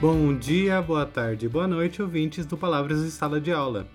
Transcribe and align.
Bom 0.00 0.36
dia, 0.38 0.80
boa 0.80 1.04
tarde, 1.04 1.48
boa 1.48 1.66
noite, 1.66 2.00
ouvintes 2.00 2.46
do 2.46 2.56
Palavras 2.56 3.00
em 3.00 3.10
Sala 3.10 3.40
de 3.40 3.50
Aula. 3.50 3.88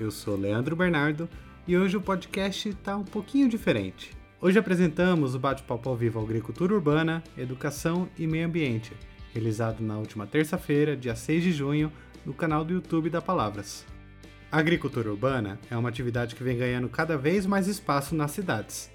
Eu 0.00 0.10
sou 0.10 0.34
Leandro 0.34 0.74
Bernardo 0.74 1.28
e 1.66 1.76
hoje 1.76 1.96
o 1.96 2.00
podcast 2.00 2.70
está 2.70 2.96
um 2.96 3.04
pouquinho 3.04 3.48
diferente. 3.48 4.16
Hoje 4.40 4.58
apresentamos 4.58 5.34
o 5.34 5.38
bate-papo 5.38 5.88
ao 5.88 5.96
vivo 5.96 6.20
Agricultura 6.20 6.72
Urbana, 6.72 7.22
Educação 7.36 8.08
e 8.16 8.26
Meio 8.26 8.46
Ambiente, 8.46 8.92
realizado 9.38 9.80
na 9.80 9.96
última 9.96 10.26
terça-feira, 10.26 10.96
dia 10.96 11.14
6 11.14 11.42
de 11.42 11.52
junho, 11.52 11.92
no 12.26 12.34
canal 12.34 12.64
do 12.64 12.74
YouTube 12.74 13.08
da 13.08 13.22
Palavras. 13.22 13.86
A 14.50 14.58
agricultura 14.58 15.10
urbana 15.10 15.58
é 15.70 15.76
uma 15.76 15.88
atividade 15.88 16.34
que 16.34 16.42
vem 16.42 16.58
ganhando 16.58 16.88
cada 16.88 17.16
vez 17.16 17.46
mais 17.46 17.66
espaço 17.66 18.14
nas 18.14 18.32
cidades. 18.32 18.90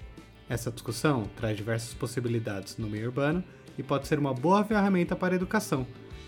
Essa 0.48 0.70
discussão 0.70 1.24
traz 1.36 1.56
diversas 1.56 1.94
possibilidades 1.94 2.76
no 2.76 2.88
meio 2.88 3.06
urbano 3.06 3.42
e 3.78 3.82
pode 3.82 4.06
ser 4.06 4.18
uma 4.18 4.34
boa 4.34 4.64
ferramenta 4.64 5.16
para 5.16 5.34
a 5.34 5.36
educação 5.36 5.86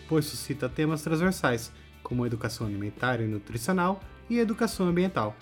pois 0.09 0.24
suscita 0.24 0.69
temas 0.69 1.02
transversais, 1.02 1.73
como 2.02 2.27
educação 2.27 2.66
alimentar 2.66 3.21
e 3.21 3.27
nutricional 3.27 4.01
e 4.30 4.38
educação 4.38 4.88
ambiental. 4.88 5.37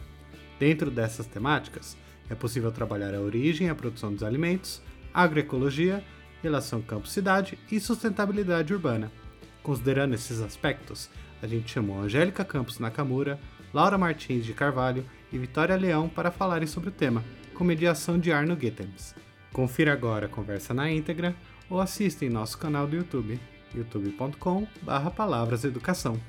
Dentro 0.59 0.91
dessas 0.91 1.27
temáticas, 1.27 1.97
é 2.31 2.35
possível 2.35 2.73
trabalhar 2.73 3.15
a 3.15 3.21
origem 3.21 3.67
e 3.67 3.71
a 3.71 3.75
produção 3.75 4.13
dos 4.13 4.23
alimentos, 4.23 4.81
agroecologia, 5.13 6.03
relação 6.45 6.83
campo-cidade 6.83 7.59
e 7.73 7.81
sustentabilidade 7.81 8.73
urbana. 8.73 9.11
Considerando 9.63 10.15
esses 10.15 10.41
aspectos, 10.41 11.09
a 11.43 11.47
gente 11.47 11.73
chamou 11.73 11.99
Angélica 11.99 12.45
Campos 12.45 12.79
Nakamura, 12.79 13.41
Laura 13.73 13.97
Martins 13.99 14.45
de 14.45 14.53
Carvalho 14.53 15.05
e 15.33 15.39
Vitória 15.39 15.75
Leão 15.75 16.09
para 16.09 16.31
falarem 16.31 16.69
sobre 16.69 16.91
o 16.91 16.93
tema, 16.93 17.25
com 17.55 17.65
mediação 17.65 18.19
de 18.19 18.31
Arno 18.31 18.57
Gittens. 18.61 19.15
Confira 19.53 19.93
agora 19.93 20.27
a 20.27 20.29
conversa 20.29 20.75
na 20.75 20.91
íntegra 20.91 21.35
ou 21.71 21.81
assista 21.81 22.25
em 22.25 22.29
nosso 22.29 22.59
canal 22.59 22.87
do 22.87 22.95
YouTube 22.95 23.41
youtube.com 23.75 24.67
barra 24.83 25.11
palavras 25.11 25.65
educação. 25.65 26.21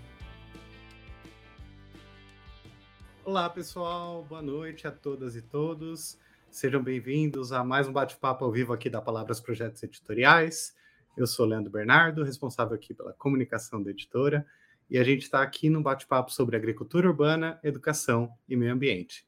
Olá 3.23 3.49
pessoal, 3.49 4.23
boa 4.23 4.41
noite 4.41 4.87
a 4.87 4.91
todas 4.91 5.35
e 5.35 5.41
todos. 5.41 6.17
Sejam 6.55 6.81
bem-vindos 6.81 7.51
a 7.51 7.65
mais 7.65 7.85
um 7.85 7.91
bate-papo 7.91 8.45
ao 8.45 8.49
vivo 8.49 8.71
aqui 8.71 8.89
da 8.89 9.01
Palavras 9.01 9.41
Projetos 9.41 9.83
Editoriais. 9.83 10.73
Eu 11.17 11.27
sou 11.27 11.45
Leandro 11.45 11.69
Bernardo, 11.69 12.23
responsável 12.23 12.73
aqui 12.73 12.93
pela 12.93 13.11
comunicação 13.11 13.83
da 13.83 13.91
editora, 13.91 14.45
e 14.89 14.97
a 14.97 15.03
gente 15.03 15.23
está 15.23 15.41
aqui 15.41 15.69
num 15.69 15.83
bate-papo 15.83 16.31
sobre 16.31 16.55
agricultura 16.55 17.09
urbana, 17.09 17.59
educação 17.61 18.31
e 18.47 18.55
meio 18.55 18.71
ambiente. 18.71 19.27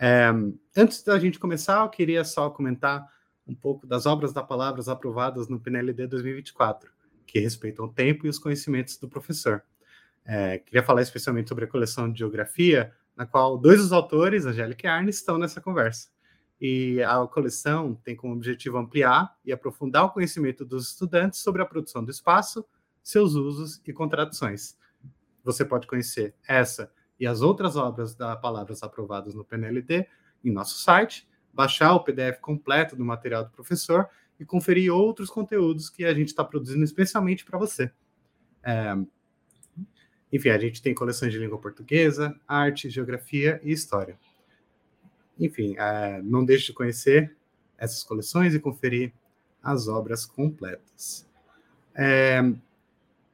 É, 0.00 0.30
antes 0.74 1.02
da 1.02 1.18
gente 1.18 1.38
começar, 1.38 1.82
eu 1.82 1.90
queria 1.90 2.24
só 2.24 2.48
comentar 2.48 3.06
um 3.46 3.54
pouco 3.54 3.86
das 3.86 4.06
obras 4.06 4.32
da 4.32 4.42
Palavras 4.42 4.88
aprovadas 4.88 5.48
no 5.48 5.60
PNLD 5.60 6.06
2024 6.06 6.90
que 7.26 7.38
respeitam 7.40 7.84
o 7.84 7.92
tempo 7.92 8.24
e 8.24 8.30
os 8.30 8.38
conhecimentos 8.38 8.96
do 8.96 9.06
professor. 9.06 9.62
É, 10.24 10.56
queria 10.56 10.82
falar 10.82 11.02
especialmente 11.02 11.50
sobre 11.50 11.66
a 11.66 11.68
coleção 11.68 12.10
de 12.10 12.20
geografia, 12.20 12.90
na 13.14 13.26
qual 13.26 13.58
dois 13.58 13.82
dos 13.82 13.92
autores, 13.92 14.46
Angélica 14.46 14.86
e 14.86 14.88
Arne, 14.88 15.10
estão 15.10 15.36
nessa 15.36 15.60
conversa. 15.60 16.08
E 16.60 17.00
a 17.02 17.24
coleção 17.26 17.94
tem 18.02 18.16
como 18.16 18.34
objetivo 18.34 18.78
ampliar 18.78 19.36
e 19.44 19.52
aprofundar 19.52 20.04
o 20.04 20.10
conhecimento 20.10 20.64
dos 20.64 20.88
estudantes 20.88 21.40
sobre 21.40 21.62
a 21.62 21.66
produção 21.66 22.04
do 22.04 22.10
espaço, 22.10 22.64
seus 23.02 23.34
usos 23.34 23.80
e 23.86 23.92
contradições. 23.92 24.76
Você 25.44 25.64
pode 25.64 25.86
conhecer 25.86 26.34
essa 26.46 26.92
e 27.18 27.26
as 27.26 27.40
outras 27.40 27.76
obras 27.76 28.14
da 28.14 28.36
Palavras 28.36 28.82
aprovadas 28.82 29.34
no 29.34 29.44
PNLD 29.44 30.06
em 30.44 30.50
nosso 30.50 30.78
site, 30.78 31.28
baixar 31.52 31.94
o 31.94 32.04
PDF 32.04 32.40
completo 32.40 32.94
do 32.94 33.04
material 33.04 33.44
do 33.44 33.50
professor 33.50 34.08
e 34.38 34.44
conferir 34.44 34.92
outros 34.92 35.30
conteúdos 35.30 35.90
que 35.90 36.04
a 36.04 36.14
gente 36.14 36.28
está 36.28 36.44
produzindo 36.44 36.84
especialmente 36.84 37.44
para 37.44 37.58
você. 37.58 37.90
É, 38.62 38.94
enfim, 40.32 40.50
a 40.50 40.58
gente 40.58 40.82
tem 40.82 40.94
coleções 40.94 41.32
de 41.32 41.38
língua 41.38 41.58
portuguesa, 41.58 42.38
arte, 42.46 42.90
geografia 42.90 43.60
e 43.64 43.72
história. 43.72 44.18
Enfim, 45.38 45.76
é, 45.78 46.20
não 46.22 46.44
deixe 46.44 46.66
de 46.66 46.72
conhecer 46.72 47.36
essas 47.76 48.02
coleções 48.02 48.54
e 48.54 48.60
conferir 48.60 49.12
as 49.62 49.86
obras 49.86 50.26
completas. 50.26 51.26
É, 51.94 52.40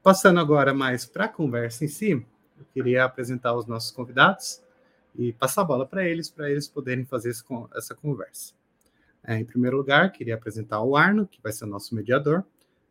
passando 0.02 0.40
agora 0.40 0.74
mais 0.74 1.06
para 1.06 1.24
a 1.24 1.28
conversa 1.28 1.84
em 1.84 1.88
si, 1.88 2.10
eu 2.58 2.64
queria 2.72 3.04
apresentar 3.04 3.54
os 3.54 3.66
nossos 3.66 3.90
convidados 3.90 4.62
e 5.14 5.32
passar 5.32 5.62
a 5.62 5.64
bola 5.64 5.86
para 5.86 6.04
eles, 6.06 6.28
para 6.28 6.50
eles 6.50 6.68
poderem 6.68 7.04
fazer 7.04 7.32
essa 7.74 7.94
conversa. 7.94 8.52
É, 9.22 9.38
em 9.38 9.44
primeiro 9.44 9.76
lugar, 9.76 10.12
queria 10.12 10.34
apresentar 10.34 10.82
o 10.82 10.96
Arno, 10.96 11.26
que 11.26 11.40
vai 11.42 11.52
ser 11.52 11.64
o 11.64 11.68
nosso 11.68 11.94
mediador. 11.94 12.44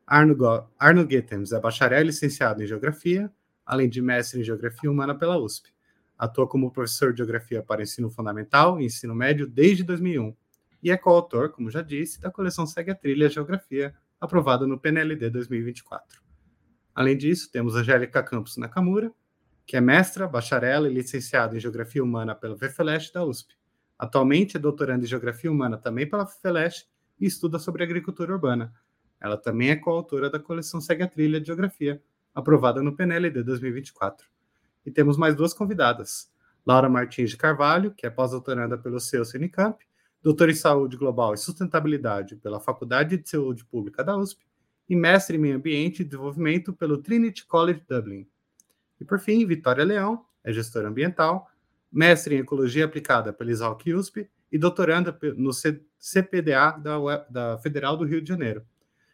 Arno, 0.05 0.35
Go 0.35 0.67
Arno 0.77 1.07
Gittens 1.09 1.51
é 1.51 1.59
bacharel 1.59 2.01
e 2.01 2.05
licenciado 2.05 2.63
em 2.63 2.67
Geografia, 2.67 3.31
além 3.65 3.87
de 3.87 4.01
mestre 4.01 4.41
em 4.41 4.43
Geografia 4.43 4.89
Humana 4.89 5.15
pela 5.15 5.37
USP. 5.37 5.72
Atua 6.23 6.47
como 6.47 6.71
professor 6.71 7.11
de 7.11 7.17
Geografia 7.17 7.61
para 7.61 7.81
ensino 7.81 8.09
fundamental 8.09 8.79
e 8.79 8.85
ensino 8.85 9.13
médio 9.13 9.47
desde 9.47 9.83
2001 9.83 10.35
e 10.81 10.91
é 10.91 10.97
coautor, 10.97 11.49
como 11.49 11.71
já 11.71 11.81
disse, 11.81 12.19
da 12.19 12.29
coleção 12.29 12.67
Segue 12.67 12.91
a 12.91 12.95
Trilha 12.95 13.29
Geografia, 13.29 13.95
aprovada 14.19 14.67
no 14.67 14.79
PNLD 14.79 15.29
2024. 15.29 16.21
Além 16.93 17.17
disso, 17.17 17.49
temos 17.51 17.75
Angélica 17.75 18.21
Campos 18.21 18.57
Nakamura, 18.57 19.11
que 19.65 19.77
é 19.77 19.81
mestra, 19.81 20.27
bacharel 20.27 20.85
e 20.87 20.93
licenciada 20.93 21.55
em 21.55 21.59
Geografia 21.59 22.03
Humana 22.03 22.35
pela 22.35 22.55
VFLESH 22.55 23.11
da 23.13 23.23
USP 23.23 23.55
Atualmente 23.97 24.57
é 24.57 24.59
doutoranda 24.59 25.05
em 25.05 25.07
Geografia 25.07 25.49
Humana 25.49 25.77
também 25.77 26.09
pela 26.09 26.25
FELESH 26.25 26.85
e 27.19 27.25
estuda 27.25 27.57
sobre 27.57 27.83
agricultura 27.83 28.33
urbana. 28.33 28.73
Ela 29.17 29.37
também 29.37 29.69
é 29.69 29.77
coautora 29.77 30.29
da 30.29 30.39
coleção 30.39 30.81
Segue 30.81 31.03
a 31.03 31.07
Trilha 31.07 31.39
de 31.39 31.47
Geografia, 31.47 32.03
aprovada 32.35 32.83
no 32.83 32.95
PNLD 32.95 33.43
2024. 33.43 34.32
E 34.85 34.91
temos 34.91 35.17
mais 35.17 35.35
duas 35.35 35.53
convidadas. 35.53 36.31
Laura 36.65 36.89
Martins 36.89 37.29
de 37.29 37.37
Carvalho, 37.37 37.91
que 37.91 38.05
é 38.05 38.09
pós-doutoranda 38.09 38.77
pelo 38.77 38.99
seu 38.99 39.23
Unicamp, 39.35 39.77
doutora 40.21 40.51
em 40.51 40.55
Saúde 40.55 40.95
Global 40.95 41.33
e 41.33 41.37
Sustentabilidade 41.37 42.37
pela 42.37 42.59
Faculdade 42.59 43.17
de 43.17 43.29
Saúde 43.29 43.65
Pública 43.65 44.03
da 44.03 44.15
USP 44.15 44.45
e 44.89 44.95
mestre 44.95 45.35
em 45.35 45.39
Meio 45.39 45.57
Ambiente 45.57 46.01
e 46.01 46.05
Desenvolvimento 46.05 46.71
pelo 46.73 46.97
Trinity 46.97 47.45
College 47.45 47.83
Dublin. 47.87 48.27
E 48.99 49.05
por 49.05 49.19
fim, 49.19 49.45
Vitória 49.45 49.83
Leão, 49.83 50.25
é 50.43 50.53
gestora 50.53 50.87
ambiental, 50.87 51.49
mestre 51.91 52.35
em 52.35 52.39
Ecologia 52.39 52.85
Aplicada 52.85 53.33
pela 53.33 53.51
Exalc 53.51 53.85
USP 53.87 54.29
e 54.51 54.57
doutoranda 54.57 55.17
no 55.35 55.51
CPDA 55.99 56.71
da, 56.71 57.25
da 57.29 57.57
Federal 57.57 57.97
do 57.97 58.05
Rio 58.05 58.21
de 58.21 58.29
Janeiro. 58.29 58.63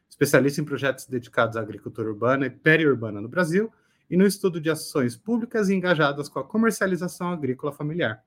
Especialista 0.07 0.61
em 0.61 0.65
projetos 0.65 1.05
dedicados 1.05 1.55
à 1.55 1.61
agricultura 1.61 2.09
urbana 2.09 2.45
e 2.45 2.49
periurbana 2.49 3.21
no 3.21 3.27
Brasil 3.27 3.71
e 4.09 4.17
no 4.17 4.25
estudo 4.25 4.59
de 4.59 4.69
ações 4.69 5.15
públicas 5.15 5.69
engajadas 5.69 6.27
com 6.27 6.39
a 6.39 6.43
comercialização 6.43 7.31
agrícola 7.31 7.71
familiar. 7.71 8.23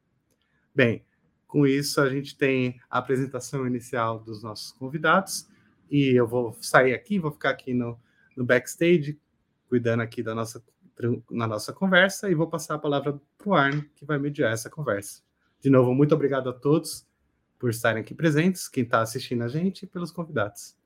Bem, 0.75 1.05
com 1.47 1.67
isso 1.67 2.01
a 2.01 2.09
gente 2.09 2.37
tem 2.37 2.81
a 2.89 2.99
apresentação 2.99 3.67
inicial 3.67 4.19
dos 4.19 4.43
nossos 4.43 4.73
convidados 4.73 5.49
e 5.91 6.17
eu 6.17 6.27
vou 6.27 6.57
sair 6.61 6.95
aqui, 6.95 7.19
vou 7.19 7.33
ficar 7.33 7.51
aqui 7.51 7.75
no, 7.75 7.99
no 8.37 8.45
backstage, 8.45 9.21
cuidando 9.69 10.01
aqui 10.01 10.23
da 10.23 10.35
nossa 10.35 10.63
na 11.31 11.47
nossa 11.47 11.73
conversa 11.73 12.31
e 12.31 12.35
vou 12.35 12.47
passar 12.47 12.75
a 12.75 12.79
palavra 12.79 13.21
para 13.37 13.49
o 13.49 13.55
Arno, 13.55 13.85
que 13.97 14.05
vai 14.05 14.19
mediar 14.19 14.53
essa 14.53 14.71
conversa. 14.71 15.23
De 15.61 15.71
novo, 15.71 15.95
muito 15.95 16.15
obrigado 16.15 16.49
a 16.49 16.53
todos 16.53 17.07
por 17.59 17.71
estarem 17.71 18.03
aqui 18.03 18.15
presentes, 18.15 18.69
quem 18.69 18.85
está 18.85 19.01
assistindo 19.01 19.43
a 19.43 19.49
gente 19.49 19.85
e 19.85 19.87
pelos 19.87 20.13
convidados. 20.13 20.77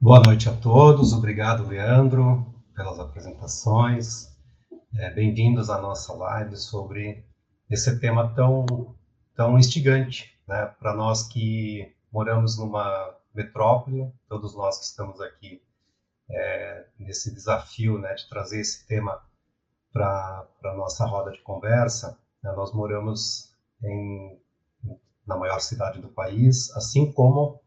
Boa 0.00 0.20
noite 0.20 0.48
a 0.48 0.52
todos, 0.52 1.12
obrigado, 1.12 1.66
Leandro, 1.66 2.53
pelas 2.74 2.98
apresentações. 2.98 4.34
É, 4.96 5.10
Bem-vindos 5.10 5.70
à 5.70 5.80
nossa 5.80 6.12
live 6.12 6.56
sobre 6.56 7.24
esse 7.70 7.98
tema 8.00 8.34
tão, 8.34 8.66
tão 9.34 9.58
instigante, 9.58 10.36
né, 10.46 10.66
para 10.78 10.94
nós 10.94 11.26
que 11.28 11.94
moramos 12.12 12.58
numa 12.58 13.16
metrópole, 13.32 14.12
todos 14.28 14.54
nós 14.54 14.78
que 14.78 14.84
estamos 14.84 15.20
aqui 15.20 15.62
é, 16.28 16.86
nesse 16.98 17.32
desafio 17.32 17.98
né, 17.98 18.14
de 18.14 18.28
trazer 18.28 18.60
esse 18.60 18.86
tema 18.86 19.22
para 19.92 20.46
a 20.64 20.74
nossa 20.74 21.04
roda 21.06 21.30
de 21.30 21.40
conversa. 21.42 22.18
Né, 22.42 22.52
nós 22.52 22.72
moramos 22.72 23.52
em, 23.82 24.40
na 25.26 25.36
maior 25.36 25.60
cidade 25.60 26.00
do 26.00 26.08
país, 26.08 26.70
assim 26.76 27.12
como 27.12 27.60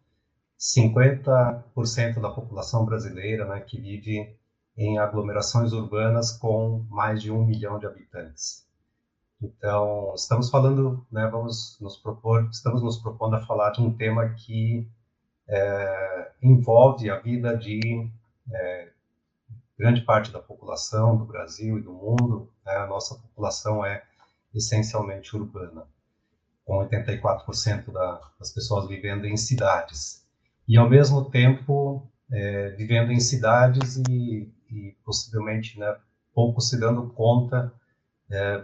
50% 0.60 2.20
da 2.20 2.30
população 2.30 2.86
brasileira 2.86 3.46
né, 3.46 3.62
que 3.62 3.80
vive 3.80 4.37
em 4.78 5.00
aglomerações 5.00 5.74
urbanas 5.74 6.32
com 6.32 6.86
mais 6.90 7.22
de 7.22 7.32
um 7.32 7.44
milhão 7.44 7.80
de 7.80 7.88
habitantes. 7.88 8.66
Então, 9.42 10.14
estamos 10.16 10.50
falando, 10.50 11.06
né, 11.12 11.28
vamos 11.28 11.78
nos 11.80 11.98
propor, 11.98 12.48
estamos 12.52 12.82
nos 12.82 12.98
propondo 12.98 13.36
a 13.36 13.46
falar 13.46 13.72
de 13.72 13.82
um 13.82 13.96
tema 13.96 14.30
que 14.30 14.88
é, 15.48 16.32
envolve 16.42 17.10
a 17.10 17.20
vida 17.20 17.56
de 17.56 18.10
é, 18.52 18.90
grande 19.78 20.02
parte 20.02 20.32
da 20.32 20.40
população 20.40 21.18
do 21.18 21.26
Brasil 21.26 21.78
e 21.78 21.82
do 21.82 21.94
mundo, 21.94 22.52
né, 22.66 22.76
a 22.78 22.88
nossa 22.88 23.16
população 23.16 23.86
é 23.86 24.04
essencialmente 24.54 25.36
urbana, 25.36 25.86
com 26.66 26.80
84% 26.80 27.92
da, 27.92 28.22
das 28.40 28.52
pessoas 28.52 28.88
vivendo 28.88 29.26
em 29.26 29.38
cidades. 29.38 30.26
E, 30.68 30.78
ao 30.78 30.90
mesmo 30.90 31.30
tempo, 31.30 32.08
é, 32.32 32.70
vivendo 32.72 33.12
em 33.12 33.20
cidades 33.20 33.98
e, 34.10 34.52
e 34.70 34.96
possivelmente 35.04 35.80
né, 35.80 35.96
pouco 36.34 36.62
se 36.62 36.80
dando 36.80 37.08
conta 37.10 37.74
é, 38.30 38.64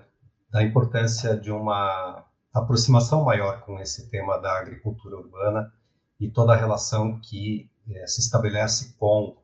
da 0.50 0.62
importância 0.64 1.36
de 1.36 1.52
uma 1.52 2.26
aproximação 2.54 3.24
maior 3.24 3.62
com 3.62 3.80
esse 3.80 4.10
tema 4.10 4.38
da 4.38 4.60
agricultura 4.60 5.18
urbana 5.18 5.74
e 6.20 6.30
toda 6.30 6.54
a 6.54 6.56
relação 6.56 7.20
que 7.20 7.70
é, 7.90 8.06
se 8.08 8.22
estabelece 8.22 8.94
com 8.98 9.36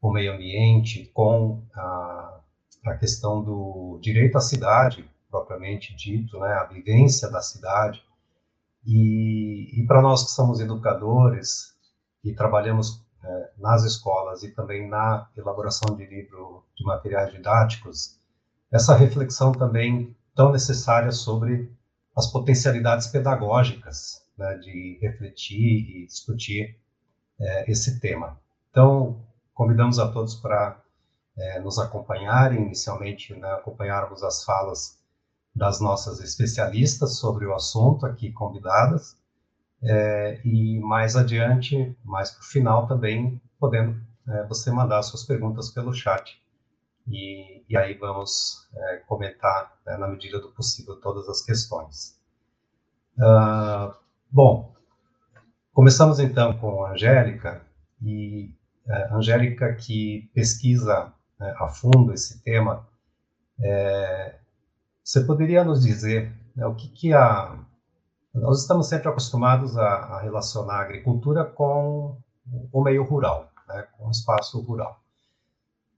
o 0.00 0.12
meio 0.12 0.34
ambiente, 0.34 1.10
com 1.12 1.62
a, 1.74 2.40
a 2.84 2.94
questão 2.96 3.42
do 3.42 3.98
direito 4.00 4.36
à 4.36 4.40
cidade, 4.40 5.08
propriamente 5.30 5.94
dito, 5.96 6.38
né, 6.38 6.52
a 6.52 6.64
vivência 6.64 7.28
da 7.30 7.40
cidade. 7.40 8.02
E, 8.86 9.70
e 9.80 9.86
para 9.86 10.00
nós 10.00 10.24
que 10.24 10.30
somos 10.30 10.60
educadores 10.60 11.74
e 12.22 12.32
trabalhamos 12.32 13.02
é, 13.24 13.50
nas 13.58 13.84
escolas 13.84 14.42
e 14.42 14.50
também 14.50 14.88
na 14.88 15.28
elaboração 15.36 15.96
de 15.96 16.06
livro 16.06 16.64
de 16.76 16.84
materiais 16.84 17.32
didáticos, 17.32 18.18
essa 18.70 18.94
reflexão 18.94 19.52
também 19.52 20.16
tão 20.34 20.52
necessária 20.52 21.10
sobre 21.10 21.70
as 22.16 22.26
potencialidades 22.26 23.06
pedagógicas 23.08 24.22
né, 24.36 24.56
de 24.58 24.98
refletir 25.02 26.02
e 26.02 26.06
discutir 26.06 26.78
é, 27.40 27.70
esse 27.70 27.98
tema. 28.00 28.38
Então, 28.70 29.20
convidamos 29.52 29.98
a 29.98 30.10
todos 30.12 30.36
para 30.36 30.80
é, 31.36 31.60
nos 31.60 31.78
acompanharem, 31.78 32.62
inicialmente 32.62 33.34
né, 33.34 33.50
acompanharmos 33.52 34.22
as 34.22 34.44
falas 34.44 34.98
das 35.54 35.80
nossas 35.80 36.20
especialistas 36.20 37.16
sobre 37.16 37.46
o 37.46 37.54
assunto 37.54 38.06
aqui 38.06 38.30
convidadas, 38.30 39.16
é, 39.82 40.40
e 40.44 40.78
mais 40.80 41.16
adiante, 41.16 41.96
mais 42.04 42.30
para 42.30 42.40
o 42.40 42.46
final 42.46 42.86
também, 42.86 43.40
podendo 43.58 44.00
é, 44.28 44.44
você 44.44 44.70
mandar 44.70 45.02
suas 45.02 45.24
perguntas 45.24 45.70
pelo 45.70 45.92
chat, 45.92 46.40
e, 47.06 47.64
e 47.68 47.76
aí 47.76 47.94
vamos 47.94 48.68
é, 48.74 48.96
comentar, 49.06 49.78
né, 49.86 49.96
na 49.96 50.08
medida 50.08 50.38
do 50.40 50.50
possível, 50.50 50.96
todas 50.96 51.28
as 51.28 51.40
questões. 51.42 52.18
Uh, 53.16 53.94
bom, 54.30 54.74
começamos 55.72 56.20
então 56.20 56.56
com 56.58 56.84
a 56.84 56.92
Angélica, 56.92 57.62
e 58.02 58.54
uh, 58.86 59.16
Angélica 59.16 59.74
que 59.74 60.30
pesquisa 60.34 61.12
né, 61.38 61.54
a 61.58 61.68
fundo 61.68 62.12
esse 62.12 62.42
tema, 62.42 62.86
é, 63.60 64.36
você 65.02 65.22
poderia 65.22 65.64
nos 65.64 65.82
dizer 65.82 66.32
né, 66.54 66.66
o 66.66 66.74
que, 66.74 66.88
que 66.88 67.12
a. 67.12 67.58
Nós 68.40 68.60
estamos 68.60 68.88
sempre 68.88 69.08
acostumados 69.08 69.76
a, 69.76 69.86
a 69.86 70.20
relacionar 70.20 70.74
a 70.74 70.82
agricultura 70.82 71.44
com 71.44 72.16
o 72.72 72.82
meio 72.82 73.02
rural, 73.02 73.50
né, 73.68 73.86
com 73.96 74.08
o 74.08 74.10
espaço 74.10 74.60
rural. 74.60 75.00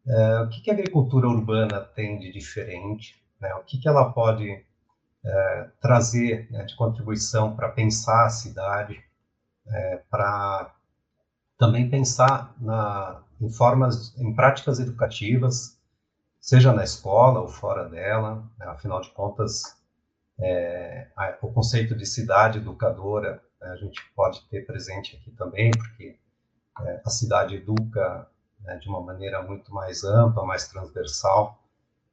É, 0.06 0.40
o 0.40 0.48
que, 0.48 0.62
que, 0.62 0.70
a 0.70 0.74
agricultura 0.74 1.28
urbana 1.28 1.80
tem 1.80 2.18
de 2.18 2.32
diferente? 2.32 3.22
Né, 3.40 3.54
o 3.54 3.62
que, 3.62 3.78
que 3.78 3.88
ela 3.88 4.12
pode 4.12 4.64
é, 5.24 5.68
trazer 5.80 6.50
né, 6.50 6.64
de 6.64 6.74
contribuição 6.76 7.54
para 7.54 7.68
pensar 7.68 8.26
a 8.26 8.30
cidade, 8.30 9.02
é, 9.66 10.02
para 10.10 10.74
também 11.58 11.90
pensar 11.90 12.54
na, 12.58 13.22
em 13.40 13.50
formas, 13.50 14.16
em 14.18 14.34
práticas 14.34 14.80
educativas, 14.80 15.78
seja 16.40 16.72
na 16.72 16.82
escola 16.82 17.40
ou 17.40 17.48
fora 17.48 17.88
dela, 17.88 18.42
né, 18.58 18.66
afinal 18.66 19.00
de 19.00 19.10
contas, 19.10 19.79
é, 20.40 21.08
a, 21.16 21.36
o 21.42 21.52
conceito 21.52 21.94
de 21.94 22.06
cidade 22.06 22.58
educadora 22.58 23.42
né, 23.60 23.70
a 23.70 23.76
gente 23.76 24.00
pode 24.14 24.42
ter 24.48 24.64
presente 24.66 25.16
aqui 25.16 25.30
também, 25.32 25.70
porque 25.70 26.18
é, 26.82 27.02
a 27.04 27.10
cidade 27.10 27.56
educa 27.56 28.26
né, 28.60 28.76
de 28.78 28.88
uma 28.88 29.00
maneira 29.00 29.42
muito 29.42 29.72
mais 29.72 30.02
ampla, 30.04 30.44
mais 30.44 30.68
transversal, 30.68 31.62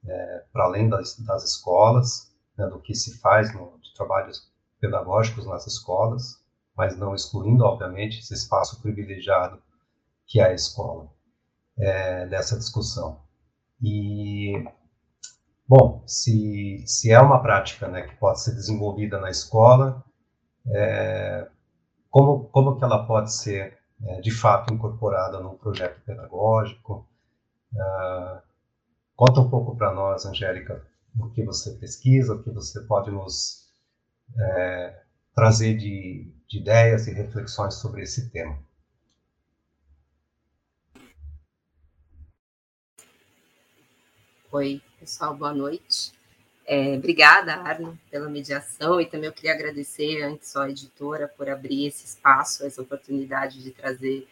é, 0.05 0.43
para 0.51 0.65
além 0.65 0.89
das, 0.89 1.17
das 1.19 1.43
escolas, 1.43 2.33
né, 2.57 2.67
do 2.67 2.79
que 2.79 2.93
se 2.93 3.17
faz 3.19 3.53
no, 3.53 3.77
de 3.79 3.93
trabalhos 3.93 4.51
pedagógicos 4.79 5.45
nas 5.45 5.65
escolas, 5.65 6.43
mas 6.75 6.97
não 6.97 7.15
excluindo, 7.15 7.63
obviamente, 7.63 8.19
esse 8.19 8.33
espaço 8.33 8.81
privilegiado 8.81 9.61
que 10.25 10.39
é 10.39 10.47
a 10.47 10.53
escola 10.53 11.09
é, 11.77 12.27
dessa 12.27 12.57
discussão. 12.57 13.21
E, 13.81 14.53
bom, 15.67 16.03
se, 16.07 16.83
se 16.87 17.11
é 17.11 17.19
uma 17.19 17.41
prática 17.41 17.87
né, 17.87 18.03
que 18.03 18.15
pode 18.15 18.41
ser 18.41 18.53
desenvolvida 18.55 19.19
na 19.19 19.29
escola, 19.29 20.03
é, 20.69 21.47
como, 22.09 22.45
como 22.45 22.77
que 22.77 22.83
ela 22.83 23.05
pode 23.05 23.33
ser, 23.33 23.77
é, 24.03 24.21
de 24.21 24.31
fato, 24.31 24.73
incorporada 24.73 25.39
num 25.39 25.57
projeto 25.57 26.01
pedagógico? 26.05 27.07
Uh, 27.73 28.41
conta 29.15 29.41
um 29.41 29.49
pouco 29.49 29.75
para 29.75 29.93
nós, 29.93 30.25
Angélica, 30.25 30.85
o 31.19 31.29
que 31.29 31.43
você 31.43 31.71
pesquisa, 31.73 32.33
o 32.33 32.43
que 32.43 32.49
você 32.49 32.81
pode 32.81 33.11
nos 33.11 33.69
é, 34.39 35.01
trazer 35.35 35.77
de, 35.77 36.31
de 36.47 36.59
ideias 36.59 37.07
e 37.07 37.13
reflexões 37.13 37.75
sobre 37.75 38.03
esse 38.03 38.29
tema. 38.29 38.57
Oi, 44.51 44.81
pessoal, 44.99 45.35
boa 45.35 45.53
noite. 45.53 46.11
É, 46.65 46.95
obrigada, 46.95 47.53
Arno, 47.53 47.97
pela 48.11 48.29
mediação, 48.29 48.99
e 48.99 49.05
também 49.05 49.27
eu 49.27 49.33
queria 49.33 49.53
agradecer 49.53 50.21
antes 50.23 50.49
só 50.49 50.63
a 50.63 50.69
editora 50.69 51.27
por 51.27 51.49
abrir 51.49 51.87
esse 51.87 52.05
espaço, 52.05 52.65
essa 52.65 52.81
oportunidade 52.81 53.63
de 53.63 53.71
trazer 53.71 54.27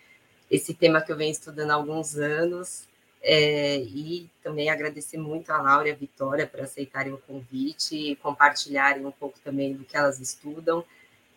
esse 0.52 0.74
tema 0.74 1.02
que 1.02 1.12
eu 1.12 1.18
venho 1.18 1.32
estudando 1.32 1.72
há 1.72 1.76
alguns 1.76 2.18
anos, 2.18 2.88
é, 3.22 3.78
e 3.78 4.30
também 4.44 4.70
agradecer 4.70 5.18
muito 5.18 5.50
a 5.52 5.62
Laura 5.62 5.88
e 5.88 5.92
a 5.92 5.96
Vitória 5.96 6.46
por 6.46 6.60
aceitarem 6.62 7.14
o 7.14 7.18
convite 7.18 7.96
e 7.96 8.16
compartilharem 8.18 9.06
um 9.06 9.12
pouco 9.12 9.40
também 9.40 9.74
do 9.74 9.84
que 9.84 9.96
elas 9.96 10.20
estudam. 10.20 10.84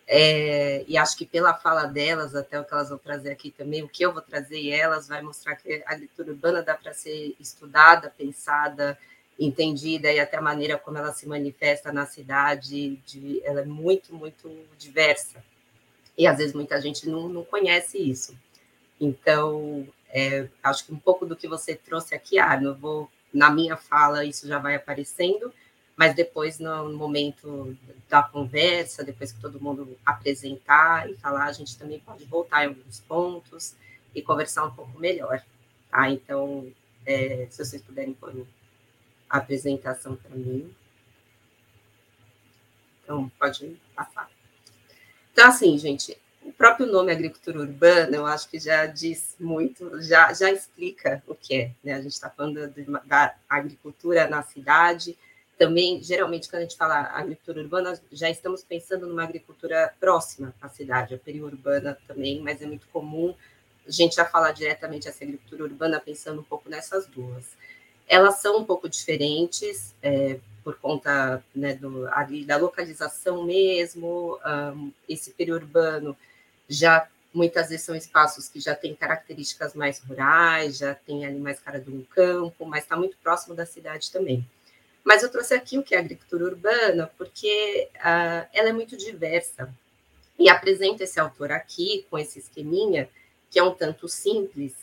É, 0.05 0.83
e 0.87 0.97
acho 0.97 1.15
que 1.15 1.25
pela 1.25 1.53
fala 1.53 1.85
delas, 1.85 2.35
até 2.35 2.59
o 2.59 2.65
que 2.65 2.73
elas 2.73 2.89
vão 2.89 2.97
trazer 2.97 3.31
aqui 3.31 3.51
também, 3.51 3.83
o 3.83 3.89
que 3.89 4.03
eu 4.03 4.11
vou 4.11 4.21
trazer 4.21 4.59
e 4.59 4.71
elas 4.71 5.07
vai 5.07 5.21
mostrar 5.21 5.55
que 5.55 5.83
a 5.85 5.93
agricultura 5.93 6.31
urbana 6.31 6.63
dá 6.63 6.75
para 6.75 6.93
ser 6.93 7.35
estudada, 7.39 8.13
pensada, 8.15 8.97
entendida 9.39 10.11
e 10.11 10.19
até 10.19 10.37
a 10.37 10.41
maneira 10.41 10.77
como 10.77 10.97
ela 10.97 11.13
se 11.13 11.27
manifesta 11.27 11.93
na 11.93 12.05
cidade, 12.05 12.97
de, 13.05 13.41
ela 13.45 13.61
é 13.61 13.65
muito, 13.65 14.13
muito 14.13 14.51
diversa. 14.77 15.41
E 16.17 16.27
às 16.27 16.37
vezes 16.37 16.53
muita 16.53 16.81
gente 16.81 17.07
não, 17.07 17.29
não 17.29 17.45
conhece 17.45 17.97
isso. 17.97 18.37
Então, 18.99 19.87
é, 20.09 20.49
acho 20.61 20.85
que 20.85 20.93
um 20.93 20.99
pouco 20.99 21.25
do 21.25 21.37
que 21.37 21.47
você 21.47 21.73
trouxe 21.73 22.13
aqui, 22.13 22.37
Arno, 22.37 22.75
vou, 22.75 23.09
na 23.33 23.49
minha 23.49 23.77
fala, 23.77 24.25
isso 24.25 24.45
já 24.45 24.59
vai 24.59 24.75
aparecendo, 24.75 25.53
mas 25.95 26.13
depois, 26.13 26.59
no 26.59 26.91
momento 26.93 27.77
da 28.09 28.23
conversa, 28.23 29.03
depois 29.03 29.31
que 29.31 29.39
todo 29.39 29.61
mundo 29.61 29.97
apresentar 30.05 31.09
e 31.09 31.15
falar, 31.15 31.45
a 31.45 31.53
gente 31.53 31.77
também 31.77 31.99
pode 31.99 32.25
voltar 32.25 32.63
em 32.63 32.67
alguns 32.67 32.99
pontos 33.01 33.75
e 34.13 34.21
conversar 34.21 34.65
um 34.65 34.71
pouco 34.71 34.97
melhor. 34.99 35.41
Tá? 35.89 36.09
Então, 36.09 36.67
é, 37.05 37.47
se 37.49 37.63
vocês 37.63 37.81
puderem 37.81 38.13
pôr 38.13 38.33
a 39.29 39.37
apresentação 39.37 40.15
para 40.15 40.35
mim. 40.35 40.73
Então, 43.03 43.29
pode 43.39 43.79
passar. 43.95 44.29
Então, 45.31 45.47
assim, 45.47 45.77
gente, 45.77 46.17
o 46.43 46.51
próprio 46.51 46.87
nome 46.87 47.11
agricultura 47.11 47.59
urbana, 47.59 48.15
eu 48.15 48.25
acho 48.25 48.49
que 48.49 48.59
já 48.59 48.85
diz 48.85 49.35
muito, 49.39 50.01
já, 50.01 50.33
já 50.33 50.51
explica 50.51 51.23
o 51.27 51.35
que 51.35 51.55
é. 51.55 51.71
Né? 51.83 51.93
A 51.93 52.01
gente 52.01 52.13
está 52.13 52.29
falando 52.29 52.67
de, 52.67 52.85
da 53.05 53.35
agricultura 53.47 54.27
na 54.27 54.41
cidade. 54.43 55.17
Também, 55.57 56.01
geralmente, 56.01 56.49
quando 56.49 56.61
a 56.61 56.65
gente 56.65 56.77
fala 56.77 57.01
agricultura 57.01 57.61
urbana, 57.61 58.01
já 58.11 58.29
estamos 58.29 58.63
pensando 58.63 59.05
numa 59.07 59.23
agricultura 59.23 59.93
próxima 59.99 60.53
à 60.61 60.69
cidade, 60.69 61.13
a 61.13 61.17
periurbana 61.17 61.97
também, 62.07 62.41
mas 62.41 62.61
é 62.61 62.65
muito 62.65 62.87
comum 62.87 63.35
a 63.87 63.91
gente 63.91 64.15
já 64.15 64.25
falar 64.25 64.51
diretamente 64.51 65.07
essa 65.07 65.23
agricultura 65.23 65.63
urbana 65.63 65.99
pensando 65.99 66.41
um 66.41 66.43
pouco 66.43 66.69
nessas 66.69 67.07
duas. 67.07 67.57
Elas 68.09 68.37
são 68.37 68.57
um 68.57 68.65
pouco 68.65 68.89
diferentes, 68.89 69.93
é, 70.01 70.39
por 70.63 70.75
conta 70.79 71.43
né, 71.55 71.75
do, 71.75 72.07
ali, 72.11 72.43
da 72.43 72.57
localização 72.57 73.43
mesmo, 73.43 74.39
um, 74.75 74.91
esse 75.07 75.31
periurbano 75.31 76.17
já 76.67 77.07
muitas 77.33 77.69
vezes 77.69 77.85
são 77.85 77.95
espaços 77.95 78.49
que 78.49 78.59
já 78.59 78.75
têm 78.75 78.95
características 78.95 79.73
mais 79.73 79.99
rurais, 79.99 80.77
já 80.77 80.95
tem 80.95 81.25
ali 81.25 81.39
mais 81.39 81.59
cara 81.59 81.79
de 81.79 81.89
um 81.89 82.03
campo, 82.03 82.65
mas 82.65 82.83
está 82.83 82.95
muito 82.97 83.15
próximo 83.17 83.55
da 83.55 83.65
cidade 83.65 84.11
também. 84.11 84.45
Mas 85.03 85.23
eu 85.23 85.29
trouxe 85.31 85.53
aqui 85.53 85.77
o 85.77 85.83
que 85.83 85.95
é 85.95 85.99
agricultura 85.99 86.45
urbana, 86.45 87.09
porque 87.17 87.87
uh, 87.95 88.47
ela 88.53 88.69
é 88.69 88.73
muito 88.73 88.97
diversa. 88.97 89.73
E 90.37 90.49
apresenta 90.49 91.03
esse 91.03 91.19
autor 91.19 91.51
aqui, 91.51 92.05
com 92.09 92.17
esse 92.17 92.39
esqueminha, 92.39 93.09
que 93.49 93.59
é 93.59 93.63
um 93.63 93.73
tanto 93.73 94.07
simples, 94.07 94.73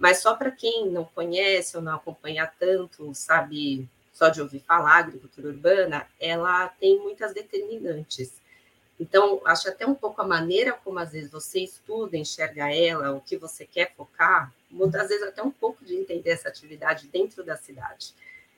Mas 0.00 0.22
só 0.22 0.34
para 0.34 0.50
quem 0.50 0.88
não 0.88 1.04
conhece 1.04 1.76
ou 1.76 1.82
não 1.82 1.94
acompanha 1.94 2.50
tanto, 2.58 3.14
sabe, 3.14 3.86
só 4.14 4.30
de 4.30 4.40
ouvir 4.40 4.60
falar 4.60 4.96
agricultura 4.96 5.48
urbana, 5.48 6.06
ela 6.18 6.68
tem 6.68 6.98
muitas 6.98 7.34
determinantes. 7.34 8.40
Então, 8.98 9.42
acho 9.44 9.68
até 9.68 9.86
um 9.86 9.94
pouco 9.94 10.22
a 10.22 10.26
maneira 10.26 10.72
como 10.72 10.98
às 10.98 11.12
vezes 11.12 11.30
você 11.30 11.60
estuda, 11.60 12.16
enxerga 12.16 12.74
ela, 12.74 13.12
o 13.12 13.20
que 13.20 13.36
você 13.36 13.66
quer 13.66 13.92
focar, 13.94 14.50
muda 14.70 15.02
às 15.02 15.08
vezes 15.08 15.22
até 15.22 15.42
um 15.42 15.50
pouco 15.50 15.84
de 15.84 15.94
entender 15.94 16.30
essa 16.30 16.48
atividade 16.48 17.06
dentro 17.08 17.44
da 17.44 17.56
cidade. 17.56 18.14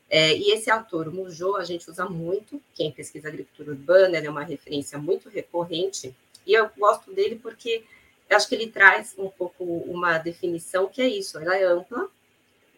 É, 0.09 0.37
e 0.37 0.53
esse 0.53 0.71
autor, 0.71 1.09
o 1.09 1.13
Mujô, 1.13 1.57
a 1.57 1.65
gente 1.65 1.91
usa 1.91 2.05
muito, 2.09 2.63
quem 2.73 2.93
pesquisa 2.93 3.27
agricultura 3.27 3.73
urbana, 3.73 4.17
ele 4.17 4.29
é 4.29 4.31
uma 4.31 4.45
referência 4.45 4.97
muito 4.97 5.29
recorrente, 5.29 6.15
e 6.47 6.55
eu 6.55 6.71
gosto 6.79 7.13
dele 7.13 7.37
porque 7.43 7.85
eu 8.29 8.37
acho 8.37 8.49
que 8.49 8.55
ele 8.55 8.69
traz 8.69 9.15
um 9.19 9.29
pouco 9.29 9.65
uma 9.65 10.19
definição 10.19 10.89
que 10.89 11.03
é 11.03 11.09
isso, 11.09 11.39
ela 11.39 11.57
é 11.57 11.65
ampla, 11.65 12.09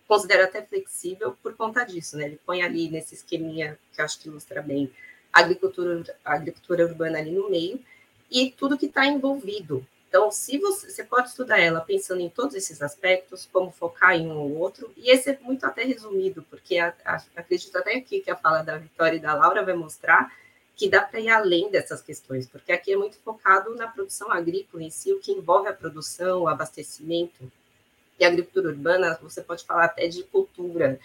considero 0.07 0.45
até 0.45 0.63
flexível 0.63 1.37
por 1.43 1.55
conta 1.55 1.85
disso, 1.85 2.17
né? 2.17 2.27
Ele 2.27 2.41
põe 2.45 2.63
ali 2.63 2.89
nesse 2.91 3.15
esqueminha 3.15 3.79
que 3.93 4.03
acho 4.03 4.19
que 4.19 4.29
ilustra 4.29 4.61
bem 4.63 4.93
a 5.33 5.41
agricultura, 5.41 6.05
a 6.25 6.35
agricultura 6.35 6.87
urbana 6.87 7.19
ali 7.19 7.31
no 7.31 7.51
meio 7.51 7.81
e 8.31 8.51
tudo 8.51 8.79
que 8.79 8.87
está 8.87 9.07
envolvido. 9.07 9.87
Então, 10.09 10.31
se 10.31 10.59
você, 10.59 10.89
você 10.91 11.03
pode 11.03 11.31
estudar 11.31 11.59
ela 11.59 11.81
pensando 11.81 12.21
em 12.21 12.29
todos 12.29 12.55
esses 12.55 12.81
aspectos, 12.81 13.49
como 13.53 13.73
focar 13.73 14.15
em 14.15 14.29
um 14.29 14.37
ou 14.37 14.57
outro, 14.59 14.93
e 14.97 15.11
esse 15.11 15.31
é 15.31 15.39
muito 15.41 15.67
até 15.67 15.83
resumido, 15.83 16.47
porque 16.49 16.79
a, 16.79 16.95
a, 17.05 17.21
acredito 17.35 17.77
até 17.77 17.97
aqui 17.97 18.21
que 18.21 18.31
a 18.31 18.37
fala 18.37 18.63
da 18.63 18.79
Vitória 18.79 19.17
e 19.17 19.21
da 19.21 19.35
Laura 19.35 19.65
vai 19.65 19.75
mostrar 19.75 20.33
que 20.77 20.89
dá 20.89 21.03
para 21.03 21.21
ir 21.21 21.29
além 21.29 21.71
dessas 21.71 22.01
questões, 22.01 22.49
porque 22.49 22.73
aqui 22.73 22.93
é 22.93 22.97
muito 22.97 23.17
focado 23.19 23.75
na 23.77 23.87
produção 23.87 24.31
agrícola 24.31 24.83
em 24.83 24.91
si, 24.91 25.13
o 25.13 25.21
que 25.21 25.33
envolve 25.33 25.69
a 25.69 25.73
produção, 25.73 26.43
o 26.43 26.49
abastecimento. 26.49 27.51
E 28.19 28.25
a 28.25 28.29
agricultura 28.29 28.69
urbana, 28.69 29.19
você 29.23 29.43
pode 29.43 29.65
falar 29.65 29.87
até 29.87 30.09
de 30.09 30.23
cultura, 30.25 30.99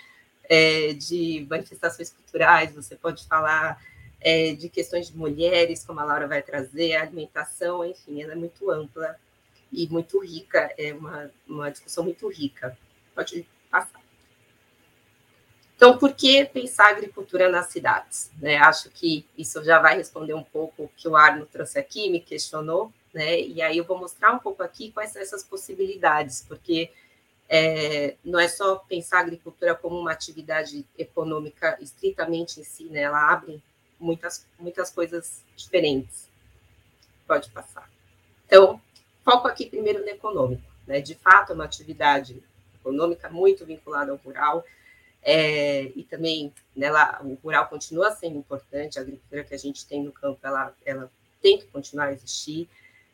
é, 0.44 0.94
de 0.94 1.46
manifestações 1.50 2.12
culturais, 2.12 2.74
você 2.74 2.96
pode 2.96 3.28
falar 3.28 3.80
é, 4.20 4.54
de 4.54 4.70
questões 4.70 5.08
de 5.08 5.18
mulheres, 5.18 5.86
como 5.86 6.00
a 6.00 6.04
Laura 6.04 6.28
vai 6.28 6.42
trazer, 6.42 6.96
alimentação, 6.96 7.86
enfim, 7.86 8.22
ela 8.22 8.34
é 8.34 8.36
muito 8.36 8.70
ampla 8.70 9.16
e 9.72 9.88
muito 9.88 10.20
rica, 10.20 10.74
é 10.78 10.94
uma, 10.94 11.32
uma 11.48 11.72
discussão 11.72 12.04
muito 12.04 12.28
rica. 12.28 12.78
Pode 13.14 13.48
passar. 13.70 13.99
Então, 15.80 15.98
por 15.98 16.12
que 16.12 16.44
pensar 16.44 16.90
agricultura 16.90 17.48
nas 17.48 17.68
cidades? 17.68 18.30
Né, 18.38 18.58
acho 18.58 18.90
que 18.90 19.26
isso 19.38 19.64
já 19.64 19.80
vai 19.80 19.96
responder 19.96 20.34
um 20.34 20.44
pouco 20.44 20.84
o 20.84 20.90
que 20.90 21.08
o 21.08 21.16
Arno 21.16 21.46
trouxe 21.46 21.80
aqui, 21.80 22.10
me 22.10 22.20
questionou, 22.20 22.92
né? 23.14 23.40
E 23.40 23.62
aí 23.62 23.78
eu 23.78 23.86
vou 23.86 23.98
mostrar 23.98 24.34
um 24.34 24.40
pouco 24.40 24.62
aqui 24.62 24.92
quais 24.92 25.12
são 25.12 25.22
essas 25.22 25.42
possibilidades, 25.42 26.44
porque 26.46 26.92
é, 27.48 28.18
não 28.26 28.38
é 28.38 28.50
só 28.50 28.76
pensar 28.76 29.20
a 29.20 29.22
agricultura 29.22 29.74
como 29.74 29.98
uma 29.98 30.12
atividade 30.12 30.86
econômica 30.98 31.78
estritamente 31.80 32.60
em 32.60 32.64
si, 32.66 32.84
né? 32.90 33.04
Ela 33.04 33.32
abre 33.32 33.64
muitas, 33.98 34.46
muitas 34.60 34.92
coisas 34.92 35.46
diferentes. 35.56 36.28
Pode 37.26 37.50
passar. 37.52 37.90
Então, 38.46 38.82
foco 39.24 39.48
aqui 39.48 39.66
primeiro 39.66 40.02
no 40.02 40.10
econômico, 40.10 40.70
né? 40.86 41.00
De 41.00 41.16
fato, 41.16 41.54
é 41.54 41.56
uma 41.56 41.64
atividade 41.64 42.44
econômica 42.76 43.30
muito 43.30 43.66
vinculada 43.66 44.12
ao 44.12 44.18
rural, 44.18 44.66
é, 45.22 45.92
e 45.96 46.04
também 46.04 46.54
nela, 46.76 47.22
o 47.24 47.34
rural 47.36 47.68
continua 47.68 48.12
sendo 48.12 48.38
importante, 48.38 48.98
a 48.98 49.02
agricultura 49.02 49.44
que 49.44 49.54
a 49.54 49.60
gente 49.60 49.86
tem 49.86 50.04
no 50.04 50.12
campo, 50.12 50.40
ela, 50.44 50.74
ela 50.86 51.12
tem 51.42 51.58
que 51.58 51.68
continuar 51.68 52.06
a 52.06 52.14
existir, 52.14 52.70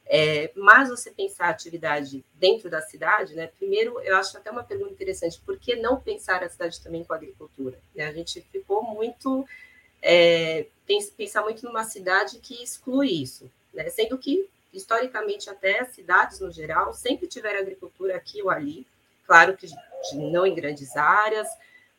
é, 0.08 0.52
mas 0.56 0.90
você 0.90 1.10
pensar 1.10 1.48
a 1.48 1.50
atividade 1.50 2.24
dentro 2.36 2.70
da 2.70 2.80
cidade, 2.80 3.34
né? 3.34 3.48
Primeiro, 3.58 4.00
eu 4.02 4.16
acho 4.16 4.38
até 4.38 4.52
uma 4.52 4.64
pergunta 4.64 4.92
interessante: 4.92 5.42
por 5.44 5.58
que 5.58 5.76
não 5.76 6.00
pensar 6.00 6.44
a 6.44 6.50
cidade 6.50 6.80
também 6.82 7.04
com 7.04 7.14
a 7.14 7.16
agricultura? 7.16 7.80
Né? 7.96 8.06
A 8.06 8.14
gente 8.14 8.42
ficou 8.52 8.84
muito 8.84 9.48
é, 10.02 10.68
pensar 11.18 11.42
muito 11.42 11.66
numa 11.66 11.84
cidade 11.84 12.38
que 12.38 12.62
exclui 12.62 13.10
isso, 13.10 13.52
né? 13.74 13.90
Sendo 13.90 14.16
que 14.20 14.48
historicamente 14.72 15.50
até 15.50 15.80
as 15.80 15.90
cidades 15.96 16.40
no 16.40 16.52
geral 16.52 16.94
sempre 16.94 17.28
tiveram 17.28 17.62
agricultura 17.62 18.16
aqui 18.16 18.44
ou 18.44 18.52
ali, 18.52 18.86
claro 19.26 19.58
que 19.58 19.68
não 20.14 20.46
em 20.46 20.54
grandes 20.54 20.96
áreas, 20.96 21.48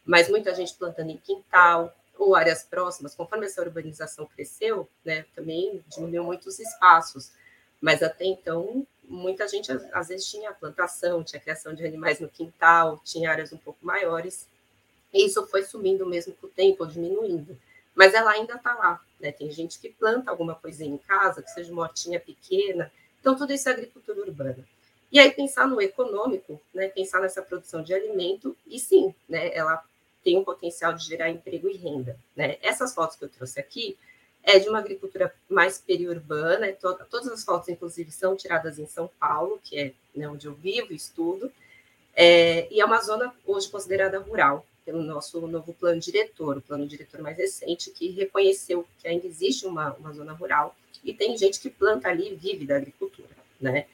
mas 0.06 0.28
muita 0.28 0.54
gente 0.54 0.74
plantando 0.74 1.10
em 1.10 1.16
quintal 1.16 1.94
ou 2.18 2.34
áreas 2.34 2.62
próximas. 2.62 3.14
Conforme 3.14 3.46
essa 3.46 3.60
urbanização 3.60 4.26
cresceu, 4.26 4.88
né? 5.04 5.26
Também 5.34 5.84
diminuiu 5.88 6.24
muitos 6.24 6.58
espaços 6.58 7.32
mas 7.80 8.02
até 8.02 8.24
então, 8.24 8.86
muita 9.04 9.46
gente 9.46 9.70
às 9.92 10.08
vezes 10.08 10.26
tinha 10.26 10.52
plantação, 10.52 11.22
tinha 11.22 11.40
criação 11.40 11.74
de 11.74 11.84
animais 11.84 12.20
no 12.20 12.28
quintal, 12.28 13.00
tinha 13.04 13.30
áreas 13.30 13.52
um 13.52 13.58
pouco 13.58 13.84
maiores. 13.84 14.48
E 15.12 15.26
isso 15.26 15.46
foi 15.46 15.62
sumindo 15.62 16.06
mesmo 16.06 16.34
com 16.34 16.46
o 16.46 16.50
tempo, 16.50 16.86
diminuindo. 16.86 17.58
Mas 17.94 18.12
ela 18.14 18.32
ainda 18.32 18.54
está 18.54 18.74
lá. 18.74 19.00
Né? 19.20 19.32
Tem 19.32 19.50
gente 19.50 19.78
que 19.78 19.88
planta 19.88 20.30
alguma 20.30 20.54
coisinha 20.54 20.92
em 20.92 20.98
casa, 20.98 21.42
que 21.42 21.50
seja 21.50 21.72
uma 21.72 21.82
hortinha 21.82 22.20
pequena. 22.20 22.92
Então, 23.20 23.36
tudo 23.36 23.52
isso 23.52 23.68
é 23.68 23.72
agricultura 23.72 24.20
urbana. 24.20 24.66
E 25.10 25.18
aí, 25.18 25.30
pensar 25.30 25.66
no 25.66 25.80
econômico, 25.80 26.60
né? 26.74 26.88
pensar 26.88 27.20
nessa 27.20 27.40
produção 27.40 27.82
de 27.82 27.94
alimento, 27.94 28.56
e 28.66 28.78
sim, 28.78 29.14
né? 29.28 29.54
ela 29.54 29.82
tem 30.26 30.36
um 30.36 30.42
potencial 30.42 30.92
de 30.92 31.06
gerar 31.06 31.30
emprego 31.30 31.68
e 31.68 31.76
renda. 31.76 32.18
Né? 32.34 32.58
Essas 32.60 32.92
fotos 32.92 33.16
que 33.16 33.24
eu 33.24 33.28
trouxe 33.28 33.60
aqui 33.60 33.96
é 34.42 34.58
de 34.58 34.68
uma 34.68 34.80
agricultura 34.80 35.32
mais 35.48 35.78
periurbana, 35.78 36.72
to 36.72 36.98
todas 37.08 37.28
as 37.28 37.44
fotos, 37.44 37.68
inclusive, 37.68 38.10
são 38.10 38.34
tiradas 38.34 38.76
em 38.76 38.88
São 38.88 39.08
Paulo, 39.20 39.60
que 39.62 39.78
é 39.78 39.92
né, 40.12 40.28
onde 40.28 40.48
eu 40.48 40.54
vivo 40.54 40.92
e 40.92 40.96
estudo, 40.96 41.52
é, 42.12 42.66
e 42.72 42.80
é 42.80 42.84
uma 42.84 43.00
zona 43.00 43.32
hoje 43.46 43.68
considerada 43.68 44.18
rural, 44.18 44.66
pelo 44.84 45.00
nosso 45.00 45.46
novo 45.46 45.72
plano 45.72 46.00
diretor, 46.00 46.56
o 46.56 46.62
plano 46.62 46.88
diretor 46.88 47.20
mais 47.20 47.36
recente, 47.36 47.92
que 47.92 48.10
reconheceu 48.10 48.84
que 48.98 49.06
ainda 49.06 49.28
existe 49.28 49.64
uma, 49.64 49.92
uma 49.94 50.12
zona 50.12 50.32
rural, 50.32 50.74
e 51.04 51.14
tem 51.14 51.38
gente 51.38 51.60
que 51.60 51.70
planta 51.70 52.08
ali 52.08 52.32
e 52.32 52.34
vive 52.34 52.66
da 52.66 52.76
agricultura, 52.76 53.30
né? 53.60 53.86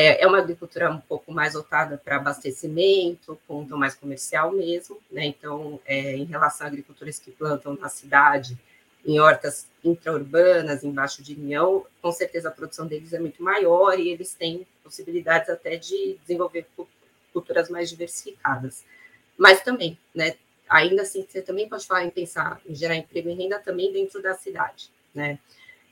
É, 0.00 0.22
é 0.22 0.26
uma 0.28 0.38
agricultura 0.38 0.92
um 0.92 1.00
pouco 1.00 1.32
mais 1.32 1.54
voltada 1.54 1.98
para 1.98 2.14
abastecimento, 2.14 3.36
tom 3.48 3.66
mais 3.70 3.96
comercial 3.96 4.52
mesmo, 4.52 4.96
né? 5.10 5.26
Então, 5.26 5.80
é, 5.84 6.14
em 6.14 6.22
relação 6.22 6.68
a 6.68 6.70
agricultores 6.70 7.18
que 7.18 7.32
plantam 7.32 7.74
na 7.74 7.88
cidade, 7.88 8.56
em 9.04 9.18
hortas 9.18 9.66
intraurbanas, 9.82 10.84
embaixo 10.84 11.20
de 11.20 11.34
União, 11.34 11.84
com 12.00 12.12
certeza 12.12 12.48
a 12.48 12.52
produção 12.52 12.86
deles 12.86 13.12
é 13.12 13.18
muito 13.18 13.42
maior 13.42 13.98
e 13.98 14.10
eles 14.10 14.34
têm 14.34 14.64
possibilidades 14.84 15.50
até 15.50 15.74
de 15.74 16.16
desenvolver 16.22 16.68
culturas 17.32 17.68
mais 17.68 17.90
diversificadas. 17.90 18.84
Mas 19.36 19.62
também, 19.62 19.98
né, 20.14 20.36
ainda 20.68 21.02
assim, 21.02 21.26
você 21.28 21.42
também 21.42 21.68
pode 21.68 21.84
falar 21.84 22.04
em 22.04 22.10
pensar 22.10 22.60
em 22.68 22.72
gerar 22.72 22.94
emprego 22.94 23.30
e 23.30 23.34
renda 23.34 23.58
também 23.58 23.92
dentro 23.92 24.22
da 24.22 24.34
cidade, 24.34 24.92
né? 25.12 25.40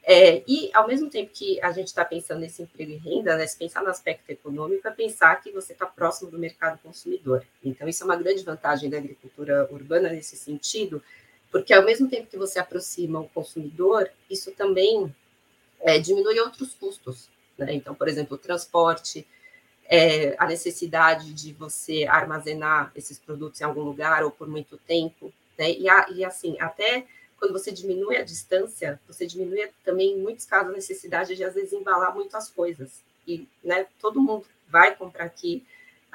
É, 0.09 0.45
e, 0.47 0.71
ao 0.73 0.87
mesmo 0.87 1.11
tempo 1.11 1.33
que 1.35 1.61
a 1.61 1.73
gente 1.73 1.89
está 1.89 2.05
pensando 2.05 2.39
nesse 2.39 2.63
emprego 2.63 2.93
e 2.93 2.97
renda, 2.97 3.37
né, 3.37 3.45
se 3.45 3.57
pensar 3.57 3.83
no 3.83 3.91
aspecto 3.91 4.31
econômico, 4.31 4.87
é 4.87 4.91
pensar 4.93 5.35
que 5.43 5.51
você 5.51 5.73
está 5.73 5.85
próximo 5.85 6.31
do 6.31 6.39
mercado 6.39 6.79
consumidor. 6.79 7.45
Então, 7.63 7.89
isso 7.89 8.05
é 8.05 8.07
uma 8.07 8.15
grande 8.15 8.45
vantagem 8.45 8.89
da 8.89 8.99
agricultura 8.99 9.69
urbana 9.69 10.09
nesse 10.09 10.37
sentido, 10.37 11.03
porque 11.51 11.75
ao 11.75 11.85
mesmo 11.85 12.09
tempo 12.09 12.29
que 12.29 12.37
você 12.37 12.61
aproxima 12.61 13.19
o 13.19 13.29
consumidor, 13.29 14.09
isso 14.31 14.53
também 14.53 15.13
é, 15.81 15.99
diminui 15.99 16.39
outros 16.39 16.73
custos. 16.75 17.29
Né? 17.59 17.75
Então, 17.75 17.93
por 17.93 18.07
exemplo, 18.07 18.37
o 18.37 18.39
transporte, 18.39 19.27
é, 19.87 20.37
a 20.39 20.47
necessidade 20.47 21.35
de 21.35 21.53
você 21.53 22.05
armazenar 22.05 22.93
esses 22.95 23.19
produtos 23.19 23.61
em 23.61 23.65
algum 23.65 23.83
lugar 23.83 24.23
ou 24.23 24.31
por 24.31 24.47
muito 24.47 24.79
tempo, 24.79 25.33
né? 25.59 25.69
e, 25.69 25.87
e 26.15 26.25
assim, 26.25 26.57
até 26.61 27.07
quando 27.39 27.53
você 27.53 27.71
diminui 27.71 28.17
a 28.17 28.25
distância, 28.25 29.01
você 29.07 29.27
diminui 29.27 29.69
também, 29.85 30.13
em 30.13 30.21
muitos 30.21 30.47
casos, 30.47 30.71
a 30.71 30.75
necessidade 30.75 31.35
de, 31.37 31.45
às 31.45 31.55
vezes, 31.55 31.73
embalar 31.73 32.15
muitas 32.15 32.51
coisas. 32.51 33.03
E 33.27 33.47
né, 33.63 33.87
todo 34.01 34.21
mundo 34.21 34.47
vai 34.69 34.95
comprar 34.97 35.25
aqui 35.25 35.65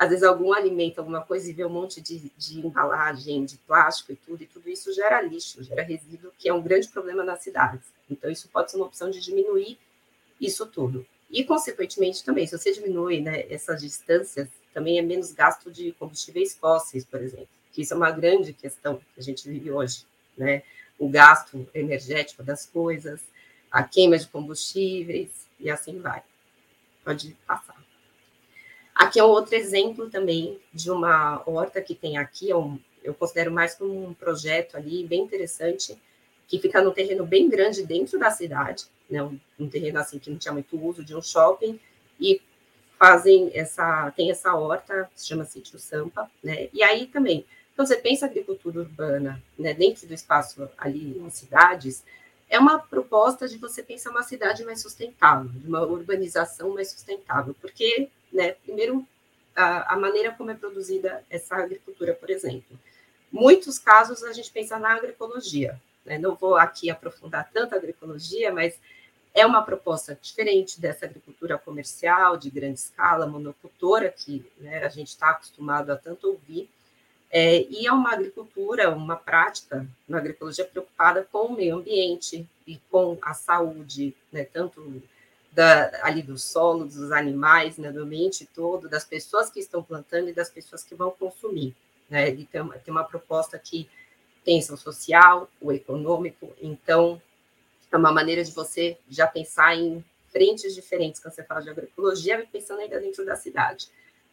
às 0.02 0.10
vezes 0.10 0.24
algum 0.24 0.52
alimento, 0.52 0.98
alguma 0.98 1.22
coisa, 1.22 1.48
e 1.48 1.54
vê 1.54 1.64
um 1.64 1.70
monte 1.70 2.02
de, 2.02 2.32
de 2.36 2.60
embalagem, 2.66 3.46
de 3.46 3.56
plástico 3.58 4.12
e 4.12 4.16
tudo, 4.16 4.42
e 4.42 4.48
tudo 4.48 4.68
isso 4.68 4.92
gera 4.94 5.22
lixo, 5.22 5.64
gera 5.64 5.84
resíduo, 5.84 6.32
que 6.40 6.50
é 6.50 6.54
um 6.54 6.62
grande 6.62 6.88
problema 6.88 7.24
nas 7.24 7.44
cidades. 7.44 7.82
Então, 8.10 8.32
isso 8.32 8.50
pode 8.50 8.72
ser 8.72 8.78
uma 8.78 8.88
opção 8.88 9.12
de 9.12 9.20
diminuir 9.22 9.78
isso 10.40 10.66
tudo. 10.66 11.06
E, 11.30 11.44
consequentemente, 11.44 12.24
também, 12.24 12.48
se 12.48 12.58
você 12.58 12.72
diminui 12.72 13.22
né, 13.22 13.46
essas 13.48 13.80
distâncias, 13.80 14.50
também 14.74 14.98
é 14.98 15.04
menos 15.04 15.32
gasto 15.34 15.70
de 15.70 15.92
combustíveis 15.94 16.56
fósseis, 16.56 17.06
por 17.06 17.22
exemplo, 17.22 17.50
que 17.72 17.84
isso 17.84 17.94
é 17.94 17.98
uma 17.98 18.10
grande 18.10 18.54
questão 18.54 18.98
que 18.98 19.20
a 19.20 19.22
gente 19.22 19.48
vive 19.48 19.72
hoje, 19.72 20.06
né? 20.36 20.64
O 21.02 21.10
gasto 21.10 21.68
energético 21.74 22.44
das 22.44 22.68
coisas, 22.68 23.22
a 23.72 23.82
queima 23.82 24.20
de 24.20 24.28
combustíveis, 24.28 25.48
e 25.60 25.68
assim 25.68 26.00
vai. 26.00 26.22
Pode 27.04 27.36
passar. 27.48 27.82
Aqui 28.94 29.20
é 29.20 29.24
um 29.24 29.30
outro 29.30 29.56
exemplo 29.56 30.12
também 30.12 30.60
de 30.72 30.92
uma 30.92 31.42
horta 31.48 31.82
que 31.82 31.96
tem 31.96 32.20
aqui, 32.20 32.52
é 32.52 32.56
um, 32.56 32.80
eu 33.04 33.16
considero 33.16 33.52
mais 33.52 33.74
como 33.74 34.10
um 34.10 34.14
projeto 34.14 34.78
ali 34.78 35.04
bem 35.04 35.22
interessante, 35.22 35.98
que 36.48 36.60
fica 36.60 36.80
num 36.84 36.92
terreno 36.92 37.26
bem 37.26 37.50
grande 37.50 37.84
dentro 37.84 38.20
da 38.20 38.30
cidade, 38.30 38.86
né, 39.10 39.24
um, 39.24 39.40
um 39.60 39.68
terreno 39.68 39.98
assim 39.98 40.20
que 40.20 40.30
não 40.30 40.38
tinha 40.38 40.54
muito 40.54 40.80
uso 40.80 41.04
de 41.04 41.16
um 41.16 41.22
shopping, 41.22 41.80
e 42.20 42.40
fazem 43.00 43.50
essa, 43.56 44.12
tem 44.12 44.30
essa 44.30 44.54
horta, 44.54 45.10
chama 45.18 45.46
Sítio 45.46 45.80
Sampa, 45.80 46.30
né? 46.44 46.70
E 46.72 46.84
aí 46.84 47.08
também, 47.08 47.44
então 47.82 47.88
você 47.88 47.96
pensa 47.96 48.28
agricultura 48.28 48.82
urbana, 48.82 49.42
né, 49.58 49.74
dentro 49.74 50.06
do 50.06 50.14
espaço 50.14 50.70
ali 50.78 51.18
nas 51.20 51.34
cidades, 51.34 52.04
é 52.48 52.60
uma 52.60 52.78
proposta 52.78 53.48
de 53.48 53.58
você 53.58 53.82
pensar 53.82 54.12
uma 54.12 54.22
cidade 54.22 54.64
mais 54.64 54.82
sustentável, 54.82 55.50
de 55.50 55.68
uma 55.68 55.82
urbanização 55.82 56.76
mais 56.76 56.92
sustentável, 56.92 57.56
porque, 57.60 58.08
né, 58.32 58.52
primeiro, 58.52 59.04
a, 59.56 59.96
a 59.96 59.98
maneira 59.98 60.32
como 60.32 60.52
é 60.52 60.54
produzida 60.54 61.24
essa 61.28 61.56
agricultura, 61.56 62.14
por 62.14 62.30
exemplo. 62.30 62.78
Muitos 63.32 63.80
casos 63.80 64.24
a 64.24 64.32
gente 64.32 64.52
pensa 64.52 64.78
na 64.78 64.94
agroecologia, 64.94 65.82
né? 66.06 66.20
não 66.20 66.36
vou 66.36 66.58
aqui 66.58 66.92
aprofundar 66.92 67.50
tanto 67.52 67.74
a 67.74 67.78
agroecologia, 67.80 68.54
mas 68.54 68.78
é 69.34 69.46
uma 69.46 69.62
proposta 69.62 70.18
diferente 70.22 70.80
dessa 70.80 71.06
agricultura 71.06 71.58
comercial, 71.58 72.38
de 72.38 72.50
grande 72.50 72.80
escala, 72.80 73.26
monocultora, 73.26 74.10
que 74.10 74.46
né, 74.58 74.84
a 74.84 74.90
gente 74.90 75.08
está 75.08 75.30
acostumado 75.30 75.90
a 75.92 75.96
tanto 75.96 76.40
é, 77.32 77.66
e 77.70 77.88
é 77.88 77.92
uma 77.92 78.12
agricultura, 78.12 78.90
uma 78.92 79.16
prática, 79.16 79.88
uma 80.08 80.18
agroecologia 80.18 80.66
preocupada 80.66 81.26
com 81.32 81.48
o 81.48 81.56
meio 81.56 81.78
ambiente 81.78 82.46
e 82.68 82.78
com 82.92 83.18
a 83.22 83.34
saúde, 83.34 84.14
né, 84.32 84.44
tanto 84.44 85.02
da, 85.52 86.06
ali 86.06 86.22
do 86.22 86.38
solo, 86.38 86.84
dos 86.84 87.12
animais, 87.12 87.78
né, 87.78 87.90
do 87.90 88.02
ambiente 88.02 88.46
todo, 88.54 88.90
das 88.90 89.06
pessoas 89.06 89.50
que 89.50 89.62
estão 89.62 89.82
plantando 89.82 90.30
e 90.30 90.34
das 90.34 90.50
pessoas 90.50 90.84
que 90.84 90.94
vão 90.94 91.10
consumir. 91.12 91.74
Né? 92.10 92.28
Ele 92.28 92.46
tem 92.46 92.68
tem 92.68 92.92
uma 92.92 93.06
proposta 93.06 93.58
que 93.58 93.90
pensa 94.44 94.74
o 94.74 94.78
social, 94.78 95.50
o 95.62 95.72
econômico, 95.72 96.54
então 96.62 97.22
é 97.92 97.98
uma 97.98 98.12
maneira 98.12 98.44
de 98.44 98.52
você 98.52 98.98
já 99.10 99.28
pensar 99.28 99.76
em 99.76 100.04
frentes 100.32 100.74
diferentes 100.74 101.22
quando 101.22 101.34
você 101.34 101.44
fala 101.44 101.62
de 101.62 101.70
agroecologia, 101.70 102.46
pensando 102.52 102.80
ainda 102.80 103.00
dentro 103.00 103.26
da 103.26 103.36
cidade. 103.36 103.90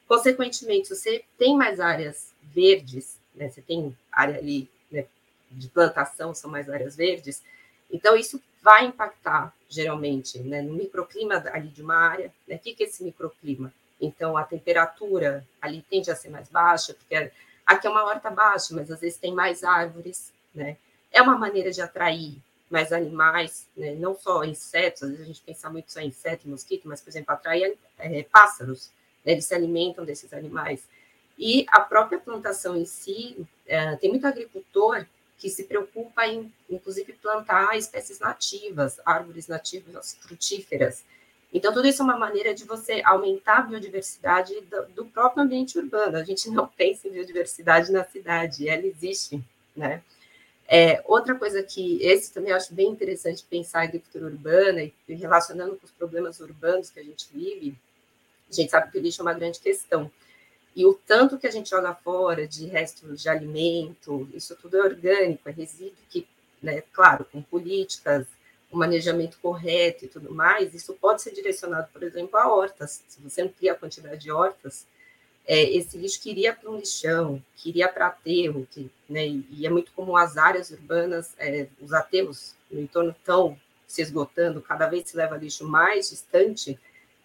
Consequentemente, 0.08 0.88
você 0.88 1.22
tem 1.36 1.54
mais 1.54 1.78
áreas 1.78 2.32
verdes, 2.42 3.18
né? 3.34 3.50
Você 3.50 3.60
tem 3.60 3.94
área 4.10 4.38
ali 4.38 4.68
né, 4.90 5.04
de 5.50 5.68
plantação, 5.68 6.34
são 6.34 6.50
mais 6.50 6.68
áreas 6.70 6.96
verdes. 6.96 7.42
Então, 7.90 8.16
isso 8.16 8.42
vai 8.62 8.86
impactar, 8.86 9.54
geralmente, 9.68 10.38
né, 10.40 10.62
no 10.62 10.74
microclima 10.74 11.44
ali 11.52 11.68
de 11.68 11.82
uma 11.82 11.96
área. 11.96 12.32
Né? 12.46 12.56
O 12.56 12.58
que 12.58 12.74
é 12.82 12.86
esse 12.86 13.04
microclima? 13.04 13.72
Então, 14.00 14.36
a 14.36 14.44
temperatura 14.44 15.46
ali 15.60 15.84
tende 15.90 16.10
a 16.10 16.16
ser 16.16 16.30
mais 16.30 16.48
baixa, 16.48 16.94
porque 16.94 17.30
aqui 17.66 17.86
é 17.86 17.90
uma 17.90 18.04
horta 18.04 18.30
baixa, 18.30 18.74
mas 18.74 18.90
às 18.90 19.00
vezes 19.00 19.18
tem 19.18 19.34
mais 19.34 19.62
árvores, 19.62 20.32
né? 20.54 20.76
É 21.12 21.20
uma 21.20 21.36
maneira 21.36 21.70
de 21.70 21.80
atrair 21.82 22.36
mais 22.70 22.92
animais, 22.92 23.66
né? 23.76 23.94
não 23.94 24.14
só 24.14 24.44
insetos, 24.44 25.02
às 25.02 25.10
vezes 25.10 25.24
a 25.24 25.26
gente 25.26 25.42
pensa 25.42 25.70
muito 25.70 25.90
só 25.90 26.00
em 26.00 26.08
inseto 26.08 26.46
e 26.46 26.50
mosquito, 26.50 26.86
mas, 26.86 27.00
por 27.00 27.08
exemplo, 27.08 27.32
atrair 27.32 27.76
é, 27.98 28.22
pássaros, 28.24 28.92
né, 29.28 29.34
eles 29.34 29.44
se 29.44 29.54
alimentam 29.54 30.04
desses 30.04 30.32
animais. 30.32 30.82
E 31.38 31.66
a 31.68 31.80
própria 31.80 32.18
plantação 32.18 32.76
em 32.76 32.86
si, 32.86 33.46
é, 33.66 33.94
tem 33.96 34.10
muito 34.10 34.26
agricultor 34.26 35.06
que 35.36 35.50
se 35.50 35.64
preocupa 35.64 36.26
em, 36.26 36.52
inclusive, 36.68 37.12
plantar 37.12 37.76
espécies 37.76 38.18
nativas, 38.18 38.98
árvores 39.04 39.46
nativas 39.46 40.16
frutíferas. 40.20 41.04
Então, 41.52 41.72
tudo 41.72 41.86
isso 41.86 42.02
é 42.02 42.04
uma 42.04 42.18
maneira 42.18 42.52
de 42.52 42.64
você 42.64 43.00
aumentar 43.04 43.58
a 43.58 43.62
biodiversidade 43.62 44.60
do, 44.62 44.86
do 44.88 45.06
próprio 45.06 45.44
ambiente 45.44 45.78
urbano. 45.78 46.16
A 46.16 46.24
gente 46.24 46.50
não 46.50 46.66
pensa 46.66 47.06
em 47.06 47.12
biodiversidade 47.12 47.92
na 47.92 48.04
cidade, 48.04 48.68
ela 48.68 48.84
existe, 48.84 49.40
né? 49.76 50.02
É, 50.70 51.02
outra 51.06 51.34
coisa 51.34 51.62
que 51.62 52.02
esse 52.02 52.34
também 52.34 52.52
acho 52.52 52.74
bem 52.74 52.90
interessante 52.90 53.42
pensar 53.48 53.80
a 53.80 53.84
agricultura 53.84 54.26
urbana 54.26 54.82
e 54.82 55.14
relacionando 55.14 55.76
com 55.76 55.86
os 55.86 55.92
problemas 55.92 56.40
urbanos 56.40 56.90
que 56.90 57.00
a 57.00 57.02
gente 57.02 57.26
vive, 57.32 57.74
a 58.50 58.54
gente 58.54 58.70
sabe 58.70 58.90
que 58.90 58.98
o 58.98 59.00
lixo 59.00 59.20
é 59.20 59.24
uma 59.24 59.34
grande 59.34 59.60
questão. 59.60 60.10
E 60.74 60.86
o 60.86 60.94
tanto 60.94 61.38
que 61.38 61.46
a 61.46 61.50
gente 61.50 61.70
joga 61.70 61.94
fora 61.94 62.46
de 62.46 62.66
restos 62.66 63.20
de 63.20 63.28
alimento, 63.28 64.28
isso 64.32 64.54
tudo 64.56 64.76
é 64.76 64.82
orgânico, 64.82 65.48
é 65.48 65.52
resíduo 65.52 65.96
que, 66.08 66.26
né, 66.62 66.82
claro, 66.92 67.24
com 67.24 67.42
políticas, 67.42 68.26
o 68.70 68.76
manejamento 68.76 69.38
correto 69.40 70.04
e 70.04 70.08
tudo 70.08 70.32
mais, 70.32 70.74
isso 70.74 70.94
pode 70.94 71.22
ser 71.22 71.32
direcionado, 71.32 71.88
por 71.92 72.02
exemplo, 72.02 72.38
a 72.38 72.52
hortas. 72.52 73.02
Se 73.08 73.20
você 73.20 73.42
amplia 73.42 73.72
a 73.72 73.74
quantidade 73.74 74.20
de 74.20 74.30
hortas, 74.30 74.86
é, 75.46 75.62
esse 75.62 75.96
lixo 75.96 76.20
que 76.20 76.30
iria 76.30 76.54
para 76.54 76.70
um 76.70 76.76
lixão, 76.76 77.42
que 77.56 77.70
iria 77.70 77.88
para 77.88 78.08
aterro, 78.08 78.68
que, 78.70 78.90
né, 79.08 79.26
e 79.26 79.66
é 79.66 79.70
muito 79.70 79.92
comum 79.92 80.14
as 80.14 80.36
áreas 80.36 80.70
urbanas, 80.70 81.34
é, 81.38 81.66
os 81.80 81.92
aterros 81.92 82.54
no 82.70 82.80
entorno 82.80 83.10
estão 83.10 83.58
se 83.86 84.02
esgotando, 84.02 84.60
cada 84.60 84.86
vez 84.86 85.08
se 85.08 85.16
leva 85.16 85.38
lixo 85.38 85.66
mais 85.66 86.10
distante, 86.10 86.78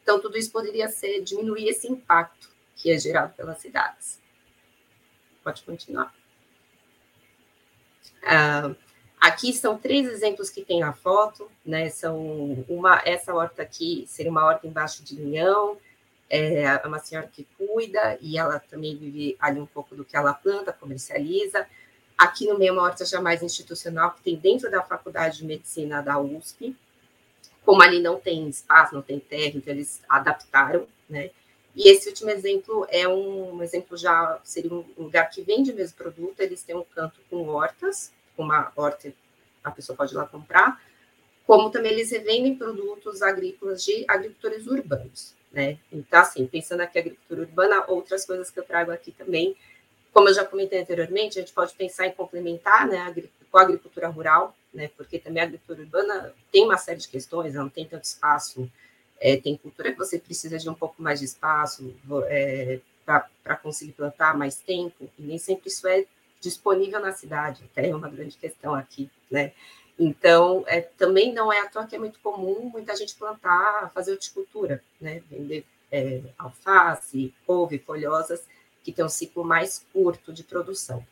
então, 0.04 0.20
tudo 0.20 0.38
isso 0.38 0.52
poderia 0.52 0.90
ser 0.90 1.22
diminuir 1.22 1.70
esse 1.70 1.88
impacto 1.88 2.50
que 2.76 2.92
é 2.92 3.00
gerado 3.00 3.34
pelas 3.34 3.60
cidades. 3.60 4.22
Pode 5.42 5.64
continuar. 5.64 6.14
Ah, 8.22 8.76
aqui 9.20 9.54
são 9.54 9.78
três 9.78 10.08
exemplos 10.08 10.50
que 10.50 10.64
tem 10.64 10.82
na 10.82 10.92
foto, 10.92 11.50
né? 11.66 11.90
São 11.90 12.66
uma, 12.68 13.02
essa 13.06 13.34
horta 13.34 13.62
aqui 13.62 14.04
seria 14.08 14.32
uma 14.32 14.46
horta 14.46 14.68
embaixo 14.68 15.04
de 15.04 15.16
linhão, 15.16 15.78
é 16.30 16.82
uma 16.86 17.00
senhora 17.00 17.28
que 17.28 17.48
cuida 17.58 18.18
e 18.20 18.38
ela 18.38 18.60
também 18.60 18.98
vive 18.98 19.38
ali 19.40 19.60
um 19.60 19.66
pouco 19.66 19.96
do 19.96 20.04
que 20.04 20.18
ela 20.18 20.34
planta, 20.34 20.74
comercializa. 20.74 21.66
Aqui 22.18 22.48
no 22.48 22.58
meio 22.58 22.74
uma 22.74 22.84
horta 22.84 23.06
já 23.06 23.22
mais 23.22 23.42
institucional 23.42 24.12
que 24.12 24.22
tem 24.22 24.36
dentro 24.36 24.70
da 24.70 24.82
Faculdade 24.82 25.38
de 25.38 25.46
Medicina 25.46 26.02
da 26.02 26.20
USP, 26.20 26.76
como 27.66 27.82
ali 27.82 28.00
não 28.00 28.20
tem 28.20 28.48
espaço, 28.48 28.94
não 28.94 29.02
tem 29.02 29.20
terra, 29.20 29.54
então 29.56 29.74
eles 29.74 30.02
adaptaram, 30.08 30.88
né? 31.10 31.32
E 31.76 31.90
esse 31.90 32.08
último 32.10 32.30
exemplo 32.30 32.86
é 32.90 33.08
um, 33.08 33.56
um 33.56 33.64
exemplo 33.64 33.98
já, 33.98 34.40
seria 34.44 34.72
um 34.72 34.86
lugar 34.98 35.30
que 35.30 35.42
vende 35.42 35.72
o 35.72 35.76
mesmo 35.76 35.98
produto, 35.98 36.40
eles 36.40 36.62
têm 36.62 36.76
um 36.76 36.84
canto 36.84 37.20
com 37.30 37.48
hortas, 37.48 38.12
uma 38.38 38.72
horta 38.76 39.12
a 39.64 39.72
pessoa 39.72 39.96
pode 39.96 40.14
ir 40.14 40.18
lá 40.18 40.26
comprar, 40.26 40.82
como 41.48 41.70
também 41.70 41.94
eles 41.94 42.12
revendem 42.12 42.56
produtos 42.56 43.22
agrícolas 43.22 43.84
de 43.84 44.06
agricultores 44.08 44.68
urbanos, 44.68 45.34
né? 45.52 45.78
Então, 45.92 46.20
assim, 46.20 46.46
pensando 46.46 46.82
aqui 46.82 47.00
agricultura 47.00 47.42
urbana, 47.42 47.86
outras 47.88 48.26
coisas 48.26 48.52
que 48.52 48.60
eu 48.60 48.64
trago 48.64 48.92
aqui 48.92 49.12
também, 49.12 49.56
como 50.12 50.30
eu 50.30 50.34
já 50.34 50.46
comentei 50.46 50.80
anteriormente, 50.80 51.40
a 51.40 51.42
gente 51.42 51.54
pode 51.54 51.74
pensar 51.74 52.06
em 52.06 52.12
complementar, 52.12 52.88
né, 52.88 53.14
com 53.50 53.58
a 53.58 53.62
agricultura 53.62 54.08
rural, 54.10 54.56
né? 54.74 54.90
Porque 54.98 55.20
também 55.20 55.42
a 55.42 55.46
agricultura 55.46 55.82
urbana 55.82 56.34
tem 56.52 56.64
uma 56.66 56.78
série 56.78 57.00
de 57.00 57.08
questões, 57.08 57.54
não 57.54 57.70
tem 57.70 57.86
tanto 57.86 58.04
espaço, 58.04 58.70
é, 59.20 59.38
tem 59.38 59.56
cultura 59.56 59.92
que 59.92 59.98
você 59.98 60.20
precisa 60.20 60.58
de 60.58 60.70
um 60.70 60.74
pouco 60.74 61.02
mais 61.02 61.20
de 61.20 61.26
espaço 61.26 61.96
é, 62.28 62.80
para 63.06 63.56
conseguir 63.56 63.94
plantar 63.94 64.38
mais 64.38 64.56
tempo, 64.56 65.10
e 65.18 65.22
nem 65.22 65.38
sempre 65.38 65.70
isso 65.70 65.88
é 65.88 66.06
disponível 66.42 67.00
na 67.00 67.14
cidade, 67.14 67.64
até 67.64 67.90
é 67.90 67.96
uma 67.96 68.10
grande 68.10 68.38
questão 68.38 68.74
aqui, 68.74 69.10
né? 69.32 69.54
Então, 69.98 70.64
é, 70.68 70.82
também 70.82 71.32
não 71.32 71.54
é 71.54 71.60
à 71.60 71.70
toa 71.70 71.86
que 71.86 71.96
é 71.96 72.00
muito 72.00 72.20
comum 72.20 72.70
muita 72.74 72.96
gente 72.96 73.16
plantar, 73.16 73.92
fazer 73.94 74.12
horticultura, 74.12 74.84
né? 75.00 75.22
Vender 75.30 75.66
é, 75.92 76.22
alface, 76.38 77.34
couve, 77.46 77.78
folhosas, 77.78 78.44
que 78.84 78.92
tem 78.92 79.06
um 79.06 79.10
ciclo 79.10 79.46
mais 79.46 79.86
curto 79.94 80.34
de 80.34 80.44
produção. 80.44 81.06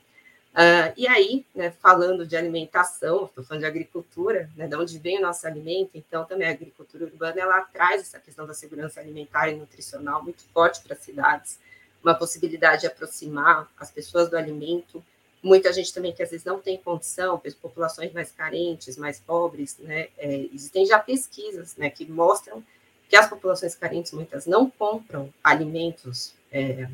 Uh, 0.52 0.92
e 0.98 1.08
aí, 1.08 1.46
né, 1.56 1.72
falando 1.72 2.28
de 2.28 2.36
alimentação, 2.36 3.26
estou 3.26 3.42
falando 3.42 3.62
de 3.62 3.68
agricultura, 3.68 4.50
né, 4.56 4.68
de 4.68 4.76
onde 4.76 5.00
vem 5.00 5.18
o 5.18 5.22
nosso 5.22 5.48
alimento, 5.48 5.92
então 5.94 6.26
também 6.26 6.46
a 6.46 6.52
agricultura 6.52 7.06
urbana 7.06 7.40
ela 7.40 7.62
traz 7.62 8.02
essa 8.02 8.20
questão 8.20 8.46
da 8.46 8.54
segurança 8.54 9.00
alimentar 9.00 9.48
e 9.48 9.56
nutricional 9.56 10.22
muito 10.22 10.44
forte 10.54 10.82
para 10.82 10.94
as 10.94 11.00
cidades, 11.00 11.58
uma 12.04 12.14
possibilidade 12.14 12.82
de 12.82 12.88
aproximar 12.88 13.72
as 13.80 13.92
pessoas 13.92 14.30
do 14.30 14.36
alimento. 14.36 15.02
Muita 15.42 15.72
gente 15.72 15.94
também 15.94 16.12
que 16.12 16.22
às 16.22 16.32
vezes 16.32 16.46
não 16.46 16.60
tem 16.60 16.78
condição, 16.78 17.42
populações 17.62 18.12
mais 18.12 18.32
carentes, 18.32 18.98
mais 18.98 19.22
pobres, 19.22 19.78
né, 19.80 20.10
é, 20.18 20.50
existem 20.54 20.86
já 20.86 21.00
pesquisas 21.00 21.78
né, 21.78 21.90
que 21.90 22.06
mostram 22.06 22.62
que 23.08 23.16
as 23.16 23.30
populações 23.30 23.74
carentes 23.74 24.12
muitas 24.12 24.46
não 24.46 24.70
compram 24.70 25.34
alimentos 25.42 26.34
é, 26.52 26.90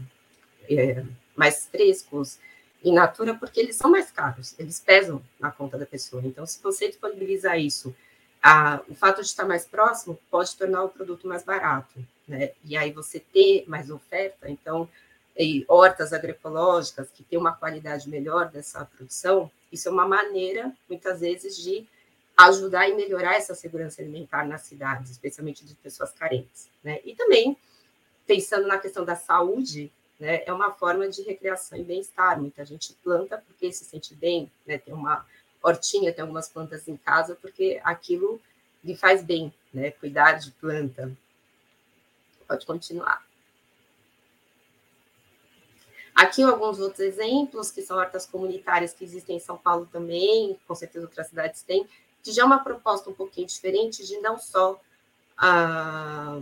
é, 0.70 1.04
mais 1.36 1.66
frescos, 1.66 2.38
in 2.84 2.94
natura 2.94 3.36
porque 3.36 3.60
eles 3.60 3.76
são 3.76 3.90
mais 3.90 4.12
caros, 4.12 4.56
eles 4.58 4.80
pesam 4.80 5.22
na 5.40 5.52
conta 5.52 5.78
da 5.78 5.86
pessoa. 5.86 6.22
Então, 6.26 6.46
se 6.46 6.62
você 6.62 6.88
disponibilizar 6.88 7.60
isso, 7.60 7.96
a, 8.42 8.82
o 8.88 8.96
fato 8.96 9.22
de 9.22 9.28
estar 9.28 9.46
mais 9.46 9.66
próximo 9.66 10.18
pode 10.30 10.56
tornar 10.56 10.84
o 10.84 10.90
produto 10.90 11.28
mais 11.28 11.44
barato, 11.44 12.00
né? 12.28 12.52
E 12.64 12.78
aí 12.78 12.92
você 12.92 13.20
ter 13.20 13.66
mais 13.68 13.90
oferta, 13.90 14.50
então, 14.50 14.88
hortas 15.68 16.14
agroecológicas 16.14 17.10
que 17.14 17.24
têm 17.24 17.38
uma 17.38 17.54
qualidade 17.54 18.10
melhor 18.10 18.50
dessa 18.50 18.86
produção, 18.86 19.52
isso 19.72 19.88
é 19.88 19.92
uma 19.92 20.08
maneira, 20.08 20.74
muitas 20.90 21.20
vezes, 21.20 21.58
de 21.58 21.88
ajudar 22.36 22.88
e 22.88 22.96
melhorar 22.96 23.36
essa 23.36 23.56
segurança 23.56 24.02
alimentar 24.02 24.48
nas 24.48 24.62
cidades, 24.62 25.12
especialmente 25.12 25.66
de 25.66 25.74
pessoas 25.76 26.12
carentes, 26.12 26.70
né? 26.84 27.00
E 27.04 27.16
também 27.16 27.58
pensando 28.26 28.68
na 28.68 28.78
questão 28.78 29.04
da 29.04 29.16
saúde, 29.16 29.92
né, 30.20 30.44
é 30.46 30.54
uma 30.54 30.72
forma 30.72 31.08
de 31.08 31.22
recreação 31.22 31.78
e 31.78 31.84
bem-estar. 31.84 32.40
Muita 32.40 32.66
gente 32.66 32.94
planta 33.04 33.44
porque 33.46 33.72
se 33.72 33.86
sente 33.86 34.16
bem, 34.16 34.52
né, 34.66 34.78
tem 34.78 34.94
uma 34.94 35.26
hortinha, 35.62 36.14
tem 36.14 36.22
algumas 36.22 36.50
plantas 36.50 36.88
em 36.88 36.98
casa, 36.98 37.36
porque 37.36 37.80
aquilo 37.84 38.42
lhe 38.84 38.96
faz 38.96 39.24
bem, 39.24 39.54
né, 39.74 39.92
cuidar 39.92 40.34
de 40.34 40.52
planta. 40.52 41.12
Pode 42.48 42.66
continuar. 42.66 43.26
Aqui 46.16 46.42
alguns 46.42 46.80
outros 46.80 47.00
exemplos, 47.00 47.70
que 47.70 47.84
são 47.84 47.98
hortas 47.98 48.26
comunitárias 48.26 48.92
que 48.92 49.04
existem 49.04 49.38
em 49.38 49.40
São 49.40 49.56
Paulo 49.56 49.88
também, 49.92 50.60
com 50.68 50.74
certeza 50.74 51.06
outras 51.06 51.28
cidades 51.28 51.62
têm, 51.62 51.88
que 52.24 52.32
já 52.32 52.42
é 52.42 52.46
uma 52.46 52.64
proposta 52.64 53.10
um 53.10 53.14
pouquinho 53.14 53.46
diferente 53.46 54.06
de 54.06 54.18
não 54.20 54.40
só 54.40 54.82
ah, 55.38 56.40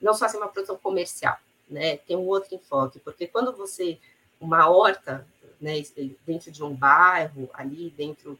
não 0.00 0.12
só 0.12 0.28
ser 0.28 0.36
uma 0.36 0.48
produção 0.48 0.76
comercial, 0.76 1.38
né? 1.68 1.96
Tem 1.96 2.16
um 2.16 2.26
outro 2.26 2.54
enfoque, 2.54 2.98
porque 3.00 3.26
quando 3.26 3.52
você 3.56 3.98
uma 4.40 4.68
horta, 4.68 5.26
né, 5.60 5.82
dentro 6.26 6.50
de 6.50 6.62
um 6.62 6.74
bairro, 6.74 7.48
ali 7.54 7.90
dentro 7.96 8.38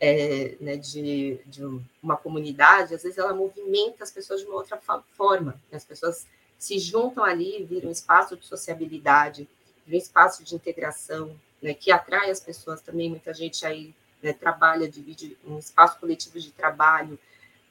é, 0.00 0.56
né, 0.60 0.76
de, 0.76 1.38
de, 1.46 1.62
uma 2.02 2.16
comunidade, 2.16 2.94
às 2.94 3.02
vezes 3.02 3.18
ela 3.18 3.34
movimenta 3.34 4.02
as 4.02 4.10
pessoas 4.10 4.40
de 4.40 4.46
uma 4.46 4.56
outra 4.56 4.80
forma. 5.12 5.52
Né? 5.70 5.76
As 5.76 5.84
pessoas 5.84 6.26
se 6.58 6.78
juntam 6.78 7.22
ali, 7.22 7.64
viram 7.64 7.88
um 7.88 7.92
espaço 7.92 8.36
de 8.36 8.44
sociabilidade, 8.46 9.48
um 9.86 9.94
espaço 9.94 10.42
de 10.42 10.54
integração, 10.54 11.36
né, 11.60 11.74
que 11.74 11.92
atrai 11.92 12.30
as 12.30 12.40
pessoas 12.40 12.80
também. 12.80 13.10
Muita 13.10 13.32
gente 13.32 13.64
aí 13.66 13.94
né, 14.22 14.32
trabalha, 14.32 14.88
divide 14.88 15.36
um 15.46 15.58
espaço 15.58 15.98
coletivo 16.00 16.40
de 16.40 16.50
trabalho. 16.50 17.18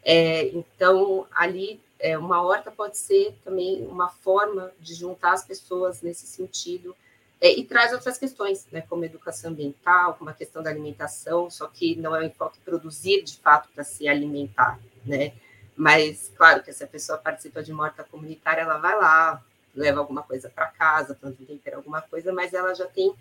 É, 0.04 0.48
então, 0.50 1.28
ali, 1.34 1.82
é, 2.02 2.18
uma 2.18 2.42
horta 2.42 2.72
pode 2.72 2.98
ser 2.98 3.38
também 3.44 3.86
uma 3.86 4.10
forma 4.10 4.72
de 4.80 4.94
juntar 4.96 5.34
as 5.34 5.46
pessoas 5.46 6.02
nesse 6.02 6.26
sentido 6.26 6.96
é, 7.40 7.52
e 7.52 7.64
traz 7.64 7.94
outras 7.94 8.18
questões, 8.18 8.68
né, 8.72 8.82
como 8.82 9.06
educação 9.06 9.52
ambiental, 9.52 10.16
como 10.16 10.30
a 10.30 10.34
questão 10.34 10.62
da 10.62 10.70
alimentação, 10.70 11.50
só 11.50 11.68
que 11.68 11.96
não 11.96 12.16
é 12.16 12.20
o 12.20 12.24
enfoque 12.24 12.60
produzir 12.60 13.24
de 13.24 13.38
fato 13.38 13.70
para 13.74 13.84
se 13.84 14.08
alimentar, 14.08 14.80
né? 15.06 15.34
Mas, 15.76 16.32
claro, 16.36 16.62
que 16.62 16.72
se 16.74 16.84
a 16.84 16.88
pessoa 16.88 17.18
participa 17.18 17.64
de 17.64 17.72
uma 17.72 17.86
horta 17.86 18.04
comunitária, 18.04 18.62
ela 18.62 18.78
vai 18.78 18.96
lá, 18.96 19.44
leva 19.74 20.00
alguma 20.00 20.22
coisa 20.22 20.50
para 20.50 20.68
casa, 20.68 21.16
planta 21.16 21.44
tempero, 21.44 21.78
alguma 21.78 22.02
coisa, 22.02 22.32
mas 22.32 22.54
ela 22.54 22.76
já 22.76 22.86
tem 22.86 23.16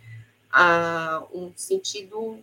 ah, 0.52 1.24
um 1.32 1.52
sentido 1.56 2.42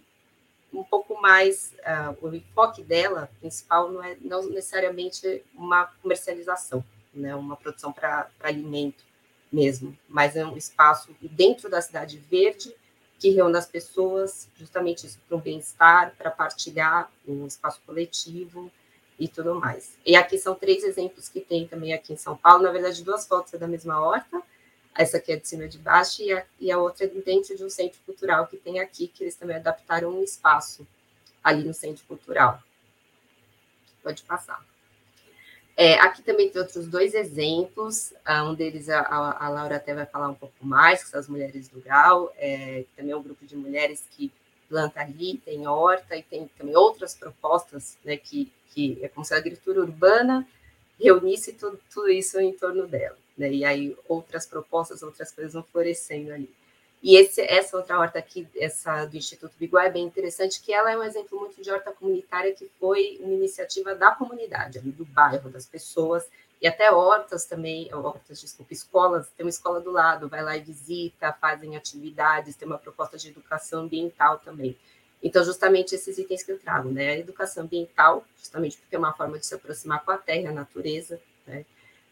um 0.74 0.84
pouco 0.84 1.20
mais, 1.22 1.74
ah, 1.84 2.14
o 2.22 2.34
enfoque 2.34 2.84
dela 2.84 3.30
principal 3.40 3.92
não 3.92 4.04
é 4.04 4.18
não 4.22 4.48
necessariamente 4.50 5.44
uma 5.54 5.86
comercialização, 6.02 6.84
né, 7.14 7.36
uma 7.36 7.56
produção 7.56 7.92
para 7.92 8.30
alimento, 8.42 9.08
mesmo, 9.52 9.98
mas 10.08 10.36
é 10.36 10.46
um 10.46 10.58
espaço 10.58 11.16
dentro 11.22 11.70
da 11.70 11.82
cidade 11.82 12.18
verde 12.18 12.74
que 13.20 13.30
reúne 13.30 13.58
as 13.58 13.66
pessoas, 13.66 14.48
justamente 14.56 15.08
isso, 15.08 15.20
para 15.28 15.38
o 15.38 15.42
bem-estar, 15.42 16.14
para 16.18 16.30
partilhar 16.30 17.12
um 17.28 17.48
espaço 17.48 17.82
coletivo 17.86 18.72
e 19.18 19.28
tudo 19.28 19.56
mais. 19.56 19.98
E 20.06 20.16
aqui 20.16 20.38
são 20.38 20.54
três 20.54 20.84
exemplos 20.84 21.28
que 21.28 21.40
tem 21.40 21.68
também 21.68 21.94
aqui 21.94 22.14
em 22.14 22.18
São 22.18 22.38
Paulo, 22.38 22.64
na 22.64 22.72
verdade, 22.72 23.04
duas 23.04 23.26
fotos 23.26 23.54
é 23.54 23.58
da 23.58 23.68
mesma 23.68 24.00
horta, 24.00 24.42
essa 24.98 25.18
aqui 25.18 25.32
é 25.32 25.38
de 25.38 25.48
cima 25.48 25.68
de 25.68 25.78
baixo, 25.78 26.22
e 26.22 26.32
a, 26.32 26.46
e 26.60 26.72
a 26.72 26.78
outra 26.78 27.06
é 27.06 27.08
dentro 27.08 27.56
de 27.56 27.64
um 27.64 27.70
centro 27.70 28.00
cultural 28.06 28.48
que 28.48 28.58
tem 28.58 28.80
aqui, 28.80 29.08
que 29.08 29.24
eles 29.24 29.36
também 29.36 29.56
adaptaram 29.56 30.10
um 30.10 30.24
espaço 30.24 30.86
ali 31.44 31.64
no 31.64 31.74
centro 31.74 32.04
cultural. 32.06 32.62
Pode 34.04 34.24
passar. 34.24 34.66
É, 35.80 35.94
aqui 36.00 36.24
também 36.24 36.50
tem 36.50 36.60
outros 36.60 36.88
dois 36.88 37.14
exemplos, 37.14 38.12
ah, 38.26 38.44
um 38.44 38.56
deles 38.56 38.90
a, 38.90 39.00
a, 39.00 39.48
Laura 39.48 39.76
até 39.76 39.94
vai 39.94 40.08
falar 40.08 40.28
um 40.28 40.34
pouco 40.34 40.66
mais, 40.66 41.04
que 41.04 41.10
são 41.12 41.20
as 41.20 41.28
mulheres 41.28 41.70
do 41.70 41.80
Grau, 41.80 42.34
é, 42.36 42.84
também 42.96 43.12
é 43.12 43.16
um 43.16 43.22
grupo 43.22 43.46
de 43.46 43.56
mulheres 43.56 44.04
que 44.10 44.34
planta 44.68 45.02
ali, 45.02 45.38
tem 45.38 45.68
horta 45.68 46.16
e 46.16 46.24
tem 46.24 46.50
também 46.58 46.76
outras 46.76 47.14
propostas, 47.14 47.96
né, 48.04 48.18
que, 48.18 48.52
que 48.72 48.98
é 49.04 49.08
como 49.08 49.24
se 49.24 49.36
a 49.36 49.38
agricultura 49.38 49.82
urbana 49.82 50.48
reunisse 51.00 51.54
tudo, 51.54 51.80
tudo 51.94 52.10
isso 52.10 52.40
em 52.40 52.54
torno 52.54 52.88
dela, 52.88 53.16
né, 53.38 53.52
e 53.52 53.64
aí 53.64 53.96
outras 54.08 54.46
propostas, 54.46 55.04
outras 55.04 55.32
coisas 55.32 55.54
vão 55.54 55.64
florescendo 55.64 56.34
ali. 56.34 56.50
E 57.02 57.16
esse, 57.16 57.42
essa 57.42 57.78
outra 57.78 58.00
horta 58.00 58.18
aqui, 58.18 58.48
essa 58.56 59.06
do 59.06 59.16
Instituto 59.16 59.54
Biguá, 59.60 59.86
é 59.86 59.90
bem 59.90 60.04
interessante, 60.04 60.62
que 60.62 60.74
ela 60.74 60.92
é 60.92 60.98
um 60.98 61.04
exemplo 61.04 61.40
muito 61.40 61.62
de 61.62 61.70
horta 61.72 61.92
comunitária, 61.92 62.54
que 62.54 62.70
foi 62.80 63.20
uma 63.22 63.34
iniciativa 63.34 63.94
da 63.94 64.12
comunidade, 64.12 64.80
ali 64.80 64.92
do 64.92 65.06
bairro, 65.06 65.50
das 65.50 65.66
pessoas, 65.66 66.28
e 66.60 66.68
até 66.68 66.92
hortas 66.92 67.46
também, 67.46 67.94
hortas, 67.94 68.42
desculpa, 68.42 68.74
escolas, 68.74 69.28
tem 69.38 69.46
uma 69.46 69.50
escola 69.50 69.80
do 69.80 69.92
lado, 69.92 70.28
vai 70.28 70.42
lá 70.42 70.58
e 70.58 70.62
visita, 70.62 71.32
fazem 71.34 71.78
atividades, 71.78 72.56
tem 72.56 72.68
uma 72.68 72.80
proposta 72.80 73.16
de 73.16 73.30
educação 73.30 73.82
ambiental 73.82 74.40
também. 74.40 74.76
Então, 75.22 75.44
justamente 75.44 75.94
esses 75.94 76.18
itens 76.18 76.44
que 76.44 76.52
eu 76.52 76.60
trago, 76.60 76.90
né? 76.90 77.10
A 77.10 77.18
educação 77.18 77.64
ambiental, 77.64 78.26
justamente 78.38 78.78
porque 78.78 78.96
é 78.96 79.00
uma 79.00 79.14
forma 79.14 79.38
de 79.38 79.46
se 79.46 79.54
aproximar 79.54 80.04
com 80.04 80.12
a 80.12 80.18
terra, 80.18 80.50
a 80.50 80.54
natureza, 80.54 81.20
né? 81.46 81.64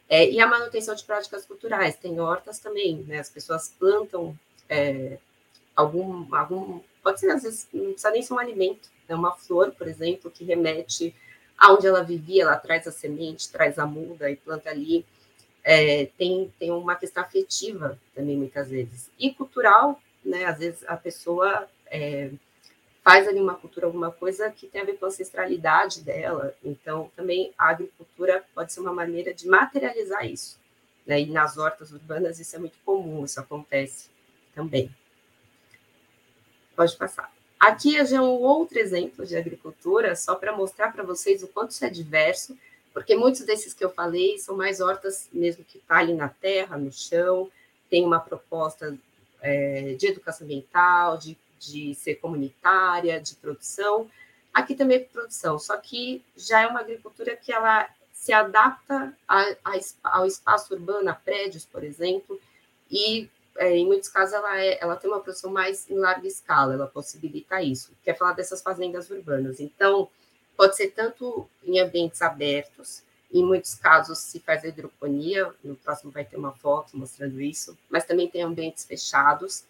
É, 0.08 0.30
e 0.30 0.39
a 0.39 0.48
manutenção 0.48 0.94
de 0.94 1.04
práticas 1.04 1.46
culturais, 1.46 1.96
tem 1.96 2.20
hortas 2.20 2.60
também, 2.60 3.04
né? 3.08 3.20
As 3.20 3.30
pessoas 3.30 3.74
plantam 3.80 4.38
é, 4.70 5.18
algum, 5.76 6.34
algum. 6.34 6.80
Pode 7.02 7.20
ser, 7.20 7.32
às 7.32 7.44
vezes, 7.44 7.68
não 7.74 7.86
precisa 7.86 8.12
nem 8.12 8.22
ser 8.22 8.34
um 8.34 8.39
alimento, 8.39 8.89
né? 9.08 9.15
uma 9.15 9.36
flor, 9.36 9.72
por 9.72 9.88
exemplo, 9.88 10.32
que 10.32 10.44
remete 10.44 11.15
aonde 11.58 11.88
ela 11.88 12.04
vivia, 12.04 12.44
ela 12.44 12.58
traz 12.58 12.88
a 12.88 12.91
semente, 12.91 13.50
traz 13.50 13.80
a 13.80 13.86
muda 13.86 14.30
e 14.30 14.36
planta 14.36 14.70
ali. 14.70 15.06
É, 15.63 16.06
tem, 16.18 16.54
tem 16.60 16.72
uma 16.72 16.96
questão 16.96 17.24
afetiva 17.24 18.00
também, 18.13 18.38
muitas 18.38 18.70
vezes. 18.70 19.10
E 19.18 19.34
cultural, 19.34 20.00
né? 20.24 20.46
Às 20.46 20.60
vezes 20.60 20.84
a 20.88 20.96
pessoa 20.96 21.68
é, 21.88 22.30
faz 23.06 23.28
ali 23.28 23.39
uma 23.39 23.54
cultura, 23.54 23.86
alguma 23.86 24.12
coisa 24.12 24.50
que 24.50 24.65
tem 24.65 24.82
a 24.82 24.84
ver 24.84 24.98
com 24.98 25.06
a 25.06 25.10
ancestralidade 25.10 26.02
dela. 26.02 26.56
Então, 26.63 27.12
também 27.15 27.54
a 27.56 27.70
agricultura 27.70 28.44
pode 28.56 28.74
ser 28.74 28.80
uma 28.80 28.91
maneira 28.91 29.32
de 29.32 29.48
materializar 29.48 30.26
isso. 30.26 30.60
Né? 31.06 31.22
E 31.22 31.26
nas 31.28 31.56
hortas 31.56 31.91
urbanas 31.91 32.39
isso 32.39 32.56
é 32.56 32.60
muito 32.60 32.80
comum, 32.84 33.24
isso 33.24 33.39
acontece 33.39 34.10
também. 34.56 34.89
Pode 36.76 36.98
passar. 36.98 37.32
Aqui 37.60 37.96
é 37.96 38.20
um 38.20 38.41
outro 38.41 38.80
exemplo 38.80 39.24
de 39.24 39.38
agricultura, 39.38 40.15
só 40.15 40.34
para 40.34 40.58
mostrar 40.58 40.91
para 40.91 41.04
vocês 41.04 41.44
o 41.44 41.48
quanto 41.48 41.72
isso 41.72 41.86
é 41.86 41.89
diverso, 41.91 42.58
porque 42.91 43.15
muitos 43.15 43.41
desses 43.41 43.72
que 43.72 43.86
eu 43.86 43.91
falei 43.91 44.39
são 44.39 44.58
mais 44.58 44.82
hortas 44.82 45.30
mesmo 45.32 45.63
que 45.63 45.78
tá 45.78 45.98
ali 45.98 46.15
na 46.15 46.30
terra, 46.30 46.76
no 46.76 46.91
chão, 46.91 47.52
tem 47.88 48.04
uma 48.04 48.20
proposta 48.20 48.98
é, 49.44 49.94
de 49.94 50.08
educação 50.08 50.46
ambiental, 50.46 51.20
de, 51.20 51.38
de 51.65 51.95
ser 51.95 52.15
comunitária, 52.15 53.19
de 53.19 53.36
produção. 53.36 54.10
Aqui 54.54 54.75
também 54.75 54.97
é 54.97 54.99
produção, 55.01 55.60
só 55.60 55.78
que 55.78 56.23
já 56.36 56.62
é 56.62 56.67
uma 56.67 56.80
agricultura 56.80 57.36
que 57.36 57.51
ela 57.51 57.89
se 58.13 58.32
adapta 58.32 59.13
a, 59.28 59.41
a, 59.63 59.80
ao 60.04 60.25
espaço 60.25 60.73
urbano, 60.73 61.10
a 61.10 61.13
prédios, 61.13 61.65
por 61.65 61.84
exemplo, 61.84 62.39
e 62.89 63.30
é, 63.58 63.75
em 63.75 63.86
muitos 63.86 64.10
casos, 64.10 64.34
ela, 64.34 64.60
é, 64.60 64.78
ela 64.82 64.95
tem 64.95 65.10
uma 65.10 65.19
produção 65.19 65.51
mais 65.51 65.89
em 65.89 65.97
larga 65.97 66.28
escala, 66.28 66.73
ela 66.73 66.88
possibilita 66.88 67.62
isso. 67.62 67.91
Quer 68.04 68.17
falar 68.17 68.34
dessas 68.34 68.62
fazendas 68.62 69.10
urbanas. 69.10 69.60
Então, 69.60 70.10
pode 70.58 70.75
ser 70.75 70.91
tanto 70.91 71.49
em 71.63 71.80
ambientes 71.80 72.21
abertos, 72.21 73.04
em 73.32 73.43
muitos 73.43 73.75
casos 73.75 74.19
se 74.19 74.39
faz 74.39 74.63
hidroponia, 74.63 75.54
no 75.63 75.75
próximo 75.75 76.12
vai 76.12 76.23
ter 76.23 76.38
uma 76.38 76.54
foto 76.54 76.97
mostrando 76.97 77.41
isso, 77.41 77.78
mas 77.89 78.06
também 78.06 78.30
tem 78.30 78.41
ambientes 78.41 78.86
fechados. 78.86 79.65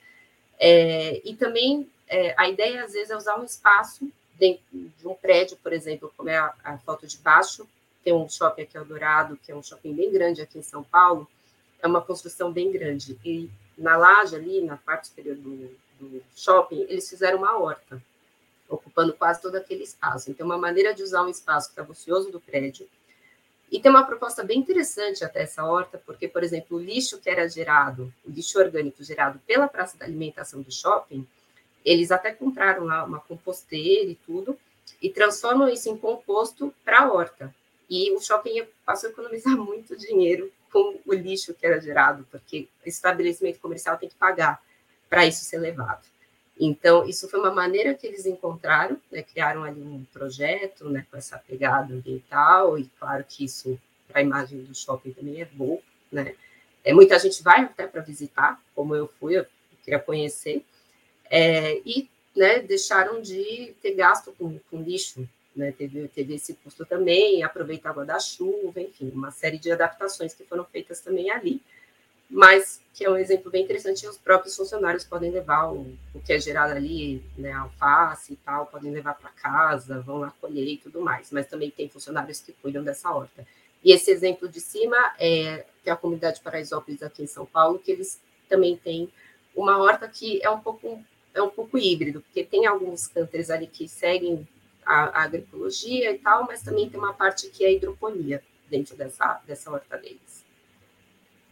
É, 0.59 1.21
e 1.23 1.35
também 1.35 1.89
é, 2.07 2.33
a 2.37 2.49
ideia, 2.49 2.83
às 2.83 2.93
vezes, 2.93 3.09
é 3.09 3.17
usar 3.17 3.39
um 3.39 3.43
espaço 3.43 4.09
dentro 4.37 4.63
de 4.71 5.07
um 5.07 5.15
prédio, 5.15 5.57
por 5.57 5.73
exemplo, 5.73 6.13
como 6.15 6.29
é 6.29 6.37
a, 6.37 6.53
a 6.63 6.77
foto 6.79 7.07
de 7.07 7.17
baixo, 7.17 7.67
tem 8.03 8.13
um 8.13 8.29
shopping 8.29 8.61
aqui 8.61 8.77
Eldorado, 8.77 9.37
que 9.37 9.51
é 9.51 9.55
um 9.55 9.63
shopping 9.63 9.93
bem 9.93 10.11
grande 10.11 10.41
aqui 10.41 10.59
em 10.59 10.63
São 10.63 10.83
Paulo, 10.83 11.27
é 11.81 11.87
uma 11.87 12.01
construção 12.01 12.51
bem 12.51 12.71
grande. 12.71 13.17
E 13.25 13.49
na 13.77 13.97
laje 13.97 14.35
ali, 14.35 14.61
na 14.61 14.77
parte 14.77 15.07
superior 15.07 15.35
do, 15.35 15.75
do 15.99 16.23
shopping, 16.35 16.85
eles 16.87 17.09
fizeram 17.09 17.39
uma 17.39 17.57
horta, 17.57 18.01
ocupando 18.69 19.13
quase 19.13 19.41
todo 19.41 19.55
aquele 19.55 19.83
espaço. 19.83 20.29
Então, 20.29 20.45
uma 20.45 20.57
maneira 20.57 20.93
de 20.93 21.01
usar 21.01 21.23
um 21.23 21.29
espaço 21.29 21.67
que 21.67 21.73
estava 21.73 21.91
ocioso 21.91 22.31
do 22.31 22.39
prédio. 22.39 22.87
E 23.71 23.79
tem 23.79 23.89
uma 23.89 24.05
proposta 24.05 24.43
bem 24.43 24.59
interessante 24.59 25.23
até 25.23 25.41
essa 25.41 25.63
horta, 25.65 26.01
porque, 26.05 26.27
por 26.27 26.43
exemplo, 26.43 26.77
o 26.77 26.81
lixo 26.81 27.19
que 27.19 27.29
era 27.29 27.47
gerado, 27.49 28.13
o 28.23 28.29
lixo 28.29 28.59
orgânico 28.59 29.03
gerado 29.03 29.39
pela 29.45 29.67
praça 29.67 29.97
da 29.97 30.05
alimentação 30.05 30.61
do 30.61 30.71
shopping, 30.71 31.27
eles 31.83 32.11
até 32.11 32.31
compraram 32.31 32.85
lá 32.85 33.03
uma 33.03 33.19
composteira 33.19 34.09
e 34.09 34.15
tudo, 34.15 34.57
e 35.01 35.09
transformam 35.09 35.67
isso 35.69 35.89
em 35.89 35.97
composto 35.97 36.73
para 36.83 37.01
a 37.01 37.11
horta. 37.11 37.53
E 37.89 38.11
o 38.11 38.19
shopping 38.19 38.65
passou 38.85 39.09
a 39.09 39.11
economizar 39.11 39.55
muito 39.57 39.95
dinheiro 39.95 40.51
com 40.71 40.99
o 41.05 41.13
lixo 41.13 41.53
que 41.53 41.65
era 41.65 41.79
gerado, 41.79 42.25
porque 42.29 42.67
o 42.85 42.89
estabelecimento 42.89 43.59
comercial 43.59 43.97
tem 43.97 44.09
que 44.09 44.15
pagar 44.15 44.61
para 45.09 45.25
isso 45.25 45.43
ser 45.43 45.57
levado. 45.57 46.03
Então, 46.59 47.07
isso 47.07 47.27
foi 47.27 47.39
uma 47.39 47.51
maneira 47.51 47.93
que 47.93 48.07
eles 48.07 48.25
encontraram, 48.25 48.97
né, 49.11 49.21
criaram 49.21 49.63
ali 49.63 49.81
um 49.81 50.05
projeto 50.13 50.89
né, 50.89 51.05
com 51.11 51.17
essa 51.17 51.37
pegada 51.37 51.93
ambiental, 51.93 52.79
e 52.79 52.89
claro 52.97 53.25
que 53.27 53.43
isso, 53.43 53.77
para 54.07 54.21
a 54.21 54.23
imagem 54.23 54.63
do 54.63 54.73
shopping 54.73 55.11
também 55.11 55.41
é 55.41 55.45
bom, 55.45 55.81
né? 56.11 56.35
É, 56.83 56.93
muita 56.93 57.17
gente 57.19 57.43
vai 57.43 57.61
até 57.61 57.87
para 57.87 58.01
visitar, 58.01 58.61
como 58.73 58.95
eu 58.95 59.07
fui, 59.19 59.37
eu 59.37 59.45
queria 59.83 59.99
conhecer, 59.99 60.63
é, 61.29 61.81
e 61.85 62.07
né, 62.35 62.59
deixaram 62.59 63.21
de 63.21 63.73
ter 63.81 63.95
gasto 63.95 64.31
com, 64.37 64.59
com 64.69 64.81
lixo, 64.81 65.27
né, 65.55 65.71
teve, 65.71 66.07
teve 66.09 66.35
esse 66.35 66.53
custo 66.53 66.85
também, 66.85 67.43
aproveitava 67.43 68.05
da 68.05 68.19
chuva, 68.19 68.79
enfim, 68.79 69.11
uma 69.13 69.31
série 69.31 69.57
de 69.57 69.71
adaptações 69.71 70.33
que 70.33 70.43
foram 70.43 70.65
feitas 70.65 70.99
também 70.99 71.31
ali. 71.31 71.61
Mas 72.29 72.81
que 72.93 73.03
é 73.03 73.09
um 73.09 73.17
exemplo 73.17 73.51
bem 73.51 73.63
interessante, 73.63 74.07
os 74.07 74.17
próprios 74.17 74.55
funcionários 74.55 75.03
podem 75.03 75.29
levar 75.29 75.69
o, 75.71 75.97
o 76.13 76.19
que 76.21 76.31
é 76.31 76.39
gerado 76.39 76.73
ali, 76.73 77.21
né, 77.37 77.51
alface 77.51 78.33
e 78.33 78.35
tal, 78.37 78.67
podem 78.67 78.91
levar 78.91 79.15
para 79.15 79.29
casa, 79.31 79.99
vão 79.99 80.19
lá 80.19 80.33
colher 80.39 80.65
e 80.65 80.77
tudo 80.77 81.01
mais, 81.01 81.29
mas 81.29 81.47
também 81.47 81.69
tem 81.69 81.89
funcionários 81.89 82.39
que 82.39 82.53
cuidam 82.53 82.83
dessa 82.83 83.11
horta. 83.11 83.45
E 83.83 83.91
esse 83.91 84.09
exemplo 84.09 84.47
de 84.47 84.61
cima 84.61 84.97
é, 85.19 85.65
é 85.85 85.91
a 85.91 85.95
comunidade 85.95 86.39
Paraisópolis 86.39 87.03
aqui 87.03 87.21
em 87.21 87.27
São 87.27 87.45
Paulo, 87.45 87.79
que 87.79 87.91
eles 87.91 88.19
também 88.47 88.77
têm 88.77 89.11
uma 89.53 89.77
horta 89.77 90.07
que 90.07 90.41
é 90.41 90.49
um 90.49 90.59
pouco 90.59 91.03
é 91.33 91.41
um 91.41 91.49
pouco 91.49 91.77
híbrido, 91.77 92.21
porque 92.21 92.45
tem 92.45 92.65
alguns 92.65 93.07
canteiros 93.07 93.49
ali 93.49 93.67
que 93.67 93.89
seguem 93.89 94.47
a, 94.85 95.19
a 95.19 95.23
agroecologia 95.23 96.11
e 96.11 96.17
tal, 96.17 96.45
mas 96.45 96.61
também 96.61 96.89
tem 96.89 96.97
uma 96.97 97.13
parte 97.13 97.49
que 97.49 97.65
é 97.65 97.73
hidroponia 97.73 98.41
dentro 98.69 98.95
dessa, 98.95 99.41
dessa 99.45 99.69
horta 99.69 99.97
deles. 99.97 100.44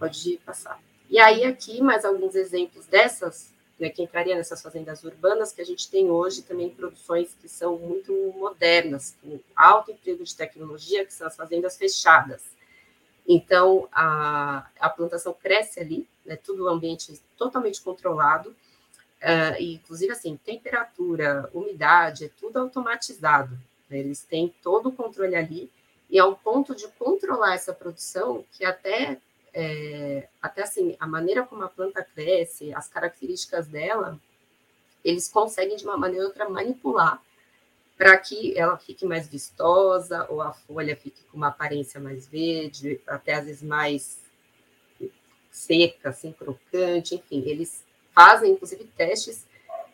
Pode 0.04 0.38
passar. 0.46 0.84
E 1.10 1.18
aí, 1.18 1.46
aqui, 1.46 1.82
mais 1.82 2.04
alguns 2.04 2.36
exemplos 2.36 2.86
dessas, 2.88 3.54
né, 3.80 3.88
que 3.88 4.04
entraria 4.04 4.36
nessas 4.36 4.62
fazendas 4.62 5.02
urbanas, 5.06 5.54
que 5.54 5.62
a 5.62 5.66
gente 5.66 5.90
tem 5.90 6.12
hoje 6.12 6.42
também 6.42 6.70
produções 6.70 7.34
que 7.40 7.48
são 7.48 7.78
muito 7.78 8.12
modernas, 8.36 9.16
com 9.22 9.40
alto 9.56 9.92
emprego 9.92 10.22
de 10.22 10.36
tecnologia, 10.36 11.06
que 11.06 11.14
são 11.14 11.26
as 11.26 11.38
fazendas 11.38 11.78
fechadas. 11.78 12.42
Então, 13.26 13.88
a, 13.94 14.68
a 14.78 14.90
plantação 14.90 15.34
cresce 15.34 15.80
ali, 15.80 16.06
né, 16.26 16.36
tudo 16.36 16.66
o 16.66 16.68
ambiente 16.68 17.18
totalmente 17.38 17.82
controlado, 17.82 18.50
uh, 18.50 19.62
inclusive, 19.62 20.12
assim, 20.12 20.36
temperatura, 20.36 21.50
umidade, 21.54 22.26
é 22.26 22.30
tudo 22.38 22.58
automatizado. 22.58 23.58
Né, 23.90 24.00
eles 24.00 24.22
têm 24.22 24.54
todo 24.62 24.90
o 24.90 24.92
controle 24.92 25.34
ali, 25.34 25.72
e 26.10 26.20
é 26.20 26.26
um 26.26 26.36
ponto 26.36 26.76
de 26.76 26.90
controlar 26.90 27.54
essa 27.54 27.72
produção 27.72 28.44
que 28.52 28.66
até 28.66 29.18
é, 29.54 30.28
até 30.42 30.64
assim, 30.64 30.96
a 31.00 31.08
maneira 31.08 31.44
como 31.44 31.64
a 31.64 31.70
planta 31.70 32.04
cresce, 32.04 32.74
as 32.74 32.88
características 32.88 33.68
dela, 33.68 34.20
eles 35.04 35.30
conseguem 35.30 35.76
de 35.76 35.84
uma 35.84 35.98
maneira 35.98 36.24
ou 36.24 36.30
outra 36.30 36.50
manipular 36.50 37.22
para 37.96 38.18
que 38.18 38.58
ela 38.58 38.78
fique 38.78 39.06
mais 39.06 39.28
vistosa 39.28 40.26
ou 40.30 40.42
a 40.42 40.52
folha 40.52 40.96
fique 40.96 41.24
com 41.26 41.38
uma 41.38 41.50
aparência 41.50 42.00
mais 42.00 42.28
verde, 42.28 43.00
até 43.06 43.36
às 43.36 43.46
vezes 43.46 43.62
mais 43.62 44.24
seca, 45.52 46.10
assim, 46.10 46.32
crocante, 46.32 47.16
enfim, 47.16 47.44
eles 47.46 47.86
fazem 48.14 48.54
inclusive 48.54 48.86
testes 48.98 49.46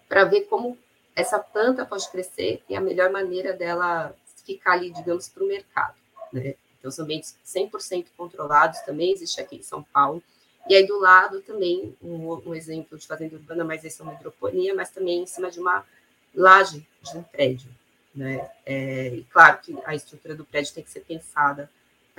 para 0.07 0.23
ver 0.23 0.41
como 0.41 0.77
essa 1.15 1.37
planta 1.37 1.85
pode 1.85 2.09
crescer 2.09 2.63
e 2.69 2.75
a 2.75 2.81
melhor 2.81 3.11
maneira 3.11 3.51
dela 3.51 4.15
ficar 4.45 4.73
ali, 4.73 4.89
digamos, 4.91 5.27
para 5.27 5.43
o 5.43 5.47
mercado, 5.47 5.95
né? 6.31 6.55
Então, 6.79 6.89
são 6.89 7.05
ambientes 7.05 7.35
100% 7.45 8.07
controlados, 8.17 8.79
também 8.81 9.11
existe 9.11 9.39
aqui 9.39 9.57
em 9.57 9.63
São 9.63 9.83
Paulo. 9.83 10.23
E 10.67 10.75
aí, 10.75 10.85
do 10.85 10.99
lado, 10.99 11.41
também, 11.41 11.95
um, 12.01 12.49
um 12.49 12.55
exemplo 12.55 12.97
de 12.97 13.05
fazenda 13.05 13.35
urbana, 13.35 13.63
mas 13.63 13.83
esse 13.83 14.01
é 14.01 14.03
uma 14.03 14.13
hidroponia, 14.13 14.73
mas 14.73 14.89
também 14.89 15.23
em 15.23 15.25
cima 15.25 15.49
de 15.51 15.59
uma 15.59 15.85
laje 16.33 16.85
de 17.01 17.17
um 17.17 17.23
prédio. 17.23 17.69
Né? 18.13 18.49
É, 18.65 19.07
e 19.09 19.23
claro 19.25 19.59
que 19.59 19.77
a 19.85 19.95
estrutura 19.95 20.35
do 20.35 20.45
prédio 20.45 20.73
tem 20.73 20.83
que 20.83 20.89
ser 20.89 21.01
pensada 21.01 21.69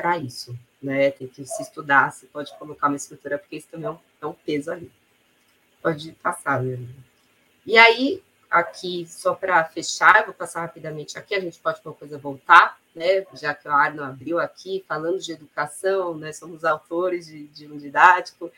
para 0.01 0.17
isso, 0.17 0.59
né? 0.83 1.11
Tem 1.11 1.29
que 1.29 1.45
se 1.45 1.63
estudar, 1.63 2.11
se 2.13 2.27
pode 2.27 2.57
colocar 2.59 2.87
uma 2.87 2.97
estrutura, 2.97 3.39
porque 3.39 3.57
isso 3.57 3.69
também 3.71 3.87
é 3.87 3.91
um, 3.91 3.99
é 4.23 4.27
um 4.27 4.33
peso 4.33 4.73
ali. 4.73 4.91
Pode 5.83 6.13
passar, 6.13 6.63
né? 6.63 6.79
E 7.67 7.77
aí, 7.77 8.23
aqui, 8.51 9.07
só 9.07 9.35
para 9.35 9.63
fechar, 9.65 10.21
eu 10.21 10.27
vou 10.27 10.35
passar 10.35 10.63
rapidamente 10.63 11.19
aqui, 11.19 11.35
a 11.35 11.41
gente 11.41 11.59
pode 11.59 11.83
qualquer 11.83 11.99
coisa 11.99 12.19
voltar, 12.19 12.80
né, 12.95 13.27
já 13.35 13.55
que 13.55 13.69
o 13.69 13.73
Arno 13.73 14.03
abriu 14.03 14.39
aqui, 14.39 14.85
falando 14.87 15.19
de 15.19 15.33
educação, 15.33 16.17
né, 16.17 16.33
somos 16.33 16.65
autores 16.65 17.27
de, 17.27 17.47
de 17.49 17.67
um 17.67 17.77
didático, 17.77 18.51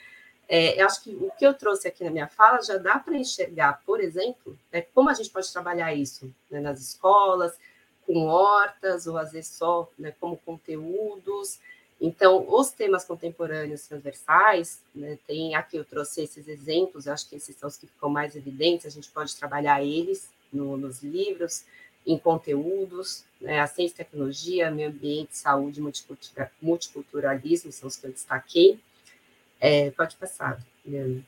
é, 0.48 0.80
eu 0.80 0.86
acho 0.86 1.02
que 1.02 1.14
o 1.14 1.30
que 1.30 1.46
eu 1.46 1.54
trouxe 1.54 1.88
aqui 1.88 2.04
na 2.04 2.10
minha 2.10 2.28
fala 2.28 2.60
já 2.60 2.76
dá 2.76 2.98
para 2.98 3.16
enxergar, 3.16 3.80
por 3.86 4.00
exemplo, 4.00 4.58
né, 4.70 4.82
como 4.94 5.08
a 5.08 5.14
gente 5.14 5.30
pode 5.30 5.50
trabalhar 5.50 5.94
isso 5.94 6.30
né, 6.50 6.60
nas 6.60 6.80
escolas, 6.80 7.56
com 8.06 8.26
hortas, 8.26 9.06
ou 9.06 9.16
às 9.16 9.32
vezes 9.32 9.50
só 9.50 9.88
né, 9.98 10.12
como 10.20 10.36
conteúdos. 10.36 11.58
Então, 12.00 12.44
os 12.48 12.70
temas 12.70 13.04
contemporâneos 13.04 13.86
transversais, 13.86 14.82
né, 14.94 15.18
tem 15.26 15.54
aqui 15.54 15.76
eu 15.76 15.84
trouxe 15.84 16.22
esses 16.22 16.48
exemplos, 16.48 17.06
eu 17.06 17.12
acho 17.12 17.28
que 17.28 17.36
esses 17.36 17.56
são 17.56 17.68
os 17.68 17.76
que 17.76 17.86
ficam 17.86 18.10
mais 18.10 18.34
evidentes, 18.34 18.86
a 18.86 18.90
gente 18.90 19.08
pode 19.08 19.34
trabalhar 19.36 19.82
eles 19.82 20.28
no, 20.52 20.76
nos 20.76 21.02
livros, 21.02 21.64
em 22.06 22.18
conteúdos, 22.18 23.24
né, 23.40 23.60
a 23.60 23.66
ciência 23.66 23.94
e 23.94 23.96
tecnologia, 24.04 24.70
meio 24.70 24.88
ambiente, 24.88 25.36
saúde 25.36 25.80
multiculturalismo 26.60 27.70
são 27.72 27.88
os 27.88 27.96
que 27.96 28.06
eu 28.06 28.12
destaquei. 28.12 28.78
É, 29.60 29.90
pode 29.92 30.16
passar, 30.16 30.60
Leandro. 30.84 31.24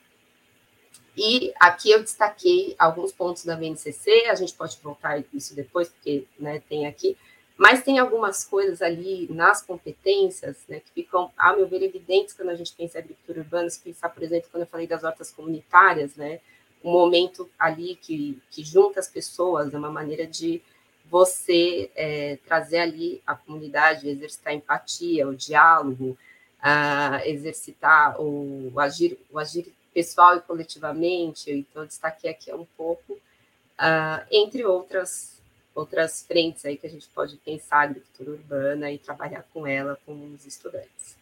E 1.16 1.52
aqui 1.60 1.90
eu 1.92 2.02
destaquei 2.02 2.74
alguns 2.76 3.12
pontos 3.12 3.44
da 3.44 3.54
VNCC, 3.54 4.26
a 4.28 4.34
gente 4.34 4.52
pode 4.54 4.76
voltar 4.82 5.22
isso 5.32 5.54
depois, 5.54 5.88
porque 5.88 6.26
né, 6.38 6.60
tem 6.68 6.88
aqui, 6.88 7.16
mas 7.56 7.84
tem 7.84 8.00
algumas 8.00 8.44
coisas 8.44 8.82
ali 8.82 9.28
nas 9.30 9.62
competências 9.62 10.56
né, 10.68 10.80
que 10.80 10.90
ficam, 10.90 11.30
a 11.36 11.54
meu 11.54 11.68
ver, 11.68 11.82
evidentes 11.82 12.34
quando 12.34 12.48
a 12.48 12.56
gente 12.56 12.72
pensa 12.72 12.98
em 12.98 13.02
agricultura 13.02 13.40
urbana, 13.40 13.70
se 13.70 13.78
pensar, 13.78 14.08
por 14.08 14.24
exemplo, 14.24 14.48
quando 14.50 14.62
eu 14.62 14.68
falei 14.68 14.88
das 14.88 15.04
hortas 15.04 15.30
comunitárias, 15.30 16.16
né, 16.16 16.40
um 16.84 16.92
momento 16.92 17.50
ali 17.58 17.96
que, 17.96 18.40
que 18.50 18.62
junta 18.62 19.00
as 19.00 19.08
pessoas, 19.08 19.72
é 19.72 19.78
uma 19.78 19.90
maneira 19.90 20.26
de 20.26 20.62
você 21.06 21.90
é, 21.94 22.36
trazer 22.46 22.78
ali 22.78 23.22
a 23.26 23.34
comunidade, 23.34 24.08
exercitar 24.08 24.52
a 24.52 24.56
empatia, 24.56 25.26
o 25.26 25.34
diálogo, 25.34 26.16
a 26.60 27.26
exercitar 27.26 28.20
o, 28.20 28.70
o, 28.72 28.80
agir, 28.80 29.18
o 29.30 29.38
agir 29.38 29.72
pessoal 29.92 30.36
e 30.36 30.40
coletivamente. 30.40 31.50
Então, 31.50 31.82
eu 31.82 31.88
destaquei 31.88 32.30
aqui 32.30 32.52
um 32.52 32.66
pouco, 32.76 33.14
uh, 33.14 34.26
entre 34.30 34.64
outras 34.64 35.34
outras 35.74 36.22
frentes 36.22 36.64
aí 36.64 36.76
que 36.76 36.86
a 36.86 36.90
gente 36.90 37.08
pode 37.08 37.36
pensar 37.38 37.78
a 37.78 37.82
agricultura 37.82 38.30
urbana 38.30 38.92
e 38.92 38.98
trabalhar 38.98 39.44
com 39.52 39.66
ela 39.66 39.98
com 40.06 40.32
os 40.32 40.46
estudantes. 40.46 41.16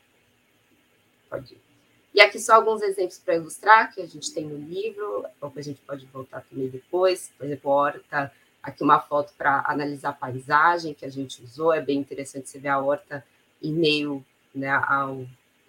Pode 1.31 1.55
ir. 1.55 1.71
E 2.14 2.20
aqui 2.20 2.38
só 2.38 2.55
alguns 2.55 2.83
exemplos 2.83 3.18
para 3.18 3.37
ilustrar 3.37 3.94
que 3.94 4.01
a 4.01 4.07
gente 4.07 4.33
tem 4.33 4.44
no 4.44 4.57
livro, 4.57 5.25
ou 5.40 5.53
a 5.55 5.62
gente 5.62 5.81
pode 5.81 6.05
voltar 6.07 6.42
também 6.42 6.68
depois. 6.68 7.33
Por 7.38 7.46
exemplo, 7.46 7.70
horta, 7.70 8.31
aqui 8.62 8.83
uma 8.83 9.01
foto 9.01 9.33
para 9.37 9.64
analisar 9.66 10.11
a 10.11 10.14
paisagem 10.14 10.94
que 10.94 11.07
a 11.07 11.11
gente 11.11 11.42
usou. 11.42 11.72
É 11.72 11.81
bem 11.81 11.98
interessante 11.98 12.48
você 12.48 12.59
ver 12.59 12.68
a 12.68 12.79
horta 12.79 13.25
em 13.62 13.72
meio 13.72 14.25
né, 14.55 14.68
a 14.68 15.07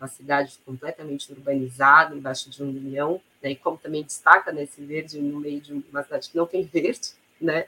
uma 0.04 0.08
cidade 0.08 0.60
completamente 0.66 1.32
urbanizada, 1.32 2.14
embaixo 2.14 2.50
de 2.50 2.62
um 2.62 2.68
milhão, 2.68 3.22
né, 3.42 3.52
e 3.52 3.56
como 3.56 3.78
também 3.78 4.04
destaca 4.04 4.52
nesse 4.52 4.82
né, 4.82 4.88
verde 4.88 5.22
no 5.22 5.40
meio 5.40 5.62
de 5.62 5.74
uma 5.74 6.04
cidade 6.04 6.30
que 6.30 6.36
não 6.36 6.46
tem 6.46 6.64
verde, 6.64 7.12
né? 7.40 7.66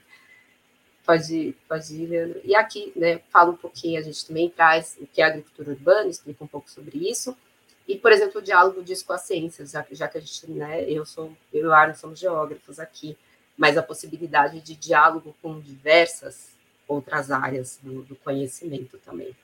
Pode, 1.05 1.55
pode 1.67 1.95
ir, 1.95 2.07
Leandro. 2.07 2.41
E 2.43 2.55
aqui, 2.55 2.91
né, 2.95 3.19
fala 3.29 3.51
um 3.51 3.55
pouquinho, 3.55 3.99
a 3.99 4.03
gente 4.03 4.25
também 4.25 4.49
traz 4.49 4.97
o 4.99 5.05
que 5.05 5.21
é 5.21 5.25
agricultura 5.25 5.69
urbana, 5.69 6.09
explica 6.09 6.43
um 6.43 6.47
pouco 6.47 6.69
sobre 6.69 7.09
isso. 7.09 7.37
E, 7.87 7.95
por 7.95 8.11
exemplo, 8.11 8.39
o 8.39 8.43
diálogo 8.43 8.83
disso 8.83 9.05
com 9.05 9.13
as 9.13 9.21
ciências, 9.21 9.71
já, 9.71 9.85
já 9.91 10.07
que 10.07 10.17
a 10.17 10.21
gente, 10.21 10.49
né, 10.49 10.83
eu 10.89 11.05
sou, 11.05 11.31
eu 11.53 11.71
e 11.71 11.91
o 11.91 11.95
somos 11.95 12.19
geógrafos 12.19 12.79
aqui, 12.79 13.15
mas 13.57 13.77
a 13.77 13.83
possibilidade 13.83 14.59
de 14.59 14.75
diálogo 14.75 15.35
com 15.41 15.59
diversas 15.59 16.55
outras 16.87 17.31
áreas 17.31 17.79
do, 17.81 18.03
do 18.03 18.15
conhecimento 18.15 18.97
também. 18.97 19.35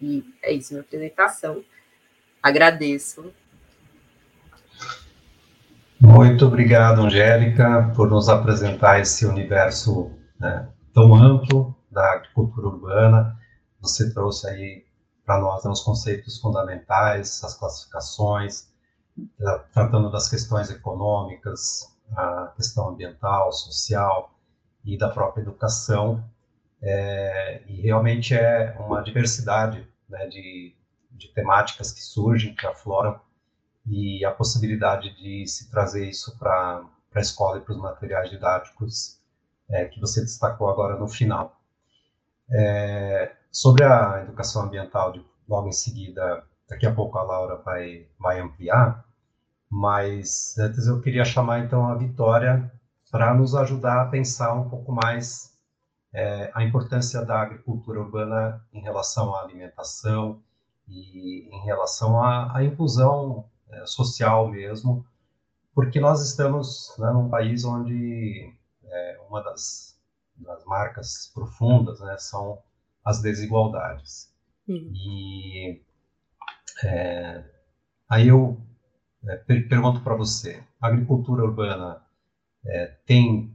E 0.00 0.24
é 0.42 0.52
isso, 0.52 0.72
minha 0.72 0.82
apresentação. 0.82 1.64
Agradeço. 2.42 3.32
Muito 6.00 6.46
obrigado, 6.46 7.02
Angélica, 7.02 7.92
por 7.94 8.08
nos 8.08 8.28
apresentar 8.28 9.00
esse 9.00 9.26
universo 9.26 10.10
né, 10.38 10.66
tão 10.94 11.14
amplo 11.14 11.76
da 11.90 12.14
agricultura 12.14 12.68
urbana. 12.68 13.38
Você 13.82 14.12
trouxe 14.12 14.48
aí 14.48 14.84
para 15.30 15.38
nós 15.38 15.64
né, 15.64 15.70
os 15.70 15.80
conceitos 15.80 16.40
fundamentais, 16.40 17.44
as 17.44 17.54
classificações, 17.54 18.68
tratando 19.72 20.10
das 20.10 20.28
questões 20.28 20.68
econômicas, 20.70 21.96
a 22.16 22.52
questão 22.56 22.88
ambiental, 22.88 23.52
social 23.52 24.34
e 24.84 24.98
da 24.98 25.08
própria 25.08 25.42
educação. 25.42 26.28
É, 26.82 27.62
e 27.68 27.80
realmente 27.80 28.34
é 28.34 28.76
uma 28.80 29.04
diversidade 29.04 29.86
né, 30.08 30.26
de, 30.26 30.74
de 31.12 31.28
temáticas 31.28 31.92
que 31.92 32.02
surgem, 32.02 32.52
que 32.52 32.66
afloram, 32.66 33.20
e 33.86 34.24
a 34.24 34.32
possibilidade 34.32 35.14
de 35.14 35.46
se 35.46 35.70
trazer 35.70 36.08
isso 36.08 36.36
para 36.40 36.84
a 37.14 37.20
escola 37.20 37.58
e 37.58 37.60
para 37.60 37.72
os 37.72 37.80
materiais 37.80 38.30
didáticos 38.30 39.20
é, 39.68 39.84
que 39.84 40.00
você 40.00 40.22
destacou 40.22 40.68
agora 40.68 40.98
no 40.98 41.06
final. 41.06 41.56
É, 42.50 43.36
Sobre 43.50 43.84
a 43.84 44.22
educação 44.22 44.62
ambiental, 44.62 45.12
logo 45.48 45.68
em 45.68 45.72
seguida, 45.72 46.44
daqui 46.68 46.86
a 46.86 46.94
pouco 46.94 47.18
a 47.18 47.22
Laura 47.22 47.56
vai, 47.56 48.06
vai 48.18 48.40
ampliar, 48.40 49.04
mas 49.68 50.56
antes 50.58 50.86
eu 50.86 51.00
queria 51.00 51.24
chamar 51.24 51.60
então 51.60 51.86
a 51.86 51.94
Vitória 51.96 52.70
para 53.10 53.34
nos 53.34 53.54
ajudar 53.56 54.02
a 54.02 54.06
pensar 54.06 54.54
um 54.54 54.68
pouco 54.68 54.92
mais 54.92 55.58
é, 56.12 56.50
a 56.54 56.62
importância 56.62 57.24
da 57.24 57.40
agricultura 57.40 58.00
urbana 58.00 58.64
em 58.72 58.80
relação 58.80 59.34
à 59.34 59.42
alimentação 59.42 60.40
e 60.88 61.48
em 61.52 61.64
relação 61.64 62.22
à, 62.22 62.56
à 62.56 62.64
inclusão 62.64 63.44
é, 63.68 63.86
social 63.86 64.48
mesmo, 64.48 65.04
porque 65.74 66.00
nós 66.00 66.22
estamos 66.22 66.94
né, 66.98 67.10
num 67.12 67.28
país 67.28 67.64
onde 67.64 68.52
é, 68.84 69.20
uma 69.28 69.42
das, 69.42 69.98
das, 70.36 70.64
marcas 70.64 71.30
profundas 71.34 72.00
né, 72.00 72.16
são 72.18 72.58
as 73.10 73.20
desigualdades. 73.20 74.32
Uhum. 74.68 74.92
E 74.94 75.82
é, 76.84 77.44
aí 78.08 78.28
eu 78.28 78.60
é, 79.26 79.36
pergunto 79.36 80.00
para 80.00 80.14
você, 80.14 80.62
a 80.80 80.86
agricultura 80.86 81.42
urbana 81.42 82.00
é, 82.64 82.86
tem 83.04 83.54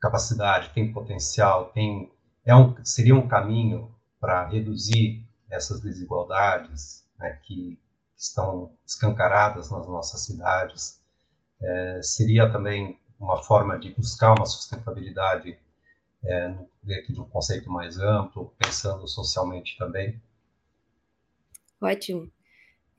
capacidade, 0.00 0.70
tem 0.70 0.92
potencial, 0.92 1.66
tem 1.72 2.10
é 2.44 2.54
um, 2.54 2.74
seria 2.84 3.14
um 3.14 3.28
caminho 3.28 3.94
para 4.18 4.48
reduzir 4.48 5.26
essas 5.50 5.80
desigualdades 5.80 7.04
né, 7.18 7.38
que 7.42 7.78
estão 8.16 8.72
escancaradas 8.86 9.70
nas 9.70 9.86
nossas 9.86 10.22
cidades. 10.22 11.00
É, 11.60 12.00
seria 12.02 12.50
também 12.50 12.98
uma 13.18 13.42
forma 13.42 13.78
de 13.78 13.92
buscar 13.94 14.34
uma 14.38 14.46
sustentabilidade 14.46 15.58
é, 16.24 16.54
dentro 16.82 17.12
de 17.12 17.20
um 17.20 17.28
conceito 17.28 17.70
mais 17.70 17.98
amplo, 17.98 18.54
pensando 18.58 19.06
socialmente 19.06 19.76
também. 19.78 20.20
Ótimo. 21.80 22.30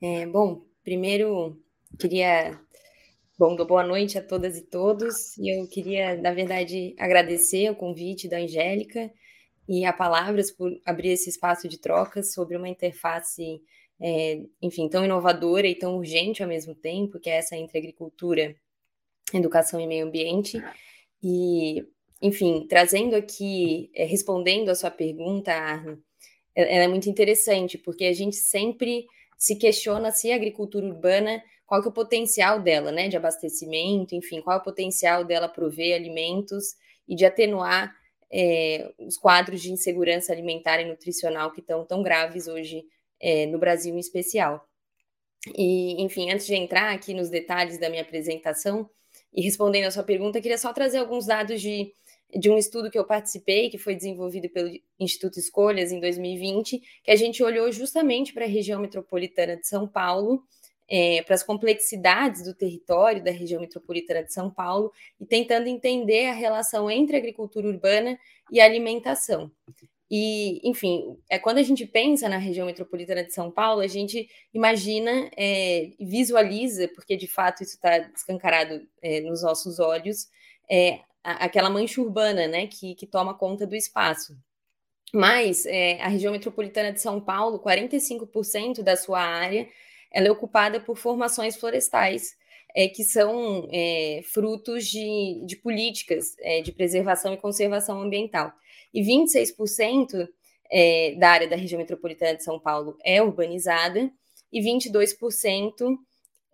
É, 0.00 0.26
bom, 0.26 0.64
primeiro 0.82 1.60
queria 1.98 2.58
Bom, 3.38 3.56
boa 3.56 3.82
noite 3.82 4.16
a 4.16 4.22
todas 4.22 4.56
e 4.56 4.62
todos. 4.62 5.36
E 5.36 5.48
eu 5.48 5.66
queria, 5.66 6.16
na 6.16 6.32
verdade, 6.32 6.94
agradecer 6.96 7.68
o 7.70 7.74
convite 7.74 8.28
da 8.28 8.36
Angélica 8.36 9.10
e 9.68 9.84
a 9.84 9.92
Palavras 9.92 10.50
por 10.52 10.70
abrir 10.84 11.08
esse 11.08 11.28
espaço 11.30 11.66
de 11.66 11.78
trocas 11.78 12.32
sobre 12.32 12.56
uma 12.56 12.68
interface, 12.68 13.60
é, 13.98 14.42
enfim, 14.62 14.88
tão 14.88 15.04
inovadora 15.04 15.66
e 15.66 15.74
tão 15.74 15.96
urgente 15.96 16.40
ao 16.40 16.48
mesmo 16.48 16.72
tempo, 16.72 17.18
que 17.18 17.28
é 17.28 17.38
essa 17.38 17.56
entre 17.56 17.78
agricultura, 17.78 18.54
educação 19.34 19.80
e 19.80 19.88
meio 19.88 20.06
ambiente. 20.06 20.62
E, 21.20 21.84
enfim, 22.22 22.66
trazendo 22.68 23.16
aqui, 23.16 23.90
é, 23.94 24.04
respondendo 24.04 24.68
a 24.68 24.74
sua 24.74 24.90
pergunta, 24.90 25.52
Arno, 25.52 26.00
ela 26.54 26.84
é 26.84 26.88
muito 26.88 27.08
interessante, 27.08 27.76
porque 27.76 28.04
a 28.04 28.12
gente 28.12 28.36
sempre 28.36 29.06
se 29.36 29.56
questiona 29.56 30.12
se 30.12 30.30
a 30.30 30.36
agricultura 30.36 30.86
urbana 30.86 31.42
qual 31.66 31.80
que 31.80 31.88
é 31.88 31.90
o 31.90 31.94
potencial 31.94 32.60
dela, 32.60 32.92
né, 32.92 33.08
de 33.08 33.16
abastecimento, 33.16 34.14
enfim, 34.14 34.40
qual 34.42 34.58
é 34.58 34.60
o 34.60 34.62
potencial 34.62 35.24
dela 35.24 35.48
prover 35.48 35.96
alimentos 35.96 36.74
e 37.08 37.16
de 37.16 37.24
atenuar 37.24 37.92
é, 38.30 38.92
os 38.98 39.16
quadros 39.16 39.60
de 39.60 39.72
insegurança 39.72 40.32
alimentar 40.32 40.80
e 40.80 40.84
nutricional 40.84 41.50
que 41.50 41.60
estão 41.60 41.84
tão 41.84 42.02
graves 42.02 42.46
hoje 42.46 42.84
é, 43.18 43.46
no 43.46 43.58
Brasil 43.58 43.94
em 43.94 43.98
especial. 43.98 44.64
E, 45.56 46.00
enfim, 46.02 46.30
antes 46.30 46.46
de 46.46 46.54
entrar 46.54 46.92
aqui 46.92 47.14
nos 47.14 47.28
detalhes 47.28 47.78
da 47.78 47.90
minha 47.90 48.02
apresentação 48.02 48.88
e 49.32 49.40
respondendo 49.42 49.86
a 49.86 49.90
sua 49.90 50.02
pergunta, 50.02 50.40
queria 50.40 50.58
só 50.58 50.72
trazer 50.72 50.98
alguns 50.98 51.26
dados 51.26 51.60
de, 51.60 51.92
de 52.34 52.50
um 52.50 52.56
estudo 52.56 52.90
que 52.90 52.98
eu 52.98 53.04
participei, 53.04 53.68
que 53.68 53.78
foi 53.78 53.94
desenvolvido 53.94 54.48
pelo 54.48 54.70
Instituto 54.98 55.38
Escolhas 55.38 55.92
em 55.92 56.00
2020, 56.00 56.82
que 57.04 57.10
a 57.10 57.16
gente 57.16 57.42
olhou 57.42 57.70
justamente 57.70 58.32
para 58.32 58.44
a 58.44 58.48
região 58.48 58.80
metropolitana 58.80 59.56
de 59.56 59.66
São 59.66 59.86
Paulo 59.86 60.42
é, 60.88 61.22
para 61.22 61.34
as 61.34 61.42
complexidades 61.42 62.44
do 62.44 62.54
território 62.54 63.24
da 63.24 63.30
região 63.30 63.60
metropolitana 63.60 64.22
de 64.22 64.32
São 64.32 64.50
Paulo 64.50 64.92
e 65.18 65.24
tentando 65.24 65.66
entender 65.66 66.26
a 66.26 66.34
relação 66.34 66.90
entre 66.90 67.16
agricultura 67.16 67.66
urbana 67.66 68.18
e 68.50 68.60
alimentação. 68.60 69.50
E, 70.10 70.60
enfim, 70.62 71.16
é 71.30 71.38
quando 71.38 71.56
a 71.56 71.62
gente 71.62 71.86
pensa 71.86 72.28
na 72.28 72.36
região 72.36 72.66
metropolitana 72.66 73.24
de 73.24 73.32
São 73.32 73.50
Paulo, 73.50 73.80
a 73.80 73.86
gente 73.86 74.28
imagina, 74.52 75.30
é, 75.34 75.92
visualiza, 75.98 76.86
porque 76.88 77.16
de 77.16 77.26
fato 77.26 77.62
isso 77.62 77.76
está 77.76 77.96
escancarado 78.14 78.86
é, 79.00 79.22
nos 79.22 79.42
nossos 79.42 79.78
olhos, 79.78 80.28
é, 80.70 81.00
aquela 81.22 81.70
mancha 81.70 82.00
urbana, 82.00 82.46
né, 82.48 82.66
que, 82.66 82.94
que 82.94 83.06
toma 83.06 83.34
conta 83.34 83.66
do 83.66 83.76
espaço. 83.76 84.36
Mas 85.12 85.66
é, 85.66 86.00
a 86.00 86.08
região 86.08 86.32
metropolitana 86.32 86.92
de 86.92 87.00
São 87.00 87.20
Paulo, 87.20 87.60
45% 87.60 88.82
da 88.82 88.96
sua 88.96 89.20
área 89.20 89.68
ela 90.12 90.28
é 90.28 90.30
ocupada 90.30 90.78
por 90.78 90.96
formações 90.96 91.56
florestais, 91.56 92.36
é, 92.74 92.88
que 92.88 93.02
são 93.02 93.68
é, 93.72 94.20
frutos 94.24 94.86
de, 94.86 95.42
de 95.46 95.56
políticas 95.56 96.36
é, 96.40 96.60
de 96.60 96.72
preservação 96.72 97.32
e 97.32 97.38
conservação 97.38 98.00
ambiental. 98.00 98.52
E 98.92 99.02
26% 99.02 100.28
é, 100.70 101.14
da 101.18 101.30
área 101.30 101.48
da 101.48 101.56
região 101.56 101.78
metropolitana 101.78 102.36
de 102.36 102.44
São 102.44 102.58
Paulo 102.58 102.96
é 103.04 103.22
urbanizada 103.22 104.10
e 104.52 104.60
22% 104.60 105.96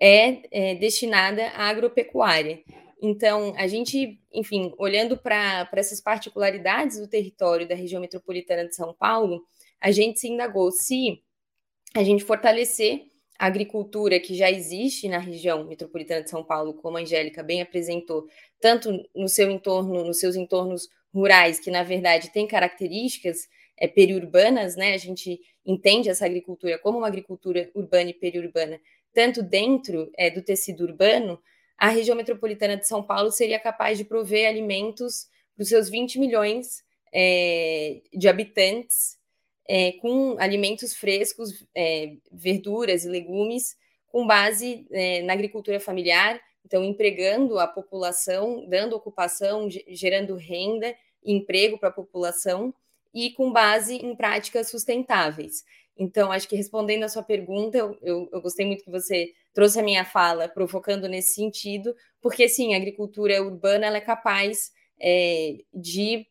é, 0.00 0.70
é 0.72 0.74
destinada 0.76 1.48
à 1.48 1.68
agropecuária. 1.68 2.60
Então, 3.00 3.54
a 3.56 3.66
gente, 3.66 4.20
enfim, 4.32 4.72
olhando 4.76 5.16
para 5.16 5.68
essas 5.72 6.00
particularidades 6.00 6.98
do 6.98 7.08
território 7.08 7.68
da 7.68 7.74
região 7.74 8.00
metropolitana 8.00 8.66
de 8.66 8.74
São 8.74 8.92
Paulo, 8.92 9.44
a 9.80 9.90
gente 9.90 10.18
se 10.18 10.28
indagou 10.28 10.70
se 10.72 11.22
a 11.94 12.02
gente 12.02 12.24
fortalecer 12.24 13.06
a 13.38 13.46
agricultura 13.46 14.18
que 14.18 14.34
já 14.34 14.50
existe 14.50 15.08
na 15.08 15.18
região 15.18 15.64
metropolitana 15.64 16.24
de 16.24 16.30
São 16.30 16.42
Paulo, 16.42 16.74
como 16.74 16.98
a 16.98 17.00
Angélica 17.00 17.42
bem 17.42 17.62
apresentou, 17.62 18.26
tanto 18.60 18.90
no 19.14 19.28
seu 19.28 19.48
entorno, 19.48 20.04
nos 20.04 20.18
seus 20.18 20.34
entornos 20.34 20.88
rurais, 21.14 21.60
que 21.60 21.70
na 21.70 21.84
verdade 21.84 22.32
têm 22.32 22.48
características 22.48 23.48
é, 23.76 23.86
periurbanas, 23.86 24.74
né? 24.74 24.92
A 24.92 24.98
gente 24.98 25.40
entende 25.64 26.08
essa 26.08 26.26
agricultura 26.26 26.78
como 26.78 26.98
uma 26.98 27.06
agricultura 27.06 27.70
urbana 27.74 28.10
e 28.10 28.14
periurbana, 28.14 28.80
tanto 29.14 29.40
dentro 29.40 30.10
é, 30.18 30.30
do 30.30 30.42
tecido 30.42 30.82
urbano, 30.82 31.40
a 31.78 31.88
região 31.88 32.16
metropolitana 32.16 32.76
de 32.76 32.86
São 32.86 33.02
Paulo 33.02 33.30
seria 33.30 33.58
capaz 33.58 33.96
de 33.96 34.04
prover 34.04 34.48
alimentos 34.48 35.28
para 35.54 35.62
os 35.62 35.68
seus 35.68 35.88
20 35.88 36.18
milhões 36.18 36.84
é, 37.12 38.02
de 38.12 38.28
habitantes 38.28 39.18
é, 39.68 39.92
com 39.92 40.36
alimentos 40.38 40.94
frescos, 40.94 41.66
é, 41.74 42.16
verduras 42.32 43.04
e 43.04 43.08
legumes, 43.08 43.76
com 44.06 44.26
base 44.26 44.86
é, 44.90 45.22
na 45.22 45.34
agricultura 45.34 45.78
familiar, 45.78 46.40
então 46.64 46.82
empregando 46.82 47.58
a 47.58 47.66
população, 47.66 48.66
dando 48.66 48.96
ocupação, 48.96 49.68
gerando 49.88 50.34
renda 50.36 50.94
e 51.22 51.32
emprego 51.32 51.78
para 51.78 51.90
a 51.90 51.92
população, 51.92 52.74
e 53.14 53.30
com 53.30 53.52
base 53.52 53.96
em 53.96 54.14
práticas 54.14 54.70
sustentáveis. 54.70 55.64
Então, 55.98 56.30
acho 56.30 56.48
que 56.48 56.54
respondendo 56.54 57.02
a 57.02 57.08
sua 57.08 57.24
pergunta, 57.24 57.76
eu, 57.76 57.98
eu, 58.00 58.28
eu, 58.32 58.40
gostei 58.40 58.64
muito 58.64 58.84
que 58.84 58.90
você 58.90 59.32
trouxe 59.52 59.80
a 59.80 59.82
minha 59.82 60.04
fala 60.04 60.48
provocando 60.48 61.08
nesse 61.08 61.34
sentido, 61.34 61.92
porque 62.20 62.48
sim, 62.48 62.72
a 62.72 62.76
agricultura 62.76 63.42
urbana 63.42 63.86
ela 63.86 63.96
é 63.96 64.00
capaz 64.00 64.70
é, 65.00 65.56
de 65.74 66.24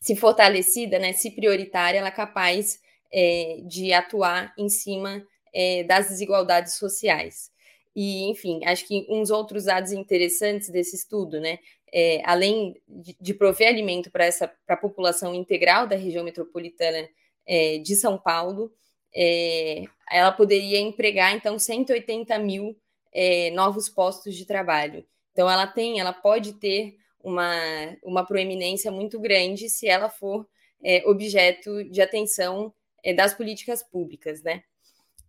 se 0.00 0.14
fortalecida, 0.14 0.98
né, 1.00 1.12
se 1.12 1.32
prioritária, 1.32 1.98
ela 1.98 2.08
é 2.08 2.12
capaz 2.12 2.80
é, 3.12 3.60
de 3.64 3.92
atuar 3.92 4.54
em 4.56 4.68
cima 4.68 5.26
é, 5.52 5.82
das 5.82 6.08
desigualdades 6.08 6.74
sociais. 6.74 7.50
E, 7.94 8.30
enfim, 8.30 8.64
acho 8.64 8.86
que 8.86 9.06
uns 9.10 9.30
outros 9.30 9.64
dados 9.64 9.92
interessantes 9.92 10.70
desse 10.70 10.96
estudo, 10.96 11.40
né, 11.40 11.58
é, 11.92 12.22
além 12.24 12.80
de, 12.88 13.16
de, 13.20 13.34
prover 13.34 13.68
alimento 13.68 14.10
para 14.10 14.28
pra 14.66 14.76
população 14.76 15.34
integral 15.34 15.86
da 15.86 15.94
região 15.96 16.24
metropolitana 16.24 17.06
é, 17.46 17.78
de 17.78 17.94
São 17.94 18.16
Paulo, 18.16 18.72
é, 19.14 19.84
ela 20.10 20.32
poderia 20.32 20.80
empregar, 20.80 21.34
então, 21.34 21.58
180 21.58 22.38
mil 22.38 22.76
é, 23.12 23.50
novos 23.50 23.88
postos 23.88 24.34
de 24.34 24.46
trabalho. 24.46 25.04
Então, 25.32 25.50
ela 25.50 25.66
tem, 25.66 26.00
ela 26.00 26.12
pode 26.12 26.54
ter 26.54 26.96
uma, 27.22 27.96
uma 28.02 28.26
proeminência 28.26 28.90
muito 28.90 29.18
grande 29.20 29.68
se 29.68 29.88
ela 29.88 30.08
for 30.08 30.46
é, 30.82 31.02
objeto 31.06 31.84
de 31.84 32.02
atenção 32.02 32.72
é, 33.02 33.14
das 33.14 33.34
políticas 33.34 33.82
públicas, 33.82 34.42
né? 34.42 34.62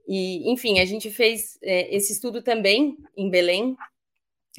E, 0.07 0.51
enfim, 0.51 0.79
a 0.79 0.85
gente 0.85 1.09
fez 1.09 1.57
é, 1.61 1.95
esse 1.95 2.11
estudo 2.11 2.41
também 2.41 2.97
em 3.15 3.29
Belém, 3.29 3.77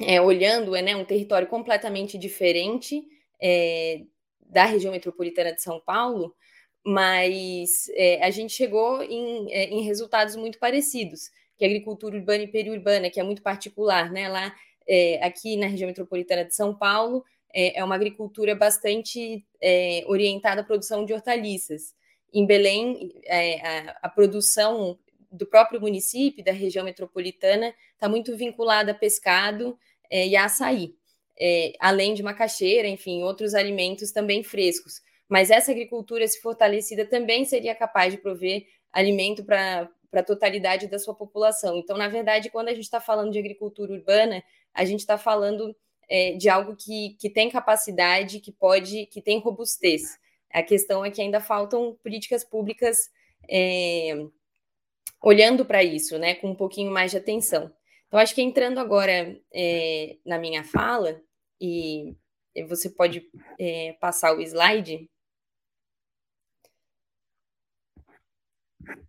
é, 0.01 0.19
olhando 0.19 0.71
né, 0.71 0.95
um 0.95 1.05
território 1.05 1.47
completamente 1.47 2.17
diferente 2.17 3.07
da 4.39 4.65
região 4.65 4.91
metropolitana 4.91 5.53
de 5.53 5.61
São 5.61 5.79
Paulo, 5.79 6.33
mas 6.85 7.89
é, 7.93 8.23
a 8.23 8.29
gente 8.29 8.53
chegou 8.53 9.01
em, 9.01 9.49
em 9.51 9.81
resultados 9.81 10.35
muito 10.35 10.59
parecidos, 10.59 11.31
que 11.57 11.65
a 11.65 11.67
agricultura 11.67 12.15
urbana 12.15 12.43
e 12.43 12.47
periurbana, 12.47 13.09
que 13.09 13.19
é 13.19 13.23
muito 13.23 13.41
particular, 13.41 14.11
né? 14.11 14.29
Lá 14.29 14.55
é, 14.87 15.23
aqui 15.25 15.57
na 15.57 15.67
região 15.67 15.87
metropolitana 15.87 16.45
de 16.45 16.53
São 16.53 16.75
Paulo, 16.75 17.23
é, 17.53 17.79
é 17.79 17.83
uma 17.83 17.95
agricultura 17.95 18.53
bastante 18.53 19.43
é, 19.61 20.03
orientada 20.07 20.61
à 20.61 20.63
produção 20.63 21.05
de 21.05 21.13
hortaliças. 21.13 21.95
Em 22.33 22.45
Belém, 22.45 23.13
é, 23.25 23.61
a, 23.61 23.97
a, 24.03 24.09
produção 24.09 24.99
do 25.31 25.45
próprio 25.45 25.79
município, 25.79 26.43
da 26.43 26.51
região 26.51 26.83
metropolitana, 26.83 27.73
está 27.93 28.07
muito 28.07 28.35
vinculada 28.35 28.91
a 28.91 28.95
pescado 28.95 29.77
é, 30.11 30.27
e 30.27 30.35
a 30.35 30.45
açaí, 30.45 30.95
é, 31.39 31.73
além 31.79 32.13
de 32.13 32.21
macaxeira, 32.21 32.87
enfim, 32.87 33.23
outros 33.23 33.55
alimentos 33.55 34.11
também 34.11 34.43
frescos. 34.43 35.01
Mas 35.29 35.49
essa 35.49 35.71
agricultura, 35.71 36.27
se 36.27 36.39
fortalecida, 36.41 37.05
também 37.05 37.45
seria 37.45 37.73
capaz 37.73 38.13
de 38.13 38.19
prover 38.19 38.65
alimento 38.91 39.43
para 39.43 39.89
a 40.13 40.23
totalidade 40.23 40.87
da 40.87 40.99
sua 40.99 41.13
população. 41.13 41.77
Então, 41.77 41.97
na 41.97 42.07
verdade, 42.07 42.49
quando 42.49 42.69
a 42.69 42.73
gente 42.73 42.83
está 42.83 43.01
falando 43.01 43.31
de 43.31 43.39
agricultura 43.39 43.93
urbana, 43.93 44.43
a 44.73 44.85
gente 44.85 44.99
está 44.99 45.17
falando 45.17 45.75
é, 46.09 46.33
de 46.33 46.47
algo 46.47 46.75
que, 46.75 47.15
que 47.19 47.29
tem 47.29 47.49
capacidade, 47.49 48.39
que 48.39 48.51
pode, 48.51 49.07
que 49.07 49.21
tem 49.21 49.39
robustez. 49.39 50.17
A 50.51 50.63
questão 50.63 51.03
é 51.03 51.11
que 51.11 51.21
ainda 51.21 51.41
faltam 51.41 51.97
políticas 52.01 52.43
públicas 52.43 53.09
é, 53.49 54.25
olhando 55.21 55.65
para 55.65 55.83
isso, 55.83 56.17
né, 56.17 56.35
com 56.35 56.49
um 56.49 56.55
pouquinho 56.55 56.91
mais 56.91 57.11
de 57.11 57.17
atenção. 57.17 57.71
Então, 58.07 58.19
acho 58.19 58.35
que 58.35 58.41
entrando 58.41 58.79
agora 58.79 59.35
é, 59.53 60.17
na 60.25 60.37
minha 60.37 60.63
fala, 60.63 61.19
e 61.59 62.15
você 62.67 62.89
pode 62.89 63.27
é, 63.59 63.93
passar 63.99 64.35
o 64.35 64.41
slide. 64.41 65.09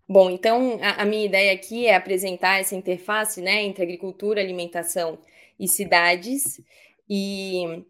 Bom, 0.09 0.31
então 0.31 0.79
a, 0.81 1.03
a, 1.03 1.05
minha 1.05 1.27
ideia 1.27 1.53
aqui 1.53 1.87
é 1.87 1.95
apresentar 1.97 2.61
essa 2.61 2.77
interface 2.77 3.41
né, 3.41 3.65
entre 3.65 3.83
agricultura, 3.83 4.41
alimentação 4.41 5.19
e 5.59 5.67
cidades. 5.67 6.61
E, 7.09 7.85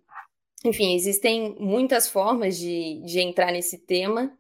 enfim, 0.65 0.95
existem 0.95 1.55
muitas 1.59 2.09
formas 2.09 2.57
de, 2.57 3.03
de 3.05 3.21
entrar 3.21 3.53
nesse 3.53 3.79
tema. 3.79 4.33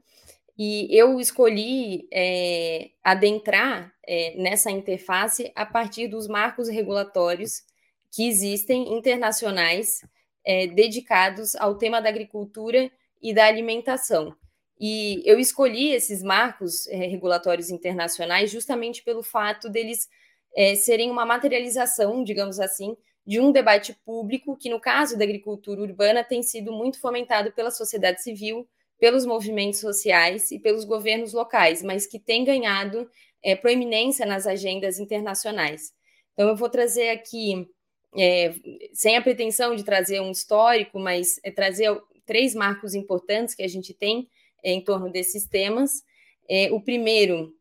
E 0.58 0.88
eu 0.90 1.20
escolhi 1.20 2.08
é, 2.10 2.90
adentrar 3.04 3.92
é, 4.06 4.34
nessa 4.38 4.70
interface 4.70 5.52
a 5.54 5.66
partir 5.66 6.08
dos 6.08 6.26
marcos 6.26 6.68
regulatórios 6.68 7.62
que 8.10 8.26
existem 8.26 8.94
internacionais 8.94 10.00
é, 10.42 10.66
dedicados 10.66 11.54
ao 11.56 11.76
tema 11.76 12.00
da 12.00 12.08
agricultura 12.08 12.90
e 13.20 13.34
da 13.34 13.44
alimentação. 13.44 14.34
E 14.78 15.22
eu 15.24 15.38
escolhi 15.38 15.92
esses 15.92 16.22
marcos 16.22 16.86
é, 16.88 16.96
regulatórios 16.96 17.70
internacionais 17.70 18.50
justamente 18.50 19.02
pelo 19.02 19.22
fato 19.22 19.68
deles 19.70 20.08
é, 20.54 20.74
serem 20.74 21.10
uma 21.10 21.24
materialização, 21.24 22.22
digamos 22.22 22.60
assim, 22.60 22.96
de 23.26 23.40
um 23.40 23.50
debate 23.50 23.92
público 24.04 24.56
que, 24.56 24.70
no 24.70 24.80
caso 24.80 25.18
da 25.18 25.24
agricultura 25.24 25.80
urbana, 25.80 26.22
tem 26.22 26.42
sido 26.42 26.72
muito 26.72 27.00
fomentado 27.00 27.50
pela 27.52 27.70
sociedade 27.70 28.22
civil, 28.22 28.68
pelos 28.98 29.26
movimentos 29.26 29.80
sociais 29.80 30.50
e 30.50 30.58
pelos 30.58 30.84
governos 30.84 31.32
locais, 31.32 31.82
mas 31.82 32.06
que 32.06 32.18
tem 32.18 32.44
ganhado 32.44 33.10
é, 33.42 33.56
proeminência 33.56 34.24
nas 34.24 34.46
agendas 34.46 34.98
internacionais. 34.98 35.92
Então, 36.32 36.48
eu 36.48 36.56
vou 36.56 36.68
trazer 36.68 37.10
aqui, 37.10 37.68
é, 38.16 38.54
sem 38.92 39.16
a 39.16 39.22
pretensão 39.22 39.74
de 39.74 39.84
trazer 39.84 40.20
um 40.20 40.30
histórico, 40.30 40.98
mas 40.98 41.40
é 41.42 41.50
trazer 41.50 41.90
três 42.24 42.54
marcos 42.54 42.94
importantes 42.94 43.54
que 43.54 43.62
a 43.62 43.68
gente 43.68 43.92
tem 43.92 44.28
em 44.72 44.80
torno 44.82 45.10
desses 45.10 45.46
temas. 45.46 46.02
É, 46.48 46.70
o 46.72 46.80
primeiro 46.80 47.52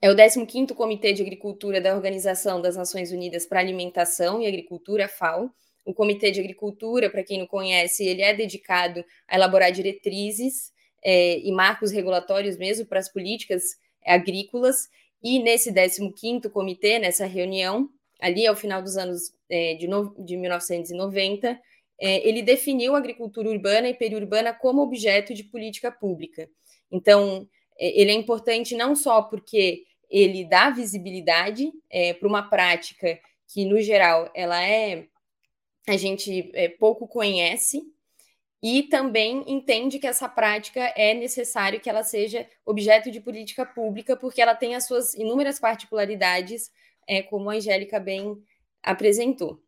é 0.00 0.10
o 0.10 0.14
15º 0.14 0.74
Comitê 0.74 1.12
de 1.12 1.22
Agricultura 1.22 1.80
da 1.80 1.94
Organização 1.94 2.60
das 2.60 2.76
Nações 2.76 3.10
Unidas 3.10 3.46
para 3.46 3.60
Alimentação 3.60 4.40
e 4.40 4.46
Agricultura, 4.46 5.08
FAO, 5.08 5.50
o 5.84 5.92
Comitê 5.92 6.30
de 6.30 6.40
Agricultura, 6.40 7.10
para 7.10 7.24
quem 7.24 7.38
não 7.38 7.46
conhece, 7.46 8.06
ele 8.06 8.22
é 8.22 8.32
dedicado 8.32 9.04
a 9.26 9.34
elaborar 9.34 9.72
diretrizes 9.72 10.72
é, 11.02 11.38
e 11.38 11.50
marcos 11.50 11.90
regulatórios 11.90 12.56
mesmo 12.56 12.86
para 12.86 13.00
as 13.00 13.08
políticas 13.08 13.62
agrícolas. 14.06 14.88
E 15.22 15.38
nesse 15.38 15.72
15º 15.72 16.50
comitê, 16.50 16.98
nessa 16.98 17.26
reunião, 17.26 17.88
ali 18.20 18.46
ao 18.46 18.54
final 18.54 18.82
dos 18.82 18.96
anos 18.96 19.32
é, 19.48 19.74
de, 19.74 19.88
no, 19.88 20.14
de 20.24 20.36
1990, 20.36 21.58
é, 22.00 22.26
ele 22.26 22.42
definiu 22.42 22.94
a 22.94 22.98
agricultura 22.98 23.48
urbana 23.48 23.88
e 23.88 23.94
periurbana 23.94 24.54
como 24.54 24.82
objeto 24.82 25.34
de 25.34 25.44
política 25.44 25.92
pública. 25.92 26.48
Então, 26.90 27.46
é, 27.78 28.00
ele 28.00 28.10
é 28.10 28.14
importante 28.14 28.74
não 28.74 28.96
só 28.96 29.22
porque 29.22 29.84
ele 30.08 30.44
dá 30.44 30.70
visibilidade 30.70 31.70
é, 31.90 32.14
para 32.14 32.26
uma 32.26 32.42
prática 32.42 33.20
que, 33.52 33.64
no 33.64 33.80
geral, 33.80 34.30
ela 34.34 34.62
é 34.62 35.06
a 35.88 35.96
gente 35.96 36.50
é, 36.54 36.68
pouco 36.68 37.08
conhece 37.08 37.82
e 38.62 38.82
também 38.84 39.42
entende 39.46 39.98
que 39.98 40.06
essa 40.06 40.28
prática 40.28 40.80
é 40.96 41.14
necessário 41.14 41.80
que 41.80 41.88
ela 41.88 42.02
seja 42.02 42.46
objeto 42.64 43.10
de 43.10 43.20
política 43.20 43.64
pública, 43.64 44.16
porque 44.16 44.42
ela 44.42 44.54
tem 44.54 44.74
as 44.74 44.86
suas 44.86 45.14
inúmeras 45.14 45.58
particularidades, 45.58 46.70
é, 47.08 47.22
como 47.22 47.50
a 47.50 47.54
Angélica 47.54 47.98
bem 47.98 48.36
apresentou. 48.82 49.62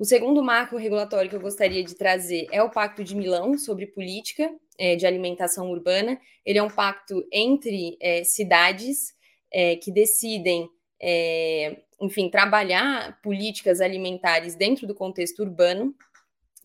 O 0.00 0.04
segundo 0.06 0.42
marco 0.42 0.78
regulatório 0.78 1.28
que 1.28 1.36
eu 1.36 1.40
gostaria 1.42 1.84
de 1.84 1.94
trazer 1.94 2.46
é 2.50 2.62
o 2.62 2.70
Pacto 2.70 3.04
de 3.04 3.14
Milão 3.14 3.58
sobre 3.58 3.86
política 3.86 4.50
é, 4.78 4.96
de 4.96 5.04
alimentação 5.04 5.70
urbana. 5.70 6.18
Ele 6.42 6.58
é 6.58 6.62
um 6.62 6.70
pacto 6.70 7.22
entre 7.30 7.98
é, 8.00 8.24
cidades 8.24 9.12
é, 9.52 9.76
que 9.76 9.92
decidem 9.92 10.70
é, 10.98 11.82
enfim, 12.00 12.30
trabalhar 12.30 13.20
políticas 13.20 13.78
alimentares 13.82 14.54
dentro 14.54 14.86
do 14.86 14.94
contexto 14.94 15.40
urbano, 15.40 15.94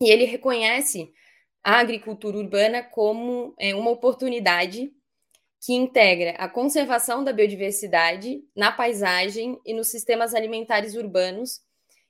e 0.00 0.10
ele 0.10 0.24
reconhece 0.24 1.12
a 1.62 1.78
agricultura 1.78 2.38
urbana 2.38 2.82
como 2.82 3.54
é, 3.58 3.74
uma 3.74 3.90
oportunidade 3.90 4.90
que 5.60 5.74
integra 5.74 6.30
a 6.38 6.48
conservação 6.48 7.22
da 7.22 7.34
biodiversidade 7.34 8.42
na 8.56 8.72
paisagem 8.72 9.60
e 9.62 9.74
nos 9.74 9.88
sistemas 9.88 10.32
alimentares 10.32 10.94
urbanos 10.94 11.65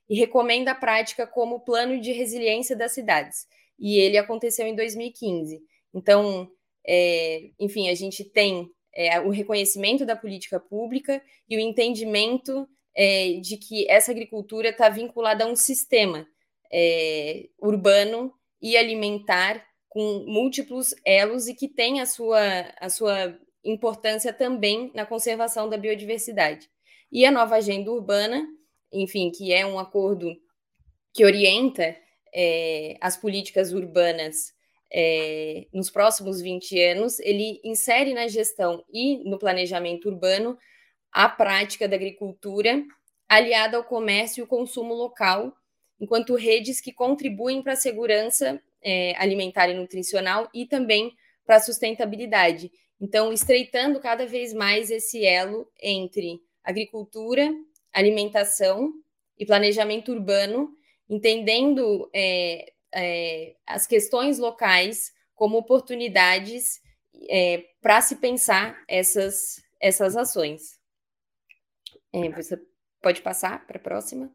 e 0.09 0.15
recomenda 0.15 0.71
a 0.71 0.75
prática 0.75 1.27
como 1.27 1.59
plano 1.59 1.99
de 1.99 2.11
resiliência 2.11 2.75
das 2.75 2.93
cidades. 2.93 3.47
E 3.79 3.99
ele 3.99 4.17
aconteceu 4.17 4.65
em 4.65 4.75
2015. 4.75 5.61
Então, 5.93 6.49
é, 6.85 7.49
enfim, 7.59 7.89
a 7.89 7.95
gente 7.95 8.23
tem 8.23 8.69
é, 8.93 9.19
o 9.19 9.29
reconhecimento 9.29 10.05
da 10.05 10.15
política 10.15 10.59
pública 10.59 11.21
e 11.47 11.57
o 11.57 11.59
entendimento 11.59 12.67
é, 12.95 13.33
de 13.41 13.57
que 13.57 13.89
essa 13.89 14.11
agricultura 14.11 14.69
está 14.69 14.89
vinculada 14.89 15.43
a 15.43 15.47
um 15.47 15.55
sistema 15.55 16.27
é, 16.71 17.47
urbano 17.59 18.33
e 18.61 18.75
alimentar 18.75 19.63
com 19.87 20.25
múltiplos 20.27 20.95
elos 21.05 21.47
e 21.47 21.53
que 21.53 21.67
tem 21.67 22.01
a 22.01 22.05
sua, 22.05 22.39
a 22.79 22.89
sua 22.89 23.37
importância 23.63 24.33
também 24.33 24.91
na 24.93 25.05
conservação 25.05 25.69
da 25.69 25.77
biodiversidade. 25.77 26.69
E 27.11 27.25
a 27.25 27.31
nova 27.31 27.55
agenda 27.55 27.91
urbana, 27.91 28.47
enfim, 28.91 29.31
que 29.31 29.53
é 29.53 29.65
um 29.65 29.79
acordo 29.79 30.35
que 31.13 31.25
orienta 31.25 31.95
é, 32.33 32.97
as 33.01 33.17
políticas 33.17 33.73
urbanas 33.73 34.53
é, 34.91 35.67
nos 35.73 35.89
próximos 35.89 36.41
20 36.41 36.81
anos, 36.81 37.19
ele 37.19 37.59
insere 37.63 38.13
na 38.13 38.27
gestão 38.27 38.83
e 38.91 39.23
no 39.29 39.37
planejamento 39.37 40.07
urbano 40.07 40.57
a 41.11 41.27
prática 41.27 41.87
da 41.87 41.95
agricultura 41.95 42.83
aliada 43.27 43.77
ao 43.77 43.83
comércio 43.83 44.41
e 44.41 44.43
o 44.43 44.47
consumo 44.47 44.93
local, 44.93 45.53
enquanto 45.99 46.35
redes 46.35 46.79
que 46.79 46.93
contribuem 46.93 47.61
para 47.61 47.73
a 47.73 47.77
segurança 47.77 48.61
é, 48.81 49.13
alimentar 49.17 49.67
e 49.69 49.73
nutricional 49.73 50.49
e 50.53 50.65
também 50.65 51.13
para 51.45 51.57
a 51.57 51.61
sustentabilidade. 51.61 52.71
Então, 52.99 53.33
estreitando 53.33 53.99
cada 53.99 54.25
vez 54.25 54.53
mais 54.53 54.89
esse 54.89 55.25
elo 55.25 55.69
entre 55.81 56.39
agricultura, 56.63 57.53
alimentação 57.99 58.93
e 59.37 59.45
planejamento 59.45 60.11
urbano, 60.11 60.71
entendendo 61.09 62.09
é, 62.13 62.73
é, 62.93 63.55
as 63.65 63.87
questões 63.87 64.39
locais 64.39 65.13
como 65.35 65.57
oportunidades 65.57 66.81
é, 67.29 67.65
para 67.81 68.01
se 68.01 68.17
pensar 68.17 68.83
essas, 68.87 69.61
essas 69.79 70.15
ações. 70.15 70.79
É, 72.13 72.29
você 72.29 72.59
pode 73.01 73.21
passar 73.21 73.65
para 73.65 73.77
a 73.77 73.81
próxima. 73.81 74.31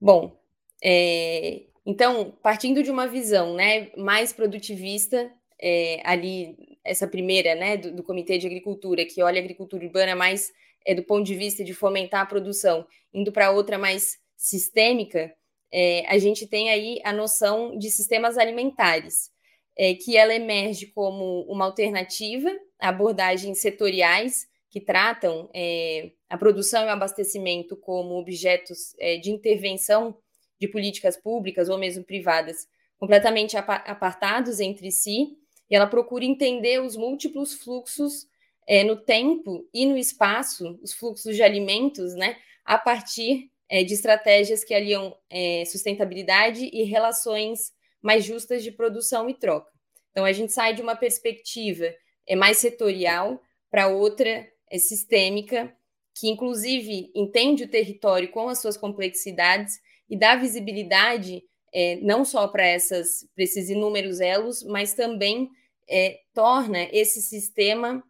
Bom, 0.00 0.36
é, 0.82 1.62
então, 1.86 2.32
partindo 2.42 2.82
de 2.82 2.90
uma 2.90 3.06
visão 3.06 3.54
né, 3.54 3.90
mais 3.96 4.32
produtivista, 4.32 5.32
é, 5.60 6.00
ali, 6.04 6.78
essa 6.84 7.06
primeira, 7.06 7.54
né, 7.54 7.76
do, 7.76 7.92
do, 7.92 8.02
Comitê 8.02 8.36
de 8.36 8.46
Agricultura, 8.46 9.04
que 9.04 9.22
olha 9.22 9.40
a 9.40 9.44
agricultura 9.44 9.84
urbana 9.84 10.16
mais 10.16 10.52
é, 10.86 10.94
do 10.94 11.02
ponto 11.02 11.24
de 11.24 11.34
vista 11.34 11.64
de 11.64 11.74
fomentar 11.74 12.22
a 12.22 12.26
produção, 12.26 12.86
indo 13.12 13.32
para 13.32 13.50
outra 13.50 13.78
mais 13.78 14.18
sistêmica, 14.36 15.34
é, 15.72 16.04
a 16.06 16.18
gente 16.18 16.46
tem 16.46 16.70
aí 16.70 17.00
a 17.04 17.12
noção 17.12 17.76
de 17.78 17.90
sistemas 17.90 18.36
alimentares, 18.36 19.30
é, 19.76 19.94
que 19.94 20.16
ela 20.16 20.34
emerge 20.34 20.86
como 20.86 21.42
uma 21.42 21.64
alternativa 21.64 22.50
a 22.78 22.88
abordagens 22.88 23.58
setoriais 23.58 24.46
que 24.70 24.80
tratam 24.80 25.48
é, 25.54 26.10
a 26.28 26.36
produção 26.36 26.82
e 26.82 26.86
o 26.86 26.90
abastecimento 26.90 27.76
como 27.76 28.18
objetos 28.18 28.94
é, 28.98 29.16
de 29.16 29.30
intervenção 29.30 30.16
de 30.58 30.68
políticas 30.68 31.16
públicas 31.16 31.68
ou 31.68 31.78
mesmo 31.78 32.04
privadas 32.04 32.66
completamente 32.98 33.56
apartados 33.56 34.60
entre 34.60 34.90
si, 34.92 35.36
e 35.68 35.74
ela 35.74 35.86
procura 35.86 36.24
entender 36.24 36.80
os 36.80 36.96
múltiplos 36.96 37.54
fluxos 37.54 38.28
é, 38.66 38.84
no 38.84 38.96
tempo 38.96 39.68
e 39.72 39.86
no 39.86 39.96
espaço, 39.96 40.78
os 40.82 40.92
fluxos 40.92 41.36
de 41.36 41.42
alimentos, 41.42 42.14
né, 42.14 42.36
a 42.64 42.78
partir 42.78 43.50
é, 43.68 43.82
de 43.82 43.94
estratégias 43.94 44.64
que 44.64 44.74
aliam 44.74 45.16
é, 45.30 45.64
sustentabilidade 45.64 46.68
e 46.72 46.84
relações 46.84 47.72
mais 48.00 48.24
justas 48.24 48.62
de 48.62 48.70
produção 48.70 49.28
e 49.28 49.34
troca. 49.34 49.70
Então, 50.10 50.24
a 50.24 50.32
gente 50.32 50.52
sai 50.52 50.74
de 50.74 50.82
uma 50.82 50.94
perspectiva 50.94 51.92
é, 52.26 52.36
mais 52.36 52.58
setorial 52.58 53.40
para 53.70 53.88
outra 53.88 54.46
é 54.70 54.78
sistêmica, 54.78 55.74
que 56.14 56.28
inclusive 56.28 57.10
entende 57.14 57.64
o 57.64 57.68
território 57.68 58.30
com 58.30 58.48
as 58.48 58.60
suas 58.60 58.76
complexidades 58.76 59.80
e 60.08 60.16
dá 60.16 60.36
visibilidade 60.36 61.42
é, 61.72 61.96
não 61.96 62.24
só 62.24 62.46
para 62.48 62.68
esses 62.68 63.70
inúmeros 63.70 64.20
elos, 64.20 64.62
mas 64.62 64.92
também 64.94 65.50
é, 65.88 66.20
torna 66.34 66.84
esse 66.92 67.22
sistema 67.22 68.02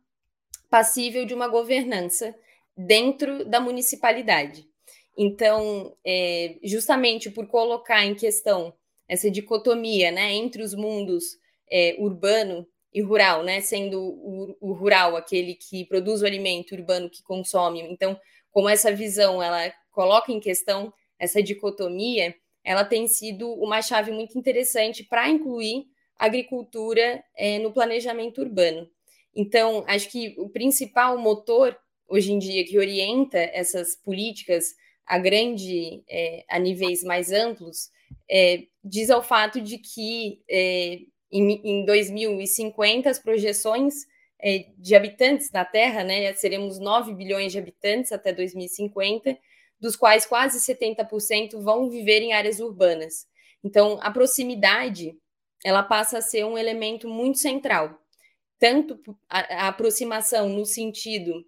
passível 0.73 1.27
de 1.27 1.35
uma 1.35 1.49
governança 1.49 2.35
dentro 2.75 3.45
da 3.45 3.61
municipalidade. 3.61 4.67
Então, 5.15 5.95
é, 6.03 6.57
justamente 6.65 7.31
por 7.31 7.47
colocar 7.47 8.07
em 8.07 8.15
questão 8.15 8.73
essa 9.07 9.31
dicotomia 9.31 10.11
né, 10.11 10.33
entre 10.33 10.63
os 10.63 10.73
mundos 10.73 11.37
é, 11.71 11.95
urbano 11.99 12.67
e 12.91 13.03
rural, 13.03 13.43
né, 13.43 13.61
sendo 13.61 14.01
o, 14.01 14.57
o, 14.63 14.73
rural 14.73 15.15
aquele 15.15 15.55
que 15.57 15.85
produz 15.85 16.23
o 16.23 16.27
alimento, 16.27 16.73
o 16.73 16.79
urbano 16.79 17.11
que 17.11 17.23
consome. 17.23 17.83
Então, 17.83 18.19
como 18.51 18.67
essa 18.67 18.91
visão 18.91 19.43
ela 19.43 19.71
coloca 19.91 20.33
em 20.33 20.41
questão 20.41 20.91
essa 21.19 21.43
dicotomia, 21.43 22.35
ela 22.65 22.83
tem 22.83 23.07
sido 23.07 23.53
uma 23.53 23.83
chave 23.83 24.11
muito 24.11 24.39
interessante 24.39 25.05
para 25.05 25.29
incluir 25.29 25.85
agricultura 26.19 27.23
é, 27.37 27.59
no 27.59 27.75
planejamento 27.75 28.41
urbano. 28.41 28.89
Então, 29.35 29.85
acho 29.87 30.11
que 30.11 30.35
o 30.39 30.49
principal 30.49 31.19
motor 31.19 31.77
hoje 32.09 32.33
em 32.33 32.39
dia 32.39 32.65
que 32.65 32.79
orienta 32.79 33.39
essas 33.39 33.97
políticas 33.97 34.75
a 35.07 35.19
grande, 35.19 36.03
é, 36.09 36.45
a 36.49 36.59
níveis 36.59 37.03
mais 37.03 37.33
amplos, 37.33 37.91
é, 38.31 38.65
diz 38.85 39.11
ao 39.11 39.23
fato 39.23 39.61
de 39.61 39.79
que 39.79 40.43
é, 40.49 41.01
em, 41.31 41.61
em, 41.65 41.85
2050 41.85 43.09
as 43.09 43.19
projeções 43.19 44.07
é, 44.41 44.67
de 44.77 44.95
habitantes 44.95 45.51
na 45.51 45.65
Terra, 45.65 46.05
né, 46.05 46.33
seremos 46.35 46.79
9 46.79 47.15
bilhões 47.15 47.53
de 47.53 47.59
habitantes 47.59 48.13
até 48.13 48.33
2050, 48.33 49.39
dos 49.81 49.97
quais 49.97 50.27
quase 50.27 50.61
70% 50.61 51.61
vão 51.61 51.89
viver 51.89 52.23
em 52.23 52.33
áreas 52.33 52.61
urbanas. 52.61 53.27
Então, 53.65 53.99
a 54.03 54.11
proximidade 54.11 55.17
ela 55.65 55.83
passa 55.83 56.19
a 56.19 56.23
ser 56.23 56.45
um 56.45 56.59
elemento 56.59 57.09
muito 57.09 57.39
central, 57.39 58.02
tanto 58.63 59.19
a, 59.29 59.65
a 59.65 59.69
aproximação 59.69 60.49
no 60.49 60.65
sentido 60.65 61.45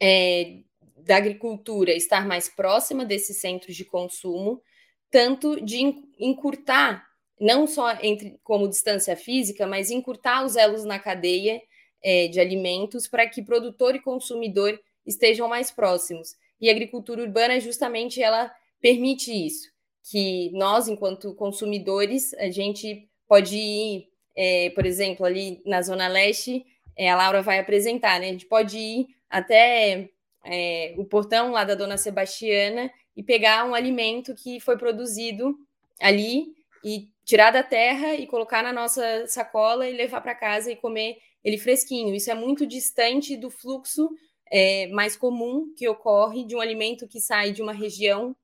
é, 0.00 0.60
da 0.98 1.16
agricultura 1.16 1.92
estar 1.92 2.24
mais 2.28 2.48
próxima 2.48 3.04
desses 3.04 3.38
centros 3.38 3.74
de 3.74 3.84
consumo, 3.84 4.62
tanto 5.10 5.60
de 5.60 5.80
encurtar, 6.20 7.04
não 7.40 7.66
só 7.66 7.98
entre 8.00 8.38
como 8.44 8.68
distância 8.68 9.16
física, 9.16 9.66
mas 9.66 9.90
encurtar 9.90 10.44
os 10.44 10.54
elos 10.54 10.84
na 10.84 10.96
cadeia 10.96 11.60
é, 12.00 12.28
de 12.28 12.38
alimentos 12.38 13.08
para 13.08 13.28
que 13.28 13.42
produtor 13.42 13.96
e 13.96 14.00
consumidor 14.00 14.80
estejam 15.04 15.48
mais 15.48 15.72
próximos. 15.72 16.36
E 16.60 16.68
a 16.68 16.72
agricultura 16.72 17.20
urbana, 17.20 17.58
justamente, 17.58 18.22
ela 18.22 18.54
permite 18.80 19.32
isso, 19.32 19.68
que 20.08 20.52
nós, 20.52 20.86
enquanto 20.86 21.34
consumidores, 21.34 22.32
a 22.34 22.48
gente 22.48 23.10
pode 23.26 23.56
ir, 23.56 24.11
é, 24.36 24.70
por 24.70 24.86
exemplo, 24.86 25.26
ali 25.26 25.62
na 25.64 25.82
Zona 25.82 26.08
Leste, 26.08 26.64
é, 26.96 27.10
a 27.10 27.16
Laura 27.16 27.42
vai 27.42 27.58
apresentar, 27.58 28.20
né? 28.20 28.28
A 28.28 28.32
gente 28.32 28.46
pode 28.46 28.78
ir 28.78 29.06
até 29.28 30.08
é, 30.44 30.94
o 30.96 31.04
portão 31.04 31.50
lá 31.50 31.64
da 31.64 31.74
dona 31.74 31.96
Sebastiana 31.96 32.90
e 33.16 33.22
pegar 33.22 33.64
um 33.64 33.74
alimento 33.74 34.34
que 34.34 34.60
foi 34.60 34.76
produzido 34.76 35.56
ali 36.00 36.54
e 36.84 37.08
tirar 37.24 37.50
da 37.50 37.62
terra 37.62 38.14
e 38.14 38.26
colocar 38.26 38.62
na 38.62 38.72
nossa 38.72 39.26
sacola 39.26 39.88
e 39.88 39.92
levar 39.92 40.20
para 40.20 40.34
casa 40.34 40.70
e 40.70 40.76
comer 40.76 41.18
ele 41.44 41.58
fresquinho. 41.58 42.14
Isso 42.14 42.30
é 42.30 42.34
muito 42.34 42.66
distante 42.66 43.36
do 43.36 43.50
fluxo 43.50 44.10
é, 44.50 44.86
mais 44.88 45.16
comum 45.16 45.72
que 45.76 45.88
ocorre 45.88 46.44
de 46.44 46.54
um 46.54 46.60
alimento 46.60 47.08
que 47.08 47.20
sai 47.20 47.52
de 47.52 47.62
uma 47.62 47.72
região 47.72 48.36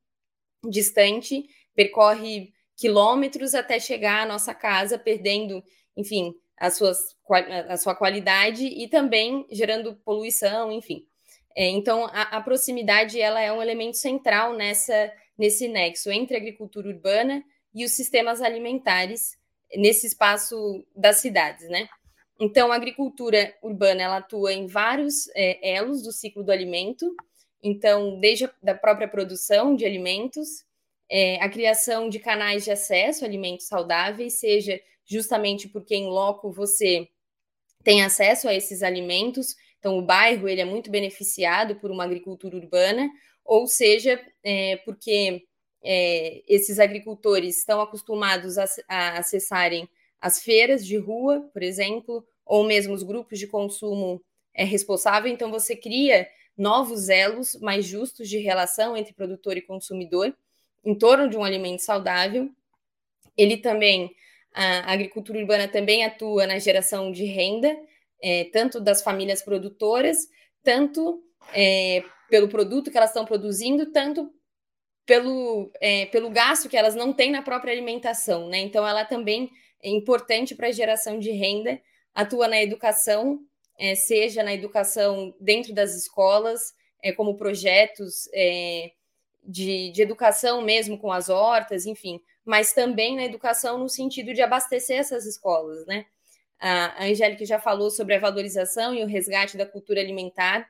distante, 0.69 1.45
percorre 1.75 2.53
quilômetros 2.79 3.55
até 3.55 3.81
chegar 3.81 4.23
à 4.23 4.27
nossa 4.27 4.55
casa, 4.55 4.97
perdendo, 4.97 5.63
enfim, 5.97 6.33
as 6.57 6.77
suas, 6.77 6.99
a 7.69 7.77
sua 7.77 7.95
qualidade 7.95 8.65
e 8.65 8.89
também 8.89 9.45
gerando 9.51 9.97
poluição, 9.97 10.71
enfim. 10.71 11.05
É, 11.57 11.69
então, 11.69 12.07
a, 12.07 12.37
a, 12.37 12.41
proximidade 12.41 13.21
ela 13.21 13.41
é 13.41 13.53
um 13.53 13.61
elemento 13.61 13.97
central 13.97 14.55
nessa, 14.55 15.13
nesse 15.37 15.67
nexo 15.67 16.09
entre 16.11 16.37
a 16.37 16.39
agricultura 16.39 16.89
urbana 16.89 17.45
e 17.75 17.85
os 17.85 17.93
sistemas 17.93 18.41
alimentares 18.41 19.37
nesse 19.75 20.07
espaço 20.07 20.57
das 20.95 21.17
cidades, 21.17 21.69
né? 21.69 21.89
Então, 22.41 22.71
a 22.71 22.77
agricultura 22.77 23.53
urbana 23.61 24.03
ela 24.03 24.17
atua 24.19 24.53
em 24.53 24.69
vários 24.69 25.29
é, 25.35 25.75
elos 25.77 26.03
do 26.03 26.13
ciclo 26.13 26.45
do 26.45 26.53
alimento. 26.53 27.13
Então, 27.61 28.21
desde 28.21 28.45
a 28.45 28.55
da 28.63 28.75
própria 28.77 29.09
produção 29.09 29.75
de 29.75 29.85
alimentos, 29.85 30.65
é, 31.11 31.37
a 31.43 31.49
criação 31.49 32.09
de 32.09 32.19
canais 32.19 32.65
de 32.65 32.71
acesso 32.71 33.25
a 33.25 33.29
alimentos 33.29 33.67
saudáveis, 33.67 34.35
seja 34.35 34.81
justamente 35.05 35.69
porque 35.69 35.95
em 35.95 36.07
loco 36.07 36.53
você 36.53 37.09
tem 37.83 38.03
acesso 38.03 38.49
a 38.49 38.55
esses 38.55 38.83
alimentos 38.83 39.55
então, 39.79 39.99
o 39.99 40.03
bairro 40.03 40.49
ele 40.49 40.61
é 40.61 40.65
muito 40.65 40.91
beneficiado 40.91 41.77
por 41.77 41.91
uma 41.91 42.05
agricultura 42.05 42.57
urbana, 42.57 43.09
ou 43.45 43.67
seja, 43.67 44.21
é, 44.43 44.77
porque 44.79 45.45
é, 45.83 46.43
esses 46.49 46.79
agricultores 46.79 47.59
estão 47.59 47.81
acostumados 47.81 48.59
a, 48.59 48.65
a 48.89 49.19
acessarem 49.19 49.89
as 50.21 50.43
feiras 50.43 50.85
de 50.85 50.97
rua, 50.97 51.49
por 51.53 51.63
exemplo, 51.63 52.27
ou 52.45 52.65
mesmo 52.65 52.93
os 52.93 53.03
grupos 53.03 53.39
de 53.39 53.47
consumo 53.47 54.21
é, 54.53 54.65
responsável. 54.65 55.31
Então, 55.31 55.51
você 55.51 55.77
cria 55.77 56.29
novos 56.57 57.09
elos 57.09 57.55
mais 57.61 57.87
justos 57.87 58.29
de 58.29 58.39
relação 58.39 58.97
entre 58.97 59.15
produtor 59.15 59.57
e 59.57 59.63
consumidor 59.63 60.37
em 60.85 60.95
torno 60.95 61.29
de 61.29 61.37
um 61.37 61.45
alimento 61.45 61.81
saudável. 61.81 62.51
Ele 63.37 63.57
também, 63.57 64.11
a 64.55 64.93
agricultura 64.93 65.39
urbana 65.39 65.69
também 65.69 66.05
atua 66.05 66.47
na 66.47 66.59
geração 66.59 67.13
de 67.13 67.25
renda, 67.25 67.77
é, 68.23 68.45
tanto 68.53 68.81
das 68.81 69.03
famílias 69.03 69.43
produtoras, 69.43 70.29
tanto 70.63 71.23
é, 71.55 72.03
pelo 72.29 72.49
produto 72.49 72.91
que 72.91 72.97
elas 72.97 73.11
estão 73.11 73.25
produzindo, 73.25 73.93
tanto 73.93 74.33
pelo, 75.07 75.71
é, 75.81 76.07
pelo 76.07 76.29
gasto 76.29 76.69
que 76.69 76.77
elas 76.77 76.95
não 76.95 77.13
têm 77.13 77.31
na 77.31 77.43
própria 77.43 77.73
alimentação, 77.73 78.49
né? 78.49 78.59
Então, 78.59 78.87
ela 78.87 79.05
também 79.05 79.51
é 79.83 79.89
importante 79.89 80.55
para 80.55 80.69
a 80.69 80.73
geração 80.73 81.19
de 81.19 81.31
renda, 81.31 81.81
atua 82.15 82.49
na 82.49 82.61
educação, 82.61 83.41
é, 83.79 83.95
seja 83.95 84.43
na 84.43 84.53
educação 84.53 85.35
dentro 85.41 85.73
das 85.73 85.95
escolas, 85.95 86.75
é, 87.03 87.13
como 87.13 87.37
projetos 87.37 88.29
é, 88.35 88.91
de, 89.43 89.91
de 89.91 90.03
educação 90.03 90.63
mesmo 90.63 90.99
com 90.99 91.13
as 91.13 91.29
hortas, 91.29 91.87
enfim, 91.87 92.21
mas 92.45 92.73
também 92.73 93.17
na 93.17 93.25
educação 93.25 93.79
no 93.79 93.89
sentido 93.89 94.33
de 94.33 94.43
abastecer 94.43 94.99
essas 94.99 95.27
escolas, 95.27 95.87
né? 95.87 96.07
A 96.61 97.05
Angélica 97.05 97.45
já 97.45 97.61
falou 97.61 97.89
sobre 97.91 98.15
a 98.15 98.19
valorização 98.19 98.93
e 98.93 99.03
o 99.05 99.07
resgate 99.07 99.57
da 99.57 99.65
cultura 99.65 100.01
alimentar. 100.01 100.69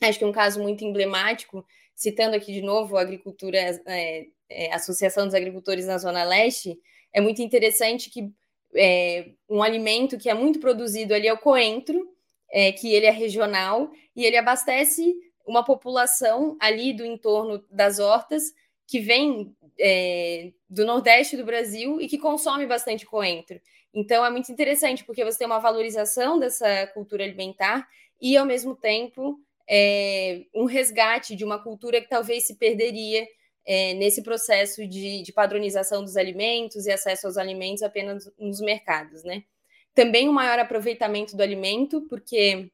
Acho 0.00 0.18
que 0.18 0.24
é 0.24 0.28
um 0.28 0.32
caso 0.32 0.62
muito 0.62 0.84
emblemático, 0.84 1.66
citando 1.92 2.36
aqui 2.36 2.52
de 2.52 2.62
novo 2.62 2.96
a 2.96 3.00
agricultura, 3.00 3.58
é, 3.58 4.26
é, 4.48 4.72
Associação 4.72 5.26
dos 5.26 5.34
Agricultores 5.34 5.86
na 5.86 5.98
Zona 5.98 6.22
Leste, 6.22 6.78
é 7.12 7.20
muito 7.20 7.42
interessante 7.42 8.10
que 8.10 8.30
é, 8.74 9.30
um 9.48 9.62
alimento 9.62 10.18
que 10.18 10.28
é 10.28 10.34
muito 10.34 10.60
produzido 10.60 11.14
ali 11.14 11.26
é 11.26 11.32
o 11.32 11.38
coentro, 11.38 12.08
é, 12.50 12.70
que 12.72 12.92
ele 12.94 13.06
é 13.06 13.10
regional 13.10 13.90
e 14.14 14.24
ele 14.24 14.36
abastece 14.36 15.14
uma 15.48 15.64
população 15.64 16.56
ali 16.60 16.92
do 16.92 17.04
entorno 17.04 17.64
das 17.70 17.98
hortas 17.98 18.52
que 18.86 19.00
vem 19.00 19.56
é, 19.80 20.52
do 20.68 20.84
Nordeste 20.84 21.36
do 21.36 21.44
Brasil 21.44 22.00
e 22.00 22.06
que 22.06 22.18
consome 22.18 22.66
bastante 22.66 23.06
coentro. 23.06 23.58
Então 23.92 24.24
é 24.24 24.30
muito 24.30 24.52
interessante 24.52 25.04
porque 25.04 25.24
você 25.24 25.38
tem 25.38 25.46
uma 25.46 25.58
valorização 25.58 26.38
dessa 26.38 26.86
cultura 26.88 27.24
alimentar 27.24 27.88
e, 28.20 28.36
ao 28.36 28.44
mesmo 28.44 28.76
tempo, 28.76 29.40
é, 29.68 30.44
um 30.54 30.64
resgate 30.64 31.34
de 31.34 31.44
uma 31.44 31.62
cultura 31.62 32.00
que 32.00 32.08
talvez 32.08 32.46
se 32.46 32.56
perderia 32.56 33.26
é, 33.64 33.94
nesse 33.94 34.22
processo 34.22 34.86
de, 34.86 35.22
de, 35.22 35.32
padronização 35.32 36.02
dos 36.02 36.16
alimentos 36.16 36.86
e 36.86 36.90
acesso 36.90 37.26
aos 37.26 37.36
alimentos 37.36 37.82
apenas 37.82 38.30
nos 38.38 38.60
mercados, 38.60 39.24
né? 39.24 39.44
Também 39.94 40.28
um 40.28 40.32
maior 40.32 40.58
aproveitamento 40.58 41.36
do 41.36 41.42
alimento, 41.42 42.02
porque 42.08 42.70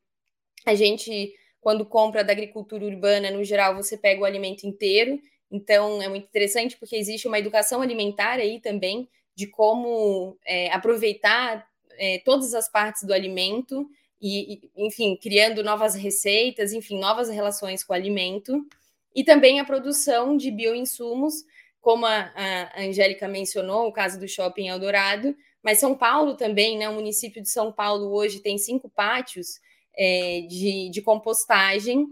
a 0.64 0.74
gente, 0.74 1.34
quando 1.64 1.86
compra 1.86 2.22
da 2.22 2.30
agricultura 2.30 2.84
urbana, 2.84 3.30
no 3.30 3.42
geral, 3.42 3.74
você 3.74 3.96
pega 3.96 4.20
o 4.20 4.26
alimento 4.26 4.66
inteiro, 4.66 5.18
então 5.50 6.02
é 6.02 6.08
muito 6.10 6.26
interessante 6.26 6.76
porque 6.76 6.94
existe 6.94 7.26
uma 7.26 7.38
educação 7.38 7.80
alimentar 7.80 8.34
aí 8.34 8.60
também 8.60 9.08
de 9.34 9.46
como 9.46 10.36
é, 10.44 10.70
aproveitar 10.70 11.66
é, 11.92 12.18
todas 12.22 12.52
as 12.52 12.70
partes 12.70 13.04
do 13.04 13.14
alimento 13.14 13.88
e, 14.20 14.70
enfim, 14.76 15.16
criando 15.16 15.64
novas 15.64 15.94
receitas, 15.94 16.74
enfim, 16.74 16.98
novas 16.98 17.30
relações 17.30 17.82
com 17.82 17.94
o 17.94 17.96
alimento, 17.96 18.66
e 19.14 19.24
também 19.24 19.58
a 19.58 19.64
produção 19.64 20.36
de 20.36 20.50
bioinsumos, 20.50 21.46
como 21.80 22.04
a, 22.04 22.30
a 22.74 22.82
Angélica 22.82 23.26
mencionou, 23.26 23.86
o 23.86 23.92
caso 23.92 24.20
do 24.20 24.28
Shopping 24.28 24.68
Eldorado, 24.68 25.34
mas 25.62 25.78
São 25.78 25.94
Paulo 25.94 26.36
também, 26.36 26.76
né, 26.76 26.90
o 26.90 26.94
município 26.94 27.40
de 27.40 27.48
São 27.48 27.72
Paulo 27.72 28.12
hoje 28.12 28.40
tem 28.40 28.58
cinco 28.58 28.90
pátios 28.90 29.60
é, 29.96 30.42
de, 30.48 30.90
de 30.90 31.02
compostagem. 31.02 32.06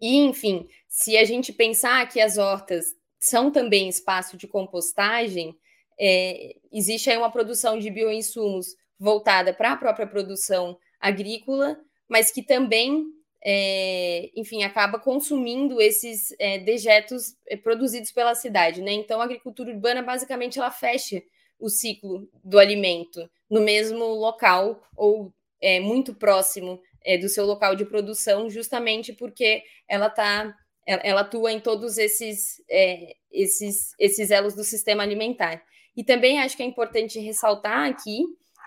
E, 0.00 0.16
enfim, 0.18 0.66
se 0.88 1.16
a 1.16 1.24
gente 1.24 1.52
pensar 1.52 2.08
que 2.08 2.20
as 2.20 2.38
hortas 2.38 2.94
são 3.18 3.50
também 3.50 3.88
espaço 3.88 4.36
de 4.36 4.46
compostagem, 4.46 5.56
é, 5.98 6.56
existe 6.72 7.10
aí 7.10 7.16
uma 7.16 7.30
produção 7.30 7.78
de 7.78 7.90
bioinsumos 7.90 8.76
voltada 8.98 9.52
para 9.52 9.72
a 9.72 9.76
própria 9.76 10.06
produção 10.06 10.78
agrícola, 11.00 11.78
mas 12.08 12.30
que 12.30 12.42
também, 12.42 13.06
é, 13.42 14.30
enfim, 14.36 14.62
acaba 14.62 14.98
consumindo 14.98 15.80
esses 15.80 16.34
é, 16.38 16.58
dejetos 16.58 17.36
é, 17.48 17.56
produzidos 17.56 18.12
pela 18.12 18.34
cidade, 18.34 18.82
né? 18.82 18.92
Então, 18.92 19.20
a 19.20 19.24
agricultura 19.24 19.70
urbana 19.70 20.02
basicamente 20.02 20.58
ela 20.58 20.70
fecha 20.70 21.22
o 21.58 21.68
ciclo 21.68 22.28
do 22.42 22.58
alimento 22.58 23.28
no 23.48 23.60
mesmo 23.60 24.04
local 24.04 24.82
ou 24.96 25.32
é, 25.64 25.80
muito 25.80 26.14
próximo 26.14 26.78
é, 27.02 27.16
do 27.16 27.28
seu 27.28 27.46
local 27.46 27.74
de 27.74 27.86
produção, 27.86 28.50
justamente 28.50 29.14
porque 29.14 29.62
ela 29.88 30.10
tá, 30.10 30.54
ela 30.86 31.22
atua 31.22 31.50
em 31.50 31.58
todos 31.58 31.96
esses, 31.96 32.62
é, 32.70 33.14
esses, 33.32 33.94
esses 33.98 34.30
elos 34.30 34.54
do 34.54 34.62
sistema 34.62 35.02
alimentar. 35.02 35.62
E 35.96 36.04
também 36.04 36.38
acho 36.38 36.54
que 36.56 36.62
é 36.62 36.66
importante 36.66 37.18
ressaltar 37.18 37.88
aqui 37.88 38.24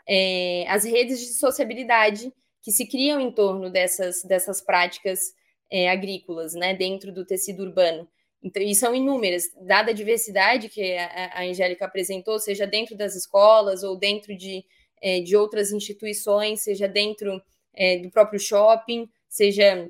é, 0.09 0.65
as 0.69 0.85
redes 0.85 1.19
de 1.19 1.33
sociabilidade 1.33 2.33
que 2.63 2.71
se 2.71 2.87
criam 2.87 3.21
em 3.21 3.31
torno 3.31 3.69
dessas, 3.69 4.23
dessas 4.23 4.59
práticas 4.59 5.19
é, 5.71 5.89
agrícolas, 5.89 6.53
né, 6.55 6.73
dentro 6.73 7.13
do 7.13 7.25
tecido 7.25 7.61
urbano. 7.63 8.07
Então, 8.41 8.61
e 8.63 8.73
são 8.73 8.95
inúmeras, 8.95 9.43
dada 9.67 9.91
a 9.91 9.93
diversidade 9.93 10.69
que 10.69 10.95
a, 10.97 11.39
a 11.39 11.43
Angélica 11.43 11.85
apresentou, 11.85 12.39
seja 12.39 12.65
dentro 12.65 12.95
das 12.95 13.15
escolas 13.15 13.83
ou 13.83 13.97
dentro 13.97 14.35
de, 14.35 14.63
é, 15.01 15.19
de 15.19 15.35
outras 15.35 15.71
instituições, 15.71 16.61
seja 16.61 16.87
dentro 16.87 17.41
é, 17.73 17.97
do 17.99 18.09
próprio 18.09 18.39
shopping, 18.39 19.09
seja 19.29 19.89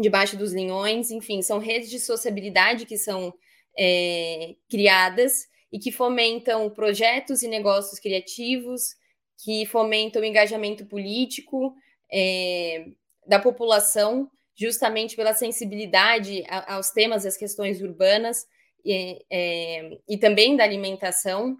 debaixo 0.00 0.36
dos 0.36 0.52
linhões, 0.52 1.10
enfim, 1.10 1.40
são 1.40 1.58
redes 1.58 1.88
de 1.88 2.00
sociabilidade 2.00 2.86
que 2.86 2.98
são 2.98 3.32
é, 3.78 4.54
criadas 4.68 5.46
e 5.72 5.78
que 5.78 5.90
fomentam 5.90 6.70
projetos 6.70 7.42
e 7.42 7.48
negócios 7.48 7.98
criativos, 7.98 8.94
que 9.42 9.66
fomentam 9.66 10.22
o 10.22 10.24
engajamento 10.24 10.86
político 10.86 11.74
é, 12.12 12.86
da 13.26 13.38
população, 13.38 14.30
justamente 14.56 15.16
pela 15.16 15.34
sensibilidade 15.34 16.44
aos 16.68 16.90
temas 16.90 17.24
e 17.24 17.28
às 17.28 17.36
questões 17.36 17.80
urbanas 17.80 18.46
e, 18.84 19.24
é, 19.30 19.98
e 20.08 20.16
também 20.16 20.56
da 20.56 20.62
alimentação. 20.62 21.56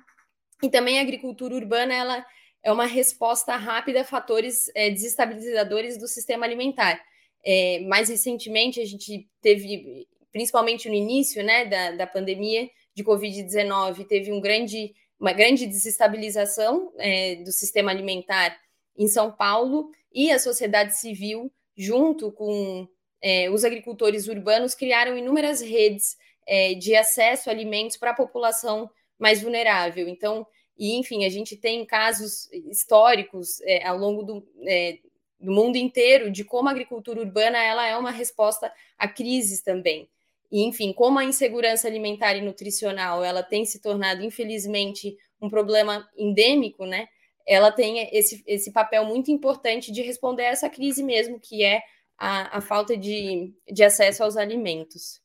E 0.63 0.69
também 0.69 0.99
a 0.99 1.03
agricultura 1.03 1.55
urbana 1.55 1.93
ela 1.93 2.27
é 2.65 2.73
uma 2.73 2.87
resposta 2.87 3.55
rápida 3.57 4.01
a 4.01 4.05
fatores 4.05 4.71
é, 4.75 4.89
desestabilizadores 4.89 5.99
do 5.99 6.09
sistema 6.09 6.47
alimentar. 6.47 6.99
É, 7.45 7.81
mais 7.81 8.09
recentemente, 8.09 8.81
a 8.81 8.87
gente 8.87 9.29
teve, 9.43 10.09
principalmente 10.33 10.89
no 10.89 10.95
início 10.95 11.45
né, 11.45 11.67
da, 11.67 11.91
da 11.93 12.07
pandemia, 12.07 12.69
de 12.95 13.05
Covid-19 13.05 14.07
teve 14.07 14.33
um 14.33 14.41
grande, 14.41 14.95
uma 15.21 15.33
grande 15.33 15.67
desestabilização 15.67 16.91
é, 16.97 17.37
do 17.37 17.53
sistema 17.53 17.91
alimentar 17.91 18.57
em 18.97 19.09
São 19.09 19.31
Paulo 19.31 19.91
e 20.11 20.31
a 20.31 20.39
sociedade 20.39 20.97
civil, 20.97 21.53
junto 21.77 22.33
com 22.33 22.89
é, 23.21 23.51
os 23.51 23.65
agricultores 23.65 24.27
urbanos, 24.27 24.75
criaram 24.75 25.19
inúmeras 25.19 25.61
redes 25.61 26.17
é, 26.47 26.75
de 26.75 26.95
acesso 26.95 27.51
a 27.51 27.53
alimentos 27.53 27.97
para 27.99 28.13
a 28.13 28.17
população 28.17 28.89
mais 29.19 29.43
vulnerável. 29.43 30.09
Então, 30.09 30.47
e 30.77 30.97
enfim, 30.97 31.25
a 31.25 31.29
gente 31.29 31.57
tem 31.57 31.85
casos 31.85 32.51
históricos 32.53 33.61
é, 33.63 33.87
ao 33.87 33.97
longo 33.97 34.23
do, 34.23 34.47
é, 34.63 34.99
do 35.39 35.53
mundo 35.53 35.77
inteiro 35.77 36.31
de 36.31 36.45
como 36.45 36.69
a 36.69 36.73
agricultura 36.73 37.21
urbana 37.21 37.63
ela 37.63 37.87
é 37.87 37.97
uma 37.97 38.11
resposta 38.11 38.73
a 38.99 39.07
crises 39.07 39.63
também. 39.63 40.09
E, 40.51 40.65
enfim, 40.65 40.93
como 40.93 41.19
a 41.19 41.25
insegurança 41.25 41.89
alimentar 41.89 42.35
e 42.35 42.41
nutricional 42.41 43.25
ela 43.25 43.43
tem 43.43 43.65
se 43.65 43.81
tornado, 43.81 44.25
infelizmente, 44.25 45.17
um 45.41 45.49
problema 45.49 46.09
endêmico, 46.17 46.87
né? 46.87 47.09
Ela 47.47 47.71
tem 47.71 48.09
esse, 48.17 48.43
esse 48.47 48.73
papel 48.73 49.05
muito 49.05 49.31
importante 49.31 49.93
de 49.93 50.03
responder 50.03 50.45
a 50.45 50.51
essa 50.51 50.71
crise 50.71 51.03
mesmo, 51.03 51.39
que 51.39 51.63
é 51.63 51.83
a, 52.17 52.59
a 52.59 52.61
falta 52.61 52.97
de, 52.97 53.53
de 53.71 53.85
acesso 53.85 54.25
aos 54.25 54.37
alimentos. 54.37 55.21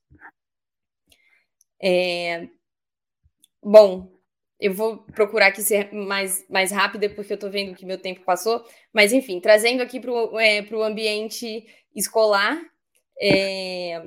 É... 1.82 2.48
Bom, 3.62 4.19
eu 4.60 4.74
vou 4.74 4.98
procurar 4.98 5.48
aqui 5.48 5.62
ser 5.62 5.94
mais, 5.94 6.46
mais 6.50 6.72
rápida, 6.72 7.10
porque 7.10 7.32
eu 7.32 7.36
estou 7.36 7.50
vendo 7.50 7.76
que 7.76 7.86
meu 7.86 7.98
tempo 7.98 8.22
passou. 8.26 8.64
Mas, 8.92 9.14
enfim, 9.14 9.40
trazendo 9.40 9.82
aqui 9.82 10.00
para 10.00 10.12
o 10.12 10.40
é, 10.40 10.60
ambiente 10.86 11.66
escolar, 11.96 12.60
é, 13.22 14.04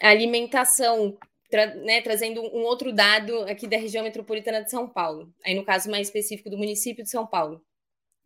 alimentação, 0.00 1.18
tra, 1.50 1.74
né, 1.74 2.00
trazendo 2.00 2.40
um 2.40 2.62
outro 2.62 2.92
dado 2.92 3.40
aqui 3.42 3.66
da 3.66 3.76
região 3.76 4.02
metropolitana 4.02 4.62
de 4.62 4.70
São 4.70 4.88
Paulo, 4.88 5.32
aí 5.44 5.54
no 5.54 5.64
caso 5.64 5.90
mais 5.90 6.08
específico 6.08 6.48
do 6.48 6.56
município 6.56 7.04
de 7.04 7.10
São 7.10 7.26
Paulo. 7.26 7.62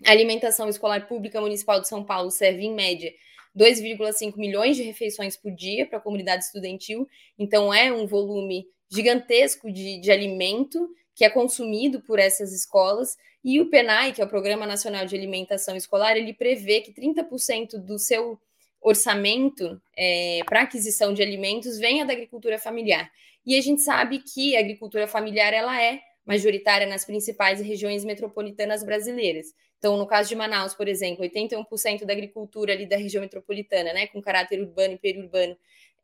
A 0.07 0.13
alimentação 0.13 0.69
escolar 0.69 1.09
pública 1.09 1.41
municipal 1.41 1.81
de 1.81 1.89
São 1.89 2.05
Paulo 2.05 2.31
serve, 2.31 2.65
em 2.65 2.73
média, 2.73 3.13
2,5 3.59 4.37
milhões 4.37 4.77
de 4.77 4.85
refeições 4.85 5.37
por 5.37 5.51
dia 5.51 5.87
para 5.87 5.99
a 5.99 6.01
comunidade 6.01 6.45
estudantil, 6.45 7.09
então 7.37 7.75
é 7.75 7.93
um 7.93 8.07
volume 8.07 8.65
gigantesco 8.91 9.73
de, 9.73 10.01
de 10.01 10.11
alimento 10.13 10.89
que 11.19 11.25
é 11.25 11.29
consumido 11.29 12.01
por 12.01 12.21
essas 12.21 12.53
escolas, 12.53 13.19
e 13.43 13.61
o 13.61 13.69
PENAI, 13.69 14.13
que 14.13 14.23
é 14.23 14.25
o 14.25 14.29
Programa 14.29 14.65
Nacional 14.65 15.05
de 15.05 15.17
Alimentação 15.17 15.75
Escolar, 15.75 16.17
ele 16.17 16.33
prevê 16.33 16.81
que 16.81 16.93
30% 16.93 17.77
do 17.77 17.99
seu 17.99 18.39
orçamento 18.81 19.83
é, 19.97 20.43
para 20.47 20.63
aquisição 20.63 21.13
de 21.13 21.21
alimentos 21.21 21.77
venha 21.77 22.07
da 22.07 22.13
agricultura 22.13 22.57
familiar. 22.57 23.11
E 23.45 23.59
a 23.59 23.61
gente 23.61 23.83
sabe 23.83 24.21
que 24.21 24.57
a 24.57 24.61
agricultura 24.61 25.09
familiar 25.09 25.53
ela 25.53 25.83
é 25.83 26.01
majoritária 26.25 26.87
nas 26.87 27.05
principais 27.05 27.61
regiões 27.61 28.05
metropolitanas 28.05 28.85
brasileiras. 28.85 29.49
Então, 29.77 29.97
no 29.97 30.07
caso 30.07 30.29
de 30.29 30.37
Manaus, 30.37 30.73
por 30.73 30.87
exemplo, 30.87 31.25
81% 31.25 32.05
da 32.05 32.13
agricultura 32.13 32.75
ali 32.75 32.87
da 32.87 32.97
região 32.97 33.23
metropolitana, 33.23 33.93
né, 33.93 34.07
com 34.07 34.23
caráter 34.23 34.61
urbano 34.61 34.95
e 34.95 34.99
periurbano, 34.99 35.57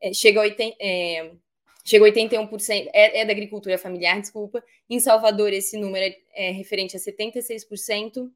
é, 0.02 0.12
chega 0.12 0.40
a 0.40 0.42
80, 0.42 0.76
é, 0.80 1.30
chega 1.84 2.06
a 2.06 2.10
81%, 2.10 2.88
é, 2.92 3.20
é, 3.20 3.24
da 3.24 3.32
agricultura 3.32 3.76
familiar, 3.76 4.20
desculpa. 4.20 4.64
Em 4.88 4.98
Salvador, 4.98 5.52
esse 5.52 5.76
número 5.76 6.04
é, 6.32 6.48
é 6.48 6.50
referente 6.50 6.96
a 6.96 7.00
76%, 7.00 8.30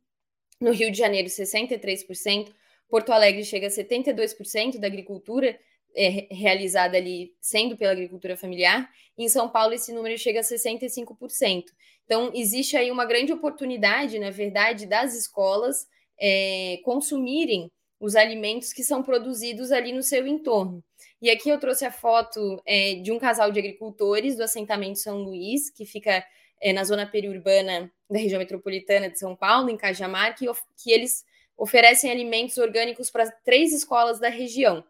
no 0.60 0.72
Rio 0.72 0.90
de 0.90 0.98
Janeiro, 0.98 1.28
63%, 1.28 2.52
Porto 2.88 3.12
Alegre 3.12 3.44
chega 3.44 3.66
a 3.66 3.70
72% 3.70 4.78
da 4.78 4.86
agricultura 4.86 5.58
é, 5.94 6.26
realizada 6.30 6.96
ali 6.96 7.34
sendo 7.40 7.76
pela 7.76 7.92
agricultura 7.92 8.36
familiar. 8.36 8.90
Em 9.16 9.28
São 9.28 9.48
Paulo, 9.48 9.74
esse 9.74 9.92
número 9.92 10.16
chega 10.18 10.40
a 10.40 10.42
65%. 10.42 11.64
Então, 12.04 12.30
existe 12.34 12.76
aí 12.76 12.90
uma 12.90 13.04
grande 13.04 13.32
oportunidade, 13.32 14.18
na 14.18 14.30
verdade, 14.30 14.86
das 14.86 15.14
escolas 15.14 15.86
é, 16.18 16.80
consumirem 16.84 17.70
os 18.00 18.16
alimentos 18.16 18.72
que 18.72 18.84
são 18.84 19.02
produzidos 19.02 19.72
ali 19.72 19.92
no 19.92 20.02
seu 20.02 20.26
entorno. 20.26 20.82
E 21.20 21.30
aqui 21.30 21.48
eu 21.48 21.58
trouxe 21.58 21.84
a 21.84 21.90
foto 21.90 22.62
é, 22.64 22.94
de 22.96 23.10
um 23.10 23.18
casal 23.18 23.50
de 23.50 23.58
agricultores 23.58 24.36
do 24.36 24.42
assentamento 24.42 24.98
São 24.98 25.22
Luís, 25.22 25.68
que 25.70 25.84
fica 25.84 26.24
é, 26.60 26.72
na 26.72 26.84
zona 26.84 27.06
periurbana 27.06 27.90
da 28.08 28.18
região 28.18 28.38
metropolitana 28.38 29.10
de 29.10 29.18
São 29.18 29.34
Paulo, 29.34 29.68
em 29.68 29.76
Cajamar, 29.76 30.36
que, 30.36 30.46
que 30.76 30.92
eles 30.92 31.24
oferecem 31.56 32.10
alimentos 32.10 32.56
orgânicos 32.56 33.10
para 33.10 33.30
três 33.44 33.72
escolas 33.72 34.20
da 34.20 34.28
região. 34.28 34.84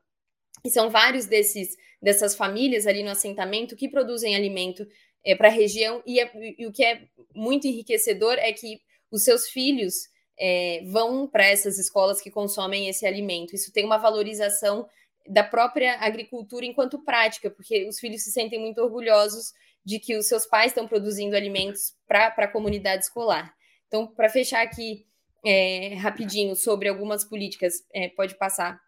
E 0.65 0.71
são 0.71 0.91
vários 0.91 1.27
desses 1.27 1.77
dessas 2.01 2.37
famílias 2.37 2.87
ali 2.87 3.03
no 3.03 3.11
assentamento 3.11 3.75
que 3.75 3.89
produzem 3.89 4.37
alimento 4.37 4.87
é, 5.25 5.35
para 5.35 5.49
a 5.49 5.53
região, 5.53 6.03
e, 6.07 6.21
é, 6.21 6.31
e, 6.57 6.67
o 6.67 6.73
que 6.73 6.85
é 6.85 7.03
muito 7.35 7.67
enriquecedor 7.67 8.35
é 8.39 8.53
que 8.53 8.81
os 9.11 9.25
seus 9.25 9.49
filhos 9.49 10.09
é, 10.39 10.83
vão 10.87 11.27
para 11.27 11.47
essas 11.47 11.79
escolas 11.79 12.21
que 12.21 12.31
consomem 12.31 12.89
esse 12.89 13.05
alimento. 13.05 13.55
Isso 13.55 13.73
tem 13.73 13.85
uma 13.85 13.99
valorização 13.99 14.89
da 15.29 15.45
própria 15.45 15.99
agricultura 16.01 16.65
enquanto 16.65 17.05
prática, 17.05 17.51
porque 17.51 17.87
os 17.87 17.99
filhos 17.99 18.23
se 18.23 18.33
sentem 18.33 18.59
muito 18.59 18.81
orgulhosos 18.81 19.53
de 19.85 19.99
que 19.99 20.17
os 20.17 20.27
seus 20.27 20.47
pais 20.47 20.73
estão 20.73 20.89
produzindo 20.89 21.37
alimentos 21.37 21.95
para 22.07 22.29
a 22.29 22.49
comunidade 22.49 23.05
escolar. 23.05 23.55
Então, 23.87 24.07
para 24.07 24.29
fechar 24.29 24.63
aqui 24.63 25.07
é, 25.45 25.95
rapidinho 25.95 26.55
sobre 26.57 26.89
algumas 26.89 27.25
políticas, 27.25 27.85
é, 27.95 28.09
pode 28.09 28.37
passar, 28.37 28.81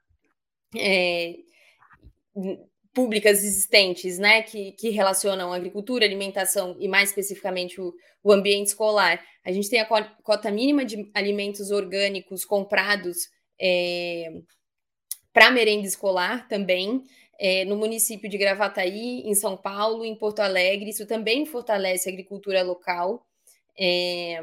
é, 0.77 1.37
públicas 2.93 3.45
existentes, 3.45 4.19
né, 4.19 4.43
que, 4.43 4.73
que 4.73 4.91
relacionam 4.91 5.53
agricultura, 5.53 6.05
alimentação 6.05 6.77
e 6.79 6.89
mais 6.89 7.11
especificamente 7.11 7.81
o, 7.81 7.95
o 8.23 8.33
ambiente 8.33 8.69
escolar. 8.69 9.23
A 9.45 9.53
gente 9.53 9.71
tem 9.71 9.81
a 9.81 9.87
cota 9.87 10.51
mínima 10.51 10.85
de 10.85 11.11
alimentos 11.15 11.71
orgânicos 11.71 12.45
comprados 12.45 13.29
é, 13.61 14.33
para 15.33 15.51
merenda 15.51 15.87
escolar 15.87 16.49
também, 16.49 17.03
é, 17.39 17.65
no 17.65 17.77
município 17.77 18.29
de 18.29 18.37
Gravataí, 18.37 19.23
em 19.25 19.35
São 19.35 19.57
Paulo, 19.57 20.05
em 20.05 20.15
Porto 20.15 20.41
Alegre. 20.41 20.91
Isso 20.91 21.07
também 21.07 21.47
fortalece 21.47 22.09
a 22.09 22.13
agricultura 22.13 22.63
local. 22.63 23.27
É, 23.79 24.43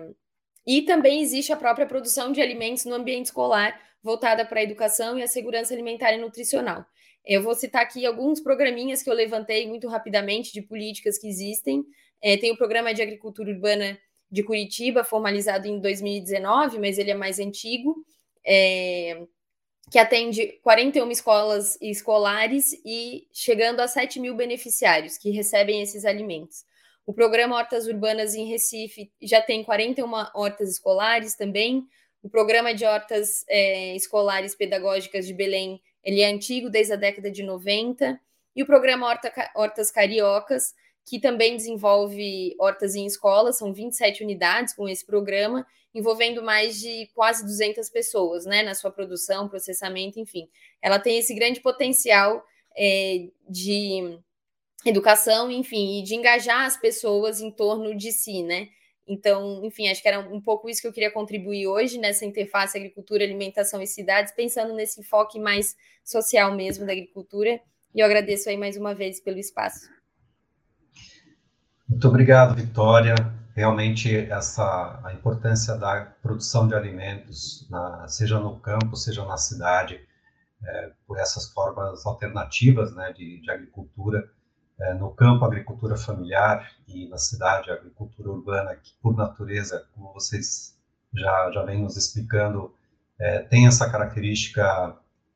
e 0.66 0.82
também 0.82 1.22
existe 1.22 1.54
a 1.54 1.56
própria 1.56 1.86
produção 1.86 2.32
de 2.32 2.42
alimentos 2.42 2.86
no 2.86 2.96
ambiente 2.96 3.28
escolar, 3.28 3.80
voltada 4.02 4.44
para 4.46 4.60
a 4.60 4.64
educação 4.64 5.18
e 5.18 5.24
a 5.24 5.28
segurança 5.28 5.74
alimentar 5.74 6.14
e 6.14 6.18
nutricional. 6.18 6.86
Eu 7.26 7.44
vou 7.44 7.54
citar 7.54 7.84
aqui 7.84 8.06
alguns 8.06 8.40
programinhas 8.40 9.04
que 9.04 9.10
eu 9.10 9.14
levantei 9.14 9.68
muito 9.68 9.88
rapidamente 9.88 10.52
de 10.54 10.62
políticas 10.62 11.18
que 11.18 11.28
existem. 11.28 11.86
É, 12.22 12.38
tem 12.38 12.52
o 12.52 12.58
programa 12.58 12.94
de 12.94 13.02
agricultura 13.02 13.52
urbana 13.52 14.00
de 14.32 14.44
Curitiba, 14.44 15.04
formalizado 15.04 15.68
em 15.68 15.80
2019, 15.80 16.80
mas 16.80 16.98
ele 16.98 17.12
é 17.12 17.16
mais 17.16 17.40
antigo, 17.40 17.96
é, 18.46 19.26
que 19.90 20.00
atende 20.00 20.60
41 20.64 21.10
escolas 21.12 21.78
escolares 21.82 22.74
e 22.86 23.28
chegando 23.32 23.80
a 23.80 23.88
7 23.88 24.20
mil 24.20 24.36
beneficiários 24.36 25.18
que 25.18 25.30
recebem 25.32 25.82
esses 25.82 26.04
alimentos. 26.04 26.66
O 27.06 27.14
programa 27.14 27.56
Hortas 27.56 27.88
Urbanas 27.88 28.36
em 28.36 28.48
Recife 28.48 29.10
já 29.22 29.42
tem 29.42 29.64
41 29.64 30.12
hortas 30.34 30.70
escolares 30.70 31.36
também. 31.36 31.88
O 32.22 32.30
programa 32.30 32.74
de 32.74 32.84
hortas 32.84 33.46
é, 33.48 33.96
escolares 33.96 34.56
pedagógicas 34.56 35.26
de 35.26 35.34
Belém 35.34 35.82
ele 36.04 36.22
é 36.22 36.28
antigo, 36.28 36.70
desde 36.70 36.94
a 36.94 36.96
década 36.96 37.30
de 37.30 37.44
90. 37.44 38.20
E 38.56 38.64
o 38.64 38.66
programa 38.66 39.08
Horta, 39.08 39.32
Hortas 39.56 39.92
Cariocas, 39.92 40.74
que 41.06 41.20
também 41.20 41.56
desenvolve 41.56 42.56
hortas 42.60 42.96
em 42.96 43.06
escolas, 43.06 43.58
são 43.58 43.74
27 43.74 44.24
unidades 44.24 44.74
com 44.74 44.88
esse 44.88 45.06
programa, 45.06 45.66
envolvendo 45.98 46.44
mais 46.44 46.80
de 46.80 47.10
quase 47.16 47.44
200 47.44 47.90
pessoas, 47.90 48.46
né, 48.46 48.62
na 48.62 48.76
sua 48.76 48.92
produção, 48.92 49.50
processamento, 49.50 50.20
enfim. 50.20 50.48
Ela 50.82 51.00
tem 51.00 51.18
esse 51.18 51.34
grande 51.34 51.60
potencial 51.60 52.46
é, 52.78 53.28
de 53.50 54.20
educação, 54.86 55.50
enfim, 55.50 56.00
e 56.00 56.04
de 56.04 56.16
engajar 56.16 56.66
as 56.66 56.78
pessoas 56.78 57.42
em 57.42 57.52
torno 57.52 57.96
de 57.96 58.12
si, 58.12 58.44
né? 58.44 58.70
Então, 59.08 59.64
enfim, 59.64 59.90
acho 59.90 60.02
que 60.02 60.08
era 60.08 60.20
um 60.20 60.42
pouco 60.42 60.70
isso 60.70 60.82
que 60.82 60.88
eu 60.88 60.94
queria 60.94 61.10
contribuir 61.10 61.66
hoje 61.66 61.98
nessa 61.98 62.26
interface 62.26 62.78
agricultura, 62.78 63.24
alimentação 63.24 63.82
e 63.82 63.88
cidades, 63.88 64.34
pensando 64.34 64.74
nesse 64.74 65.00
enfoque 65.00 65.40
mais 65.40 65.76
social 66.04 66.54
mesmo 66.54 66.86
da 66.86 66.92
agricultura. 66.92 67.60
E 67.96 68.02
eu 68.02 68.06
agradeço 68.06 68.50
aí 68.50 68.58
mais 68.58 68.76
uma 68.76 68.94
vez 68.94 69.20
pelo 69.20 69.40
espaço. 69.40 69.97
Muito 71.88 72.08
obrigado, 72.10 72.54
Vitória. 72.54 73.16
Realmente 73.56 74.14
essa 74.30 75.00
a 75.04 75.14
importância 75.14 75.76
da 75.76 76.02
produção 76.22 76.68
de 76.68 76.76
alimentos, 76.76 77.66
na, 77.70 78.08
seja 78.08 78.40
no 78.40 78.60
campo, 78.60 78.96
seja 78.96 79.26
na 79.26 79.38
cidade, 79.38 80.00
é, 80.64 80.92
por 81.08 81.18
essas 81.18 81.50
formas 81.52 82.06
alternativas 82.06 82.94
né, 82.94 83.14
de, 83.14 83.40
de 83.42 83.50
agricultura, 83.50 84.30
é, 84.80 84.94
no 84.94 85.12
campo, 85.12 85.46
agricultura 85.46 85.96
familiar 85.96 86.70
e 86.88 87.08
na 87.08 87.18
cidade, 87.18 87.72
agricultura 87.72 88.30
urbana, 88.30 88.76
que 88.76 88.94
por 89.02 89.16
natureza, 89.16 89.88
como 89.96 90.14
vocês 90.14 90.78
já, 91.14 91.52
já 91.52 91.64
vêm 91.64 91.82
nos 91.82 91.96
explicando, 91.96 92.76
é, 93.18 93.40
tem 93.40 93.66
essa 93.66 93.90
característica 93.90 94.96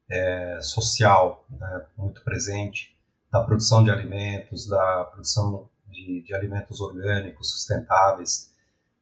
é, 0.10 0.60
social 0.62 1.45
né, 1.49 1.86
muito 1.97 2.22
presente, 2.24 2.95
da 3.32 3.41
produção 3.41 3.84
de 3.84 3.89
alimentos, 3.89 4.68
da 4.68 5.06
produção 5.06 5.70
de, 5.92 6.24
de 6.24 6.34
alimentos 6.34 6.82
orgânicos, 6.82 7.52
sustentáveis, 7.52 8.52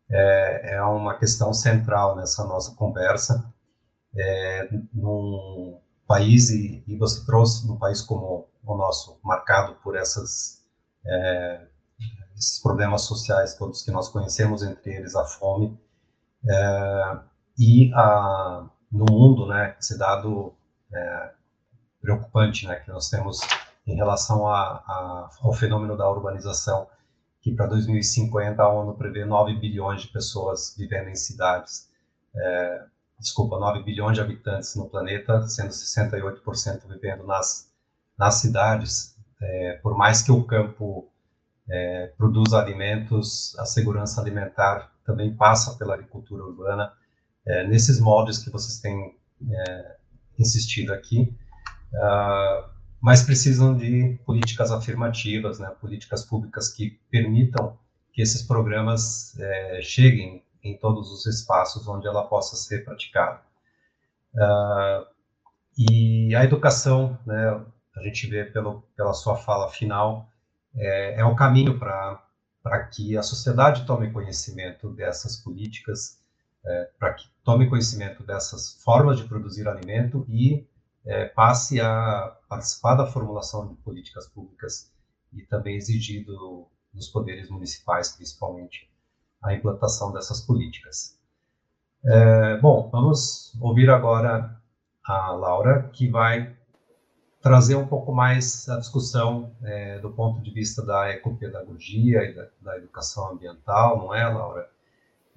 é, 0.09 0.75
é, 0.75 0.81
uma 0.83 1.17
questão 1.17 1.53
central 1.53 2.15
nessa 2.15 2.43
nossa 2.45 2.75
conversa. 2.75 3.53
É, 4.17 4.69
num 4.91 5.79
país, 6.07 6.49
e, 6.49 6.83
e 6.87 6.95
você 6.97 7.23
trouxe 7.25 7.67
num 7.67 7.77
país 7.77 8.01
como 8.01 8.47
o 8.65 8.75
nosso, 8.75 9.19
marcado 9.23 9.75
por 9.75 9.95
essas, 9.95 10.65
é, 11.05 11.67
esses 12.35 12.59
problemas 12.59 13.03
sociais 13.03 13.53
todos 13.55 13.83
que 13.83 13.91
nós 13.91 14.09
conhecemos, 14.09 14.63
entre 14.63 14.95
eles 14.95 15.15
a 15.15 15.23
fome, 15.25 15.79
é, 16.47 17.19
e 17.59 17.91
a, 17.93 18.67
no 18.91 19.05
mundo, 19.11 19.45
né, 19.47 19.75
esse 19.79 19.97
dado 19.97 20.55
é, 20.91 21.31
preocupante, 22.01 22.67
né, 22.67 22.77
que 22.77 22.89
nós 22.89 23.09
temos 23.09 23.39
em 23.91 23.95
relação 23.95 24.47
a, 24.47 24.83
a, 24.85 25.29
ao 25.41 25.53
fenômeno 25.53 25.97
da 25.97 26.09
urbanização, 26.09 26.87
que 27.41 27.53
para 27.53 27.67
2050 27.67 28.61
a 28.61 28.69
ONU 28.69 28.95
prevê 28.95 29.25
9 29.25 29.55
bilhões 29.55 30.01
de 30.01 30.07
pessoas 30.09 30.75
vivendo 30.77 31.09
em 31.09 31.15
cidades, 31.15 31.89
é, 32.35 32.83
desculpa, 33.19 33.57
9 33.57 33.83
bilhões 33.83 34.15
de 34.15 34.21
habitantes 34.21 34.75
no 34.75 34.89
planeta, 34.89 35.47
sendo 35.47 35.69
68% 35.69 36.87
vivendo 36.87 37.25
nas 37.25 37.69
nas 38.19 38.35
cidades, 38.35 39.15
é, 39.41 39.79
por 39.81 39.97
mais 39.97 40.21
que 40.21 40.29
o 40.29 40.43
campo 40.43 41.09
é, 41.69 42.07
produza 42.17 42.59
alimentos, 42.59 43.57
a 43.57 43.65
segurança 43.65 44.19
alimentar 44.19 44.91
também 45.05 45.33
passa 45.33 45.77
pela 45.77 45.93
agricultura 45.93 46.43
urbana, 46.43 46.91
é, 47.47 47.65
nesses 47.65 47.97
moldes 47.97 48.39
que 48.39 48.49
vocês 48.49 48.81
têm 48.81 49.17
é, 49.49 49.95
insistido 50.37 50.93
aqui, 50.93 51.33
uh, 51.93 52.69
mas 53.01 53.23
precisam 53.23 53.75
de 53.75 54.19
políticas 54.25 54.71
afirmativas, 54.71 55.59
né, 55.59 55.69
políticas 55.79 56.25
públicas 56.25 56.69
que 56.69 56.99
permitam 57.09 57.77
que 58.11 58.21
esses 58.21 58.43
programas 58.43 59.37
é, 59.39 59.81
cheguem 59.81 60.43
em 60.61 60.77
todos 60.77 61.11
os 61.11 61.25
espaços 61.25 61.87
onde 61.87 62.07
ela 62.07 62.27
possa 62.27 62.55
ser 62.55 62.83
praticada. 62.83 63.41
Uh, 64.33 65.05
e 65.77 66.35
a 66.35 66.43
educação, 66.43 67.17
né, 67.25 67.65
a 67.95 68.01
gente 68.03 68.27
vê 68.27 68.43
pelo, 68.43 68.83
pela 68.95 69.13
sua 69.13 69.37
fala 69.37 69.69
final, 69.69 70.29
é, 70.75 71.21
é 71.21 71.25
o 71.25 71.35
caminho 71.35 71.79
para 71.79 72.83
que 72.91 73.17
a 73.17 73.23
sociedade 73.23 73.85
tome 73.85 74.11
conhecimento 74.11 74.89
dessas 74.89 75.37
políticas, 75.37 76.19
é, 76.65 76.89
para 76.99 77.13
que 77.13 77.25
tome 77.43 77.69
conhecimento 77.69 78.23
dessas 78.23 78.81
formas 78.83 79.17
de 79.17 79.23
produzir 79.23 79.67
alimento 79.67 80.25
e 80.27 80.67
é, 81.09 81.25
passe 81.25 81.81
a 81.81 82.37
participar 82.47 82.93
da 82.93 83.07
formulação 83.07 83.67
de 83.67 83.73
políticas 83.77 84.27
públicas 84.27 84.91
e 85.33 85.41
também 85.41 85.75
exigir 85.75 86.23
do, 86.23 86.67
dos 86.93 87.09
poderes 87.09 87.49
municipais, 87.49 88.15
principalmente, 88.15 88.87
a 89.41 89.53
implantação 89.53 90.11
dessas 90.13 90.41
políticas. 90.41 91.17
É, 92.05 92.57
bom, 92.57 92.89
vamos 92.91 93.55
ouvir 93.59 93.89
agora 93.89 94.55
a 95.03 95.31
Laura, 95.31 95.89
que 95.91 96.07
vai 96.07 96.55
trazer 97.41 97.75
um 97.75 97.87
pouco 97.87 98.13
mais 98.13 98.69
a 98.69 98.77
discussão 98.77 99.55
é, 99.63 99.97
do 99.99 100.11
ponto 100.11 100.39
de 100.41 100.51
vista 100.51 100.85
da 100.85 101.09
ecopedagogia 101.09 102.23
e 102.23 102.35
da, 102.35 102.47
da 102.61 102.77
educação 102.77 103.31
ambiental, 103.31 103.97
não 103.97 104.13
é, 104.13 104.27
Laura? 104.27 104.69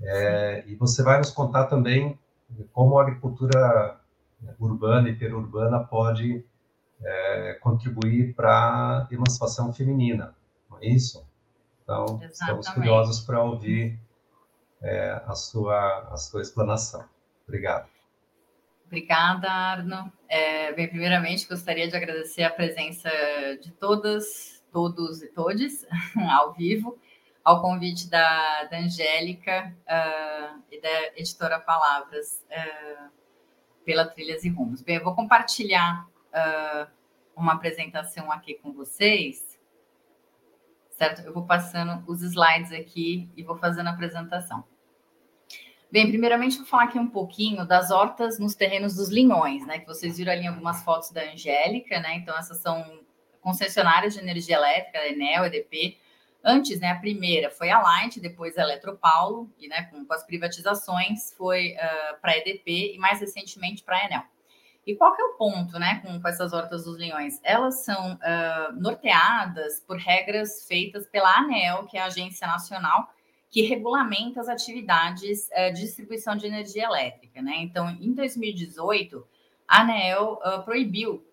É, 0.02 0.64
e 0.66 0.74
você 0.74 1.02
vai 1.02 1.16
nos 1.16 1.30
contar 1.30 1.66
também 1.66 2.18
como 2.72 2.98
a 2.98 3.02
agricultura 3.02 4.01
urbana 4.59 5.09
e 5.09 5.14
perurbana 5.14 5.80
pode 5.80 6.45
é, 7.03 7.55
contribuir 7.61 8.34
para 8.34 9.07
a 9.11 9.14
emancipação 9.14 9.72
feminina, 9.72 10.34
não 10.70 10.78
é 10.78 10.86
isso? 10.86 11.26
Então, 11.82 12.05
Exatamente. 12.05 12.32
estamos 12.32 12.68
curiosos 12.68 13.20
para 13.20 13.43
ouvir 13.43 13.99
é, 14.80 15.22
a, 15.26 15.34
sua, 15.34 16.09
a 16.11 16.16
sua 16.16 16.40
explanação. 16.43 17.05
Obrigado. 17.47 17.88
Obrigada, 18.86 19.51
Arno. 19.51 20.12
É, 20.28 20.72
bem, 20.72 20.88
primeiramente, 20.88 21.49
gostaria 21.49 21.88
de 21.88 21.97
agradecer 21.97 22.43
a 22.43 22.51
presença 22.51 23.11
de 23.62 23.72
todas, 23.72 24.62
todos 24.70 25.22
e 25.22 25.28
todes 25.28 25.86
ao 26.30 26.53
vivo, 26.53 26.99
ao 27.43 27.61
convite 27.61 28.09
da, 28.09 28.64
da 28.64 28.78
Angélica 28.78 29.74
uh, 29.82 30.62
e 30.70 30.80
da 30.80 31.07
editora 31.16 31.59
Palavras 31.59 32.45
uh, 32.51 33.21
pela 33.85 34.05
Trilhas 34.05 34.45
e 34.45 34.49
Rumos. 34.49 34.83
Bem, 34.83 34.97
eu 34.97 35.05
vou 35.05 35.14
compartilhar 35.14 36.09
uh, 36.33 36.91
uma 37.37 37.55
apresentação 37.55 38.30
aqui 38.30 38.55
com 38.55 38.72
vocês, 38.72 39.59
certo? 40.91 41.22
Eu 41.22 41.33
vou 41.33 41.45
passando 41.45 42.03
os 42.07 42.22
slides 42.22 42.72
aqui 42.72 43.28
e 43.37 43.43
vou 43.43 43.57
fazendo 43.57 43.89
a 43.89 43.91
apresentação. 43.91 44.64
Bem, 45.91 46.09
primeiramente 46.09 46.57
vou 46.57 46.66
falar 46.66 46.85
aqui 46.85 46.99
um 46.99 47.09
pouquinho 47.09 47.66
das 47.66 47.91
hortas 47.91 48.39
nos 48.39 48.55
terrenos 48.55 48.95
dos 48.95 49.11
Linhões, 49.11 49.66
né? 49.66 49.78
Que 49.78 49.87
vocês 49.87 50.16
viram 50.16 50.33
ali 50.33 50.47
algumas 50.47 50.83
fotos 50.83 51.11
da 51.11 51.22
Angélica, 51.22 52.01
né? 52.01 52.16
Então, 52.16 52.37
essas 52.39 52.59
são 52.59 53.01
concessionárias 53.43 54.14
de 54.14 54.20
energia 54.20 54.57
elétrica, 54.57 55.07
Enel, 55.07 55.45
EDP. 55.45 55.99
Antes, 56.45 56.80
né, 56.80 56.90
a 56.90 56.99
primeira 56.99 57.51
foi 57.51 57.70
a 57.70 57.80
Light, 57.80 58.18
depois 58.18 58.59
a 58.59 58.62
Eletropaulo, 58.62 59.51
e 59.59 59.68
né, 59.68 59.84
com, 59.84 60.05
com 60.05 60.12
as 60.12 60.24
privatizações 60.24 61.32
foi 61.36 61.74
uh, 61.74 62.20
para 62.20 62.32
a 62.32 62.38
EDP 62.38 62.95
e 62.95 62.99
mais 62.99 63.20
recentemente 63.20 63.82
para 63.82 63.97
a 63.97 64.05
Enel. 64.05 64.22
E 64.84 64.97
qual 64.97 65.14
que 65.14 65.22
é 65.22 65.24
o 65.24 65.34
ponto, 65.34 65.78
né, 65.78 66.01
com, 66.05 66.20
com 66.20 66.28
essas 66.28 66.53
hortas 66.53 66.84
dos 66.84 66.99
leões? 66.99 67.38
Elas 67.45 67.84
são 67.84 68.14
uh, 68.14 68.72
norteadas 68.80 69.80
por 69.86 69.97
regras 69.97 70.66
feitas 70.66 71.07
pela 71.07 71.32
ANEL, 71.38 71.86
que 71.86 71.97
é 71.97 72.01
a 72.01 72.07
Agência 72.07 72.47
Nacional 72.47 73.12
que 73.49 73.61
regulamenta 73.61 74.40
as 74.40 74.49
atividades 74.49 75.49
uh, 75.51 75.72
de 75.74 75.82
distribuição 75.82 76.34
de 76.34 76.47
energia 76.47 76.84
elétrica. 76.84 77.40
Né? 77.43 77.57
Então, 77.59 77.88
em 77.90 78.12
2018, 78.12 79.24
a 79.68 79.82
ANEEL 79.82 80.40
uh, 80.45 80.62
proibiu 80.64 81.24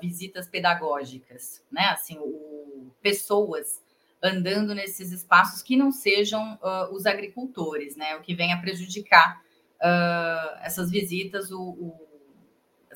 visitas 0.00 0.46
pedagógicas, 0.46 1.64
né? 1.68 1.86
assim, 1.86 2.16
o, 2.20 2.92
pessoas 3.02 3.82
andando 4.22 4.74
nesses 4.74 5.12
espaços 5.12 5.62
que 5.62 5.76
não 5.76 5.92
sejam 5.92 6.58
os 6.92 7.06
agricultores, 7.06 7.96
né? 7.96 8.16
o 8.16 8.20
que 8.20 8.34
vem 8.34 8.52
a 8.52 8.60
prejudicar 8.60 9.40
essas 10.62 10.90
visitas, 10.90 11.50
o, 11.52 11.60
o, 11.60 12.08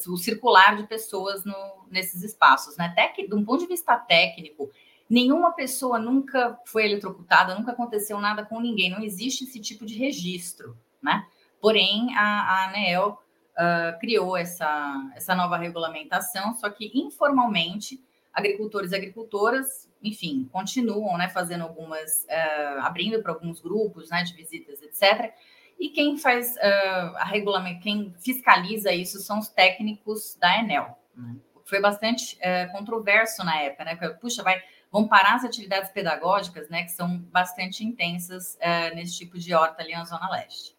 o 0.08 0.16
circular 0.16 0.76
de 0.76 0.84
pessoas 0.84 1.44
no, 1.44 1.54
nesses 1.90 2.22
espaços. 2.22 2.76
Né? 2.76 2.92
Tec, 2.94 3.28
de 3.28 3.34
um 3.34 3.44
ponto 3.44 3.60
de 3.60 3.68
vista 3.68 3.96
técnico, 3.96 4.70
nenhuma 5.08 5.52
pessoa 5.52 5.98
nunca 5.98 6.58
foi 6.66 6.86
eletrocutada, 6.86 7.54
nunca 7.54 7.72
aconteceu 7.72 8.18
nada 8.18 8.44
com 8.44 8.60
ninguém, 8.60 8.90
não 8.90 9.02
existe 9.02 9.44
esse 9.44 9.60
tipo 9.60 9.86
de 9.86 9.94
registro. 9.96 10.76
Né? 11.02 11.26
Porém, 11.60 12.14
a, 12.16 12.22
a 12.22 12.68
ANEEL 12.68 13.18
uh, 13.52 13.98
criou 14.00 14.36
essa, 14.36 15.12
essa 15.14 15.34
nova 15.34 15.56
regulamentação, 15.56 16.54
só 16.54 16.68
que 16.70 16.90
informalmente, 16.94 18.02
agricultores 18.32 18.92
e 18.92 18.96
agricultoras, 18.96 19.88
enfim, 20.02 20.48
continuam 20.52 21.16
né, 21.16 21.28
fazendo 21.28 21.62
algumas, 21.62 22.24
uh, 22.24 22.80
abrindo 22.80 23.22
para 23.22 23.32
alguns 23.32 23.60
grupos 23.60 24.10
né, 24.10 24.24
de 24.24 24.34
visitas, 24.34 24.82
etc. 24.82 25.32
E 25.78 25.90
quem 25.90 26.18
faz 26.18 26.56
uh, 26.56 27.16
a 27.16 27.24
regulamento, 27.24 27.80
quem 27.80 28.14
fiscaliza 28.18 28.92
isso 28.92 29.20
são 29.20 29.38
os 29.38 29.48
técnicos 29.48 30.36
da 30.40 30.58
Enel. 30.58 30.98
Né? 31.14 31.36
Foi 31.64 31.80
bastante 31.80 32.36
uh, 32.36 32.72
controverso 32.72 33.44
na 33.44 33.60
época, 33.60 33.84
né? 33.84 33.96
Puxa, 34.20 34.42
vai, 34.42 34.60
vão 34.90 35.06
parar 35.06 35.36
as 35.36 35.44
atividades 35.44 35.90
pedagógicas, 35.90 36.68
né? 36.68 36.82
Que 36.82 36.90
são 36.90 37.18
bastante 37.18 37.84
intensas 37.84 38.58
nesse 38.94 39.16
tipo 39.16 39.38
de 39.38 39.54
horta 39.54 39.82
ali 39.82 39.92
na 39.92 40.04
Zona 40.04 40.28
Leste. 40.30 40.76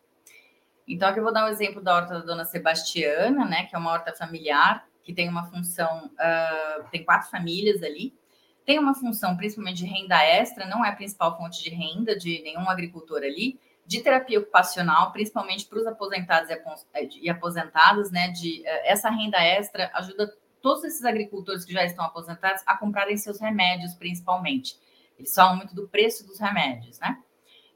Então, 0.85 1.07
aqui 1.07 1.19
eu 1.19 1.23
vou 1.23 1.33
dar 1.33 1.45
um 1.45 1.47
exemplo 1.47 1.81
da 1.81 1.95
horta 1.95 2.15
da 2.15 2.25
Dona 2.25 2.45
Sebastiana, 2.45 3.45
né? 3.45 3.63
Que 3.63 3.75
é 3.75 3.79
uma 3.79 3.91
horta 3.91 4.13
familiar 4.13 4.85
que 5.01 5.13
tem 5.13 5.27
uma 5.27 5.45
função, 5.49 6.11
tem 6.91 7.03
quatro 7.03 7.29
famílias 7.29 7.81
ali, 7.81 8.13
tem 8.65 8.79
uma 8.79 8.93
função 8.93 9.35
principalmente 9.35 9.77
de 9.77 9.85
renda 9.85 10.23
extra, 10.23 10.65
não 10.65 10.83
é 10.83 10.89
a 10.89 10.95
principal 10.95 11.37
fonte 11.37 11.61
de 11.61 11.69
renda 11.69 12.17
de 12.17 12.41
nenhum 12.41 12.69
agricultor 12.69 13.17
ali, 13.17 13.59
de 13.85 14.01
terapia 14.01 14.39
ocupacional, 14.39 15.11
principalmente 15.11 15.65
para 15.65 15.79
os 15.79 15.85
aposentados 15.85 16.49
e 17.21 17.29
aposentadas, 17.29 18.11
né? 18.11 18.29
De 18.29 18.65
eh, 18.65 18.91
essa 18.91 19.09
renda 19.09 19.37
extra 19.37 19.91
ajuda 19.93 20.33
todos 20.61 20.85
esses 20.85 21.03
agricultores 21.03 21.65
que 21.65 21.73
já 21.73 21.83
estão 21.83 22.05
aposentados 22.05 22.63
a 22.65 22.77
comprarem 22.77 23.17
seus 23.17 23.41
remédios, 23.41 23.93
principalmente. 23.93 24.77
Eles 25.19 25.33
falam 25.35 25.57
muito 25.57 25.75
do 25.75 25.87
preço 25.89 26.25
dos 26.25 26.39
remédios, 26.39 26.97
né? 26.99 27.17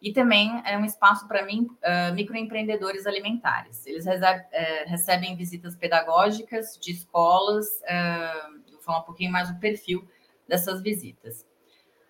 E 0.01 0.13
também 0.13 0.61
é 0.63 0.77
um 0.77 0.85
espaço 0.85 1.27
para 1.27 1.43
mim, 1.45 1.63
uh, 1.63 2.13
microempreendedores 2.13 3.05
alimentares. 3.05 3.85
Eles 3.85 4.05
recebem, 4.05 4.39
uh, 4.39 4.89
recebem 4.89 5.35
visitas 5.35 5.75
pedagógicas 5.75 6.77
de 6.79 6.91
escolas, 6.91 7.65
uh, 7.81 8.71
vou 8.71 8.81
falar 8.81 8.99
um 8.99 9.03
pouquinho 9.03 9.31
mais 9.31 9.51
do 9.51 9.59
perfil 9.59 10.07
dessas 10.47 10.81
visitas. 10.81 11.45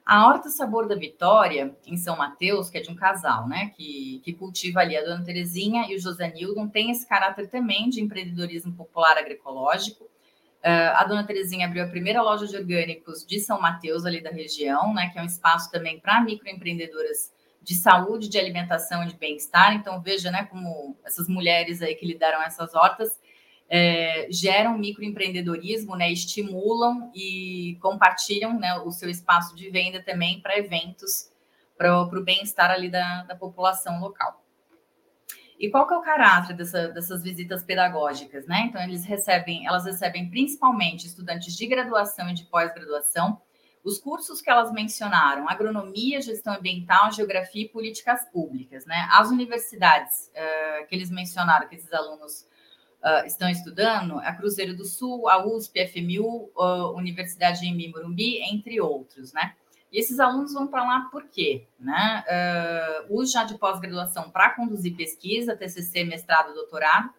A 0.07 0.25
Horta 0.25 0.47
Sabor 0.47 0.87
da 0.87 0.95
Vitória, 0.95 1.75
em 1.85 1.97
São 1.97 2.15
Mateus, 2.15 2.69
que 2.69 2.77
é 2.77 2.81
de 2.81 2.89
um 2.89 2.95
casal, 2.95 3.45
né, 3.45 3.73
que, 3.75 4.21
que 4.23 4.31
cultiva 4.31 4.79
ali 4.79 4.95
a 4.95 5.03
Dona 5.03 5.25
Terezinha 5.25 5.85
e 5.89 5.95
o 5.95 5.99
José 5.99 6.31
Nildon, 6.31 6.69
tem 6.69 6.91
esse 6.91 7.05
caráter 7.05 7.49
também 7.49 7.89
de 7.89 8.01
empreendedorismo 8.01 8.73
popular 8.73 9.17
agroecológico. 9.17 10.05
Uh, 10.05 10.95
a 10.95 11.03
Dona 11.03 11.25
Terezinha 11.25 11.67
abriu 11.67 11.83
a 11.83 11.87
primeira 11.87 12.21
loja 12.21 12.47
de 12.47 12.55
orgânicos 12.55 13.25
de 13.25 13.37
São 13.41 13.59
Mateus, 13.59 14.05
ali 14.05 14.23
da 14.23 14.29
região, 14.29 14.93
né, 14.93 15.09
que 15.09 15.19
é 15.19 15.21
um 15.21 15.25
espaço 15.25 15.69
também 15.69 15.99
para 15.99 16.21
microempreendedoras 16.21 17.33
de 17.61 17.75
saúde, 17.75 18.29
de 18.29 18.39
alimentação 18.39 19.03
e 19.03 19.07
de 19.07 19.15
bem-estar. 19.17 19.73
Então, 19.73 20.01
veja, 20.01 20.31
né, 20.31 20.45
como 20.45 20.95
essas 21.03 21.27
mulheres 21.27 21.81
aí 21.81 21.95
que 21.95 22.05
lideram 22.05 22.41
essas 22.41 22.73
hortas 22.73 23.19
é, 23.69 24.27
geram 24.29 24.77
microempreendedorismo, 24.77 25.95
né, 25.95 26.11
estimulam 26.11 27.11
e 27.13 27.77
compartilham 27.81 28.57
né, 28.57 28.79
o 28.79 28.91
seu 28.91 29.09
espaço 29.09 29.55
de 29.55 29.69
venda 29.69 30.01
também 30.01 30.39
para 30.39 30.57
eventos, 30.57 31.29
para 31.77 32.01
o 32.01 32.23
bem-estar 32.23 32.71
ali 32.71 32.89
da, 32.89 33.23
da, 33.23 33.35
população 33.35 33.99
local. 33.99 34.43
E 35.59 35.69
qual 35.69 35.87
que 35.87 35.93
é 35.93 35.97
o 35.97 36.01
caráter 36.01 36.55
dessa, 36.55 36.87
dessas 36.89 37.23
visitas 37.23 37.63
pedagógicas, 37.63 38.45
né? 38.47 38.65
Então, 38.67 38.81
eles 38.81 39.03
recebem, 39.05 39.65
elas 39.65 39.85
recebem 39.85 40.29
principalmente 40.29 41.07
estudantes 41.07 41.55
de 41.55 41.65
graduação 41.65 42.29
e 42.29 42.33
de 42.33 42.45
pós-graduação, 42.45 43.41
os 43.83 43.97
cursos 43.99 44.41
que 44.41 44.49
elas 44.49 44.71
mencionaram, 44.71 45.49
agronomia, 45.49 46.21
gestão 46.21 46.53
ambiental, 46.53 47.11
geografia 47.11 47.63
e 47.63 47.69
políticas 47.69 48.23
públicas, 48.31 48.85
né? 48.85 49.07
As 49.11 49.29
universidades 49.29 50.29
uh, 50.29 50.87
que 50.87 50.95
eles 50.95 51.09
mencionaram, 51.09 51.67
que 51.67 51.75
esses 51.75 51.91
alunos 51.91 52.45
uh, 53.03 53.25
estão 53.25 53.49
estudando, 53.49 54.19
a 54.19 54.33
Cruzeiro 54.33 54.75
do 54.75 54.85
Sul, 54.85 55.29
a 55.29 55.45
USP, 55.45 55.79
a 55.79 55.87
FMU, 55.87 56.51
a 56.57 56.91
Universidade 56.91 57.61
de 57.61 57.89
Morumbi, 57.89 58.39
entre 58.41 58.79
outros, 58.81 59.33
né? 59.33 59.53
E 59.91 59.99
esses 59.99 60.19
alunos 60.19 60.53
vão 60.53 60.67
para 60.67 60.83
lá 60.83 61.07
por 61.11 61.27
quê? 61.27 61.65
Né? 61.79 62.23
Uh, 63.09 63.25
já 63.25 63.43
de 63.43 63.57
pós-graduação 63.57 64.29
para 64.29 64.49
conduzir 64.49 64.95
pesquisa, 64.95 65.55
TCC, 65.55 66.03
mestrado, 66.03 66.53
doutorado, 66.53 67.09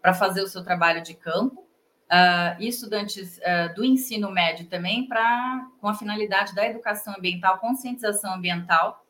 para 0.00 0.14
fazer 0.14 0.42
o 0.42 0.46
seu 0.46 0.62
trabalho 0.62 1.02
de 1.02 1.14
campo, 1.14 1.60
uh, 1.60 2.62
estudantes 2.62 3.38
uh, 3.38 3.74
do 3.74 3.84
ensino 3.84 4.30
médio 4.30 4.66
também, 4.66 5.08
para 5.08 5.68
com 5.80 5.88
a 5.88 5.94
finalidade 5.94 6.54
da 6.54 6.64
educação 6.64 7.14
ambiental, 7.16 7.58
conscientização 7.58 8.34
ambiental, 8.34 9.04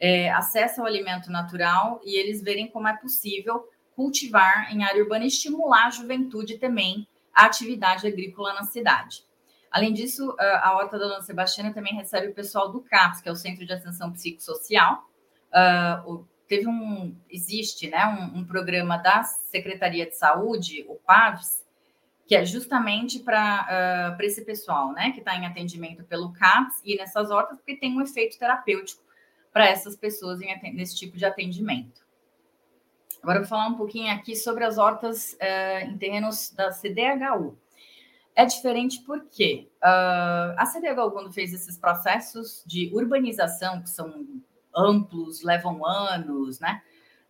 é, 0.00 0.30
acesso 0.30 0.80
ao 0.80 0.86
alimento 0.86 1.30
natural 1.30 2.00
e 2.04 2.16
eles 2.16 2.40
verem 2.40 2.68
como 2.68 2.86
é 2.86 2.96
possível 2.96 3.64
cultivar 3.98 4.72
em 4.72 4.84
área 4.84 5.02
urbana 5.02 5.24
e 5.24 5.26
estimular 5.26 5.86
a 5.86 5.90
juventude 5.90 6.56
também 6.56 7.04
a 7.34 7.46
atividade 7.46 8.06
agrícola 8.06 8.54
na 8.54 8.62
cidade. 8.62 9.24
Além 9.72 9.92
disso, 9.92 10.36
a 10.38 10.72
Horta 10.76 10.96
da 10.96 11.08
Dona 11.08 11.20
Sebastiana 11.20 11.74
também 11.74 11.96
recebe 11.96 12.28
o 12.28 12.32
pessoal 12.32 12.70
do 12.70 12.80
CAPS, 12.80 13.20
que 13.20 13.28
é 13.28 13.32
o 13.32 13.34
Centro 13.34 13.66
de 13.66 13.72
Atenção 13.72 14.12
Psicossocial. 14.12 15.04
Uh, 15.50 16.24
teve 16.46 16.68
um, 16.68 17.12
existe 17.28 17.88
né, 17.88 18.06
um, 18.06 18.38
um, 18.38 18.44
programa 18.44 18.98
da 18.98 19.24
Secretaria 19.24 20.06
de 20.06 20.16
Saúde, 20.16 20.86
o 20.88 20.94
PAVS, 20.94 21.66
que 22.24 22.36
é 22.36 22.44
justamente 22.44 23.18
para 23.18 24.16
uh, 24.16 24.22
esse 24.22 24.44
pessoal 24.44 24.92
né, 24.92 25.10
que 25.10 25.18
está 25.18 25.34
em 25.34 25.44
atendimento 25.44 26.04
pelo 26.04 26.32
CAPS 26.32 26.80
e 26.84 26.96
nessas 26.96 27.32
hortas, 27.32 27.56
porque 27.56 27.74
tem 27.74 27.96
um 27.96 28.00
efeito 28.00 28.38
terapêutico 28.38 29.02
para 29.52 29.68
essas 29.68 29.96
pessoas 29.96 30.40
em, 30.40 30.56
nesse 30.72 30.96
tipo 30.96 31.16
de 31.16 31.24
atendimento. 31.24 32.07
Agora 33.28 33.40
eu 33.40 33.42
vou 33.42 33.50
falar 33.50 33.66
um 33.66 33.74
pouquinho 33.74 34.10
aqui 34.10 34.34
sobre 34.34 34.64
as 34.64 34.78
hortas 34.78 35.34
uh, 35.34 35.84
em 35.84 35.98
terrenos 35.98 36.50
da 36.50 36.70
CDHU. 36.70 37.58
É 38.34 38.46
diferente 38.46 39.02
porque 39.04 39.68
uh, 39.82 40.56
a 40.56 40.64
CDHU, 40.64 41.10
quando 41.10 41.30
fez 41.30 41.52
esses 41.52 41.76
processos 41.76 42.64
de 42.66 42.90
urbanização, 42.90 43.82
que 43.82 43.90
são 43.90 44.26
amplos, 44.74 45.42
levam 45.42 45.84
anos, 45.84 46.58
né? 46.58 46.80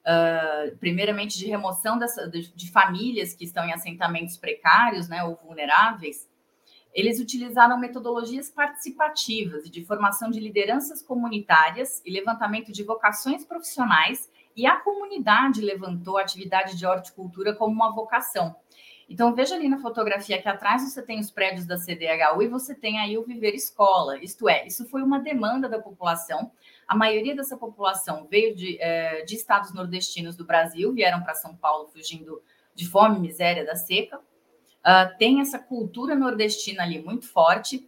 Uh, 0.07 0.77
primeiramente 0.77 1.37
de 1.37 1.47
remoção 1.47 1.99
dessa, 1.99 2.29
de, 2.29 2.55
de, 2.55 2.71
famílias 2.71 3.35
que 3.35 3.43
estão 3.43 3.65
em 3.65 3.73
assentamentos 3.73 4.37
precários 4.37 5.09
né, 5.09 5.25
ou 5.25 5.35
vulneráveis, 5.35 6.29
eles 6.95 7.19
utilizaram 7.19 7.77
metodologias 7.77 8.49
participativas 8.49 9.67
e 9.67 9.69
de 9.69 9.85
formação 9.85 10.31
de 10.31 10.39
lideranças 10.39 11.03
comunitárias 11.03 12.01
e 12.07 12.13
levantamento 12.13 12.71
de 12.71 12.85
vocações 12.85 13.45
profissionais 13.45 14.31
e 14.59 14.67
a 14.67 14.75
comunidade 14.75 15.61
levantou 15.61 16.19
a 16.19 16.23
atividade 16.23 16.77
de 16.77 16.85
horticultura 16.85 17.55
como 17.55 17.73
uma 17.73 17.95
vocação. 17.95 18.57
Então, 19.09 19.33
veja 19.33 19.55
ali 19.55 19.69
na 19.69 19.79
fotografia 19.79 20.43
que 20.43 20.49
atrás 20.49 20.83
você 20.83 21.01
tem 21.01 21.21
os 21.21 21.31
prédios 21.31 21.65
da 21.65 21.77
CDHU 21.79 22.43
e 22.43 22.49
você 22.49 22.75
tem 22.75 22.99
aí 22.99 23.17
o 23.17 23.23
Viver 23.23 23.55
Escola. 23.55 24.19
Isto 24.19 24.49
é, 24.49 24.67
isso 24.67 24.85
foi 24.89 25.01
uma 25.01 25.21
demanda 25.21 25.69
da 25.69 25.79
população. 25.79 26.51
A 26.89 26.97
maioria 26.97 27.37
dessa 27.37 27.57
população 27.57 28.27
veio 28.29 28.55
de, 28.55 28.77
é, 28.83 29.23
de 29.23 29.37
estados 29.37 29.73
nordestinos 29.73 30.37
do 30.37 30.45
Brasil, 30.45 30.93
vieram 30.93 31.23
para 31.23 31.35
São 31.35 31.55
Paulo 31.57 31.87
fugindo 31.89 32.43
de 32.75 32.85
fome, 32.85 33.21
miséria, 33.21 33.65
da 33.65 33.77
seca. 33.77 34.19
Uh, 34.19 35.19
tem 35.19 35.41
essa 35.41 35.59
cultura 35.59 36.15
nordestina 36.15 36.83
ali 36.83 37.01
muito 37.01 37.29
forte 37.29 37.88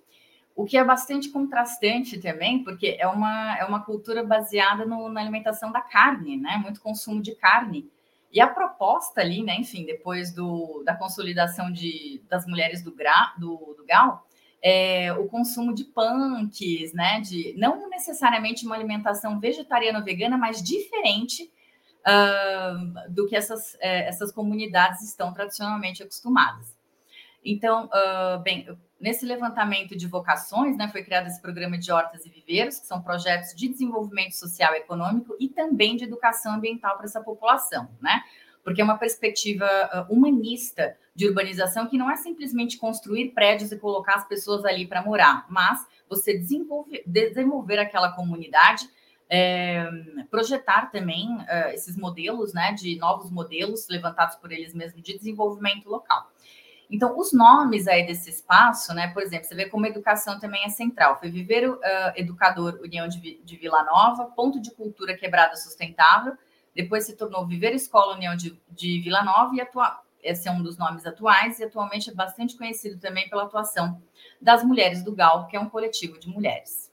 o 0.61 0.65
que 0.67 0.77
é 0.77 0.85
bastante 0.85 1.31
contrastante 1.31 2.21
também, 2.21 2.63
porque 2.63 2.95
é 3.01 3.07
uma, 3.07 3.57
é 3.57 3.65
uma 3.65 3.83
cultura 3.83 4.23
baseada 4.23 4.85
no, 4.85 5.09
na 5.09 5.23
alimentação 5.23 5.73
da 5.73 5.81
carne, 5.81 6.37
né? 6.37 6.59
Muito 6.59 6.83
consumo 6.83 7.23
de 7.23 7.35
carne. 7.35 7.91
E 8.31 8.43
a 8.43 8.47
proposta 8.47 9.23
ali, 9.23 9.43
né, 9.43 9.57
enfim, 9.57 9.87
depois 9.87 10.35
do, 10.35 10.83
da 10.85 10.95
consolidação 10.95 11.73
de, 11.73 12.23
das 12.29 12.47
mulheres 12.47 12.83
do, 12.83 12.95
gra, 12.95 13.35
do, 13.39 13.75
do 13.77 13.87
GAL, 13.87 14.27
é 14.63 15.11
o 15.15 15.27
consumo 15.29 15.75
de 15.75 15.85
punks, 15.85 16.93
né? 16.93 17.21
De, 17.21 17.55
não 17.57 17.89
necessariamente 17.89 18.67
uma 18.67 18.75
alimentação 18.75 19.41
vegetariana 19.41 20.01
ou 20.01 20.05
vegana, 20.05 20.37
mas 20.37 20.63
diferente 20.63 21.51
uh, 22.07 23.11
do 23.11 23.27
que 23.27 23.35
essas, 23.35 23.79
é, 23.81 24.07
essas 24.07 24.31
comunidades 24.31 25.01
estão 25.03 25.33
tradicionalmente 25.33 26.03
acostumadas. 26.03 26.79
Então, 27.45 27.87
uh, 27.87 28.39
bem, 28.43 28.67
nesse 29.01 29.25
levantamento 29.25 29.97
de 29.97 30.07
vocações, 30.07 30.77
né, 30.77 30.89
foi 30.89 31.03
criado 31.03 31.27
esse 31.27 31.41
programa 31.41 31.79
de 31.79 31.91
hortas 31.91 32.27
e 32.27 32.29
viveiros, 32.29 32.79
que 32.79 32.87
são 32.87 33.01
projetos 33.01 33.55
de 33.55 33.69
desenvolvimento 33.69 34.33
social 34.33 34.75
e 34.75 34.79
econômico 34.79 35.35
e 35.41 35.49
também 35.49 35.97
de 35.97 36.05
educação 36.05 36.55
ambiental 36.55 36.97
para 36.97 37.07
essa 37.07 37.21
população, 37.21 37.89
né? 38.01 38.23
Porque 38.63 38.83
é 38.83 38.85
uma 38.85 38.99
perspectiva 38.99 39.67
uh, 39.67 40.15
humanista 40.15 40.95
de 41.15 41.27
urbanização 41.27 41.87
que 41.87 41.97
não 41.97 42.11
é 42.11 42.17
simplesmente 42.17 42.77
construir 42.77 43.31
prédios 43.31 43.73
e 43.73 43.79
colocar 43.79 44.17
as 44.17 44.29
pessoas 44.29 44.67
ali 44.67 44.87
para 44.87 45.03
morar, 45.03 45.47
mas 45.49 45.87
você 46.09 46.37
desenvolver, 46.37 47.03
desenvolver 47.07 47.79
aquela 47.79 48.13
comunidade, 48.13 48.87
é, 49.31 49.89
projetar 50.31 50.91
também 50.91 51.37
uh, 51.37 51.69
esses 51.73 51.97
modelos, 51.97 52.53
né, 52.53 52.73
de 52.73 52.97
novos 52.99 53.31
modelos 53.31 53.89
levantados 53.89 54.37
por 54.37 54.51
eles 54.51 54.75
mesmos 54.75 55.03
de 55.03 55.17
desenvolvimento 55.17 55.89
local. 55.89 56.31
Então, 56.91 57.17
os 57.17 57.33
nomes 57.33 57.87
aí 57.87 58.05
desse 58.05 58.29
espaço, 58.29 58.93
né? 58.93 59.09
Por 59.09 59.23
exemplo, 59.23 59.47
você 59.47 59.55
vê 59.55 59.69
como 59.69 59.87
a 59.87 59.89
educação 59.89 60.41
também 60.41 60.65
é 60.65 60.69
central. 60.69 61.19
Foi 61.21 61.31
Viveiro 61.31 61.75
uh, 61.75 62.13
Educador 62.17 62.81
União 62.83 63.07
de, 63.07 63.41
de, 63.45 63.57
Vila 63.57 63.85
Nova, 63.85 64.25
Ponto 64.27 64.61
de 64.61 64.73
Cultura 64.73 65.17
Quebrada 65.17 65.55
Sustentável, 65.55 66.37
depois 66.75 67.05
se 67.07 67.17
tornou 67.17 67.47
Viver 67.47 67.73
Escola 67.75 68.17
União 68.17 68.35
de, 68.35 68.61
de 68.69 69.01
Vila 69.01 69.23
Nova 69.23 69.55
e 69.55 69.61
atua, 69.61 70.01
esse 70.21 70.49
é 70.49 70.51
um 70.51 70.63
dos 70.63 70.77
nomes 70.77 71.07
atuais 71.07 71.61
e 71.61 71.65
atualmente 71.65 72.11
é 72.11 72.15
bastante 72.15 72.57
conhecido 72.57 72.99
também 72.99 73.29
pela 73.29 73.45
atuação 73.45 74.03
das 74.41 74.65
Mulheres 74.65 75.05
do 75.05 75.15
GAL, 75.15 75.47
que 75.47 75.57
é 75.57 75.61
um 75.61 75.71
coletivo 75.71 76.19
de 76.19 76.29
mulheres. 76.29 76.91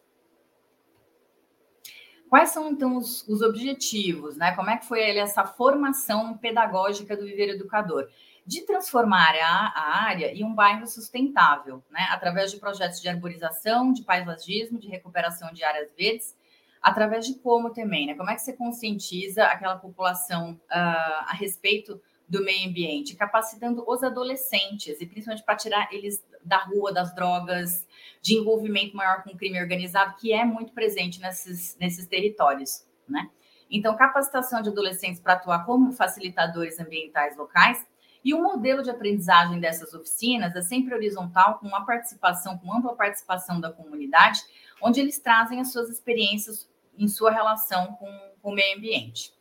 Quais 2.30 2.50
são, 2.50 2.70
então, 2.70 2.98
os, 2.98 3.26
os 3.28 3.42
objetivos, 3.42 4.36
né? 4.36 4.54
Como 4.54 4.70
é 4.70 4.78
que 4.78 4.86
foi 4.86 5.02
ele, 5.02 5.20
essa 5.20 5.46
formação 5.46 6.38
pedagógica 6.38 7.16
do 7.16 7.24
Viver 7.24 7.50
Educador? 7.50 8.10
De 8.48 8.62
transformar 8.62 9.36
a, 9.36 9.74
a 9.76 10.04
área 10.06 10.34
em 10.34 10.44
um 10.46 10.56
bairro 10.56 10.88
sustentável, 10.88 11.84
né? 11.92 12.08
Através 12.12 12.50
de 12.50 12.58
projetos 12.58 13.02
de 13.02 13.10
arborização, 13.10 13.92
de 13.92 14.04
paisagismo, 14.04 14.80
de 14.80 14.88
recuperação 14.88 15.52
de 15.52 15.66
áreas 15.66 15.94
verdes, 15.98 16.34
através 16.82 17.26
de 17.28 17.36
como 17.36 17.72
também, 17.72 18.08
né? 18.08 18.16
Como 18.16 18.30
é 18.30 18.36
que 18.36 18.42
você 18.42 18.54
conscientiza 18.54 19.44
aquela 19.44 19.76
população 19.76 20.54
uh, 20.54 21.28
a 21.28 21.34
respeito 21.34 22.02
do 22.28 22.44
meio 22.44 22.70
ambiente, 22.70 23.16
capacitando 23.16 23.84
os 23.86 24.04
adolescentes, 24.04 25.00
e 25.00 25.06
principalmente 25.06 25.44
para 25.46 25.56
tirar 25.56 25.88
eles 25.94 26.24
da 26.44 26.58
rua, 26.58 26.94
das 26.94 27.14
drogas, 27.14 27.86
de 28.22 28.36
envolvimento 28.36 28.96
maior 28.96 29.24
com 29.24 29.32
o 29.32 29.38
crime 29.38 29.60
organizado, 29.62 30.16
que 30.18 30.32
é 30.32 30.46
muito 30.46 30.72
presente 30.74 31.20
nesses, 31.20 31.78
nesses 31.78 32.08
territórios, 32.08 32.86
né? 33.08 33.30
Então, 33.70 33.96
capacitação 33.98 34.62
de 34.62 34.70
adolescentes 34.70 35.20
para 35.20 35.34
atuar 35.34 35.66
como 35.66 35.92
facilitadores 35.92 36.80
ambientais 36.80 37.36
locais, 37.36 37.86
e 38.28 38.34
o 38.34 38.44
modelo 38.44 38.84
de 38.84 38.90
aprendizagem 38.90 39.58
dessas 39.58 39.94
oficinas 39.94 40.54
é 40.54 40.62
sempre 40.62 40.94
horizontal, 40.94 41.60
com 41.60 41.68
uma 41.70 41.86
participação, 41.86 42.58
com 42.58 42.74
ampla 42.74 42.94
participação 42.94 43.62
da 43.62 43.72
comunidade, 43.72 44.42
onde 44.82 45.00
eles 45.00 45.18
trazem 45.18 45.62
as 45.62 45.72
suas 45.72 45.90
experiências 45.90 46.70
em 46.98 47.08
sua 47.08 47.32
relação 47.32 47.94
com, 47.94 48.12
com 48.42 48.52
o 48.52 48.54
meio 48.54 48.78
ambiente. 48.78 49.34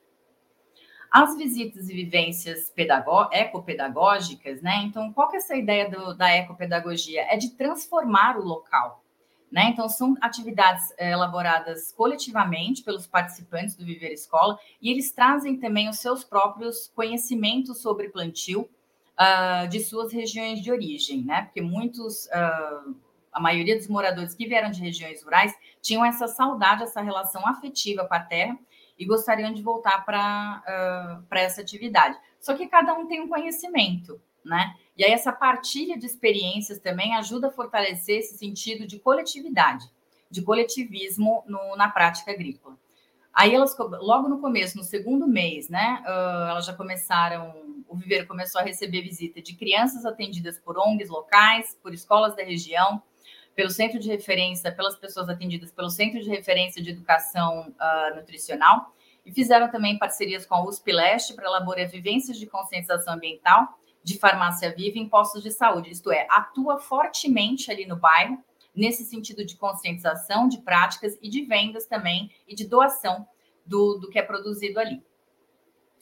As 1.11 1.37
visitas 1.37 1.89
e 1.89 1.95
vivências 1.95 2.73
ecopedagógicas, 3.33 4.63
né? 4.63 4.85
Então, 4.85 5.13
qual 5.13 5.29
que 5.31 5.35
é 5.35 5.41
essa 5.41 5.57
ideia 5.57 5.91
do, 5.91 6.15
da 6.15 6.31
ecopedagogia? 6.31 7.27
É 7.29 7.37
de 7.37 7.57
transformar 7.57 8.39
o 8.39 8.45
local, 8.45 9.03
né? 9.51 9.71
Então, 9.71 9.89
são 9.89 10.15
atividades 10.21 10.95
é, 10.97 11.11
elaboradas 11.11 11.91
coletivamente 11.91 12.85
pelos 12.85 13.05
participantes 13.05 13.75
do 13.75 13.85
Viver 13.85 14.13
Escola 14.13 14.57
e 14.81 14.93
eles 14.93 15.11
trazem 15.11 15.57
também 15.57 15.89
os 15.89 15.99
seus 15.99 16.23
próprios 16.23 16.87
conhecimentos 16.95 17.83
sobre 17.83 18.11
plantio 18.11 18.71
uh, 19.19 19.69
de 19.69 19.81
suas 19.81 20.13
regiões 20.13 20.61
de 20.61 20.71
origem, 20.71 21.25
né? 21.25 21.43
Porque 21.43 21.61
muitos, 21.61 22.27
uh, 22.27 22.95
a 23.33 23.41
maioria 23.41 23.77
dos 23.77 23.89
moradores 23.89 24.35
que 24.35 24.47
vieram 24.47 24.71
de 24.71 24.81
regiões 24.81 25.23
rurais 25.23 25.55
tinham 25.81 26.05
essa 26.05 26.29
saudade, 26.29 26.83
essa 26.83 27.01
relação 27.01 27.47
afetiva 27.47 28.07
com 28.07 28.15
a 28.15 28.21
terra 28.21 28.59
e 28.99 29.05
gostariam 29.05 29.53
de 29.53 29.63
voltar 29.63 30.05
para 30.05 31.23
uh, 31.31 31.35
essa 31.35 31.61
atividade. 31.61 32.19
Só 32.41 32.55
que 32.55 32.67
cada 32.67 32.95
um 32.95 33.07
tem 33.07 33.21
um 33.21 33.29
conhecimento, 33.29 34.21
né? 34.45 34.75
E 34.97 35.05
aí 35.05 35.13
essa 35.13 35.33
partilha 35.33 35.99
de 35.99 36.07
experiências 36.07 36.79
também 36.79 37.15
ajuda 37.15 37.49
a 37.49 37.51
fortalecer 37.51 38.21
esse 38.21 38.39
sentido 38.39 38.87
de 38.87 38.99
coletividade, 38.99 39.85
de 40.31 40.41
coletivismo 40.41 41.45
no, 41.47 41.77
na 41.77 41.91
prática 41.91 42.31
agrícola. 42.31 42.77
Aí 43.35 43.55
elas, 43.55 43.77
logo 43.79 44.29
no 44.29 44.41
começo, 44.41 44.79
no 44.79 44.83
segundo 44.83 45.29
mês, 45.29 45.69
né, 45.69 46.03
uh, 46.07 46.49
elas 46.49 46.65
já 46.65 46.73
começaram, 46.73 47.76
o 47.89 47.97
viveiro 47.97 48.27
começou 48.27 48.61
a 48.61 48.65
receber 48.65 49.03
visita 49.03 49.41
de 49.41 49.55
crianças 49.55 50.05
atendidas 50.05 50.59
por 50.59 50.79
ONGs 50.79 51.09
locais, 51.09 51.79
por 51.83 51.93
escolas 51.93 52.37
da 52.37 52.43
região, 52.43 53.03
pelo 53.55 53.71
centro 53.71 53.99
de 53.99 54.09
referência, 54.09 54.71
pelas 54.71 54.97
pessoas 54.97 55.29
atendidas 55.29 55.73
pelo 55.73 55.89
centro 55.89 56.21
de 56.21 56.29
referência 56.29 56.83
de 56.83 56.91
educação 56.91 57.69
uh, 57.71 58.17
nutricional, 58.17 58.95
e 59.25 59.33
fizeram 59.33 59.71
também 59.71 59.99
parcerias 59.99 60.47
com 60.47 60.55
a 60.55 60.65
USP 60.65 60.93
Leste 60.93 61.35
para 61.35 61.47
elaborar 61.47 61.89
vivências 61.89 62.39
de 62.39 62.47
conscientização 62.47 63.15
ambiental 63.15 63.77
de 64.07 64.19
farmácia 64.19 64.73
viva 64.73 64.99
em 64.99 65.09
postos 65.09 65.43
de 65.43 65.51
saúde, 65.51 65.91
isto 65.91 66.13
é, 66.13 66.29
atua 66.31 66.79
fortemente 66.79 67.73
ali 67.73 67.85
no 67.87 67.97
bairro, 67.97 68.39
nesse 68.73 69.05
sentido 69.05 69.45
de 69.45 69.57
conscientização, 69.57 70.47
de 70.49 70.59
práticas 70.59 71.19
e 71.21 71.29
de 71.29 71.43
vendas 71.43 71.87
também, 71.87 72.31
e 72.47 72.55
de 72.55 72.69
doação 72.69 73.27
do, 73.65 73.95
do 73.99 74.09
que 74.09 74.17
é 74.17 74.23
produzido 74.23 74.79
ali. 74.79 75.03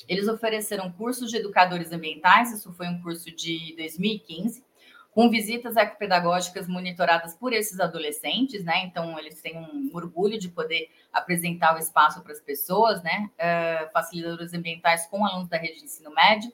Eles 0.09 0.29
ofereceram 0.29 0.91
cursos 0.93 1.31
de 1.31 1.37
educadores 1.37 1.93
ambientais, 1.93 2.53
isso 2.53 2.73
foi 2.73 2.89
um 2.89 3.01
curso 3.01 3.31
de 3.35 3.75
2015, 3.77 4.65
com 5.15 5.31
visitas 5.31 5.77
ecopedagógicas 5.77 6.67
monitoradas 6.67 7.35
por 7.35 7.53
esses 7.53 7.79
adolescentes, 7.79 8.65
né? 8.65 8.85
Então, 8.85 9.17
eles 9.19 9.41
têm 9.41 9.57
um 9.57 9.91
orgulho 9.95 10.39
de 10.39 10.49
poder 10.49 10.91
apresentar 11.13 11.77
o 11.77 11.79
espaço 11.79 12.21
para 12.23 12.33
as 12.33 12.41
pessoas, 12.41 13.01
né? 13.03 13.31
Uh, 13.39 13.93
facilitadores 13.93 14.53
ambientais 14.53 15.07
com 15.07 15.25
alunos 15.25 15.49
da 15.49 15.57
rede 15.57 15.79
de 15.79 15.85
ensino 15.85 16.13
médio. 16.13 16.53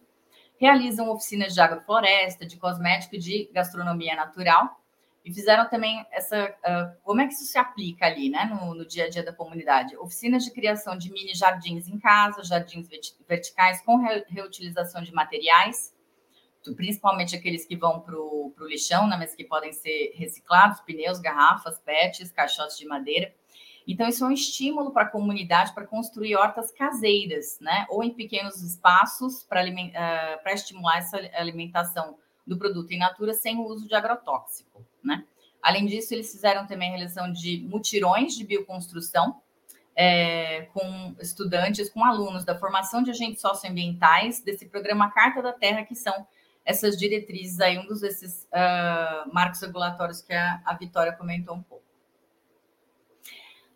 Realizam 0.58 1.08
oficinas 1.08 1.54
de 1.54 1.60
agrofloresta, 1.60 2.44
de 2.44 2.58
cosmético 2.58 3.16
e 3.16 3.18
de 3.18 3.50
gastronomia 3.50 4.14
natural. 4.14 4.79
E 5.24 5.32
fizeram 5.32 5.68
também 5.68 6.04
essa. 6.10 6.48
Uh, 6.48 7.02
como 7.02 7.20
é 7.20 7.26
que 7.26 7.34
isso 7.34 7.44
se 7.44 7.58
aplica 7.58 8.06
ali, 8.06 8.30
né? 8.30 8.44
No, 8.46 8.74
no 8.74 8.86
dia 8.86 9.04
a 9.04 9.10
dia 9.10 9.22
da 9.22 9.32
comunidade? 9.32 9.96
Oficinas 9.96 10.44
de 10.44 10.50
criação 10.50 10.96
de 10.96 11.12
mini 11.12 11.34
jardins 11.34 11.88
em 11.88 11.98
casa, 11.98 12.42
jardins 12.42 12.88
verticais 13.28 13.82
com 13.82 13.96
re 13.96 14.24
reutilização 14.28 15.02
de 15.02 15.12
materiais 15.12 15.94
principalmente 16.76 17.34
aqueles 17.34 17.64
que 17.64 17.76
vão 17.76 18.00
para 18.00 18.14
o 18.14 18.52
lixão, 18.60 19.08
né, 19.08 19.16
mas 19.16 19.34
que 19.34 19.44
podem 19.44 19.72
ser 19.72 20.12
reciclados, 20.14 20.80
pneus, 20.80 21.18
garrafas, 21.18 21.78
pets, 21.78 22.30
caixotes 22.30 22.76
de 22.76 22.86
madeira. 22.86 23.34
Então, 23.86 24.06
isso 24.06 24.22
é 24.22 24.28
um 24.28 24.32
estímulo 24.32 24.92
para 24.92 25.04
a 25.04 25.08
comunidade 25.08 25.72
para 25.72 25.86
construir 25.86 26.36
hortas 26.36 26.70
caseiras, 26.70 27.58
né? 27.60 27.86
Ou 27.88 28.04
em 28.04 28.12
pequenos 28.12 28.62
espaços 28.62 29.42
para 29.42 29.64
uh, 29.64 30.48
estimular 30.48 30.98
essa 30.98 31.16
alimentação 31.34 32.18
do 32.46 32.58
produto 32.58 32.92
in 32.92 32.98
natura 32.98 33.32
sem 33.32 33.56
o 33.58 33.64
uso 33.64 33.88
de 33.88 33.94
agrotóxico, 33.94 34.84
né? 35.04 35.24
Além 35.62 35.86
disso, 35.86 36.14
eles 36.14 36.30
fizeram 36.32 36.66
também 36.66 36.88
a 36.88 36.96
realização 36.96 37.32
de 37.32 37.66
mutirões 37.68 38.34
de 38.34 38.44
bioconstrução 38.44 39.40
é, 39.94 40.62
com 40.72 41.14
estudantes, 41.20 41.90
com 41.90 42.04
alunos 42.04 42.44
da 42.44 42.58
formação 42.58 43.02
de 43.02 43.10
agentes 43.10 43.40
socioambientais 43.42 44.40
desse 44.42 44.66
programa 44.66 45.10
Carta 45.10 45.42
da 45.42 45.52
Terra, 45.52 45.84
que 45.84 45.94
são 45.94 46.26
essas 46.64 46.96
diretrizes 46.96 47.60
aí, 47.60 47.78
um 47.78 47.86
dos 47.86 48.00
desses 48.00 48.44
uh, 48.44 49.32
marcos 49.32 49.60
regulatórios 49.60 50.22
que 50.22 50.32
a, 50.32 50.62
a 50.64 50.74
Vitória 50.74 51.12
comentou 51.12 51.54
um 51.56 51.62
pouco. 51.62 51.84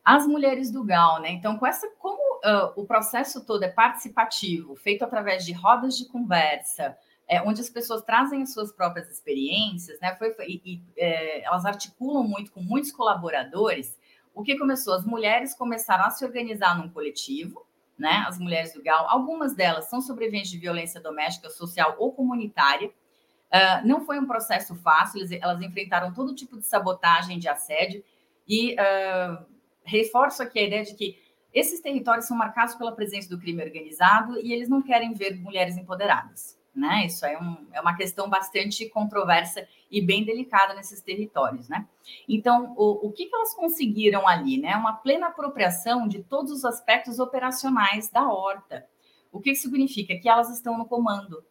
As 0.04 0.26
mulheres 0.26 0.70
do 0.70 0.84
GAL, 0.84 1.20
né? 1.20 1.30
Então, 1.30 1.58
com 1.58 1.66
essa, 1.66 1.88
como 1.98 2.36
uh, 2.36 2.72
o 2.76 2.84
processo 2.86 3.44
todo 3.44 3.62
é 3.62 3.68
participativo, 3.68 4.76
feito 4.76 5.04
através 5.04 5.44
de 5.44 5.52
rodas 5.52 5.96
de 5.96 6.06
conversa, 6.06 6.96
é, 7.28 7.40
onde 7.42 7.60
as 7.60 7.70
pessoas 7.70 8.02
trazem 8.02 8.42
as 8.42 8.52
suas 8.52 8.72
próprias 8.72 9.10
experiências, 9.10 9.98
né? 10.00 10.14
Foi, 10.16 10.32
foi 10.34 10.46
e, 10.64 10.82
é, 10.96 11.44
elas 11.44 11.64
articulam 11.64 12.22
muito 12.22 12.52
com 12.52 12.60
muitos 12.60 12.92
colaboradores. 12.92 13.98
O 14.34 14.42
que 14.42 14.58
começou? 14.58 14.94
As 14.94 15.04
mulheres 15.04 15.54
começaram 15.54 16.04
a 16.04 16.10
se 16.10 16.24
organizar 16.24 16.76
num 16.76 16.88
coletivo, 16.88 17.66
né? 17.98 18.24
As 18.26 18.38
mulheres 18.38 18.74
do 18.74 18.82
GAL, 18.82 19.08
algumas 19.08 19.54
delas 19.54 19.86
são 19.86 20.00
sobreviventes 20.00 20.50
de 20.50 20.58
violência 20.58 21.00
doméstica, 21.00 21.48
social 21.48 21.96
ou 21.98 22.12
comunitária. 22.12 22.88
Uh, 22.88 23.86
não 23.86 24.04
foi 24.04 24.18
um 24.18 24.26
processo 24.26 24.74
fácil, 24.74 25.20
elas 25.40 25.62
enfrentaram 25.62 26.12
todo 26.12 26.34
tipo 26.34 26.58
de 26.58 26.66
sabotagem, 26.66 27.38
de 27.38 27.48
assédio, 27.48 28.02
e 28.48 28.74
uh, 28.74 29.46
reforço 29.84 30.42
aqui 30.42 30.58
a 30.58 30.62
ideia 30.64 30.82
de 30.82 30.94
que 30.94 31.22
esses 31.52 31.80
territórios 31.80 32.26
são 32.26 32.36
marcados 32.36 32.74
pela 32.74 32.90
presença 32.90 33.28
do 33.28 33.38
crime 33.38 33.62
organizado 33.62 34.40
e 34.40 34.52
eles 34.52 34.68
não 34.68 34.82
querem 34.82 35.14
ver 35.14 35.36
mulheres 35.36 35.76
empoderadas 35.76 36.58
né? 36.74 37.06
Isso 37.06 37.24
é, 37.24 37.38
um, 37.38 37.56
é 37.72 37.80
uma 37.80 37.96
questão 37.96 38.28
bastante 38.28 38.88
controversa 38.88 39.66
e 39.90 40.00
bem 40.00 40.24
delicada 40.24 40.74
nesses 40.74 41.00
territórios, 41.00 41.68
né? 41.68 41.86
Então, 42.28 42.74
o, 42.76 43.08
o 43.08 43.12
que, 43.12 43.26
que 43.26 43.34
elas 43.34 43.54
conseguiram 43.54 44.26
ali, 44.26 44.58
né? 44.58 44.74
Uma 44.76 44.94
plena 44.94 45.28
apropriação 45.28 46.08
de 46.08 46.22
todos 46.22 46.50
os 46.50 46.64
aspectos 46.64 47.18
operacionais 47.18 48.10
da 48.10 48.28
horta. 48.28 48.86
O 49.30 49.40
que, 49.40 49.50
que 49.50 49.56
significa? 49.56 50.18
Que 50.18 50.28
elas 50.28 50.50
estão 50.50 50.76
no 50.76 50.86
comando, 50.86 51.44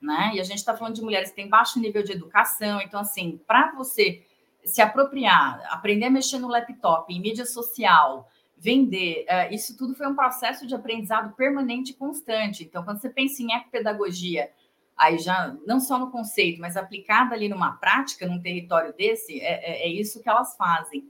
né? 0.00 0.32
E 0.34 0.40
a 0.40 0.44
gente 0.44 0.58
está 0.58 0.76
falando 0.76 0.94
de 0.94 1.02
mulheres 1.02 1.30
que 1.30 1.36
têm 1.36 1.48
baixo 1.48 1.80
nível 1.80 2.02
de 2.02 2.12
educação, 2.12 2.80
então, 2.80 3.00
assim, 3.00 3.40
para 3.46 3.72
você 3.74 4.24
se 4.64 4.82
apropriar, 4.82 5.60
aprender 5.70 6.06
a 6.06 6.10
mexer 6.10 6.38
no 6.38 6.48
laptop, 6.48 7.12
em 7.12 7.20
mídia 7.20 7.46
social, 7.46 8.28
vender, 8.56 9.24
uh, 9.24 9.54
isso 9.54 9.76
tudo 9.76 9.94
foi 9.94 10.06
um 10.06 10.14
processo 10.14 10.66
de 10.66 10.74
aprendizado 10.74 11.34
permanente 11.34 11.92
e 11.92 11.94
constante. 11.94 12.64
Então, 12.64 12.84
quando 12.84 13.00
você 13.00 13.08
pensa 13.08 13.42
em 13.42 13.52
ecopedagogia, 13.52 14.50
aí 14.98 15.16
já 15.18 15.56
não 15.64 15.78
só 15.78 15.96
no 15.96 16.10
conceito, 16.10 16.60
mas 16.60 16.76
aplicada 16.76 17.34
ali 17.34 17.48
numa 17.48 17.72
prática, 17.74 18.26
num 18.26 18.42
território 18.42 18.92
desse, 18.92 19.40
é, 19.40 19.84
é, 19.84 19.86
é, 19.86 19.88
isso 19.88 20.20
que 20.20 20.28
elas 20.28 20.56
fazem. 20.56 21.08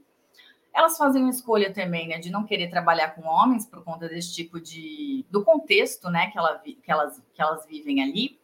Elas 0.71 0.95
fazem 0.95 1.23
uma 1.23 1.31
escolha 1.31 1.73
também, 1.73 2.07
né, 2.07 2.19
de 2.19 2.29
não 2.29 2.45
querer 2.45 2.69
trabalhar 2.69 3.15
com 3.15 3.27
homens 3.27 3.65
por 3.65 3.83
conta 3.83 4.07
desse 4.07 4.33
tipo 4.35 4.61
de 4.61 5.25
do 5.31 5.43
contexto, 5.43 6.09
né, 6.11 6.29
que, 6.29 6.37
ela, 6.37 6.59
que, 6.59 6.79
elas, 6.91 7.21
que 7.33 7.41
elas 7.41 7.65
vivem 7.65 8.03
ali. 8.03 8.39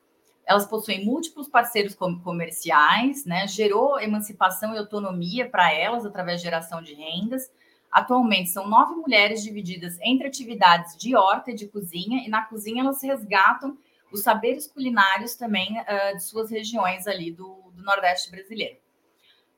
elas 0.48 0.66
possuem 0.66 1.06
múltiplos 1.06 1.48
parceiros 1.48 1.96
comerciais, 1.96 3.26
né? 3.26 3.48
gerou 3.48 4.00
emancipação 4.00 4.74
e 4.76 4.78
autonomia 4.78 5.50
para 5.50 5.74
elas 5.74 6.06
através 6.06 6.40
de 6.40 6.46
geração 6.46 6.82
de 6.82 6.94
rendas. 6.94 7.52
Atualmente 7.92 8.50
são 8.50 8.68
nove 8.68 8.94
mulheres 8.96 9.42
divididas 9.42 9.98
entre 10.02 10.28
atividades 10.28 10.98
de 10.98 11.16
horta 11.16 11.52
e 11.52 11.56
de 11.56 11.68
cozinha, 11.68 12.24
e 12.26 12.30
na 12.30 12.44
cozinha 12.44 12.84
elas 12.84 13.02
resgatam 13.02 13.78
os 14.12 14.22
saberes 14.22 14.68
culinários 14.68 15.36
também 15.36 15.80
uh, 15.80 16.16
de 16.16 16.24
suas 16.24 16.50
regiões 16.50 17.08
ali 17.08 17.32
do, 17.32 17.72
do 17.74 17.84
Nordeste 17.84 18.32
brasileiro. 18.32 18.78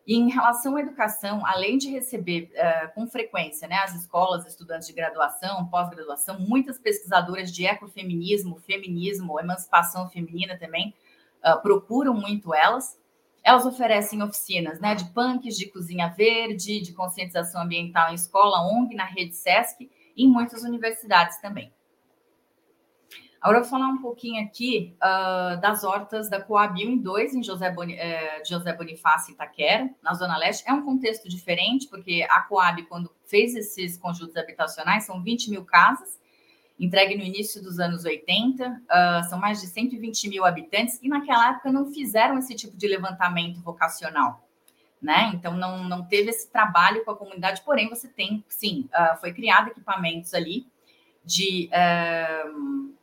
E 0.07 0.15
em 0.15 0.29
relação 0.29 0.77
à 0.77 0.79
educação, 0.79 1.45
além 1.45 1.77
de 1.77 1.89
receber 1.89 2.49
uh, 2.53 2.93
com 2.95 3.05
frequência 3.07 3.67
né, 3.67 3.75
as 3.83 3.93
escolas, 3.93 4.45
estudantes 4.45 4.87
de 4.87 4.93
graduação, 4.93 5.67
pós-graduação, 5.67 6.39
muitas 6.39 6.79
pesquisadoras 6.79 7.51
de 7.51 7.65
ecofeminismo, 7.65 8.57
feminismo, 8.59 9.37
emancipação 9.37 10.07
feminina 10.07 10.57
também 10.57 10.95
uh, 11.45 11.61
procuram 11.61 12.13
muito 12.13 12.53
elas. 12.53 12.97
Elas 13.43 13.65
oferecem 13.65 14.23
oficinas 14.23 14.79
né, 14.79 14.95
de 14.95 15.05
punks, 15.11 15.57
de 15.57 15.69
cozinha 15.69 16.07
verde, 16.07 16.79
de 16.79 16.93
conscientização 16.93 17.61
ambiental 17.61 18.09
em 18.09 18.15
escola, 18.15 18.61
ONG, 18.61 18.95
na 18.95 19.05
rede 19.05 19.35
SESC 19.35 19.89
e 20.15 20.23
em 20.23 20.29
muitas 20.29 20.63
universidades 20.63 21.37
também. 21.41 21.73
Agora 23.41 23.59
eu 23.59 23.61
vou 23.61 23.69
falar 23.69 23.87
um 23.87 24.01
pouquinho 24.01 24.43
aqui 24.43 24.95
uh, 24.97 25.61
das 25.61 25.83
hortas 25.83 26.29
da 26.29 26.41
Coab 26.41 26.83
1 26.83 26.91
e 26.91 26.99
2 26.99 27.35
em 27.35 27.43
José, 27.43 27.69
Boni, 27.69 27.93
eh, 27.93 28.41
José 28.43 28.73
Bonifácio 28.73 29.33
Itaquera, 29.33 29.89
na 30.01 30.13
Zona 30.15 30.37
Leste. 30.37 30.63
É 30.67 30.73
um 30.73 30.83
contexto 30.83 31.29
diferente, 31.29 31.87
porque 31.87 32.25
a 32.29 32.41
Coab, 32.41 32.81
quando 32.83 33.11
fez 33.25 33.55
esses 33.55 33.97
conjuntos 33.97 34.35
habitacionais, 34.35 35.05
são 35.05 35.21
20 35.21 35.51
mil 35.51 35.63
casas, 35.63 36.19
entregue 36.79 37.15
no 37.15 37.23
início 37.23 37.61
dos 37.61 37.79
anos 37.79 38.05
80, 38.05 38.67
uh, 38.67 38.73
ah, 38.89 39.23
são 39.23 39.39
mais 39.39 39.61
de 39.61 39.67
120 39.67 40.29
mil 40.29 40.45
habitantes, 40.45 40.99
e 41.01 41.07
naquela 41.07 41.49
época 41.51 41.71
não 41.71 41.91
fizeram 41.91 42.37
esse 42.39 42.55
tipo 42.55 42.75
de 42.75 42.87
levantamento 42.87 43.61
vocacional. 43.61 44.43
Né? 44.99 45.31
Então 45.35 45.55
não, 45.55 45.83
não 45.83 46.03
teve 46.03 46.31
esse 46.31 46.51
trabalho 46.51 47.05
com 47.05 47.11
a 47.11 47.15
comunidade, 47.15 47.61
porém 47.63 47.87
você 47.87 48.07
tem, 48.07 48.43
sim, 48.49 48.89
uh, 48.93 49.15
foi 49.19 49.31
criado 49.31 49.69
equipamentos 49.69 50.33
ali 50.33 50.65
de 51.23 51.69
uh, 51.71 52.96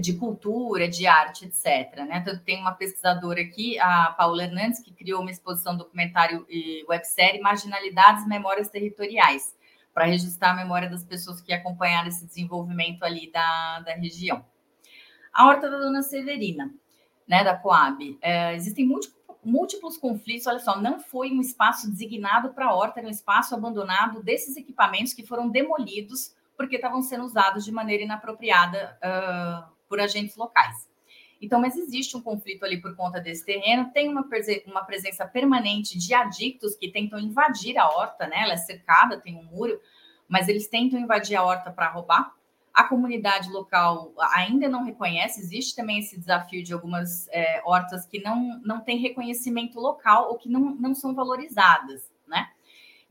de 0.00 0.14
cultura, 0.14 0.88
de 0.88 1.06
arte, 1.06 1.46
etc. 1.46 2.04
Né? 2.06 2.18
Então, 2.18 2.38
tem 2.38 2.60
uma 2.60 2.72
pesquisadora 2.72 3.40
aqui, 3.40 3.78
a 3.78 4.14
Paula 4.16 4.44
Hernandes, 4.44 4.80
que 4.80 4.92
criou 4.92 5.20
uma 5.20 5.30
exposição 5.30 5.76
documentário 5.76 6.46
e 6.48 6.84
websérie 6.88 7.40
Marginalidades 7.40 8.26
Memórias 8.26 8.68
Territoriais, 8.68 9.56
para 9.92 10.04
registrar 10.04 10.52
a 10.52 10.56
memória 10.56 10.88
das 10.88 11.04
pessoas 11.04 11.40
que 11.40 11.52
acompanharam 11.52 12.08
esse 12.08 12.26
desenvolvimento 12.26 13.02
ali 13.02 13.30
da, 13.30 13.80
da 13.80 13.92
região. 13.94 14.44
A 15.32 15.46
Horta 15.46 15.70
da 15.70 15.78
Dona 15.78 16.02
Severina, 16.02 16.72
né, 17.26 17.44
da 17.44 17.56
Coab, 17.56 18.18
é, 18.22 18.54
existem 18.54 18.86
múltiplos, 18.86 19.22
múltiplos 19.44 19.96
conflitos, 19.96 20.46
olha 20.46 20.60
só, 20.60 20.80
não 20.80 21.00
foi 21.00 21.30
um 21.32 21.40
espaço 21.40 21.90
designado 21.90 22.54
para 22.54 22.66
a 22.66 22.74
horta, 22.74 23.00
era 23.00 23.08
um 23.08 23.10
espaço 23.10 23.54
abandonado 23.54 24.22
desses 24.22 24.56
equipamentos 24.56 25.12
que 25.12 25.26
foram 25.26 25.48
demolidos 25.48 26.34
porque 26.56 26.76
estavam 26.76 27.02
sendo 27.02 27.24
usados 27.24 27.64
de 27.64 27.72
maneira 27.72 28.04
inapropriada 28.04 28.96
uh, 29.02 29.71
por 29.92 30.00
agentes 30.00 30.36
locais. 30.36 30.88
Então, 31.38 31.60
mas 31.60 31.76
existe 31.76 32.16
um 32.16 32.22
conflito 32.22 32.64
ali 32.64 32.80
por 32.80 32.96
conta 32.96 33.20
desse 33.20 33.44
terreno, 33.44 33.90
tem 33.92 34.08
uma, 34.08 34.26
uma 34.66 34.84
presença 34.86 35.26
permanente 35.26 35.98
de 35.98 36.14
adictos 36.14 36.74
que 36.76 36.90
tentam 36.90 37.18
invadir 37.18 37.76
a 37.76 37.86
horta, 37.90 38.26
né? 38.26 38.40
Ela 38.40 38.54
é 38.54 38.56
cercada, 38.56 39.20
tem 39.20 39.36
um 39.36 39.44
muro, 39.44 39.78
mas 40.26 40.48
eles 40.48 40.66
tentam 40.66 40.98
invadir 40.98 41.36
a 41.36 41.44
horta 41.44 41.70
para 41.70 41.90
roubar. 41.90 42.32
A 42.72 42.84
comunidade 42.84 43.50
local 43.50 44.14
ainda 44.34 44.66
não 44.66 44.82
reconhece, 44.82 45.40
existe 45.40 45.76
também 45.76 45.98
esse 45.98 46.18
desafio 46.18 46.64
de 46.64 46.72
algumas 46.72 47.28
é, 47.28 47.60
hortas 47.66 48.06
que 48.06 48.18
não, 48.22 48.62
não 48.64 48.80
têm 48.80 48.96
reconhecimento 48.96 49.78
local 49.78 50.30
ou 50.30 50.38
que 50.38 50.48
não, 50.48 50.74
não 50.76 50.94
são 50.94 51.14
valorizadas? 51.14 52.10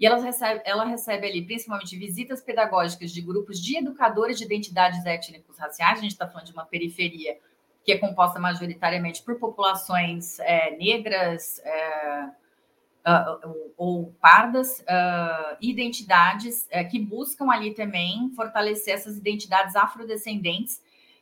E 0.01 0.05
ela 0.07 0.19
recebe, 0.19 0.61
ela 0.65 0.83
recebe 0.83 1.27
ali 1.27 1.45
principalmente 1.45 1.95
visitas 1.95 2.41
pedagógicas 2.41 3.11
de 3.11 3.21
grupos 3.21 3.59
de 3.59 3.77
educadores 3.77 4.39
de 4.39 4.45
identidades 4.45 5.05
étnicos 5.05 5.59
raciais. 5.59 5.99
A 5.99 6.01
gente 6.01 6.13
está 6.13 6.27
falando 6.27 6.47
de 6.47 6.53
uma 6.53 6.65
periferia 6.65 7.37
que 7.83 7.91
é 7.91 7.99
composta 7.99 8.39
majoritariamente 8.39 9.21
por 9.21 9.37
populações 9.37 10.39
é, 10.39 10.75
negras 10.75 11.59
é, 11.63 12.29
uh, 13.07 13.73
ou 13.77 14.11
pardas, 14.19 14.79
uh, 14.79 15.57
identidades 15.61 16.67
uh, 16.73 16.89
que 16.89 16.97
buscam 16.97 17.51
ali 17.51 17.75
também 17.75 18.31
fortalecer 18.35 18.95
essas 18.95 19.17
identidades 19.17 19.75
afrodescendentes 19.75 20.81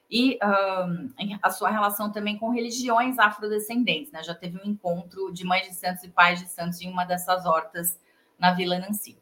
e 0.09 0.39
a 0.41 1.49
sua 1.51 1.69
relação 1.69 2.11
também 2.11 2.37
com 2.37 2.49
religiões 2.49 3.19
afrodescendentes. 3.19 4.11
Né? 4.11 4.23
Já 4.23 4.33
teve 4.33 4.57
um 4.57 4.65
encontro 4.65 5.31
de 5.31 5.45
mães 5.45 5.67
de 5.67 5.75
santos 5.75 6.03
e 6.03 6.09
pais 6.09 6.39
de 6.39 6.49
santos 6.49 6.81
em 6.81 6.89
uma 6.89 7.03
dessas 7.03 7.45
hortas 7.45 7.99
na 8.39 8.53
Vila 8.53 8.79
Nancy. 8.79 9.17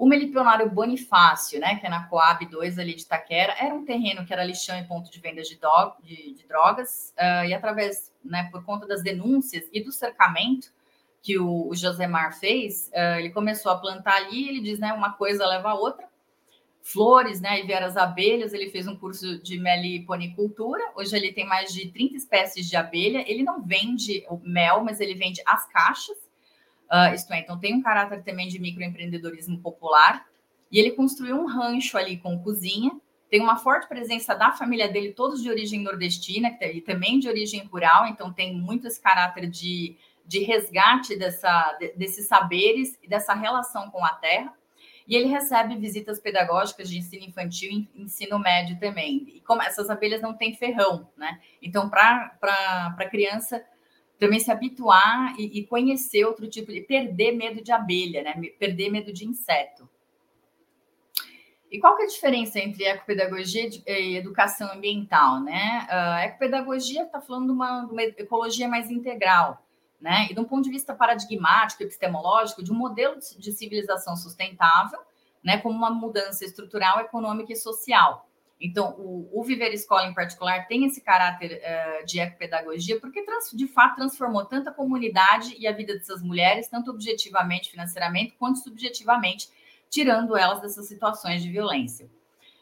O 0.00 0.06
Melipionário 0.06 0.70
Bonifácio, 0.70 1.60
né, 1.60 1.76
que 1.76 1.86
é 1.86 1.90
na 1.90 2.04
Coab 2.08 2.46
2 2.46 2.78
ali 2.78 2.94
de 2.94 3.06
Taquera, 3.06 3.54
era 3.58 3.74
um 3.74 3.84
terreno 3.84 4.24
que 4.24 4.32
era 4.32 4.42
lixão 4.42 4.78
e 4.78 4.84
ponto 4.84 5.10
de 5.10 5.20
venda 5.20 5.42
de, 5.42 5.56
do, 5.56 5.92
de, 6.02 6.32
de 6.32 6.46
drogas, 6.46 7.12
uh, 7.18 7.44
e 7.44 7.52
através, 7.52 8.10
né, 8.24 8.48
por 8.50 8.64
conta 8.64 8.86
das 8.86 9.02
denúncias 9.02 9.68
e 9.70 9.84
do 9.84 9.92
cercamento 9.92 10.72
que 11.20 11.38
o, 11.38 11.68
o 11.68 11.74
Josemar 11.74 12.32
fez, 12.38 12.90
uh, 12.94 13.18
ele 13.18 13.28
começou 13.28 13.70
a 13.70 13.76
plantar 13.76 14.14
ali, 14.16 14.48
ele 14.48 14.62
diz, 14.62 14.78
né, 14.78 14.90
uma 14.94 15.12
coisa 15.12 15.46
leva 15.46 15.68
a 15.68 15.74
outra, 15.74 16.08
flores, 16.82 17.42
né, 17.42 17.60
e 17.60 17.66
vieram 17.66 17.86
as 17.86 17.98
abelhas, 17.98 18.54
ele 18.54 18.70
fez 18.70 18.86
um 18.86 18.96
curso 18.96 19.38
de 19.42 19.58
meliponicultura, 19.58 20.82
hoje 20.96 21.14
ele 21.14 21.30
tem 21.30 21.46
mais 21.46 21.74
de 21.74 21.90
30 21.90 22.16
espécies 22.16 22.66
de 22.66 22.74
abelha, 22.74 23.22
ele 23.30 23.42
não 23.42 23.62
vende 23.62 24.24
o 24.30 24.38
mel, 24.38 24.82
mas 24.82 24.98
ele 24.98 25.14
vende 25.14 25.42
as 25.44 25.66
caixas, 25.66 26.16
Uh, 26.90 27.14
isto 27.14 27.32
é, 27.32 27.38
então 27.38 27.58
tem 27.58 27.74
um 27.74 27.82
caráter 27.82 28.22
também 28.24 28.48
de 28.48 28.58
microempreendedorismo 28.58 29.60
popular. 29.60 30.26
E 30.70 30.78
ele 30.78 30.92
construiu 30.92 31.36
um 31.36 31.46
rancho 31.46 31.96
ali 31.96 32.16
com 32.16 32.42
cozinha. 32.42 32.92
Tem 33.30 33.40
uma 33.40 33.56
forte 33.56 33.88
presença 33.88 34.34
da 34.34 34.50
família 34.50 34.88
dele, 34.88 35.12
todos 35.12 35.40
de 35.40 35.48
origem 35.48 35.82
nordestina 35.82 36.56
e 36.60 36.80
também 36.80 37.20
de 37.20 37.28
origem 37.28 37.64
rural. 37.64 38.06
Então 38.06 38.32
tem 38.32 38.54
muito 38.54 38.88
esse 38.88 39.00
caráter 39.00 39.48
de, 39.48 39.96
de 40.26 40.40
resgate 40.40 41.16
dessa, 41.16 41.76
de, 41.78 41.92
desses 41.92 42.26
saberes 42.26 42.98
e 43.02 43.08
dessa 43.08 43.34
relação 43.34 43.90
com 43.90 44.04
a 44.04 44.12
terra. 44.14 44.52
E 45.06 45.16
ele 45.16 45.26
recebe 45.26 45.76
visitas 45.76 46.20
pedagógicas 46.20 46.88
de 46.88 46.98
ensino 46.98 47.24
infantil 47.24 47.70
e 47.72 48.02
ensino 48.02 48.38
médio 48.38 48.78
também. 48.78 49.26
E 49.34 49.40
como 49.40 49.62
essas 49.62 49.90
abelhas 49.90 50.22
não 50.22 50.34
têm 50.34 50.54
ferrão, 50.54 51.08
né? 51.16 51.40
Então, 51.60 51.88
para 51.88 52.32
a 52.96 53.08
criança, 53.08 53.64
também 54.20 54.38
se 54.38 54.52
habituar 54.52 55.34
e, 55.38 55.60
e, 55.60 55.66
conhecer 55.66 56.26
outro 56.26 56.46
tipo 56.46 56.70
de 56.70 56.82
perder 56.82 57.32
medo 57.32 57.64
de 57.64 57.72
abelha, 57.72 58.22
né? 58.22 58.34
Perder 58.58 58.90
medo 58.90 59.10
de 59.14 59.26
inseto. 59.26 59.88
E 61.70 61.80
qual 61.80 61.96
que 61.96 62.02
é 62.02 62.04
a 62.04 62.08
diferença 62.08 62.58
entre 62.58 62.84
ecopedagogia 62.84 63.70
e 63.86 64.16
educação 64.16 64.70
ambiental, 64.72 65.40
né? 65.40 65.86
A 65.88 66.24
ecopedagogia 66.26 67.04
está 67.04 67.18
falando 67.18 67.46
de 67.46 67.52
uma, 67.52 67.86
de 67.86 67.92
uma, 67.92 68.02
ecologia 68.02 68.68
mais 68.68 68.90
integral, 68.90 69.64
né? 69.98 70.26
E 70.30 70.34
de 70.34 70.40
um 70.40 70.44
ponto 70.44 70.64
de 70.64 70.70
vista 70.70 70.94
paradigmático, 70.94 71.82
epistemológico, 71.82 72.62
de 72.62 72.70
um 72.70 72.76
modelo 72.76 73.16
de 73.38 73.52
civilização 73.52 74.16
sustentável, 74.16 74.98
né? 75.42 75.56
Como 75.58 75.74
uma 75.74 75.90
mudança 75.90 76.44
estrutural, 76.44 77.00
econômica 77.00 77.54
e 77.54 77.56
social. 77.56 78.28
Então, 78.60 78.94
o, 78.98 79.28
o 79.32 79.42
Viver 79.42 79.72
Escola, 79.72 80.06
em 80.06 80.12
particular, 80.12 80.66
tem 80.66 80.84
esse 80.84 81.00
caráter 81.00 81.62
uh, 81.62 82.04
de 82.04 82.20
ecopedagogia, 82.20 83.00
porque, 83.00 83.22
trans, 83.22 83.50
de 83.52 83.66
fato, 83.66 83.96
transformou 83.96 84.44
tanto 84.44 84.68
a 84.68 84.72
comunidade 84.72 85.56
e 85.58 85.66
a 85.66 85.72
vida 85.72 85.94
dessas 85.94 86.22
mulheres, 86.22 86.68
tanto 86.68 86.90
objetivamente, 86.90 87.70
financeiramente, 87.70 88.34
quanto 88.38 88.58
subjetivamente, 88.58 89.48
tirando 89.88 90.36
elas 90.36 90.60
dessas 90.60 90.86
situações 90.86 91.42
de 91.42 91.50
violência. 91.50 92.10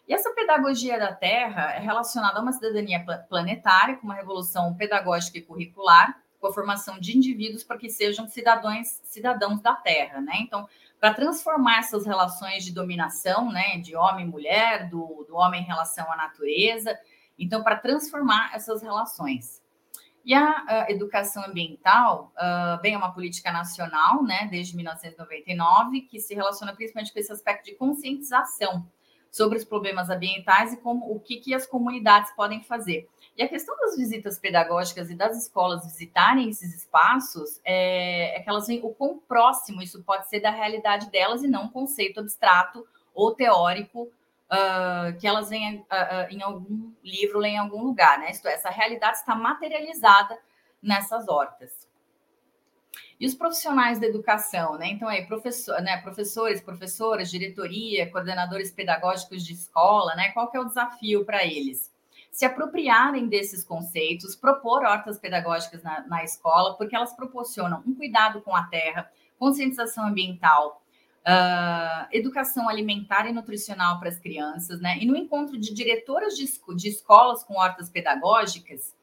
E 0.06 0.14
essa 0.14 0.30
pedagogia 0.30 0.98
da 0.98 1.12
Terra 1.12 1.72
é 1.72 1.80
relacionada 1.80 2.38
a 2.38 2.42
uma 2.42 2.52
cidadania 2.52 3.04
planetária, 3.28 3.96
com 3.96 4.04
uma 4.04 4.14
revolução 4.14 4.74
pedagógica 4.74 5.36
e 5.36 5.42
curricular, 5.42 6.22
com 6.40 6.46
a 6.46 6.52
formação 6.52 6.98
de 6.98 7.16
indivíduos 7.16 7.64
para 7.64 7.76
que 7.76 7.90
sejam 7.90 8.28
cidadãos, 8.28 9.00
cidadãos 9.02 9.60
da 9.60 9.74
Terra, 9.74 10.20
né? 10.20 10.34
Então, 10.40 10.68
para 11.00 11.14
transformar 11.14 11.78
essas 11.78 12.04
relações 12.04 12.64
de 12.64 12.72
dominação, 12.72 13.50
né, 13.52 13.78
de 13.78 13.94
homem 13.94 14.26
e 14.26 14.28
mulher, 14.28 14.88
do, 14.88 15.24
do 15.28 15.36
homem 15.36 15.62
em 15.62 15.66
relação 15.66 16.10
à 16.12 16.16
natureza, 16.16 16.98
então, 17.38 17.62
para 17.62 17.76
transformar 17.76 18.50
essas 18.52 18.82
relações. 18.82 19.62
E 20.24 20.34
a, 20.34 20.64
a 20.66 20.90
educação 20.90 21.44
ambiental, 21.44 22.32
uh, 22.36 22.80
bem, 22.82 22.94
é 22.94 22.98
uma 22.98 23.14
política 23.14 23.52
nacional, 23.52 24.22
né, 24.24 24.48
desde 24.50 24.74
1999, 24.74 26.02
que 26.02 26.18
se 26.18 26.34
relaciona 26.34 26.74
principalmente 26.74 27.12
com 27.12 27.18
esse 27.18 27.32
aspecto 27.32 27.64
de 27.64 27.76
conscientização 27.76 28.86
sobre 29.30 29.56
os 29.56 29.64
problemas 29.64 30.10
ambientais 30.10 30.72
e 30.72 30.76
como 30.78 31.10
o 31.10 31.20
que, 31.20 31.36
que 31.36 31.54
as 31.54 31.66
comunidades 31.66 32.32
podem 32.34 32.62
fazer. 32.62 33.08
E 33.38 33.42
a 33.44 33.48
questão 33.48 33.76
das 33.78 33.96
visitas 33.96 34.36
pedagógicas 34.36 35.08
e 35.10 35.14
das 35.14 35.36
escolas 35.40 35.84
visitarem 35.84 36.50
esses 36.50 36.74
espaços 36.74 37.60
é, 37.64 38.36
é 38.36 38.40
que 38.40 38.50
elas 38.50 38.66
veem 38.66 38.80
o 38.82 38.92
quão 38.92 39.16
próximo 39.16 39.80
isso 39.80 40.02
pode 40.02 40.28
ser 40.28 40.40
da 40.40 40.50
realidade 40.50 41.08
delas 41.08 41.44
e 41.44 41.46
não 41.46 41.66
um 41.66 41.70
conceito 41.70 42.18
abstrato 42.18 42.84
ou 43.14 43.32
teórico 43.32 44.10
uh, 44.48 45.16
que 45.20 45.26
elas 45.26 45.50
venham 45.50 45.76
uh, 45.82 46.28
em 46.30 46.42
algum 46.42 46.92
livro, 47.04 47.44
em 47.44 47.56
algum 47.56 47.84
lugar, 47.84 48.18
né? 48.18 48.32
Isto 48.32 48.48
é, 48.48 48.54
essa 48.54 48.70
realidade 48.70 49.18
está 49.18 49.36
materializada 49.36 50.36
nessas 50.82 51.28
hortas. 51.28 51.86
E 53.20 53.26
os 53.26 53.36
profissionais 53.36 54.00
da 54.00 54.08
educação, 54.08 54.76
né? 54.76 54.88
Então, 54.88 55.06
aí, 55.06 55.24
professor, 55.26 55.80
né? 55.80 56.00
professores, 56.02 56.60
professoras, 56.60 57.30
diretoria, 57.30 58.10
coordenadores 58.10 58.72
pedagógicos 58.72 59.44
de 59.44 59.52
escola, 59.52 60.16
né? 60.16 60.30
Qual 60.30 60.50
que 60.50 60.56
é 60.56 60.60
o 60.60 60.64
desafio 60.64 61.24
para 61.24 61.44
eles? 61.44 61.96
Se 62.30 62.44
apropriarem 62.44 63.28
desses 63.28 63.64
conceitos, 63.64 64.36
propor 64.36 64.84
hortas 64.84 65.18
pedagógicas 65.18 65.82
na, 65.82 66.06
na 66.06 66.22
escola, 66.22 66.76
porque 66.76 66.94
elas 66.94 67.14
proporcionam 67.14 67.82
um 67.86 67.94
cuidado 67.94 68.40
com 68.42 68.54
a 68.54 68.64
terra, 68.64 69.10
conscientização 69.38 70.06
ambiental, 70.06 70.82
uh, 71.26 72.06
educação 72.12 72.68
alimentar 72.68 73.28
e 73.28 73.32
nutricional 73.32 73.98
para 73.98 74.08
as 74.08 74.18
crianças, 74.18 74.80
né? 74.80 74.98
E 74.98 75.06
no 75.06 75.16
encontro 75.16 75.58
de 75.58 75.74
diretoras 75.74 76.36
de, 76.36 76.46
de 76.76 76.88
escolas 76.88 77.44
com 77.44 77.54
hortas 77.54 77.90
pedagógicas, 77.90 78.94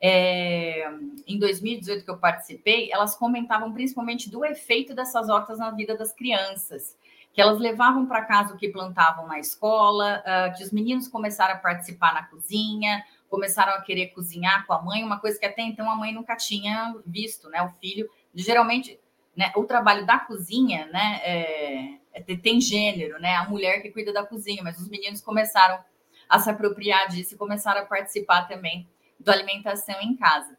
é, 0.00 0.90
em 1.26 1.38
2018 1.38 2.04
que 2.04 2.10
eu 2.10 2.18
participei, 2.18 2.90
elas 2.92 3.16
comentavam 3.16 3.72
principalmente 3.72 4.30
do 4.30 4.44
efeito 4.44 4.94
dessas 4.94 5.28
hortas 5.28 5.58
na 5.58 5.70
vida 5.70 5.96
das 5.96 6.12
crianças, 6.12 6.96
que 7.36 7.42
elas 7.42 7.60
levavam 7.60 8.06
para 8.06 8.24
casa 8.24 8.54
o 8.54 8.56
que 8.56 8.70
plantavam 8.70 9.26
na 9.26 9.38
escola, 9.38 10.24
uh, 10.24 10.56
que 10.56 10.64
os 10.64 10.72
meninos 10.72 11.06
começaram 11.06 11.52
a 11.52 11.58
participar 11.58 12.14
na 12.14 12.22
cozinha, 12.22 13.04
começaram 13.28 13.74
a 13.74 13.82
querer 13.82 14.06
cozinhar 14.06 14.66
com 14.66 14.72
a 14.72 14.80
mãe, 14.80 15.04
uma 15.04 15.20
coisa 15.20 15.38
que 15.38 15.44
até 15.44 15.60
então 15.60 15.90
a 15.90 15.94
mãe 15.94 16.14
nunca 16.14 16.34
tinha 16.34 16.96
visto, 17.04 17.50
né? 17.50 17.60
O 17.62 17.68
filho, 17.78 18.08
geralmente, 18.34 18.98
né, 19.36 19.52
o 19.54 19.64
trabalho 19.64 20.06
da 20.06 20.18
cozinha, 20.18 20.86
né, 20.86 21.20
é, 21.22 21.98
é, 22.14 22.22
tem 22.22 22.58
gênero, 22.58 23.20
né? 23.20 23.34
A 23.34 23.46
mulher 23.46 23.82
que 23.82 23.90
cuida 23.90 24.14
da 24.14 24.24
cozinha, 24.24 24.62
mas 24.62 24.80
os 24.80 24.88
meninos 24.88 25.20
começaram 25.20 25.78
a 26.26 26.38
se 26.38 26.48
apropriar 26.48 27.06
disso 27.08 27.34
e 27.34 27.36
começaram 27.36 27.82
a 27.82 27.84
participar 27.84 28.48
também 28.48 28.88
do 29.20 29.30
alimentação 29.30 30.00
em 30.00 30.16
casa. 30.16 30.55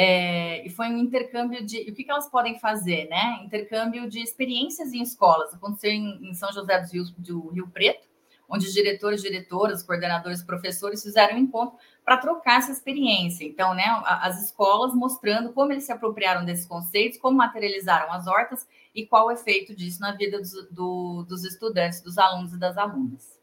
É, 0.00 0.64
e 0.64 0.70
foi 0.70 0.86
um 0.86 0.98
intercâmbio 0.98 1.66
de. 1.66 1.90
O 1.90 1.92
que, 1.92 2.04
que 2.04 2.10
elas 2.10 2.30
podem 2.30 2.56
fazer, 2.60 3.08
né? 3.08 3.40
Intercâmbio 3.44 4.08
de 4.08 4.20
experiências 4.20 4.92
em 4.92 5.02
escolas. 5.02 5.52
Aconteceu 5.52 5.90
em, 5.90 6.30
em 6.30 6.32
São 6.34 6.52
José 6.52 6.78
dos 6.78 6.92
Rios, 6.92 7.10
do 7.18 7.48
Rio 7.48 7.66
Preto, 7.68 8.06
onde 8.48 8.64
os 8.64 8.72
diretores, 8.72 9.20
diretoras, 9.20 9.82
coordenadores, 9.82 10.40
professores 10.40 11.02
fizeram 11.02 11.34
um 11.34 11.40
encontro 11.40 11.76
para 12.04 12.16
trocar 12.16 12.58
essa 12.58 12.70
experiência. 12.70 13.44
Então, 13.44 13.74
né, 13.74 13.84
as 14.04 14.40
escolas 14.44 14.94
mostrando 14.94 15.52
como 15.52 15.72
eles 15.72 15.82
se 15.82 15.90
apropriaram 15.90 16.44
desses 16.44 16.64
conceitos, 16.64 17.18
como 17.18 17.36
materializaram 17.36 18.12
as 18.12 18.28
hortas 18.28 18.68
e 18.94 19.04
qual 19.04 19.26
o 19.26 19.32
efeito 19.32 19.74
disso 19.74 20.00
na 20.00 20.12
vida 20.12 20.38
dos, 20.38 20.52
do, 20.70 21.24
dos 21.24 21.44
estudantes, 21.44 22.00
dos 22.02 22.18
alunos 22.18 22.52
e 22.52 22.58
das 22.58 22.78
alunas. 22.78 23.36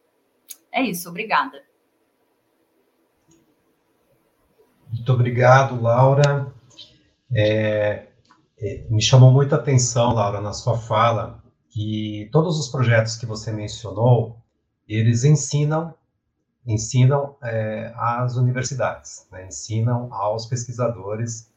É 0.72 0.82
isso, 0.82 1.10
obrigada. 1.10 1.62
Muito 5.06 5.14
obrigado, 5.14 5.80
Laura. 5.80 6.52
É, 7.32 8.08
é, 8.58 8.88
me 8.90 9.00
chamou 9.00 9.32
muita 9.32 9.56
atenção, 9.56 10.16
Laura, 10.16 10.42
na 10.42 10.52
sua 10.52 10.80
fala, 10.80 11.44
que 11.70 12.28
todos 12.32 12.60
os 12.60 12.70
projetos 12.70 13.16
que 13.16 13.24
você 13.24 13.52
mencionou, 13.52 14.42
eles 14.90 15.24
ensinam 15.24 15.94
ensinam 16.66 17.36
é, 17.44 17.94
às 17.96 18.36
universidades, 18.36 19.28
né? 19.32 19.46
ensinam 19.46 20.12
aos 20.12 20.48
pesquisadores 20.48 21.54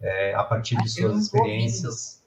é, 0.00 0.34
a 0.34 0.42
partir 0.42 0.76
de 0.78 0.88
suas 0.88 1.22
experiências, 1.22 2.24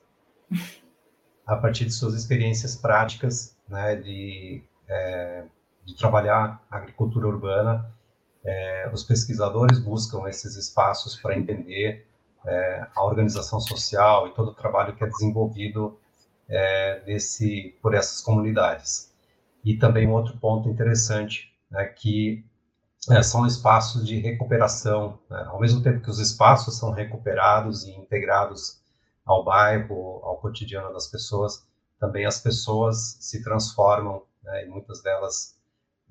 a 1.45 1.57
partir 1.57 1.84
de 1.84 1.91
suas 1.91 2.14
experiências 2.14 2.77
práticas, 2.77 3.57
né, 3.68 3.98
de, 3.98 4.64
é, 4.88 5.43
de 5.84 5.98
trabalhar 5.98 6.65
agricultura 6.72 7.27
urbana 7.27 7.93
é, 8.43 8.89
os 8.93 9.03
pesquisadores 9.03 9.80
buscam 9.80 10.27
esses 10.27 10.55
espaços 10.55 11.15
para 11.15 11.38
entender 11.38 12.07
é, 12.45 12.88
a 12.95 13.03
organização 13.03 13.59
social 13.59 14.27
e 14.27 14.34
todo 14.34 14.49
o 14.49 14.55
trabalho 14.55 14.95
que 14.95 15.03
é 15.03 15.07
desenvolvido 15.07 15.99
é, 16.49 16.99
desse, 17.01 17.77
por 17.81 17.93
essas 17.93 18.22
comunidades. 18.22 19.11
E 19.63 19.77
também 19.77 20.07
um 20.07 20.13
outro 20.13 20.38
ponto 20.38 20.68
interessante, 20.69 21.53
né, 21.69 21.85
que 21.85 22.43
é, 23.09 23.22
são 23.22 23.45
espaços 23.45 24.05
de 24.05 24.19
recuperação, 24.19 25.19
né, 25.30 25.45
ao 25.47 25.59
mesmo 25.59 25.81
tempo 25.81 26.01
que 26.01 26.09
os 26.09 26.19
espaços 26.19 26.77
são 26.77 26.91
recuperados 26.91 27.84
e 27.84 27.91
integrados 27.91 28.81
ao 29.26 29.43
bairro, 29.43 30.19
ao 30.23 30.38
cotidiano 30.38 30.91
das 30.91 31.07
pessoas, 31.07 31.65
também 31.99 32.26
as 32.26 32.39
pessoas 32.39 33.18
se 33.19 33.43
transformam, 33.43 34.23
né, 34.43 34.65
e 34.65 34.68
muitas 34.68 35.01
delas 35.03 35.55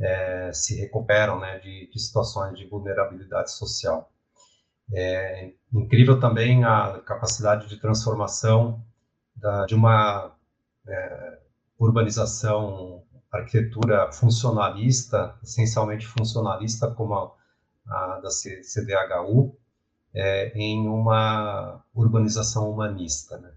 é, 0.01 0.51
se 0.53 0.81
recuperam 0.81 1.39
né, 1.39 1.59
de, 1.59 1.91
de, 1.91 2.01
situações 2.01 2.59
de 2.59 2.67
vulnerabilidade 2.67 3.53
social. 3.53 4.11
É 4.93 5.53
incrível 5.73 6.19
também 6.19 6.65
a 6.65 7.01
capacidade 7.05 7.69
de 7.69 7.77
transformação 7.77 8.83
da, 9.37 9.67
de 9.67 9.75
uma 9.75 10.35
é, 10.89 11.39
urbanização, 11.79 13.05
arquitetura 13.31 14.11
funcionalista, 14.11 15.39
essencialmente 15.43 16.07
funcionalista, 16.07 16.91
como 16.91 17.15
a, 17.15 17.33
a 17.87 18.21
da 18.21 18.31
CDHU, 18.31 19.57
é, 20.13 20.53
em 20.57 20.89
uma 20.89 21.85
urbanização 21.95 22.69
humanista. 22.71 23.39
Né? 23.39 23.53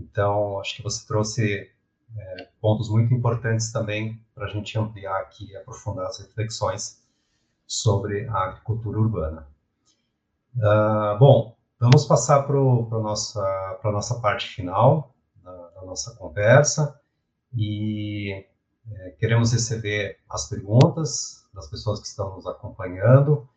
Então, 0.00 0.58
acho 0.58 0.76
que 0.76 0.82
você 0.82 1.06
trouxe 1.06 1.70
é, 2.16 2.48
pontos 2.60 2.88
muito 2.88 3.14
importantes 3.14 3.72
também 3.72 4.20
para 4.34 4.46
a 4.46 4.48
gente 4.48 4.78
ampliar 4.78 5.18
aqui 5.20 5.50
e 5.50 5.56
aprofundar 5.56 6.06
as 6.06 6.18
reflexões 6.18 7.02
sobre 7.66 8.28
a 8.28 8.44
agricultura 8.44 8.98
urbana. 8.98 9.46
Uh, 10.56 11.18
bom, 11.18 11.56
vamos 11.78 12.06
passar 12.06 12.42
para 12.44 12.56
a 12.56 13.00
nossa, 13.00 13.80
nossa 13.84 14.20
parte 14.20 14.48
final 14.48 15.14
da, 15.42 15.68
da 15.70 15.82
nossa 15.82 16.14
conversa 16.16 16.98
e 17.54 18.46
é, 18.92 19.10
queremos 19.18 19.52
receber 19.52 20.18
as 20.28 20.48
perguntas 20.48 21.44
das 21.52 21.68
pessoas 21.68 22.00
que 22.00 22.06
estão 22.06 22.34
nos 22.34 22.46
acompanhando. 22.46 23.48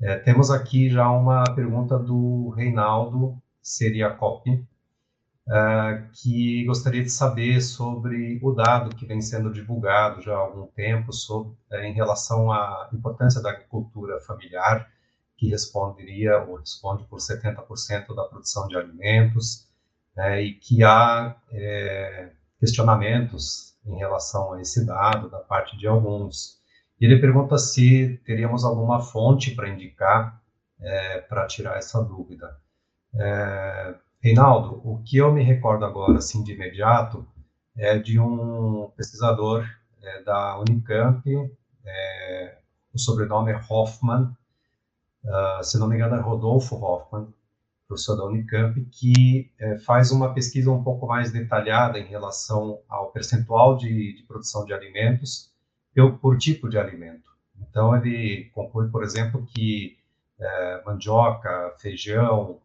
É, 0.00 0.16
temos 0.16 0.50
aqui 0.50 0.88
já 0.88 1.10
uma 1.10 1.44
pergunta 1.54 1.98
do 1.98 2.50
Reinaldo 2.50 3.36
Seriacopi, 3.60 4.64
uh, 5.48 6.08
que 6.12 6.64
gostaria 6.64 7.02
de 7.02 7.10
saber 7.10 7.60
sobre 7.60 8.38
o 8.42 8.52
dado 8.52 8.94
que 8.94 9.06
vem 9.06 9.20
sendo 9.20 9.52
divulgado 9.52 10.22
já 10.22 10.34
há 10.34 10.38
algum 10.38 10.66
tempo 10.66 11.12
sobre, 11.12 11.52
uh, 11.70 11.76
em 11.76 11.92
relação 11.92 12.52
à 12.52 12.88
importância 12.92 13.42
da 13.42 13.50
agricultura 13.50 14.20
familiar, 14.20 14.88
que 15.36 15.48
responderia 15.48 16.38
ou 16.42 16.56
responde 16.56 17.04
por 17.04 17.18
70% 17.18 18.14
da 18.14 18.24
produção 18.24 18.66
de 18.68 18.76
alimentos, 18.76 19.68
né, 20.16 20.42
e 20.42 20.54
que 20.54 20.82
há 20.82 21.36
é, 21.52 22.32
questionamentos 22.58 23.76
em 23.86 23.96
relação 23.96 24.52
a 24.52 24.60
esse 24.60 24.84
dado 24.84 25.30
da 25.30 25.38
parte 25.38 25.76
de 25.76 25.86
alguns. 25.86 26.58
Ele 27.00 27.20
pergunta 27.20 27.56
se 27.56 28.20
teríamos 28.26 28.64
alguma 28.64 29.00
fonte 29.00 29.54
para 29.54 29.68
indicar 29.68 30.42
é, 30.80 31.20
para 31.20 31.46
tirar 31.46 31.76
essa 31.76 32.02
dúvida. 32.02 32.56
É, 33.14 33.94
Reinaldo, 34.20 34.80
o 34.84 35.02
que 35.04 35.16
eu 35.16 35.32
me 35.32 35.42
recordo 35.42 35.84
agora, 35.84 36.18
assim, 36.18 36.42
de 36.42 36.52
imediato, 36.52 37.26
é 37.76 37.98
de 37.98 38.18
um 38.18 38.90
pesquisador 38.96 39.64
é, 40.02 40.22
da 40.22 40.58
Unicamp, 40.58 41.22
é, 41.84 42.58
o 42.92 42.98
sobrenome 42.98 43.52
é 43.52 43.60
Hoffman, 43.68 44.36
uh, 45.24 45.62
se 45.62 45.78
não 45.78 45.88
me 45.88 45.94
engano 45.94 46.16
é 46.16 46.20
Rodolfo 46.20 46.74
Hoffman, 46.76 47.32
professor 47.86 48.16
da 48.16 48.24
Unicamp, 48.24 48.84
que 48.90 49.50
é, 49.58 49.78
faz 49.78 50.10
uma 50.10 50.34
pesquisa 50.34 50.70
um 50.70 50.82
pouco 50.82 51.06
mais 51.06 51.32
detalhada 51.32 51.98
em 51.98 52.06
relação 52.06 52.80
ao 52.88 53.10
percentual 53.10 53.76
de, 53.76 54.14
de 54.14 54.22
produção 54.24 54.64
de 54.64 54.74
alimentos 54.74 55.50
por, 56.20 56.36
tipo 56.36 56.68
de 56.68 56.78
alimento. 56.78 57.30
Então, 57.60 57.96
ele 57.96 58.50
conclui, 58.54 58.88
por 58.88 59.02
exemplo, 59.02 59.44
que 59.46 59.96
é, 60.38 60.82
mandioca, 60.84 61.74
feijão, 61.78 62.60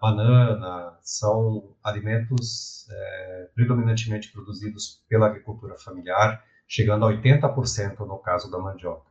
banana, 0.00 0.96
são 1.02 1.74
alimentos 1.82 2.86
é, 2.90 3.50
predominantemente 3.54 4.30
produzidos 4.30 5.02
pela 5.08 5.26
agricultura 5.26 5.76
familiar, 5.78 6.44
chegando 6.66 7.04
a 7.04 7.08
80% 7.08 8.00
no 8.00 8.18
caso 8.18 8.50
da 8.50 8.58
mandioca. 8.58 9.10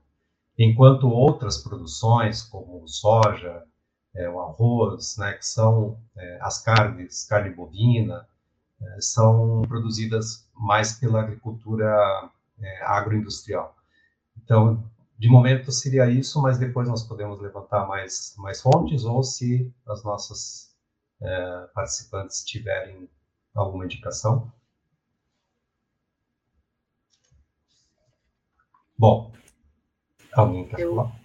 Enquanto 0.57 1.09
outras 1.09 1.57
produções, 1.57 2.43
como 2.43 2.88
soja, 2.88 3.63
é, 4.15 4.29
o 4.29 4.39
arroz, 4.39 5.15
né, 5.17 5.33
que 5.33 5.45
são 5.45 5.97
é, 6.15 6.39
as 6.41 6.61
carnes, 6.61 7.25
carne 7.25 7.49
bovina, 7.49 8.27
são 8.99 9.61
produzidas 9.67 10.49
mais 10.55 10.93
pela 10.93 11.21
agricultura 11.21 11.88
agroindustrial. 12.81 13.75
Então, 14.43 14.83
de 15.22 15.30
momento 15.30 15.72
seria 15.72 16.10
isso, 16.10 16.41
mas 16.41 16.57
depois 16.57 16.88
nós 16.89 17.03
podemos 17.03 17.39
levantar 17.39 17.88
mais, 17.88 18.34
mais 18.39 18.60
fontes 18.60 19.06
ou 19.06 19.22
se 19.22 19.72
as 19.88 20.03
nossas 20.03 20.76
é, 21.22 21.68
participantes 21.76 22.43
tiverem 22.43 23.07
alguma 23.53 23.85
indicação. 23.85 24.52
Bom, 28.98 29.31
alguém 30.34 30.68
quer 30.68 30.80
Eu... 30.80 30.95
falar? 30.95 31.22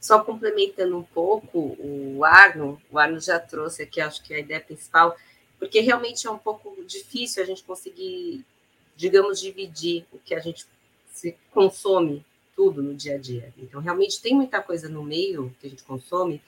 Só 0.00 0.24
complementando 0.24 0.96
um 0.96 1.04
pouco 1.04 1.76
o 1.78 2.24
Arno, 2.24 2.80
o 2.90 2.98
Arno 2.98 3.20
já 3.20 3.38
trouxe 3.38 3.82
aqui, 3.82 4.00
acho 4.00 4.22
que 4.24 4.32
a 4.32 4.38
ideia 4.38 4.58
principal, 4.58 5.14
porque 5.58 5.80
realmente 5.80 6.26
é 6.26 6.30
um 6.30 6.38
pouco 6.38 6.82
difícil 6.86 7.42
a 7.42 7.46
gente 7.46 7.62
conseguir, 7.62 8.42
digamos, 8.96 9.38
dividir 9.38 10.06
o 10.10 10.18
que 10.18 10.34
a 10.34 10.40
gente 10.40 10.66
se 11.12 11.36
consome 11.52 12.24
tudo 12.56 12.82
no 12.82 12.94
dia 12.94 13.14
a 13.14 13.18
dia. 13.18 13.52
Então, 13.56 13.80
realmente 13.80 14.20
tem 14.20 14.34
muita 14.34 14.60
coisa 14.60 14.88
no 14.88 15.02
meio 15.04 15.54
que 15.60 15.66
a 15.66 15.70
gente 15.70 15.84
consome 15.84 16.42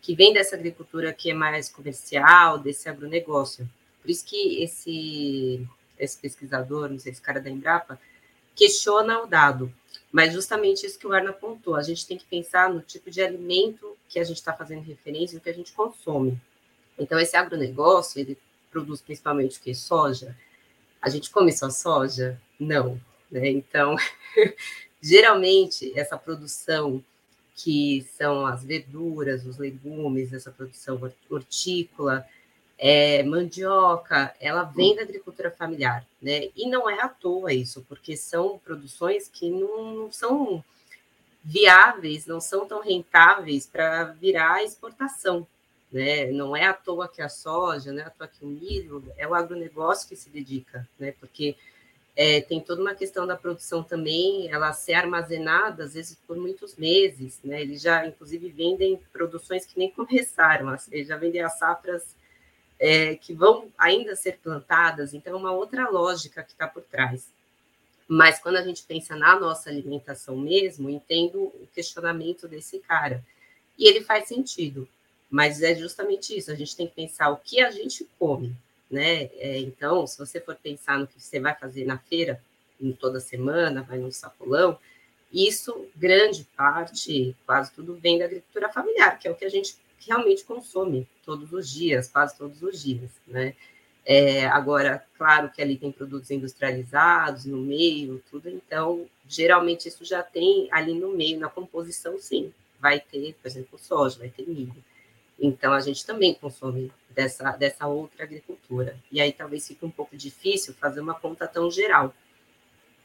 que 0.00 0.14
vem 0.14 0.32
dessa 0.32 0.54
agricultura 0.54 1.12
que 1.12 1.30
é 1.30 1.34
mais 1.34 1.68
comercial, 1.68 2.58
desse 2.58 2.88
agronegócio. 2.88 3.68
Por 4.00 4.10
isso 4.10 4.24
que 4.24 4.62
esse, 4.62 5.66
esse 5.98 6.18
pesquisador, 6.18 6.88
não 6.90 6.98
sei, 6.98 7.12
esse 7.12 7.22
cara 7.22 7.40
da 7.40 7.50
Embrapa, 7.50 7.98
questiona 8.54 9.22
o 9.22 9.26
dado. 9.26 9.72
Mas 10.12 10.32
justamente 10.32 10.86
isso 10.86 10.98
que 10.98 11.06
o 11.06 11.12
Arno 11.12 11.30
apontou, 11.30 11.74
a 11.74 11.82
gente 11.82 12.06
tem 12.06 12.16
que 12.16 12.26
pensar 12.26 12.72
no 12.72 12.80
tipo 12.80 13.10
de 13.10 13.20
alimento 13.22 13.96
que 14.08 14.18
a 14.18 14.24
gente 14.24 14.36
está 14.36 14.52
fazendo 14.52 14.82
referência, 14.82 15.38
o 15.38 15.40
que 15.40 15.50
a 15.50 15.54
gente 15.54 15.72
consome. 15.72 16.40
Então, 16.98 17.18
esse 17.18 17.36
agronegócio, 17.36 18.20
ele 18.20 18.38
produz 18.70 19.00
principalmente 19.00 19.58
o 19.58 19.62
que? 19.62 19.74
Soja. 19.74 20.36
A 21.00 21.08
gente 21.08 21.30
come 21.30 21.50
só 21.50 21.68
soja? 21.70 22.40
Não. 22.60 23.00
Né? 23.34 23.50
Então, 23.50 23.96
geralmente, 25.02 25.92
essa 25.98 26.16
produção 26.16 27.02
que 27.56 28.06
são 28.16 28.46
as 28.46 28.64
verduras, 28.64 29.44
os 29.44 29.58
legumes, 29.58 30.32
essa 30.32 30.52
produção 30.52 31.00
hortícola, 31.28 32.24
é, 32.78 33.22
mandioca, 33.22 34.34
ela 34.40 34.64
vem 34.64 34.96
da 34.96 35.02
agricultura 35.02 35.50
familiar, 35.50 36.04
né? 36.20 36.48
E 36.56 36.68
não 36.68 36.90
é 36.90 37.00
à 37.00 37.08
toa 37.08 37.52
isso, 37.52 37.84
porque 37.88 38.16
são 38.16 38.58
produções 38.58 39.28
que 39.28 39.48
não 39.48 40.10
são 40.10 40.64
viáveis, 41.42 42.26
não 42.26 42.40
são 42.40 42.66
tão 42.66 42.82
rentáveis 42.82 43.66
para 43.66 44.04
virar 44.04 44.64
exportação, 44.64 45.46
né? 45.92 46.32
Não 46.32 46.56
é 46.56 46.66
à 46.66 46.74
toa 46.74 47.08
que 47.08 47.22
a 47.22 47.28
soja, 47.28 47.92
não 47.92 48.00
é 48.00 48.06
à 48.06 48.10
toa 48.10 48.26
que 48.26 48.44
o 48.44 48.48
milho, 48.48 49.04
é 49.16 49.26
o 49.26 49.34
agronegócio 49.34 50.08
que 50.08 50.16
se 50.16 50.28
dedica, 50.28 50.88
né? 50.98 51.14
Porque 51.20 51.56
é, 52.16 52.40
tem 52.40 52.60
toda 52.60 52.80
uma 52.80 52.94
questão 52.94 53.26
da 53.26 53.36
produção 53.36 53.82
também, 53.82 54.48
ela 54.50 54.72
ser 54.72 54.94
armazenada, 54.94 55.84
às 55.84 55.94
vezes, 55.94 56.16
por 56.26 56.36
muitos 56.36 56.76
meses, 56.76 57.40
né? 57.42 57.60
Eles 57.60 57.82
já, 57.82 58.06
inclusive, 58.06 58.48
vendem 58.50 59.00
produções 59.12 59.66
que 59.66 59.78
nem 59.78 59.90
começaram, 59.90 60.76
eles 60.92 61.08
já 61.08 61.16
vendem 61.16 61.42
as 61.42 61.58
safras 61.58 62.14
é, 62.78 63.16
que 63.16 63.32
vão 63.32 63.72
ainda 63.76 64.14
ser 64.14 64.38
plantadas, 64.38 65.12
então 65.12 65.32
é 65.32 65.36
uma 65.36 65.52
outra 65.52 65.88
lógica 65.88 66.42
que 66.42 66.52
está 66.52 66.68
por 66.68 66.82
trás. 66.82 67.28
Mas 68.06 68.38
quando 68.38 68.56
a 68.56 68.62
gente 68.62 68.84
pensa 68.84 69.16
na 69.16 69.38
nossa 69.38 69.70
alimentação 69.70 70.36
mesmo, 70.36 70.90
entendo 70.90 71.44
o 71.44 71.68
questionamento 71.74 72.46
desse 72.46 72.78
cara. 72.80 73.24
E 73.78 73.88
ele 73.88 74.02
faz 74.02 74.28
sentido, 74.28 74.86
mas 75.28 75.62
é 75.62 75.74
justamente 75.74 76.36
isso, 76.36 76.52
a 76.52 76.54
gente 76.54 76.76
tem 76.76 76.86
que 76.86 76.94
pensar 76.94 77.30
o 77.30 77.38
que 77.38 77.60
a 77.60 77.70
gente 77.72 78.06
come, 78.18 78.54
né? 78.90 79.24
É, 79.36 79.58
então, 79.58 80.06
se 80.06 80.18
você 80.18 80.40
for 80.40 80.54
pensar 80.56 80.98
no 80.98 81.06
que 81.06 81.20
você 81.20 81.40
vai 81.40 81.54
fazer 81.54 81.84
na 81.84 81.98
feira, 81.98 82.40
toda 83.00 83.20
semana, 83.20 83.82
vai 83.82 83.98
no 83.98 84.12
sacolão, 84.12 84.78
isso, 85.32 85.86
grande 85.96 86.46
parte, 86.56 87.34
quase 87.46 87.72
tudo 87.72 87.94
vem 87.94 88.18
da 88.18 88.26
agricultura 88.26 88.68
familiar, 88.68 89.18
que 89.18 89.26
é 89.26 89.30
o 89.30 89.34
que 89.34 89.44
a 89.44 89.48
gente 89.48 89.76
realmente 90.06 90.44
consome 90.44 91.08
todos 91.24 91.52
os 91.52 91.68
dias, 91.70 92.08
quase 92.08 92.36
todos 92.36 92.62
os 92.62 92.82
dias, 92.82 93.10
né? 93.26 93.54
É, 94.06 94.46
agora, 94.46 95.04
claro 95.16 95.50
que 95.50 95.62
ali 95.62 95.78
tem 95.78 95.90
produtos 95.90 96.30
industrializados 96.30 97.46
no 97.46 97.56
meio, 97.56 98.22
tudo, 98.30 98.50
então, 98.50 99.06
geralmente 99.26 99.88
isso 99.88 100.04
já 100.04 100.22
tem 100.22 100.68
ali 100.70 100.92
no 100.92 101.08
meio, 101.08 101.40
na 101.40 101.48
composição, 101.48 102.18
sim. 102.18 102.52
Vai 102.78 103.00
ter, 103.00 103.34
por 103.40 103.48
exemplo, 103.48 103.78
soja, 103.78 104.18
vai 104.18 104.28
ter 104.28 104.46
milho. 104.46 104.74
Então, 105.38 105.72
a 105.72 105.80
gente 105.80 106.04
também 106.06 106.34
consome 106.34 106.92
dessa, 107.10 107.52
dessa 107.52 107.86
outra 107.86 108.24
agricultura. 108.24 108.96
E 109.10 109.20
aí 109.20 109.32
talvez 109.32 109.66
fique 109.66 109.84
um 109.84 109.90
pouco 109.90 110.16
difícil 110.16 110.74
fazer 110.74 111.00
uma 111.00 111.14
conta 111.14 111.46
tão 111.46 111.70
geral. 111.70 112.14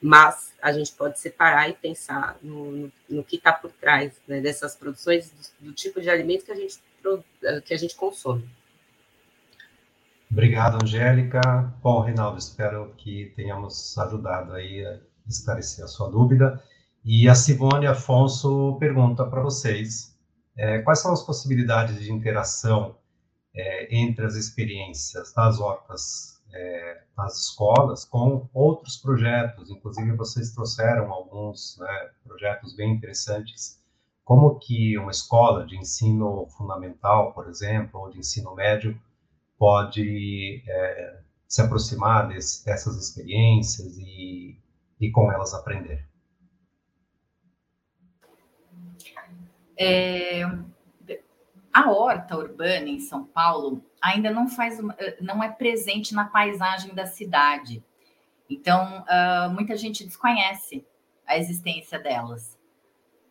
Mas 0.02 0.54
a 0.62 0.72
gente 0.72 0.94
pode 0.94 1.20
separar 1.20 1.70
e 1.70 1.74
pensar 1.74 2.38
no, 2.42 2.72
no, 2.72 2.92
no 3.10 3.24
que 3.24 3.36
está 3.36 3.52
por 3.52 3.72
trás 3.72 4.14
né, 4.28 4.40
dessas 4.40 4.76
produções, 4.76 5.30
do, 5.60 5.68
do 5.68 5.74
tipo 5.74 6.00
de 6.00 6.10
alimento 6.10 6.46
que 6.46 6.52
a 6.52 6.56
gente 6.56 6.80
eh, 7.44 7.62
que 7.62 7.74
a 7.74 7.78
gente 7.78 7.96
consome. 7.96 8.48
Obrigado, 10.32 10.84
Angélica. 10.84 11.42
Bom, 11.82 12.02
Reinaldo, 12.02 12.38
espero 12.38 12.94
que 12.98 13.32
tenhamos 13.36 13.98
ajudado 13.98 14.54
aí 14.54 14.86
a 14.86 15.00
esclarecer 15.28 15.84
a 15.84 15.88
sua 15.88 16.10
dúvida. 16.10 16.62
E 17.04 17.28
a 17.28 17.34
Simone 17.34 17.88
Afonso 17.88 18.78
pergunta 18.80 19.26
para 19.26 19.42
vocês 19.42 20.09
é, 20.60 20.80
quais 20.80 21.00
são 21.00 21.14
as 21.14 21.24
possibilidades 21.24 22.00
de 22.02 22.12
interação 22.12 22.98
é, 23.56 23.96
entre 23.96 24.26
as 24.26 24.36
experiências 24.36 25.34
das 25.34 25.60
hortas 25.60 26.42
é, 26.52 27.02
nas 27.18 27.38
escolas 27.38 28.04
com 28.04 28.50
outros 28.54 28.98
projetos, 28.98 29.70
inclusive 29.70 30.12
vocês 30.18 30.52
trouxeram 30.52 31.12
alguns 31.12 31.78
né, 31.80 32.10
projetos 32.26 32.76
bem 32.76 32.92
interessantes 32.92 33.80
como 34.26 34.60
que 34.60 34.98
uma 34.98 35.12
escola 35.12 35.66
de 35.66 35.78
ensino 35.78 36.46
fundamental, 36.56 37.34
por 37.34 37.48
exemplo, 37.48 38.02
ou 38.02 38.12
de 38.12 38.20
ensino 38.20 38.54
médio, 38.54 38.96
pode 39.58 40.62
é, 40.68 41.20
se 41.48 41.62
aproximar 41.62 42.28
desse, 42.28 42.64
dessas 42.64 42.96
experiências 42.98 43.98
e, 43.98 44.56
e 45.00 45.10
com 45.10 45.32
elas 45.32 45.54
aprender? 45.54 46.09
É, 49.80 50.44
a 51.74 51.90
horta 51.92 52.38
urbana 52.38 52.90
em 52.90 53.00
São 53.00 53.24
Paulo 53.24 53.84
ainda 54.02 54.30
não 54.32 54.48
faz, 54.48 54.80
não 55.22 55.42
é 55.42 55.50
presente 55.50 56.14
na 56.14 56.26
paisagem 56.26 56.94
da 56.94 57.06
cidade. 57.06 57.84
Então, 58.50 59.04
uh, 59.04 59.50
muita 59.52 59.78
gente 59.78 60.04
desconhece 60.04 60.86
a 61.26 61.38
existência 61.38 62.00
delas 62.00 62.60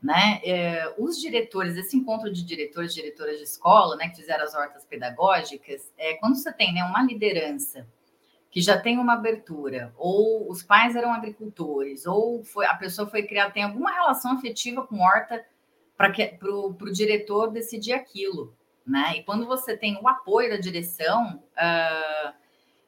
né? 0.02 0.40
É, 0.44 0.94
os 0.96 1.20
diretores, 1.20 1.76
esse 1.76 1.96
encontro 1.96 2.32
de 2.32 2.44
diretores 2.44 2.94
diretoras 2.94 3.36
de 3.38 3.44
escola, 3.44 3.96
né, 3.96 4.08
que 4.08 4.16
fizeram 4.16 4.44
as 4.44 4.54
hortas 4.54 4.84
pedagógicas, 4.84 5.92
é, 5.98 6.14
quando 6.14 6.36
você 6.36 6.52
tem 6.52 6.72
né, 6.72 6.84
uma 6.84 7.02
liderança 7.02 7.86
que 8.50 8.60
já 8.60 8.78
tem 8.80 8.96
uma 8.96 9.14
abertura, 9.14 9.92
ou 9.96 10.50
os 10.50 10.62
pais 10.62 10.96
eram 10.96 11.12
agricultores, 11.12 12.06
ou 12.06 12.42
foi, 12.44 12.64
a 12.64 12.74
pessoa 12.74 13.08
foi 13.08 13.24
criada, 13.24 13.52
tem 13.52 13.62
alguma 13.62 13.92
relação 13.92 14.32
afetiva 14.32 14.86
com 14.86 15.00
horta 15.00 15.44
para 15.98 16.14
o 16.48 16.92
diretor 16.92 17.50
decidir 17.50 17.92
aquilo, 17.92 18.56
né? 18.86 19.16
E 19.16 19.24
quando 19.24 19.46
você 19.46 19.76
tem 19.76 19.98
o 20.00 20.06
apoio 20.06 20.48
da 20.48 20.56
direção, 20.56 21.42
uh, 21.52 22.32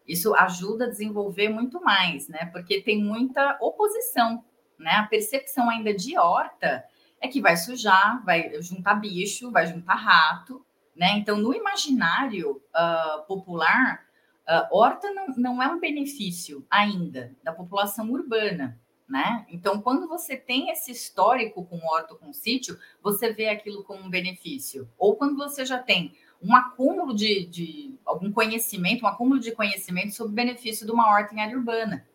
isso 0.07 0.33
ajuda 0.37 0.85
a 0.85 0.89
desenvolver 0.89 1.49
muito 1.49 1.83
mais, 1.83 2.29
né? 2.29 2.47
Porque 2.53 2.81
tem 2.81 3.03
muita 3.03 3.59
oposição, 3.61 4.45
né? 4.79 4.93
A 4.93 5.07
percepção 5.07 5.69
ainda 5.69 5.93
de 5.93 6.17
horta 6.17 6.85
é 7.21 7.27
que 7.27 7.41
vai 7.41 7.57
sujar, 7.57 8.25
vai 8.25 8.63
juntar 8.63 8.95
bicho, 8.95 9.51
vai 9.51 9.67
juntar 9.67 9.97
rato, 9.97 10.65
né? 10.95 11.11
Então, 11.17 11.37
no 11.37 11.53
imaginário 11.53 12.63
uh, 12.75 13.27
popular, 13.27 14.07
uh, 14.49 14.69
horta 14.71 15.13
não, 15.13 15.27
não 15.37 15.63
é 15.63 15.67
um 15.67 15.81
benefício 15.81 16.65
ainda 16.71 17.35
da 17.43 17.53
população 17.53 18.09
urbana, 18.09 18.81
né? 19.11 19.45
Então, 19.49 19.83
quando 19.83 20.09
você 20.09 20.37
tem 20.37 20.71
esse 20.71 20.93
histórico 20.93 21.65
com 21.67 21.79
horta, 21.85 22.15
com 22.15 22.33
sítio, 22.33 22.79
você 23.03 23.33
vê 23.33 23.49
aquilo 23.49 23.83
como 23.83 24.05
um 24.05 24.11
benefício. 24.11 24.89
Ou 24.97 25.17
quando 25.17 25.37
você 25.37 25.65
já 25.65 25.79
tem 25.79 26.15
um 26.41 26.55
acúmulo 26.55 27.15
de, 27.15 27.45
de 27.47 27.95
algum 28.07 28.33
conhecimento, 28.33 29.05
um 29.05 29.09
acúmulo 29.09 29.41
de 29.41 29.53
conhecimento 29.53 30.15
sobre 30.15 30.33
o 30.33 30.37
benefício 30.37 30.87
de 30.87 30.93
uma 30.93 31.11
horta 31.11 31.35
em 31.35 31.41
área 31.41 31.59
urbana 31.59 32.07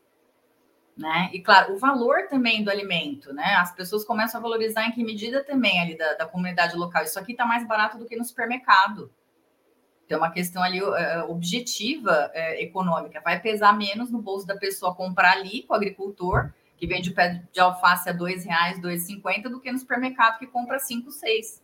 né? 0.98 1.30
E 1.34 1.42
claro, 1.42 1.74
o 1.74 1.78
valor 1.78 2.28
também 2.30 2.64
do 2.64 2.72
alimento, 2.72 3.34
né? 3.34 3.56
As 3.56 3.74
pessoas 3.76 4.06
começam 4.06 4.40
a 4.40 4.42
valorizar 4.42 4.88
em 4.88 4.92
que 4.92 5.04
medida 5.04 5.44
também 5.44 5.82
ali 5.82 5.98
da, 5.98 6.14
da 6.14 6.26
comunidade 6.26 6.76
local. 6.76 7.04
Isso 7.04 7.20
aqui 7.20 7.34
está 7.34 7.46
mais 7.46 7.68
barato 7.68 7.98
do 7.98 8.06
que 8.06 8.16
no 8.16 8.24
supermercado. 8.24 9.12
Tem 10.08 10.18
uma 10.18 10.32
questão 10.32 10.64
ali 10.64 10.82
uh, 10.82 11.30
objetiva 11.30 12.32
uh, 12.34 12.62
econômica. 12.62 13.20
Vai 13.22 13.40
pesar 13.42 13.76
menos 13.78 14.10
no 14.10 14.22
bolso 14.22 14.48
da 14.48 14.56
pessoa 14.56 14.96
comprar 14.96 15.34
ali 15.34 15.64
com 15.64 15.74
o 15.74 15.76
agricultor, 15.76 16.54
que 16.78 16.88
vende 16.88 17.10
o 17.10 17.16
pé 17.16 17.44
de 17.52 17.60
alface 17.60 18.10
a 18.10 18.14
dois 18.14 18.44
reais, 18.44 18.82
dois 18.82 19.04
cinquenta, 19.04 19.50
do 19.50 19.60
que 19.60 19.72
no 19.72 19.78
supermercado 19.78 20.40
que 20.40 20.48
compra 20.48 20.80
seis, 20.80 21.64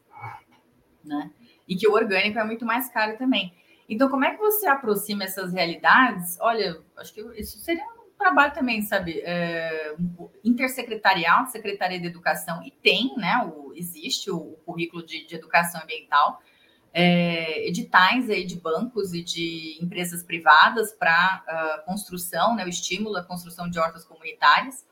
né? 1.04 1.32
E 1.68 1.76
que 1.76 1.88
o 1.88 1.94
orgânico 1.94 2.40
é 2.40 2.44
muito 2.44 2.66
mais 2.66 2.90
caro 2.90 3.18
também. 3.18 3.54
Então, 3.90 4.10
como 4.10 4.24
é 4.24 4.32
que 4.32 4.38
você 4.38 4.68
aproxima 4.68 5.24
essas 5.24 5.52
realidades? 5.52 6.38
Olha, 6.40 6.82
acho 6.98 7.14
que 7.14 7.22
isso 7.38 7.60
seria 7.60 7.86
trabalho 8.22 8.54
também, 8.54 8.82
sabe, 8.84 9.20
é, 9.26 9.96
intersecretarial, 10.44 11.48
Secretaria 11.48 12.00
de 12.00 12.06
Educação, 12.06 12.62
e 12.64 12.70
tem, 12.70 13.16
né, 13.18 13.38
o, 13.44 13.74
existe 13.76 14.30
o, 14.30 14.38
o 14.38 14.58
currículo 14.64 15.04
de, 15.04 15.26
de, 15.26 15.36
Educação 15.36 15.82
Ambiental, 15.82 16.40
é, 16.94 17.68
editais 17.68 18.30
aí 18.30 18.46
de 18.46 18.60
bancos 18.60 19.14
e 19.14 19.24
de 19.24 19.80
empresas 19.82 20.22
privadas 20.24 20.94
para 20.94 21.44
uh, 21.48 21.86
construção, 21.86 22.56
né, 22.56 22.64
o 22.66 22.70
estímulo 22.70 23.18
à 23.18 23.24
construção 23.24 23.70
de 23.70 23.80
hortas 23.80 24.06
comunitárias. 24.06 24.86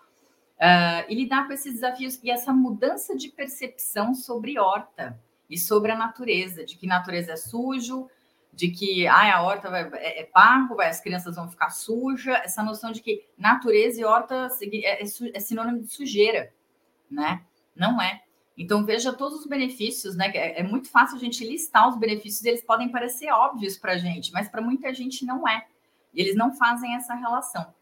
Uh, 0.60 1.06
e 1.07 1.15
lidar 1.15 1.48
com 1.48 1.53
esses 1.53 1.73
desafios 1.73 2.19
e 2.23 2.30
essa 2.30 2.52
mudança 2.52 3.15
de 3.15 3.30
percepção 3.30 4.14
sobre 4.14 4.60
horta 4.60 5.19
e 5.49 5.57
sobre 5.57 5.91
a 5.91 5.98
natureza, 5.98 6.65
de 6.65 6.76
que 6.76 6.86
natureza 6.86 7.34
é 7.34 7.38
sujo, 7.38 8.10
de 8.53 8.69
que 8.69 9.07
ah, 9.07 9.38
a 9.38 9.41
horta 9.41 9.69
vai, 9.69 9.90
é, 9.94 10.22
é 10.22 10.23
parro, 10.26 10.76
vai, 10.76 10.90
as 10.90 10.99
crianças 10.99 11.36
vão 11.36 11.49
ficar 11.49 11.69
sujas, 11.69 12.40
essa 12.44 12.61
noção 12.61 12.91
de 12.91 13.02
que 13.02 13.26
natureza 13.38 14.02
e 14.02 14.03
horta 14.03 14.49
é, 14.61 15.02
é, 15.02 15.03
é 15.03 15.40
sinônimo 15.40 15.80
de 15.80 15.88
sujeira, 15.88 16.53
né? 17.10 17.41
Não 17.76 18.02
é. 18.02 18.22
Então 18.57 18.86
veja 18.86 19.14
todos 19.14 19.40
os 19.40 19.48
benefícios, 19.48 20.15
né? 20.15 20.30
É, 20.36 20.60
é 20.60 20.64
muito 20.64 20.90
fácil 20.91 21.15
a 21.15 21.19
gente 21.19 21.48
listar 21.48 21.88
os 21.88 21.98
benefícios, 21.98 22.44
eles 22.44 22.61
podem 22.61 22.90
parecer 22.90 23.31
óbvios 23.31 23.77
para 23.77 23.94
a 23.94 23.98
gente, 23.98 24.34
mas 24.34 24.49
para 24.49 24.61
muita 24.61 24.94
gente 24.94 25.26
não 25.26 25.48
é. 25.48 25.65
E 26.14 26.22
eles 26.22 26.36
não 26.36 26.53
fazem 26.53 26.95
essa 26.95 27.14
relação. 27.14 27.73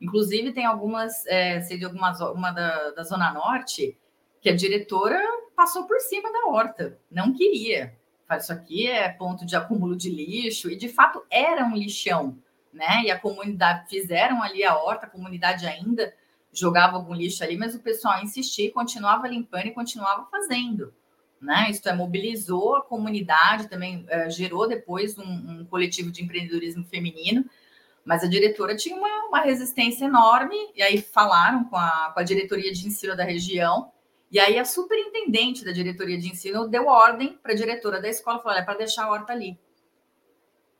Inclusive, 0.00 0.52
tem 0.52 0.64
algumas, 0.64 1.26
é, 1.26 1.60
sei 1.60 1.78
de 1.78 1.84
algumas, 1.84 2.20
uma 2.20 2.50
da, 2.50 2.90
da 2.90 3.02
Zona 3.02 3.32
Norte, 3.32 3.96
que 4.40 4.48
a 4.48 4.56
diretora 4.56 5.20
passou 5.54 5.84
por 5.84 6.00
cima 6.00 6.32
da 6.32 6.46
horta, 6.46 6.98
não 7.10 7.32
queria. 7.34 7.94
Isso 8.38 8.52
aqui 8.52 8.86
é 8.86 9.08
ponto 9.08 9.44
de 9.44 9.56
acúmulo 9.56 9.96
de 9.96 10.08
lixo, 10.08 10.70
e 10.70 10.76
de 10.76 10.88
fato 10.88 11.22
era 11.28 11.64
um 11.64 11.74
lixão, 11.74 12.38
né? 12.72 13.02
E 13.04 13.10
a 13.10 13.18
comunidade 13.18 13.88
fizeram 13.88 14.42
ali 14.42 14.62
a 14.62 14.76
horta, 14.76 15.06
a 15.06 15.10
comunidade 15.10 15.66
ainda 15.66 16.14
jogava 16.52 16.96
algum 16.96 17.14
lixo 17.14 17.42
ali, 17.44 17.56
mas 17.56 17.74
o 17.74 17.80
pessoal 17.80 18.22
insistia, 18.22 18.72
continuava 18.72 19.28
limpando 19.28 19.66
e 19.66 19.72
continuava 19.72 20.26
fazendo. 20.30 20.92
Né? 21.40 21.70
Isso 21.70 21.88
é, 21.88 21.94
mobilizou 21.94 22.76
a 22.76 22.82
comunidade, 22.82 23.68
também 23.68 24.04
é, 24.08 24.28
gerou 24.28 24.68
depois 24.68 25.16
um, 25.18 25.24
um, 25.24 25.64
coletivo 25.64 26.10
de 26.10 26.22
empreendedorismo 26.22 26.84
feminino, 26.84 27.44
mas 28.04 28.24
a 28.24 28.28
diretora 28.28 28.76
tinha 28.76 28.96
uma, 28.96 29.26
uma, 29.26 29.40
resistência 29.40 30.04
enorme, 30.04 30.56
e 30.74 30.82
aí 30.82 31.00
falaram 31.00 31.64
com 31.64 31.76
a, 31.76 32.10
com 32.12 32.20
a 32.20 32.22
diretoria 32.22 32.72
de 32.72 32.86
ensino 32.86 33.16
da 33.16 33.24
região, 33.24 33.90
e 34.30 34.38
aí 34.38 34.58
a 34.58 34.64
superintendente 34.64 35.64
da 35.64 35.72
diretoria 35.72 36.18
de 36.18 36.28
ensino 36.28 36.68
deu 36.68 36.86
ordem 36.86 37.38
para 37.42 37.52
a 37.52 37.56
diretora 37.56 38.00
da 38.00 38.08
escola, 38.08 38.38
falou, 38.38 38.58
é 38.58 38.62
para 38.62 38.78
deixar 38.78 39.04
a 39.04 39.10
horta 39.10 39.32
ali. 39.32 39.58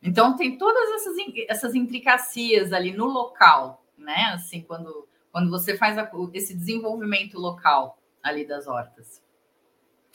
Então 0.01 0.35
tem 0.35 0.57
todas 0.57 0.89
essas, 0.91 1.15
essas 1.47 1.75
intricacias 1.75 2.73
ali 2.73 2.91
no 2.91 3.05
local, 3.05 3.85
né? 3.97 4.31
Assim, 4.33 4.61
quando 4.61 5.07
quando 5.31 5.49
você 5.49 5.77
faz 5.77 5.97
a, 5.97 6.09
esse 6.33 6.55
desenvolvimento 6.55 7.39
local 7.39 7.97
ali 8.21 8.45
das 8.45 8.67
hortas. 8.67 9.21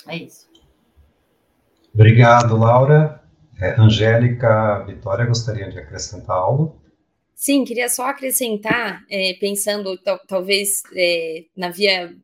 É 0.07 0.17
isso. 0.17 0.49
Obrigado, 1.93 2.57
Laura. 2.57 3.23
É, 3.59 3.81
Angélica, 3.81 4.85
Vitória, 4.85 5.25
gostaria 5.25 5.71
de 5.71 5.79
acrescentar 5.79 6.37
algo? 6.37 6.79
Sim, 7.37 7.65
queria 7.67 7.89
só 7.91 8.07
acrescentar, 8.07 9.05
é, 9.11 9.35
pensando 9.35 9.99
talvez 10.27 10.83
é, 10.97 11.45
na 11.55 11.69
via, 11.69 12.17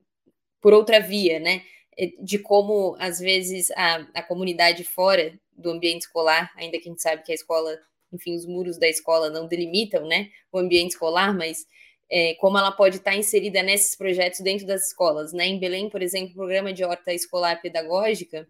por 0.59 0.73
outra 0.73 1.01
via, 1.01 1.39
né? 1.39 1.63
É, 1.99 2.13
de 2.19 2.39
como, 2.39 2.97
às 2.99 3.21
vezes, 3.21 3.71
a, 3.73 4.07
a 4.15 4.23
comunidade 4.23 4.85
fora 4.85 5.39
do 5.55 5.71
ambiente 5.71 6.03
escolar, 6.03 6.51
ainda 6.57 6.79
que 6.79 6.89
a 6.89 6.91
gente 6.91 7.03
sabe 7.03 7.23
que 7.23 7.31
a 7.31 7.35
escola, 7.35 7.79
enfim, 8.11 8.35
os 8.35 8.47
muros 8.47 8.79
da 8.79 8.89
escola 8.89 9.29
não 9.29 9.47
delimitam, 9.47 10.07
né, 10.07 10.31
o 10.51 10.59
ambiente 10.59 10.93
escolar, 10.93 11.35
mas 11.37 11.67
é, 12.11 12.35
como 12.37 12.57
ela 12.57 12.73
pode 12.73 12.97
estar 12.97 13.15
inserida 13.15 13.63
nesses 13.63 13.95
projetos 13.95 14.41
dentro 14.41 14.67
das 14.67 14.89
escolas. 14.89 15.35
Né? 15.35 15.47
Em 15.47 15.59
Belém, 15.59 15.91
por 15.91 16.03
exemplo, 16.03 16.33
o 16.33 16.37
programa 16.37 16.73
de 16.73 16.85
horta 16.85 17.13
escolar 17.13 17.61
pedagógica, 17.61 18.49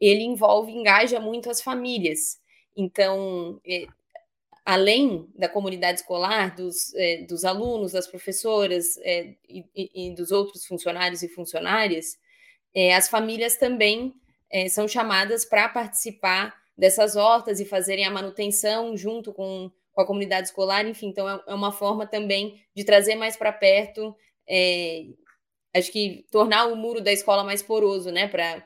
ele 0.00 0.22
envolve, 0.22 0.70
engaja 0.70 1.18
muito 1.18 1.50
as 1.50 1.60
famílias. 1.60 2.38
Então, 2.76 3.60
é, 3.66 3.86
além 4.66 5.28
da 5.38 5.48
comunidade 5.48 6.00
escolar, 6.00 6.52
dos, 6.56 6.92
é, 6.96 7.18
dos 7.22 7.44
alunos, 7.44 7.92
das 7.92 8.08
professoras 8.08 8.96
é, 8.98 9.36
e, 9.48 9.64
e, 9.74 10.12
dos 10.12 10.32
outros 10.32 10.66
funcionários 10.66 11.22
e 11.22 11.28
funcionárias, 11.28 12.18
é, 12.74 12.92
as 12.92 13.08
famílias 13.08 13.56
também 13.56 14.12
são 14.70 14.86
chamadas 14.86 15.44
para 15.44 15.68
participar 15.68 16.54
dessas 16.78 17.16
hortas 17.16 17.58
e 17.58 17.64
fazerem 17.64 18.04
a 18.04 18.10
manutenção 18.10 18.96
junto 18.96 19.32
com 19.32 19.70
com 19.92 20.02
a 20.02 20.06
comunidade 20.06 20.48
escolar, 20.48 20.86
enfim, 20.86 21.06
então 21.06 21.26
é, 21.26 21.40
é 21.46 21.54
uma 21.54 21.72
forma 21.72 22.06
também 22.06 22.60
de 22.74 22.84
trazer 22.84 23.14
mais 23.14 23.34
para 23.34 23.50
perto, 23.50 24.14
acho 25.74 25.90
que 25.90 26.26
tornar 26.30 26.66
o 26.66 26.76
muro 26.76 27.00
da 27.00 27.10
escola 27.10 27.42
mais 27.42 27.62
poroso, 27.62 28.10
né, 28.10 28.28
para 28.28 28.62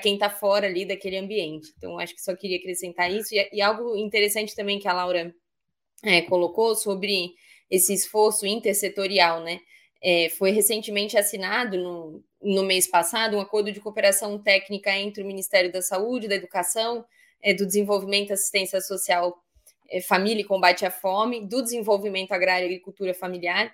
quem 0.00 0.14
está 0.14 0.30
fora 0.30 0.66
ali 0.66 0.84
daquele 0.84 1.16
ambiente. 1.16 1.72
Então, 1.76 1.98
acho 1.98 2.14
que 2.14 2.22
só 2.22 2.34
queria 2.34 2.58
acrescentar 2.58 3.10
isso. 3.10 3.34
E, 3.34 3.48
e 3.52 3.60
algo 3.60 3.96
interessante 3.96 4.54
também 4.54 4.78
que 4.78 4.88
a 4.88 4.92
Laura 4.92 5.34
é, 6.02 6.22
colocou 6.22 6.74
sobre 6.74 7.34
esse 7.70 7.92
esforço 7.92 8.46
intersetorial, 8.46 9.40
né? 9.42 9.60
É, 10.02 10.28
foi 10.28 10.50
recentemente 10.50 11.16
assinado 11.16 11.78
no, 11.78 12.22
no 12.40 12.62
mês 12.62 12.86
passado 12.86 13.36
um 13.36 13.40
acordo 13.40 13.72
de 13.72 13.80
cooperação 13.80 14.38
técnica 14.38 14.96
entre 14.96 15.22
o 15.22 15.26
Ministério 15.26 15.72
da 15.72 15.82
Saúde, 15.82 16.28
da 16.28 16.34
Educação, 16.34 17.04
é, 17.42 17.54
do 17.54 17.66
Desenvolvimento 17.66 18.32
Assistência 18.32 18.80
Social 18.80 19.36
é, 19.88 20.00
família 20.00 20.42
e 20.42 20.44
Combate 20.44 20.84
à 20.84 20.90
Fome, 20.90 21.46
do 21.46 21.62
Desenvolvimento 21.62 22.32
Agrário 22.32 22.64
e 22.64 22.66
Agricultura 22.66 23.14
Familiar 23.14 23.72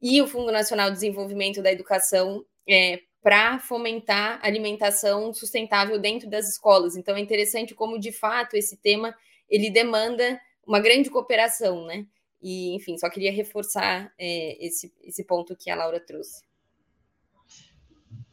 e 0.00 0.20
o 0.20 0.26
Fundo 0.26 0.52
Nacional 0.52 0.88
de 0.88 0.96
Desenvolvimento 0.96 1.62
da 1.62 1.72
Educação 1.72 2.44
é, 2.68 3.00
para 3.24 3.58
fomentar 3.58 4.38
alimentação 4.42 5.32
sustentável 5.32 5.98
dentro 5.98 6.28
das 6.28 6.46
escolas. 6.46 6.94
Então 6.94 7.16
é 7.16 7.20
interessante 7.20 7.74
como 7.74 7.98
de 7.98 8.12
fato 8.12 8.54
esse 8.54 8.76
tema 8.76 9.14
ele 9.48 9.70
demanda 9.70 10.38
uma 10.66 10.78
grande 10.78 11.08
cooperação, 11.08 11.86
né? 11.86 12.04
E 12.42 12.76
enfim, 12.76 12.98
só 12.98 13.08
queria 13.08 13.32
reforçar 13.32 14.12
é, 14.18 14.66
esse, 14.66 14.92
esse 15.02 15.24
ponto 15.24 15.56
que 15.56 15.70
a 15.70 15.74
Laura 15.74 15.98
trouxe. 15.98 16.42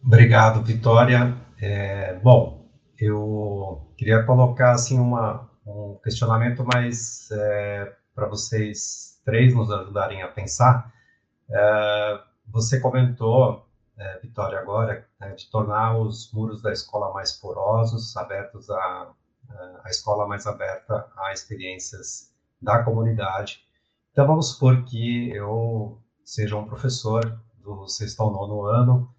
Obrigado, 0.05 0.61
Vitória. 0.61 1.38
É, 1.61 2.15
bom, 2.15 2.69
eu 2.99 3.93
queria 3.97 4.23
colocar 4.23 4.72
assim 4.72 4.99
uma, 4.99 5.49
um 5.65 5.97
questionamento 6.03 6.65
mais 6.65 7.31
é, 7.31 7.95
para 8.13 8.27
vocês 8.27 9.22
três 9.23 9.55
nos 9.55 9.72
ajudarem 9.72 10.22
a 10.22 10.27
pensar. 10.27 10.93
É, 11.49 12.19
você 12.51 12.81
comentou, 12.81 13.65
é, 14.02 14.19
Vitória, 14.19 14.60
agora, 14.60 15.07
né, 15.19 15.34
de 15.34 15.49
tornar 15.52 15.95
os 15.95 16.32
muros 16.34 16.61
da 16.61 16.72
escola 16.72 17.14
mais 17.14 17.34
porosos, 17.34 18.18
abertos 18.18 18.69
a, 18.69 19.14
a 19.84 19.90
escola 19.90 20.28
mais 20.28 20.48
aberta 20.48 21.07
a 21.18 21.32
experiências 21.32 22.34
da 22.60 22.84
comunidade. 22.84 23.64
Então, 24.11 24.26
vamos 24.26 24.53
supor 24.53 24.84
que 24.86 25.30
eu 25.30 26.02
seja 26.23 26.57
um 26.57 26.65
professor 26.65 27.40
do 27.57 27.88
sexto 27.88 28.22
ao 28.22 28.32
nono 28.32 28.65
ano 28.65 29.14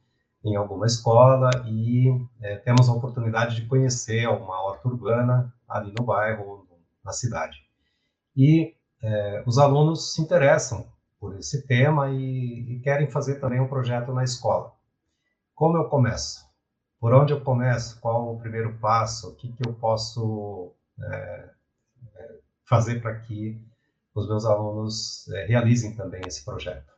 em 0.44 0.56
alguma 0.56 0.86
escola 0.86 1.50
e 1.66 2.08
é, 2.40 2.56
temos 2.56 2.88
a 2.88 2.92
oportunidade 2.92 3.54
de 3.54 3.66
conhecer 3.66 4.28
uma 4.28 4.60
horta 4.62 4.88
urbana 4.88 5.54
ali 5.68 5.94
no 5.96 6.04
bairro, 6.04 6.66
na 7.04 7.12
cidade. 7.12 7.58
E 8.36 8.74
é, 9.00 9.44
os 9.46 9.58
alunos 9.58 10.14
se 10.14 10.20
interessam 10.20 10.91
por 11.22 11.38
esse 11.38 11.64
tema 11.68 12.10
e, 12.10 12.72
e, 12.72 12.80
querem 12.80 13.08
fazer 13.08 13.36
também 13.36 13.60
um 13.60 13.68
projeto 13.68 14.12
na 14.12 14.24
escola. 14.24 14.74
Como 15.54 15.76
eu 15.76 15.88
começo? 15.88 16.44
Por 16.98 17.14
onde 17.14 17.32
eu 17.32 17.40
começo? 17.40 18.00
Qual 18.00 18.34
o 18.34 18.40
primeiro 18.40 18.76
passo? 18.80 19.30
O 19.30 19.36
que, 19.36 19.52
que 19.52 19.64
eu 19.64 19.72
posso 19.72 20.74
é, 21.00 21.50
é 22.16 22.38
fazer 22.68 23.00
para 23.00 23.20
que 23.20 23.56
os 24.12 24.26
meus 24.26 24.44
alunos 24.44 25.28
é, 25.28 25.46
realizem 25.46 25.94
também 25.94 26.22
esse 26.26 26.44
projeto? 26.44 26.92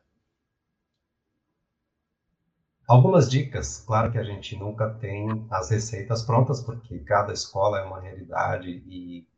Algumas 2.88 3.30
dicas, 3.30 3.84
claro 3.86 4.10
que 4.10 4.18
a 4.18 4.24
gente 4.24 4.56
nunca 4.56 4.88
tem 4.88 5.46
as 5.50 5.68
receitas 5.68 6.22
prontas, 6.22 6.62
porque 6.62 6.98
cada 7.00 7.34
escola 7.34 7.78
é 7.78 7.84
uma 7.84 8.00
realidade 8.00 8.70
e 8.86 9.28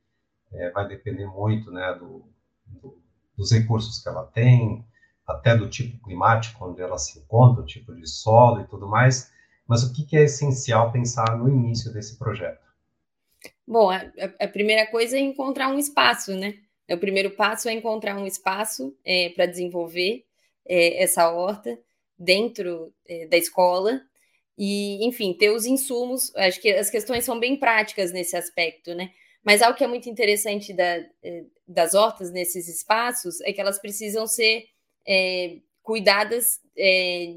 é, 0.52 0.70
vai 0.70 0.86
depender 0.86 1.26
muito 1.26 1.72
né, 1.72 1.92
do, 1.94 2.24
do, 2.66 3.05
dos 3.36 3.52
recursos 3.52 4.02
que 4.02 4.08
ela 4.08 4.24
tem, 4.24 4.84
até 5.26 5.56
do 5.56 5.68
tipo 5.68 6.02
climático 6.04 6.64
onde 6.64 6.80
ela 6.80 6.98
se 6.98 7.18
encontra, 7.18 7.62
o 7.62 7.66
tipo 7.66 7.94
de 7.94 8.08
solo 8.08 8.60
e 8.60 8.66
tudo 8.66 8.86
mais. 8.86 9.32
Mas 9.66 9.82
o 9.82 9.92
que, 9.92 10.16
é 10.16 10.24
essencial 10.24 10.92
pensar 10.92 11.36
no 11.36 11.48
início 11.48 11.92
desse 11.92 12.16
projeto? 12.16 12.64
Bom, 13.66 13.90
a, 13.90 14.02
a, 14.40 14.48
primeira 14.48 14.86
coisa 14.86 15.16
é 15.16 15.20
encontrar 15.20 15.68
um 15.68 15.78
espaço, 15.78 16.36
né? 16.36 16.54
O 16.88 16.96
primeiro 16.96 17.32
passo 17.32 17.68
é 17.68 17.72
encontrar 17.72 18.16
um 18.16 18.26
espaço 18.26 18.96
é, 19.04 19.30
para 19.30 19.46
desenvolver 19.46 20.24
é, 20.64 21.02
essa 21.02 21.28
horta 21.30 21.76
dentro 22.16 22.92
é, 23.08 23.26
da 23.26 23.36
escola 23.36 24.00
e, 24.56 25.04
enfim, 25.04 25.34
ter 25.34 25.50
os 25.50 25.66
insumos. 25.66 26.34
Acho 26.36 26.60
que 26.60 26.72
as 26.72 26.88
questões 26.88 27.24
são 27.24 27.40
bem 27.40 27.56
práticas 27.56 28.12
nesse 28.12 28.36
aspecto, 28.36 28.94
né? 28.94 29.10
Mas 29.46 29.62
algo 29.62 29.78
que 29.78 29.84
é 29.84 29.86
muito 29.86 30.10
interessante 30.10 30.72
da, 30.72 30.96
é, 31.22 31.44
das 31.68 31.94
hortas 31.94 32.32
nesses 32.32 32.66
espaços 32.68 33.40
é 33.42 33.52
que 33.52 33.60
elas 33.60 33.78
precisam 33.78 34.26
ser 34.26 34.64
é, 35.06 35.58
cuidadas 35.84 36.58
é, 36.76 37.36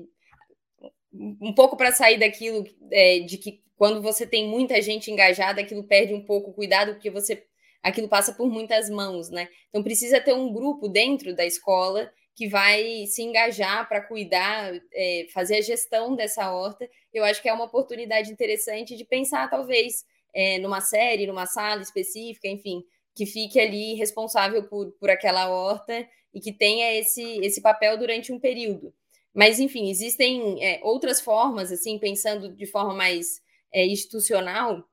um 1.14 1.53
pouco 1.53 1.77
para 1.77 1.91
sair 1.91 2.18
daquilo 2.18 2.65
é, 2.91 3.19
de 3.19 3.38
que 3.38 3.61
quando 3.76 4.02
você 4.02 4.26
tem 4.26 4.48
muita 4.48 4.81
gente 4.81 5.11
engajada, 5.11 5.61
aquilo 5.61 5.84
perde 5.84 6.15
um 6.15 6.26
pouco 6.26 6.49
o 6.49 6.53
cuidado, 6.53 6.94
porque 6.94 7.11
você 7.11 7.45
aquilo 7.84 8.10
passa 8.10 8.34
por 8.34 8.49
muitas 8.49 8.90
mãos, 8.90 9.30
né? 9.30 9.48
Então 9.69 9.84
precisa 9.84 10.19
ter 10.19 10.34
um 10.34 10.52
grupo 10.52 10.90
dentro 10.90 11.36
da 11.36 11.45
escola 11.45 12.11
que 12.36 12.48
vai 12.48 13.06
se 13.06 13.22
engajar 13.22 13.88
para 13.88 14.02
cuidar, 14.02 14.73
é, 14.91 15.27
fazer 15.31 15.57
a 15.57 15.61
gestão 15.61 16.15
dessa 16.15 16.52
horta. 16.52 16.90
Eu 17.14 17.23
acho 17.23 17.41
que 17.41 17.48
é 17.48 17.53
uma 17.53 17.65
oportunidade 17.65 18.31
interessante 18.31 18.98
de 18.98 19.06
pensar, 19.06 19.48
talvez, 19.49 20.06
é, 20.34 20.57
numa 20.60 20.81
série, 20.81 21.27
numa 21.27 21.45
sala 21.45 21.81
específica, 21.81 22.47
enfim, 22.47 22.84
que 23.15 23.26
fique 23.26 23.60
ali 23.60 23.95
responsável 23.95 24.64
por, 24.64 24.91
por 24.93 25.10
aquela 25.10 25.49
horta 25.49 26.07
e 26.34 26.39
que 26.39 26.51
tenha 26.51 26.93
esse, 26.93 27.22
esse 27.43 27.61
papel 27.61 27.97
durante 27.97 28.31
um 28.31 28.39
período. 28.39 28.93
Mas, 29.34 29.60
enfim, 29.60 29.89
existem 29.89 30.64
é, 30.64 30.80
outras 30.84 31.22
formas, 31.22 31.72
assim, 31.72 31.97
pensando 31.99 32.56
de 32.56 32.65
forma 32.65 32.93
mais 32.93 33.41
é, 33.72 33.85
institucional. 33.85 34.84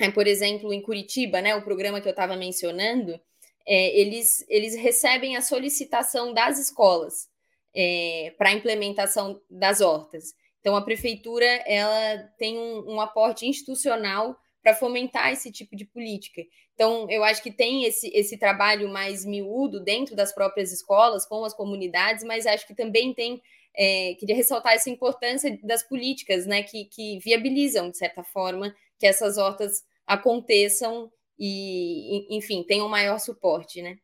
É, 0.00 0.10
por 0.10 0.26
exemplo, 0.26 0.72
em 0.72 0.82
Curitiba, 0.82 1.40
né, 1.40 1.54
o 1.54 1.62
programa 1.62 2.00
que 2.00 2.08
eu 2.08 2.12
estava 2.12 2.36
mencionando, 2.36 3.20
é, 3.66 3.98
eles, 3.98 4.44
eles 4.48 4.74
recebem 4.74 5.36
a 5.36 5.42
solicitação 5.42 6.32
das 6.32 6.58
escolas 6.58 7.28
é, 7.74 8.34
para 8.36 8.50
a 8.50 8.54
implementação 8.54 9.40
das 9.48 9.80
hortas. 9.80 10.34
Então, 10.60 10.76
a 10.76 10.82
prefeitura 10.82 11.46
ela 11.66 12.18
tem 12.38 12.58
um, 12.58 12.94
um 12.94 13.00
aporte 13.00 13.46
institucional 13.46 14.36
para 14.62 14.74
fomentar 14.74 15.32
esse 15.32 15.50
tipo 15.50 15.74
de 15.74 15.84
política. 15.84 16.42
Então, 16.74 17.10
eu 17.10 17.24
acho 17.24 17.42
que 17.42 17.50
tem 17.50 17.84
esse, 17.84 18.08
esse 18.14 18.38
trabalho 18.38 18.88
mais 18.88 19.24
miúdo 19.24 19.80
dentro 19.80 20.14
das 20.14 20.32
próprias 20.32 20.72
escolas, 20.72 21.26
com 21.26 21.44
as 21.44 21.52
comunidades, 21.52 22.24
mas 22.24 22.46
acho 22.46 22.66
que 22.66 22.74
também 22.74 23.12
tem. 23.12 23.42
É, 23.74 24.14
queria 24.18 24.36
ressaltar 24.36 24.74
essa 24.74 24.90
importância 24.90 25.58
das 25.62 25.82
políticas, 25.82 26.46
né, 26.46 26.62
que, 26.62 26.84
que 26.84 27.18
viabilizam, 27.20 27.90
de 27.90 27.96
certa 27.96 28.22
forma, 28.22 28.74
que 28.98 29.06
essas 29.06 29.38
hortas 29.38 29.82
aconteçam 30.06 31.10
e, 31.38 32.36
enfim, 32.36 32.62
tenham 32.62 32.88
maior 32.88 33.18
suporte, 33.18 33.80
né? 33.80 33.98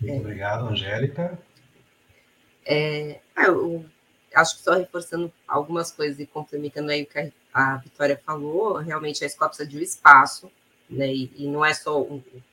Muito 0.00 0.20
obrigado, 0.20 0.68
Angélica. 0.68 1.38
É, 2.64 3.20
ah, 3.34 3.46
eu 3.46 3.84
acho 4.34 4.56
que 4.56 4.62
só 4.62 4.74
reforçando 4.74 5.32
algumas 5.46 5.90
coisas 5.90 6.18
e 6.18 6.26
complementando 6.26 6.90
aí 6.90 7.02
o 7.02 7.06
que 7.06 7.32
a 7.52 7.76
Vitória 7.76 8.20
falou, 8.24 8.76
realmente 8.76 9.22
a 9.22 9.26
escola 9.26 9.48
precisa 9.48 9.68
de 9.68 9.78
um 9.78 9.80
espaço, 9.80 10.50
né? 10.88 11.12
E, 11.12 11.30
e 11.36 11.46
não 11.46 11.64
é 11.64 11.72
só 11.72 12.06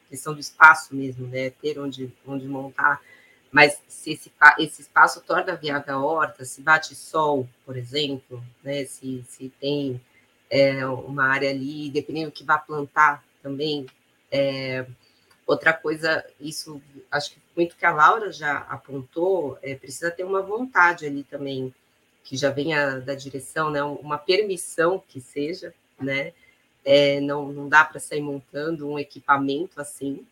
questão 0.10 0.34
do 0.34 0.40
espaço 0.40 0.96
mesmo, 0.96 1.28
né? 1.28 1.50
Ter 1.50 1.80
onde, 1.80 2.14
onde 2.26 2.48
montar, 2.48 3.02
mas 3.52 3.82
se 3.88 4.12
esse, 4.12 4.32
esse 4.60 4.82
espaço 4.82 5.22
torna 5.22 5.56
viável 5.56 5.96
a 5.96 6.06
horta, 6.06 6.46
se 6.46 6.62
bate 6.62 6.96
sol, 6.96 7.48
por 7.66 7.76
exemplo, 7.76 8.44
né? 8.64 8.86
Se, 8.86 9.24
se 9.28 9.50
tem 9.60 10.00
é, 10.50 10.86
uma 10.86 11.26
área 11.26 11.50
ali, 11.50 11.90
dependendo 11.90 12.30
do 12.30 12.34
que 12.34 12.44
vá 12.44 12.58
plantar 12.58 13.24
também. 13.42 13.86
É, 14.32 14.86
outra 15.52 15.74
coisa, 15.74 16.26
isso 16.40 16.82
acho 17.10 17.32
que 17.32 17.42
muito 17.56 17.76
que 17.76 17.86
a 17.86 17.92
Laura 17.92 18.32
já 18.32 18.60
apontou, 18.60 19.58
é, 19.62 19.76
precisa 19.76 20.10
ter 20.10 20.24
uma 20.24 20.42
vontade 20.42 21.06
ali 21.06 21.24
também 21.24 21.74
que 22.24 22.38
já 22.38 22.50
venha 22.50 23.00
da 23.00 23.14
direção, 23.14 23.70
né, 23.70 23.84
uma 23.84 24.18
permissão 24.18 25.04
que 25.08 25.20
seja, 25.20 25.74
né, 26.00 26.34
é, 26.86 27.20
não, 27.20 27.52
não 27.52 27.68
dá 27.68 27.84
para 27.84 28.00
sair 28.00 28.22
montando 28.22 28.90
um 28.90 28.98
equipamento 28.98 29.82
assim, 29.82 30.26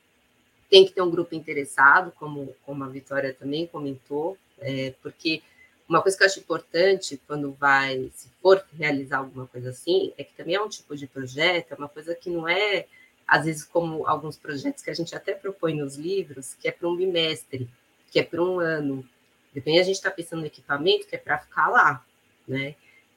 tem 0.69 0.85
que 0.85 0.93
ter 0.93 1.01
um 1.01 1.09
grupo 1.09 1.35
interessado, 1.35 2.11
como, 2.11 2.55
como 2.65 2.83
a 2.83 2.87
Vitória 2.87 3.33
também 3.33 3.67
comentou, 3.67 4.37
é, 4.59 4.93
porque 5.01 5.41
uma 5.87 6.01
coisa 6.01 6.15
que 6.15 6.23
eu 6.23 6.27
acho 6.27 6.39
importante 6.39 7.19
quando 7.27 7.51
vai, 7.53 8.11
se 8.13 8.29
for 8.41 8.63
realizar 8.77 9.17
alguma 9.17 9.47
coisa 9.47 9.71
assim, 9.71 10.13
é 10.17 10.23
que 10.23 10.33
também 10.33 10.55
é 10.55 10.61
um 10.61 10.69
tipo 10.69 10.95
de 10.95 11.07
projeto, 11.07 11.71
é 11.71 11.75
uma 11.75 11.89
coisa 11.89 12.13
que 12.13 12.29
não 12.29 12.47
é, 12.47 12.85
às 13.29 13.45
vezes, 13.45 13.63
como 13.63 14.07
alguns 14.07 14.37
projetos 14.37 14.83
que 14.83 14.89
a 14.89 14.93
gente 14.93 15.15
até 15.15 15.33
propõe 15.33 15.75
nos 15.75 15.95
livros, 15.95 16.55
que 16.55 16.67
é 16.67 16.71
para 16.71 16.87
um 16.87 16.95
bimestre, 16.95 17.69
que 18.11 18.19
é 18.19 18.23
para 18.23 18.43
um 18.43 18.59
ano, 18.59 19.05
Depende, 19.53 19.79
a 19.79 19.83
gente 19.83 19.95
está 19.95 20.11
pensando 20.11 20.41
no 20.41 20.45
equipamento 20.45 21.07
que 21.07 21.15
é 21.15 21.19
para 21.19 21.39
ficar 21.39 21.69
lá, 21.69 22.05
né? 22.47 22.75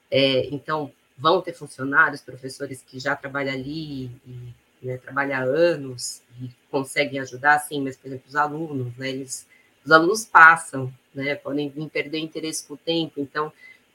É, 0.09 0.47
então, 0.47 0.91
vão 1.17 1.41
ter 1.41 1.53
funcionários, 1.53 2.21
professores 2.21 2.81
que 2.81 2.99
já 2.99 3.15
trabalham 3.15 3.53
ali 3.53 4.05
e 4.25 4.53
né, 4.81 4.97
trabalham 4.97 5.37
há 5.37 5.43
anos 5.43 6.21
e 6.41 6.49
conseguem 6.71 7.19
ajudar, 7.19 7.59
sim, 7.59 7.81
mas, 7.81 7.95
por 7.95 8.07
exemplo, 8.07 8.25
os 8.27 8.35
alunos, 8.35 8.95
né? 8.97 9.09
Eles, 9.09 9.47
os 9.85 9.91
alunos 9.91 10.25
passam, 10.25 10.93
né? 11.13 11.35
Podem 11.35 11.69
vir 11.69 11.87
perder 11.89 12.17
interesse 12.19 12.67
com 12.67 12.73
o 12.73 12.77
tempo. 12.77 13.19
Então, 13.19 13.53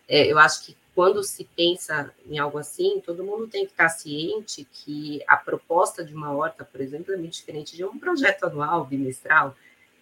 é, 0.08 0.26
eu 0.26 0.38
acho 0.38 0.64
que 0.64 0.76
quando 0.98 1.22
se 1.22 1.44
pensa 1.44 2.12
em 2.28 2.40
algo 2.40 2.58
assim, 2.58 3.00
todo 3.00 3.22
mundo 3.22 3.46
tem 3.46 3.64
que 3.64 3.70
estar 3.70 3.88
ciente 3.88 4.66
que 4.72 5.22
a 5.28 5.36
proposta 5.36 6.04
de 6.04 6.12
uma 6.12 6.32
horta, 6.32 6.64
por 6.64 6.80
exemplo, 6.80 7.14
é 7.14 7.16
muito 7.16 7.34
diferente 7.34 7.76
de 7.76 7.84
um 7.84 7.96
projeto 7.96 8.42
anual, 8.42 8.84
bimestral. 8.84 9.56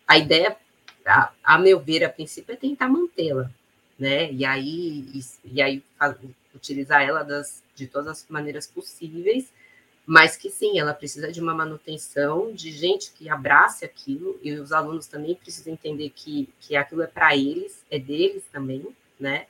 A 0.08 0.16
ideia 0.16 0.56
a, 1.04 1.30
a 1.44 1.58
meu 1.58 1.78
ver, 1.78 2.02
a 2.02 2.08
princípio, 2.08 2.50
é 2.50 2.56
tentar 2.56 2.88
mantê-la, 2.88 3.50
né? 3.98 4.32
E 4.32 4.42
aí, 4.42 5.04
e, 5.12 5.20
e 5.44 5.60
aí 5.60 5.82
utilizar 6.54 7.02
ela 7.02 7.22
das, 7.22 7.62
de 7.74 7.86
todas 7.86 8.08
as 8.08 8.26
maneiras 8.30 8.66
possíveis, 8.66 9.52
mas 10.06 10.34
que 10.34 10.48
sim, 10.48 10.78
ela 10.78 10.94
precisa 10.94 11.30
de 11.30 11.42
uma 11.42 11.52
manutenção, 11.52 12.54
de 12.54 12.72
gente 12.72 13.12
que 13.12 13.28
abrace 13.28 13.84
aquilo, 13.84 14.40
e 14.42 14.54
os 14.54 14.72
alunos 14.72 15.06
também 15.06 15.34
precisam 15.34 15.74
entender 15.74 16.08
que, 16.08 16.48
que 16.58 16.74
aquilo 16.74 17.02
é 17.02 17.06
para 17.06 17.36
eles, 17.36 17.84
é 17.90 17.98
deles 17.98 18.44
também, 18.50 18.82
né? 19.20 19.46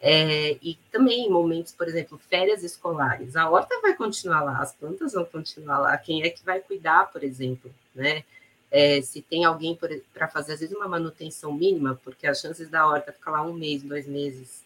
É, 0.00 0.58
e 0.62 0.78
também 0.92 1.26
em 1.26 1.30
momentos, 1.30 1.72
por 1.72 1.88
exemplo, 1.88 2.20
férias 2.28 2.62
escolares, 2.62 3.34
a 3.34 3.48
horta 3.48 3.80
vai 3.80 3.94
continuar 3.94 4.42
lá, 4.42 4.58
as 4.58 4.74
plantas 4.74 5.14
vão 5.14 5.24
continuar 5.24 5.78
lá, 5.78 5.96
quem 5.96 6.22
é 6.22 6.30
que 6.30 6.44
vai 6.44 6.60
cuidar, 6.60 7.10
por 7.10 7.24
exemplo, 7.24 7.74
né? 7.94 8.22
é, 8.70 9.00
se 9.00 9.22
tem 9.22 9.44
alguém 9.44 9.78
para 10.12 10.28
fazer, 10.28 10.54
às 10.54 10.60
vezes, 10.60 10.74
uma 10.74 10.88
manutenção 10.88 11.52
mínima, 11.52 11.98
porque 12.02 12.26
as 12.26 12.40
chances 12.40 12.68
da 12.68 12.86
horta 12.86 13.12
ficar 13.12 13.30
lá 13.30 13.42
um 13.42 13.52
mês, 13.52 13.82
dois 13.82 14.06
meses 14.06 14.64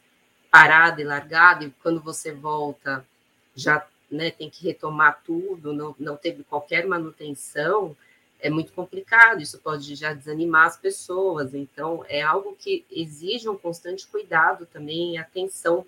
parada 0.51 1.01
e 1.01 1.05
largada, 1.05 1.65
e 1.65 1.71
quando 1.83 2.01
você 2.01 2.33
volta 2.33 3.07
já 3.55 3.87
né, 4.11 4.31
tem 4.31 4.51
que 4.51 4.65
retomar 4.67 5.21
tudo, 5.25 5.73
não, 5.73 5.95
não 5.99 6.17
teve 6.17 6.43
qualquer 6.43 6.87
manutenção, 6.87 7.97
é 8.43 8.51
muito 8.51 8.73
complicado, 8.73 9.43
isso 9.43 9.59
pode 9.59 9.95
já 9.95 10.13
desanimar 10.13 10.67
as 10.67 10.77
pessoas, 10.77 11.55
então 11.55 12.05
é 12.09 12.23
algo 12.23 12.57
que 12.57 12.85
exige 12.91 13.49
um 13.49 13.57
constante 13.57 14.07
cuidado 14.07 14.67
também, 14.67 15.19
atenção 15.19 15.87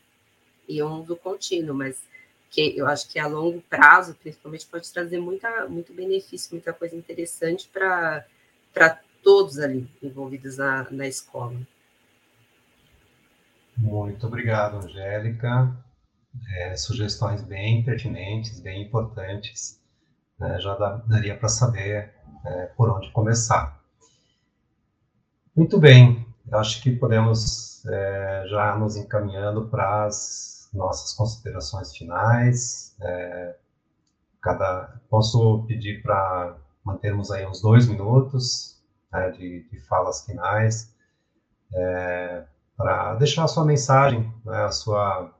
e 0.68 0.82
um 0.82 1.00
uso 1.00 1.16
contínuo, 1.16 1.74
mas 1.74 2.02
que 2.50 2.76
eu 2.76 2.86
acho 2.86 3.08
que 3.08 3.18
a 3.18 3.26
longo 3.26 3.62
prazo, 3.62 4.14
principalmente, 4.14 4.66
pode 4.66 4.92
trazer 4.92 5.18
muita, 5.18 5.66
muito 5.66 5.92
benefício, 5.92 6.50
muita 6.52 6.72
coisa 6.72 6.94
interessante 6.94 7.68
para 7.68 8.24
todos 9.22 9.58
ali 9.58 9.88
envolvidos 10.02 10.58
na, 10.58 10.86
na 10.90 11.06
escola. 11.06 11.56
Muito 13.76 14.26
obrigado, 14.26 14.76
Angélica. 14.76 15.74
É, 16.56 16.76
sugestões 16.76 17.42
bem 17.42 17.82
pertinentes, 17.84 18.60
bem 18.60 18.82
importantes. 18.82 19.80
Né? 20.38 20.60
Já 20.60 20.74
daria 21.06 21.36
para 21.36 21.48
saber 21.48 22.12
é, 22.44 22.66
por 22.76 22.90
onde 22.90 23.10
começar. 23.10 23.80
Muito 25.54 25.78
bem, 25.78 26.26
eu 26.50 26.58
acho 26.58 26.82
que 26.82 26.90
podemos 26.90 27.84
é, 27.86 28.44
já 28.48 28.76
nos 28.76 28.96
encaminhando 28.96 29.68
para 29.68 30.04
as 30.04 30.68
nossas 30.72 31.12
considerações 31.12 31.94
finais. 31.94 32.96
É, 33.00 33.56
cada, 34.40 35.00
posso 35.08 35.64
pedir 35.68 36.02
para 36.02 36.56
mantermos 36.84 37.30
aí 37.30 37.46
uns 37.46 37.60
dois 37.60 37.86
minutos 37.86 38.82
né, 39.12 39.30
de, 39.30 39.62
de, 39.70 39.78
falas 39.86 40.24
finais, 40.24 40.92
é, 41.72 42.44
para 42.76 43.14
deixar 43.14 43.44
a 43.44 43.48
sua 43.48 43.64
mensagem, 43.64 44.32
né, 44.44 44.64
a 44.64 44.72
sua, 44.72 45.32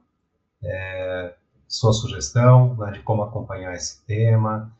é, 0.63 1.35
sua 1.67 1.91
sugestão 1.91 2.75
né, 2.75 2.91
de 2.91 3.01
como 3.01 3.23
acompanhar 3.23 3.73
esse 3.73 4.05
tema, 4.05 4.71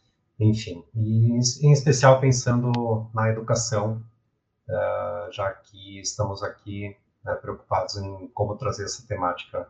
enfim, 0.49 0.83
e 0.95 1.31
em 1.65 1.71
especial 1.71 2.19
pensando 2.19 3.09
na 3.13 3.29
educação, 3.29 4.01
é, 4.69 5.29
já 5.31 5.51
que 5.51 5.99
estamos 5.99 6.43
aqui 6.43 6.95
né, 7.23 7.33
preocupados 7.35 7.97
em 7.97 8.27
como 8.29 8.55
trazer 8.55 8.85
essa 8.85 9.05
temática 9.07 9.67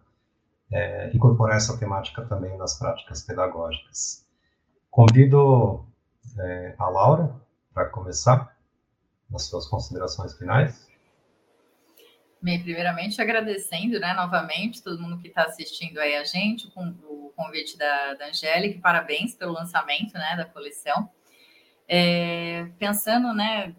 é, 0.74 1.16
incorporar 1.16 1.58
essa 1.58 1.78
temática 1.78 2.24
também 2.26 2.58
nas 2.58 2.78
práticas 2.78 3.22
pedagógicas. 3.24 4.26
Convido 4.90 5.86
é, 6.40 6.76
a 6.78 6.90
Laura 6.90 7.36
para 7.74 7.86
começar 7.90 8.58
nas 9.30 9.44
suas 9.44 9.68
considerações 9.68 10.34
finais. 10.34 10.88
Primeiramente 12.44 13.22
agradecendo, 13.22 14.00
né, 14.00 14.14
novamente, 14.14 14.84
todo 14.84 15.02
mundo 15.02 15.18
que 15.20 15.30
está 15.30 15.44
assistindo 15.44 15.98
aí 15.98 16.16
a 16.16 16.26
gente, 16.26 16.70
com 16.72 16.94
o 17.04 17.32
convite 17.36 17.78
da, 17.78 18.16
da 18.16 18.28
Angélica, 18.28 18.82
parabéns 18.82 19.34
pelo 19.34 19.54
lançamento, 19.54 20.14
né, 20.14 20.36
da 20.36 20.44
coleção. 20.44 21.10
É, 21.88 22.68
pensando, 22.78 23.34
né, 23.34 23.74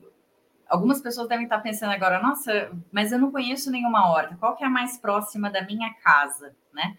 algumas 0.66 1.01
pessoas 1.01 1.28
devem 1.28 1.45
estar 1.45 1.61
pensando 1.61 1.93
agora, 1.93 2.23
nossa, 2.23 2.70
mas 2.91 3.12
eu 3.12 3.19
não 3.19 3.31
conheço 3.31 3.70
nenhuma 3.70 4.11
horta, 4.11 4.36
qual 4.36 4.57
que 4.57 4.65
é 4.65 4.66
a 4.66 4.70
mais 4.70 4.97
próxima 4.97 5.51
da 5.51 5.62
minha 5.62 5.93
casa, 6.03 6.57
né? 6.73 6.97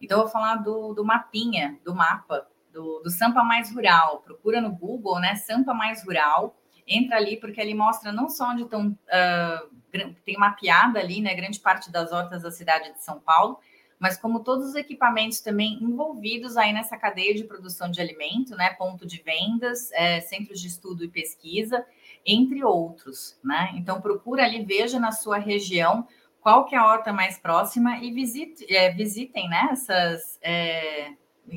Então, 0.00 0.18
eu 0.18 0.24
vou 0.24 0.32
falar 0.32 0.56
do, 0.56 0.94
do 0.94 1.04
mapinha, 1.04 1.78
do 1.84 1.94
mapa 1.94 2.46
do, 2.72 3.00
do 3.00 3.10
Sampa 3.10 3.44
Mais 3.44 3.72
Rural. 3.72 4.22
Procura 4.22 4.60
no 4.60 4.74
Google, 4.74 5.20
né? 5.20 5.36
Sampa 5.36 5.74
Mais 5.74 6.04
Rural. 6.04 6.56
Entra 6.86 7.16
ali, 7.16 7.36
porque 7.36 7.60
ele 7.60 7.74
mostra 7.74 8.12
não 8.12 8.28
só 8.28 8.50
onde 8.50 8.62
estão. 8.62 8.88
Uh, 8.88 10.12
tem 10.24 10.36
mapeada 10.36 10.98
ali, 10.98 11.20
né? 11.20 11.34
Grande 11.34 11.60
parte 11.60 11.90
das 11.90 12.12
hortas 12.12 12.42
da 12.42 12.50
cidade 12.50 12.92
de 12.92 13.04
São 13.04 13.20
Paulo, 13.20 13.58
mas 13.98 14.16
como 14.16 14.40
todos 14.40 14.68
os 14.68 14.74
equipamentos 14.74 15.40
também 15.40 15.78
envolvidos 15.82 16.56
aí 16.56 16.72
nessa 16.72 16.96
cadeia 16.96 17.34
de 17.34 17.44
produção 17.44 17.90
de 17.90 18.00
alimento, 18.00 18.56
né? 18.56 18.70
Ponto 18.70 19.06
de 19.06 19.22
vendas, 19.22 19.92
é, 19.92 20.20
centros 20.20 20.60
de 20.60 20.68
estudo 20.68 21.04
e 21.04 21.08
pesquisa, 21.08 21.84
entre 22.24 22.64
outros, 22.64 23.38
né? 23.44 23.72
Então 23.74 24.00
procura 24.00 24.44
ali, 24.44 24.64
veja 24.64 24.98
na 24.98 25.12
sua 25.12 25.38
região 25.38 26.06
qual 26.42 26.64
que 26.64 26.74
é 26.74 26.78
a 26.78 26.86
horta 26.86 27.12
mais 27.12 27.38
próxima 27.38 27.98
e 27.98 28.12
visite, 28.12 28.66
é, 28.74 28.90
visitem 28.90 29.48
né, 29.48 29.68
essas. 29.70 30.38
É, 30.42 31.12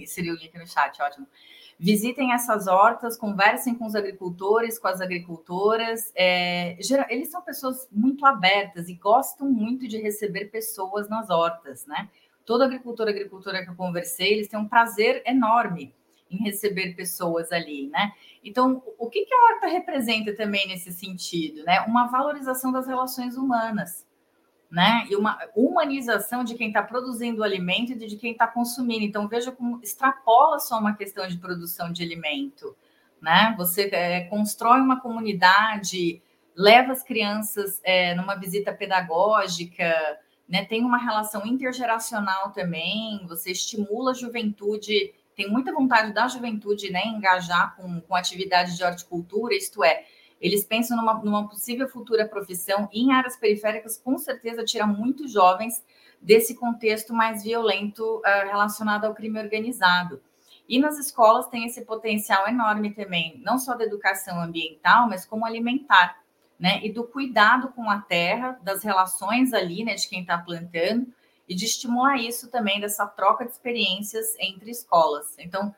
seria 0.05 0.31
o 0.31 0.35
link 0.35 0.55
no 0.57 0.67
chat, 0.67 1.01
ótimo. 1.01 1.27
Visitem 1.77 2.31
essas 2.31 2.67
hortas, 2.67 3.17
conversem 3.17 3.75
com 3.75 3.85
os 3.85 3.95
agricultores, 3.95 4.79
com 4.79 4.87
as 4.87 5.01
agricultoras. 5.01 6.11
É, 6.15 6.77
eles 7.09 7.29
são 7.29 7.41
pessoas 7.41 7.87
muito 7.91 8.25
abertas 8.25 8.87
e 8.87 8.93
gostam 8.93 9.49
muito 9.49 9.87
de 9.87 9.97
receber 9.97 10.45
pessoas 10.45 11.09
nas 11.09 11.29
hortas, 11.29 11.85
né? 11.85 12.09
Todo 12.45 12.63
agricultor, 12.63 13.09
agricultora 13.09 13.63
que 13.63 13.69
eu 13.69 13.75
conversei, 13.75 14.33
eles 14.33 14.47
têm 14.47 14.59
um 14.59 14.67
prazer 14.67 15.21
enorme 15.25 15.93
em 16.31 16.37
receber 16.37 16.93
pessoas 16.95 17.51
ali, 17.51 17.89
né? 17.89 18.13
Então, 18.43 18.81
o 18.97 19.09
que, 19.09 19.25
que 19.25 19.33
a 19.33 19.53
horta 19.53 19.67
representa 19.67 20.33
também 20.33 20.67
nesse 20.67 20.93
sentido, 20.93 21.63
né? 21.63 21.81
Uma 21.81 22.07
valorização 22.07 22.71
das 22.71 22.87
relações 22.87 23.35
humanas 23.35 24.04
né? 24.75 25.07
E 25.09 25.15
uma 25.15 25.39
humanização 25.55 26.43
de 26.43 26.53
quem 26.53 26.67
está 26.67 26.83
produzindo 26.83 27.39
o 27.39 27.43
alimento 27.45 27.93
e 27.93 27.95
de 27.95 28.17
quem 28.17 28.33
está 28.33 28.45
consumindo. 28.45 29.05
Então, 29.05 29.25
veja 29.25 29.49
como 29.49 29.79
extrapola 29.81 30.59
só 30.59 30.77
uma 30.77 30.93
questão 30.93 31.25
de 31.29 31.37
produção 31.37 31.93
de 31.93 32.03
alimento, 32.03 32.75
né? 33.21 33.55
Você 33.57 33.83
é, 33.93 34.25
constrói 34.25 34.81
uma 34.81 34.99
comunidade, 34.99 36.21
leva 36.53 36.91
as 36.91 37.01
crianças 37.01 37.79
é, 37.85 38.13
numa 38.15 38.35
visita 38.35 38.73
pedagógica, 38.73 39.95
né? 40.45 40.65
Tem 40.65 40.83
uma 40.83 40.97
relação 40.97 41.47
intergeracional 41.47 42.51
também, 42.51 43.25
você 43.29 43.51
estimula 43.51 44.11
a 44.11 44.13
juventude, 44.13 45.13
tem 45.37 45.49
muita 45.49 45.71
vontade 45.71 46.11
da 46.11 46.27
juventude, 46.27 46.91
né? 46.91 47.01
Engajar 47.05 47.77
com, 47.77 48.01
com 48.01 48.13
atividade 48.13 48.75
de 48.75 48.83
horticultura, 48.83 49.55
isto 49.55 49.85
é, 49.85 50.03
eles 50.39 50.65
pensam 50.65 50.97
numa, 50.97 51.15
numa 51.23 51.47
possível 51.47 51.87
futura 51.87 52.27
profissão 52.27 52.89
em 52.91 53.11
áreas 53.11 53.37
periféricas, 53.37 53.97
com 53.97 54.17
certeza 54.17 54.63
tira 54.63 54.85
muitos 54.85 55.31
jovens 55.31 55.83
desse 56.21 56.55
contexto 56.55 57.13
mais 57.13 57.43
violento 57.43 58.17
uh, 58.17 58.47
relacionado 58.47 59.05
ao 59.05 59.13
crime 59.13 59.39
organizado. 59.39 60.21
E 60.67 60.79
nas 60.79 60.97
escolas 60.97 61.47
tem 61.47 61.65
esse 61.65 61.85
potencial 61.85 62.47
enorme 62.47 62.91
também, 62.91 63.39
não 63.43 63.57
só 63.57 63.75
da 63.75 63.83
educação 63.83 64.41
ambiental, 64.41 65.07
mas 65.07 65.25
como 65.25 65.45
alimentar, 65.45 66.19
né? 66.59 66.79
E 66.83 66.91
do 66.91 67.03
cuidado 67.03 67.69
com 67.69 67.89
a 67.89 67.99
terra, 67.99 68.59
das 68.63 68.83
relações 68.83 69.53
ali, 69.53 69.83
né, 69.83 69.93
de 69.93 70.07
quem 70.09 70.21
está 70.21 70.37
plantando, 70.37 71.07
e 71.47 71.53
de 71.53 71.65
estimular 71.65 72.17
isso 72.17 72.49
também, 72.49 72.79
dessa 72.79 73.05
troca 73.05 73.45
de 73.45 73.51
experiências 73.51 74.35
entre 74.39 74.71
escolas. 74.71 75.35
Então, 75.37 75.75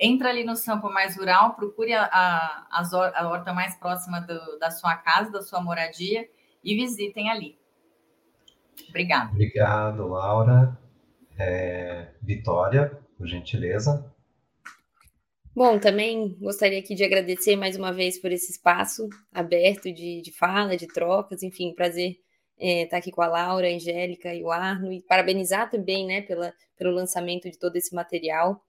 entra 0.00 0.30
ali 0.30 0.42
no 0.42 0.54
campo 0.60 0.90
mais 0.90 1.16
rural, 1.16 1.54
procure 1.54 1.92
a, 1.92 2.04
a, 2.10 3.12
a 3.14 3.28
horta 3.28 3.52
mais 3.52 3.76
próxima 3.76 4.20
do, 4.20 4.58
da 4.58 4.70
sua 4.70 4.96
casa, 4.96 5.30
da 5.30 5.42
sua 5.42 5.60
moradia 5.60 6.26
e 6.64 6.74
visitem 6.74 7.30
ali. 7.30 7.58
Obrigada. 8.88 9.30
Obrigado, 9.30 10.08
Laura. 10.08 10.78
É, 11.38 12.08
Vitória, 12.22 12.98
por 13.16 13.26
gentileza. 13.26 14.10
Bom, 15.54 15.78
também 15.78 16.36
gostaria 16.40 16.78
aqui 16.78 16.94
de 16.94 17.04
agradecer 17.04 17.56
mais 17.56 17.76
uma 17.76 17.92
vez 17.92 18.18
por 18.18 18.32
esse 18.32 18.52
espaço 18.52 19.08
aberto 19.32 19.92
de, 19.92 20.22
de 20.22 20.32
fala, 20.32 20.76
de 20.76 20.86
trocas, 20.86 21.42
enfim, 21.42 21.74
prazer 21.74 22.16
é, 22.58 22.84
estar 22.84 22.98
aqui 22.98 23.10
com 23.10 23.22
a 23.22 23.26
Laura, 23.26 23.66
a 23.66 23.74
Angélica 23.74 24.32
e 24.34 24.42
o 24.44 24.50
Arno, 24.50 24.92
e 24.92 25.00
parabenizar 25.02 25.68
também, 25.68 26.06
né, 26.06 26.22
pela, 26.22 26.52
pelo 26.76 26.92
lançamento 26.92 27.50
de 27.50 27.58
todo 27.58 27.76
esse 27.76 27.94
material. 27.94 28.64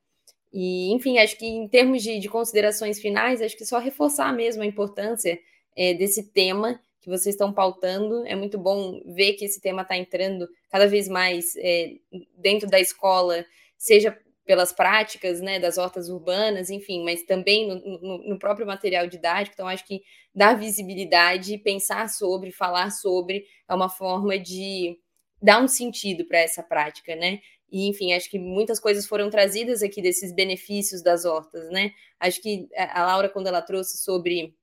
E, 0.53 0.91
enfim, 0.91 1.17
acho 1.17 1.37
que 1.37 1.45
em 1.45 1.67
termos 1.67 2.03
de, 2.03 2.19
de 2.19 2.27
considerações 2.27 2.99
finais, 2.99 3.41
acho 3.41 3.55
que 3.55 3.65
só 3.65 3.79
reforçar 3.79 4.33
mesmo 4.33 4.63
a 4.63 4.65
importância 4.65 5.39
é, 5.75 5.93
desse 5.93 6.31
tema 6.31 6.79
que 6.99 7.09
vocês 7.09 7.33
estão 7.33 7.51
pautando. 7.51 8.25
É 8.25 8.35
muito 8.35 8.57
bom 8.57 9.01
ver 9.05 9.33
que 9.33 9.45
esse 9.45 9.59
tema 9.59 9.81
está 9.81 9.97
entrando 9.97 10.47
cada 10.69 10.87
vez 10.87 11.07
mais 11.07 11.55
é, 11.57 11.93
dentro 12.37 12.69
da 12.69 12.79
escola, 12.79 13.45
seja 13.77 14.17
pelas 14.45 14.73
práticas 14.73 15.39
né, 15.39 15.59
das 15.59 15.77
hortas 15.77 16.09
urbanas, 16.09 16.69
enfim, 16.69 17.03
mas 17.03 17.23
também 17.23 17.67
no, 17.67 17.75
no, 17.75 18.29
no, 18.29 18.39
próprio 18.39 18.65
material 18.65 19.07
didático. 19.07 19.53
Então, 19.53 19.67
acho 19.67 19.85
que 19.85 20.01
dar 20.33 20.55
visibilidade, 20.55 21.57
pensar 21.59 22.09
sobre, 22.09 22.51
falar 22.51 22.91
sobre, 22.91 23.45
é 23.67 23.73
uma 23.73 23.89
forma 23.89 24.37
de 24.37 24.99
dar 25.41 25.61
um 25.61 25.67
sentido 25.67 26.25
para 26.25 26.39
essa 26.39 26.61
prática, 26.61 27.15
né? 27.15 27.39
E, 27.71 27.87
enfim, 27.87 28.13
acho 28.13 28.29
que 28.29 28.37
muitas 28.37 28.79
coisas 28.79 29.05
foram 29.07 29.29
trazidas 29.29 29.81
aqui 29.81 30.01
desses 30.01 30.33
benefícios 30.33 31.01
das 31.01 31.23
hortas, 31.23 31.69
né? 31.69 31.93
Acho 32.19 32.41
que 32.41 32.67
a 32.75 33.05
Laura, 33.05 33.29
quando 33.29 33.47
ela 33.47 33.61
trouxe 33.61 33.97
sobre 33.97 34.53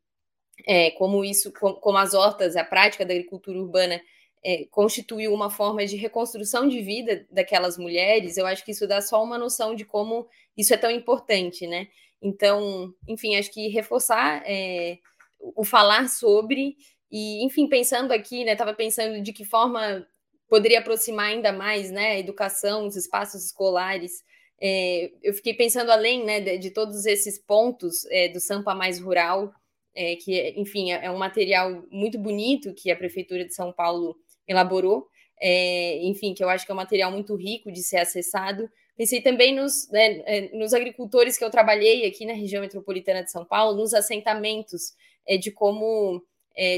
é, 0.67 0.91
como 0.93 1.25
isso, 1.25 1.53
como 1.53 1.97
as 1.97 2.15
hortas, 2.15 2.57
a 2.57 2.65
prática 2.65 3.07
da 3.07 3.15
agricultura 3.15 3.59
urbana 3.59 4.01
é, 4.45 4.67
constituiu 4.71 5.33
uma 5.33 5.51
forma 5.51 5.85
de 5.87 5.97
reconstrução 5.97 6.69
de 6.69 6.81
vida 6.81 7.27
daquelas 7.31 7.79
mulheres, 7.79 8.37
eu 8.37 8.47
acho 8.47 8.65
que 8.65 8.73
isso 8.73 8.87
dá 8.87 9.01
só 9.01 9.23
uma 9.23 9.39
noção 9.39 9.75
de 9.75 9.85
como 9.85 10.29
isso 10.57 10.75
é 10.75 10.77
tão 10.77 10.91
importante, 10.91 11.67
né? 11.67 11.89
Então, 12.21 12.93
enfim, 13.07 13.37
acho 13.37 13.51
que 13.53 13.69
reforçar 13.69 14.43
é, 14.45 14.99
o 15.41 15.65
falar 15.65 16.09
sobre 16.09 16.77
e, 17.11 17.45
enfim, 17.45 17.69
pensando 17.69 18.13
aqui, 18.13 18.45
né? 18.45 18.53
Estava 18.53 18.75
pensando 18.75 19.23
de 19.23 19.33
que 19.33 19.45
forma 19.45 20.07
poderia 20.49 20.81
aproximar 20.81 21.27
ainda 21.27 21.53
mais 21.53 21.91
né, 21.91 22.13
a 22.13 22.19
educação, 22.19 22.87
os 22.87 22.97
espaços 22.97 23.45
escolares. 23.45 24.25
É, 24.61 25.13
eu 25.23 25.35
fiquei 25.35 25.55
pensando 25.55 25.91
além 25.91 26.25
né, 26.25 26.41
de, 26.41 26.59
de 26.59 26.71
todos 26.71 27.07
esses 27.07 27.39
pontos 27.39 28.05
é, 28.07 28.29
do 28.29 28.41
Sampa 28.41 28.75
Mais 28.75 28.99
Rural, 28.99 29.53
é, 29.95 30.15
que, 30.15 30.55
enfim, 30.57 30.93
é, 30.93 31.07
é, 31.07 31.11
um 31.11 31.19
material 31.19 31.85
muito 31.91 32.19
bonito 32.19 32.73
que 32.73 32.89
a 32.89 32.97
Prefeitura 32.97 33.45
de 33.45 33.53
São 33.53 33.73
Paulo 33.73 34.17
elaborou, 34.47 35.09
é, 35.41 35.99
enfim, 36.05 36.35
que 36.35 36.43
eu 36.43 36.49
acho 36.49 36.65
que 36.65 36.71
é 36.71 36.75
um 36.75 36.79
material 36.79 37.11
muito 37.11 37.35
rico 37.35 37.71
de 37.71 37.83
ser 37.83 37.99
acessado. 37.99 38.71
Pensei 38.97 39.21
também 39.21 39.55
nos, 39.55 39.89
né, 39.91 40.23
é, 40.25 40.57
nos 40.57 40.73
agricultores 40.73 41.37
que 41.37 41.45
eu 41.45 41.51
trabalhei 41.51 42.07
aqui 42.07 42.25
na 42.25 42.33
região 42.33 42.63
metropolitana 42.63 43.25
de 43.25 43.31
São 43.31 43.45
Paulo, 43.45 43.77
nos 43.77 43.93
assentamentos, 43.93 44.95
de 45.43 45.51
como 45.51 46.25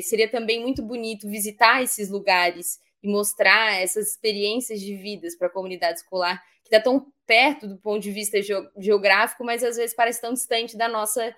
seria 0.03 0.29
também 0.29 0.61
muito 0.61 0.83
bonito 0.83 1.29
visitar 1.29 1.83
esses 1.85 2.11
lugares 2.11 2.81
e 3.03 3.09
mostrar 3.09 3.81
essas 3.81 4.11
experiências 4.11 4.81
de 4.81 4.97
vidas 4.97 5.37
para 5.37 5.47
a 5.47 5.51
comunidade 5.51 6.01
escolar, 6.01 6.43
que 6.63 6.75
está 6.75 6.81
tão 6.81 7.07
perto 7.27 7.67
do 7.67 7.77
ponto 7.77 8.03
de 8.03 8.11
vista 8.11 8.39
geográfico, 8.79 9.45
mas 9.45 9.63
às 9.63 9.77
vezes 9.77 9.95
parece 9.95 10.21
tão 10.21 10.33
distante 10.33 10.77
da 10.77 10.89
nossa, 10.89 11.35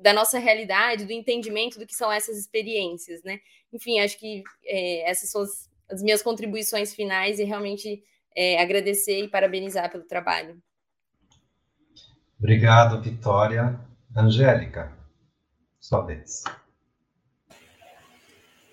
da 0.00 0.12
nossa 0.12 0.38
realidade, 0.38 1.04
do 1.04 1.12
entendimento 1.12 1.78
do 1.78 1.86
que 1.86 1.94
são 1.94 2.10
essas 2.10 2.38
experiências, 2.38 3.22
né? 3.22 3.40
Enfim, 3.72 4.00
acho 4.00 4.18
que 4.18 4.42
é, 4.64 5.08
essas 5.10 5.30
são 5.30 5.42
as, 5.42 5.70
as, 5.90 6.02
minhas 6.02 6.22
contribuições 6.22 6.94
finais 6.94 7.38
e 7.38 7.44
realmente 7.44 8.02
é, 8.34 8.60
agradecer 8.60 9.24
e 9.24 9.28
parabenizar 9.28 9.90
pelo 9.90 10.04
trabalho. 10.04 10.60
Obrigado, 12.38 13.02
Vitória. 13.02 13.78
Angélica, 14.16 14.96
sua 15.80 16.02
vez. 16.02 16.44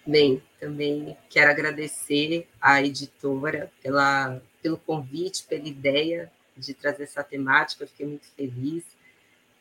Bem, 0.06 0.42
também 0.62 1.18
quero 1.28 1.50
agradecer 1.50 2.48
à 2.62 2.84
editora 2.84 3.72
pela, 3.82 4.40
pelo 4.62 4.78
convite, 4.78 5.44
pela 5.44 5.68
ideia 5.68 6.32
de 6.56 6.76
trazer 6.76 7.04
essa 7.04 7.24
temática, 7.24 7.84
eu 7.84 7.88
fiquei 7.88 8.06
muito 8.06 8.28
feliz. 8.38 8.86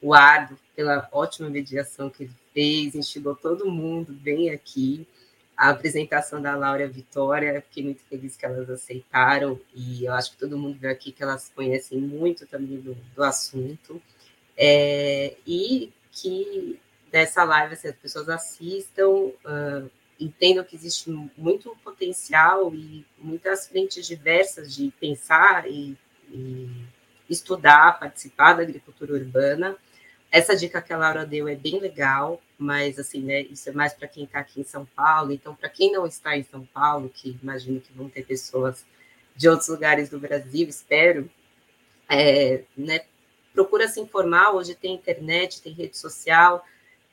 O 0.02 0.12
Ardo, 0.12 0.58
pela 0.76 1.08
ótima 1.10 1.48
mediação 1.48 2.10
que 2.10 2.24
ele 2.24 2.32
fez, 2.52 2.94
instigou 2.94 3.34
todo 3.34 3.70
mundo 3.70 4.12
bem 4.12 4.50
aqui. 4.50 5.06
A 5.56 5.70
apresentação 5.70 6.40
da 6.40 6.54
Laura 6.54 6.86
Vitória, 6.86 7.62
fiquei 7.62 7.82
muito 7.84 8.02
feliz 8.02 8.36
que 8.36 8.44
elas 8.44 8.68
aceitaram, 8.68 9.58
e 9.74 10.04
eu 10.04 10.12
acho 10.12 10.32
que 10.32 10.38
todo 10.38 10.58
mundo 10.58 10.78
viu 10.78 10.90
aqui 10.90 11.12
que 11.12 11.22
elas 11.22 11.50
conhecem 11.54 11.98
muito 11.98 12.46
também 12.46 12.78
do, 12.78 12.94
do 12.94 13.22
assunto. 13.22 14.00
É, 14.56 15.34
e 15.46 15.90
que 16.12 16.78
dessa 17.10 17.42
live 17.44 17.74
assim, 17.74 17.88
as 17.88 17.96
pessoas 17.96 18.28
assistam, 18.28 19.08
uh, 19.08 19.90
entendo 20.20 20.64
que 20.64 20.76
existe 20.76 21.10
muito 21.36 21.74
potencial 21.82 22.74
e 22.74 23.06
muitas 23.18 23.66
frentes 23.66 24.06
diversas 24.06 24.74
de 24.74 24.92
pensar 25.00 25.66
e, 25.66 25.96
e, 26.28 26.68
estudar, 27.28 27.98
participar 27.98 28.54
da 28.54 28.62
agricultura 28.62 29.14
urbana. 29.14 29.76
Essa 30.30 30.54
dica 30.54 30.82
que 30.82 30.92
a 30.92 30.98
Laura 30.98 31.24
deu 31.24 31.48
é 31.48 31.56
bem 31.56 31.80
legal, 31.80 32.40
mas 32.58 32.98
assim, 32.98 33.20
né, 33.22 33.40
isso 33.42 33.68
é 33.68 33.72
mais 33.72 33.94
para 33.94 34.06
quem 34.06 34.24
está 34.24 34.40
aqui 34.40 34.60
em 34.60 34.64
São 34.64 34.84
Paulo. 34.84 35.32
Então, 35.32 35.54
para 35.54 35.68
quem 35.68 35.90
não 35.90 36.06
está 36.06 36.36
em 36.36 36.44
São 36.44 36.64
Paulo, 36.66 37.08
que 37.08 37.38
imagino 37.42 37.80
que 37.80 37.92
vão 37.92 38.08
ter 38.08 38.24
pessoas 38.24 38.84
de 39.34 39.48
outros 39.48 39.68
lugares 39.68 40.10
do 40.10 40.20
Brasil, 40.20 40.68
espero, 40.68 41.30
é, 42.08 42.62
né, 42.76 43.00
procura 43.52 43.88
se 43.88 44.00
informar. 44.00 44.52
Hoje 44.52 44.74
tem 44.74 44.94
internet, 44.94 45.62
tem 45.62 45.72
rede 45.72 45.96
social, 45.96 46.64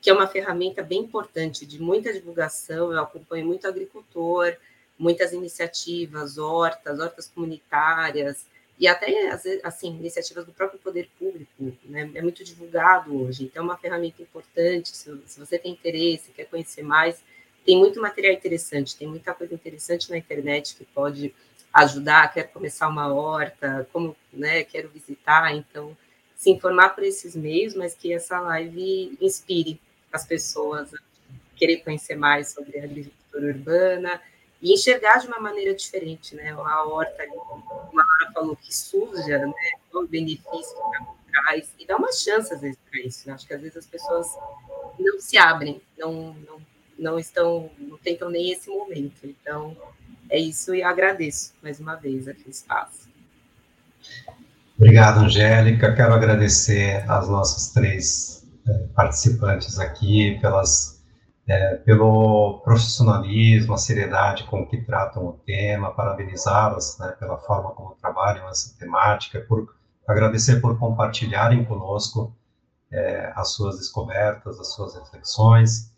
que 0.02 0.10
é 0.10 0.14
uma 0.14 0.28
ferramenta 0.28 0.84
bem 0.84 1.00
importante 1.00 1.66
de 1.66 1.82
muita 1.82 2.14
divulgação. 2.14 2.92
Eu 2.92 3.02
acompanho 3.02 3.46
muito 3.46 3.68
agricultor, 3.68 4.56
muitas 4.98 5.34
iniciativas, 5.34 6.38
hortas, 6.38 7.00
hortas 7.00 7.28
comunitárias, 7.28 8.46
e 8.80 8.88
até, 8.88 9.32
assim, 9.64 9.90
iniciativas 9.90 10.46
do 10.46 10.54
próprio 10.54 10.80
poder 10.80 11.10
público, 11.18 11.50
né? 11.86 12.12
é 12.14 12.22
muito 12.22 12.44
divulgado 12.44 13.24
hoje, 13.24 13.46
então 13.46 13.64
é 13.64 13.66
uma 13.66 13.78
ferramenta 13.78 14.22
importante, 14.22 14.96
se, 14.96 15.20
se 15.26 15.40
você 15.40 15.58
tem 15.58 15.72
interesse, 15.72 16.32
quer 16.32 16.46
conhecer 16.46 16.84
mais, 16.84 17.24
tem 17.66 17.76
muito 17.76 18.00
material 18.00 18.34
interessante, 18.34 18.96
tem 18.96 19.08
muita 19.08 19.34
coisa 19.34 19.54
interessante 19.54 20.12
na 20.12 20.18
internet 20.18 20.76
que 20.76 20.86
pode 20.86 21.34
ajudar, 21.74 22.32
quer 22.32 22.44
começar 22.44 22.88
uma 22.88 23.12
horta, 23.12 23.88
como, 23.92 24.16
né, 24.32 24.64
quero 24.64 24.90
visitar, 24.90 25.56
então, 25.56 25.98
se 26.36 26.52
informar 26.52 26.90
por 26.90 27.04
esses 27.04 27.36
meios, 27.36 27.74
mas 27.74 27.96
que 27.96 28.14
essa 28.14 28.40
live 28.40 29.18
inspire 29.20 29.82
as 30.18 30.26
pessoas 30.26 30.94
a 30.94 30.98
querer 31.56 31.78
conhecer 31.78 32.16
mais 32.16 32.50
sobre 32.50 32.80
a 32.80 32.84
agricultura 32.84 33.48
urbana, 33.48 34.22
e 34.62 34.74
enxergar 34.74 35.20
de 35.20 35.28
uma 35.28 35.40
maneira 35.40 35.74
diferente, 35.74 36.36
né? 36.36 36.52
A 36.52 36.84
horta, 36.86 37.26
como 37.28 38.02
a 38.02 38.04
Lara 38.04 38.32
falou, 38.34 38.56
que 38.56 38.76
suja, 38.76 39.46
né? 39.46 39.54
O 39.94 40.08
benefício 40.08 40.76
que 40.76 40.98
ela 40.98 41.16
traz, 41.32 41.70
e 41.80 41.86
dá 41.86 41.96
uma 41.96 42.12
chance, 42.12 42.54
às 42.54 42.62
vezes, 42.62 42.78
para 42.90 43.00
isso. 43.02 43.28
Né? 43.28 43.34
Acho 43.34 43.46
que, 43.46 43.54
às 43.54 43.62
vezes, 43.62 43.78
as 43.78 43.86
pessoas 43.86 44.28
não 45.00 45.20
se 45.20 45.38
abrem, 45.38 45.82
não, 45.98 46.34
não, 46.34 46.62
não 46.98 47.20
estão, 47.20 47.70
não 47.78 47.98
tentam 47.98 48.30
nem 48.30 48.52
esse 48.52 48.70
momento. 48.70 49.20
Então, 49.24 49.78
é 50.30 50.40
isso 50.40 50.74
e 50.74 50.82
agradeço, 50.82 51.54
mais 51.62 51.80
uma 51.80 51.96
vez, 51.96 52.28
aqui 52.28 52.44
o 52.48 52.50
espaço. 52.50 53.08
Obrigado, 54.76 55.20
Angélica. 55.20 55.94
Quero 55.94 56.14
agradecer 56.14 57.04
às 57.10 57.28
nossas 57.30 57.72
três 57.72 58.37
participantes 58.96 59.80
aqui 59.80 60.40
pelas 60.42 60.98
é, 61.48 61.76
pelo 61.76 62.60
profissionalismo, 62.60 63.74
a 63.74 63.78
seriedade 63.78 64.44
com 64.44 64.68
que 64.68 64.82
tratam 64.82 65.26
o 65.28 65.34
tema, 65.34 65.94
parabenizá-las 65.94 66.98
né, 67.00 67.16
pela 67.18 67.38
forma 67.38 67.72
como 67.72 67.96
trabalham 67.96 68.50
essa 68.50 68.78
temática, 68.78 69.40
por 69.48 69.74
agradecer 70.06 70.60
por 70.60 70.78
compartilharem 70.78 71.64
conosco 71.64 72.36
é, 72.92 73.32
as 73.34 73.54
suas 73.54 73.78
descobertas, 73.78 74.60
as 74.60 74.74
suas 74.74 74.96
reflexões, 74.96 75.94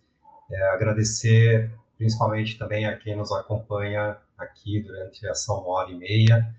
é, 0.51 0.69
agradecer 0.69 1.71
principalmente 1.97 2.57
também 2.57 2.85
a 2.85 2.95
quem 2.95 3.15
nos 3.15 3.31
acompanha 3.31 4.17
aqui 4.37 4.81
durante 4.81 5.27
essa 5.27 5.51
uma 5.53 5.67
hora 5.67 5.91
e 5.91 5.95
meia. 5.95 6.55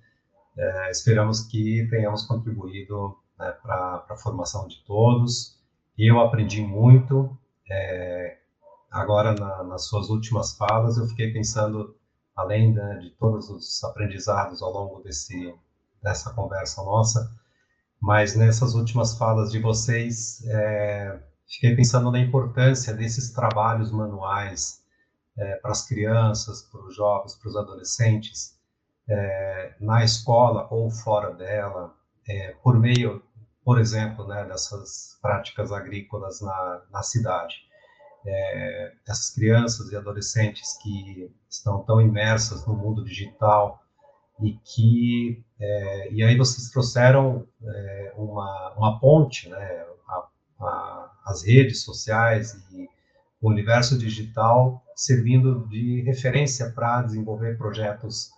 É, 0.57 0.91
esperamos 0.91 1.43
que 1.43 1.87
tenhamos 1.89 2.25
contribuído 2.27 3.17
né, 3.39 3.51
para 3.63 4.05
a 4.11 4.17
formação 4.17 4.69
de 4.69 4.85
todos. 4.85 5.60
Eu 6.03 6.19
aprendi 6.19 6.63
muito, 6.63 7.37
é, 7.71 8.39
agora 8.91 9.35
na, 9.35 9.63
nas 9.65 9.85
suas 9.85 10.09
últimas 10.09 10.57
falas, 10.57 10.97
eu 10.97 11.07
fiquei 11.07 11.31
pensando, 11.31 11.95
além 12.35 12.73
né, 12.73 13.01
de 13.03 13.11
todos 13.11 13.51
os 13.51 13.85
aprendizados 13.85 14.63
ao 14.63 14.73
longo 14.73 15.03
desse, 15.03 15.55
dessa 16.03 16.33
conversa 16.33 16.83
nossa, 16.83 17.31
mas 18.01 18.35
nessas 18.35 18.75
últimas 18.75 19.19
falas 19.19 19.53
de 19.53 19.59
vocês, 19.59 20.43
é, 20.47 21.21
fiquei 21.47 21.77
pensando 21.77 22.11
na 22.11 22.19
importância 22.19 22.95
desses 22.95 23.31
trabalhos 23.31 23.93
manuais 23.93 24.83
é, 25.37 25.57
para 25.57 25.71
as 25.71 25.87
crianças, 25.87 26.63
para 26.63 26.81
os 26.81 26.97
jovens, 26.97 27.35
para 27.35 27.51
os 27.51 27.57
adolescentes, 27.57 28.59
é, 29.07 29.75
na 29.79 30.03
escola 30.03 30.67
ou 30.71 30.89
fora 30.91 31.35
dela, 31.35 31.95
é, 32.27 32.53
por 32.63 32.79
meio, 32.79 33.23
por 33.65 33.79
exemplo, 33.79 34.27
né, 34.27 34.45
dessas 34.45 35.19
práticas 35.21 35.73
agrícolas 35.73 36.41
na, 36.41 36.83
na 36.91 37.03
cidade. 37.03 37.57
É, 38.27 38.93
essas 39.09 39.31
crianças 39.31 39.91
e 39.91 39.97
adolescentes 39.97 40.77
que 40.83 41.33
estão 41.49 41.83
tão 41.85 42.01
imersas 42.01 42.67
no 42.67 42.77
mundo 42.77 43.03
digital 43.03 43.83
e 44.43 44.59
que 44.59 45.43
é, 45.59 46.13
e 46.13 46.23
aí 46.23 46.37
vocês 46.37 46.71
trouxeram 46.71 47.47
é, 47.63 48.13
uma, 48.17 48.75
uma 48.77 49.01
ponte, 49.01 49.49
né, 49.49 49.87
a, 50.07 50.29
a, 50.61 51.13
as 51.27 51.43
redes 51.45 51.83
sociais 51.83 52.55
e 52.73 52.89
o 53.41 53.49
universo 53.49 53.99
digital 53.99 54.83
servindo 54.95 55.67
de 55.69 56.03
referência 56.03 56.71
para 56.73 57.03
desenvolver 57.03 57.57
projetos 57.57 58.31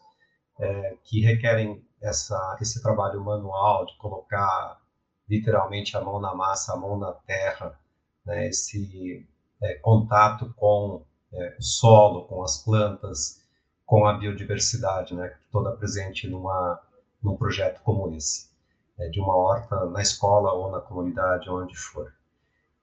é, 0.60 0.96
que 1.04 1.20
requerem 1.20 1.84
essa, 2.00 2.56
esse 2.60 2.80
trabalho 2.82 3.20
manual 3.24 3.84
de 3.86 3.96
colocar 3.98 4.81
literalmente 5.32 5.96
a 5.96 6.00
mão 6.02 6.20
na 6.20 6.34
massa, 6.34 6.74
a 6.74 6.76
mão 6.76 6.98
na 6.98 7.12
terra, 7.12 7.78
né, 8.26 8.48
esse 8.48 9.26
é, 9.62 9.74
contato 9.76 10.52
com 10.56 11.02
é, 11.32 11.56
o 11.58 11.62
solo, 11.62 12.24
com 12.24 12.42
as 12.42 12.58
plantas, 12.58 13.40
com 13.86 14.06
a 14.06 14.12
biodiversidade, 14.12 15.14
né, 15.14 15.34
toda 15.50 15.72
presente 15.72 16.28
numa, 16.28 16.78
num 17.22 17.34
projeto 17.34 17.80
como 17.82 18.14
esse, 18.14 18.50
é, 18.98 19.08
de 19.08 19.20
uma 19.20 19.34
horta 19.34 19.86
na 19.86 20.02
escola 20.02 20.52
ou 20.52 20.70
na 20.70 20.80
comunidade, 20.80 21.48
onde 21.48 21.74
for. 21.74 22.12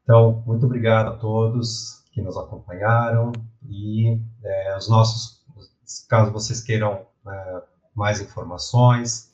Então, 0.03 0.43
muito 0.43 0.65
obrigado 0.65 1.09
a 1.09 1.17
todos 1.17 2.03
que 2.11 2.19
nos 2.19 2.35
acompanharam 2.35 3.31
e 3.69 4.19
é, 4.43 4.75
os 4.75 4.89
nossos, 4.89 5.45
caso 6.09 6.31
vocês 6.31 6.63
queiram 6.63 7.05
é, 7.27 7.61
mais 7.93 8.19
informações, 8.19 9.28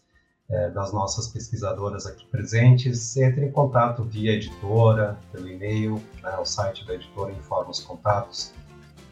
é, 0.49 0.69
das 0.69 0.93
nossas 0.93 1.27
pesquisadoras 1.27 2.05
aqui 2.05 2.25
presentes, 2.27 3.17
entre 3.17 3.45
em 3.45 3.51
contato 3.51 4.03
via 4.03 4.33
editora, 4.33 5.17
pelo 5.31 5.47
e-mail, 5.47 6.01
né, 6.21 6.37
o 6.37 6.45
site 6.45 6.85
da 6.85 6.93
editora 6.93 7.31
informa 7.31 7.71
os 7.71 7.79
contatos 7.79 8.53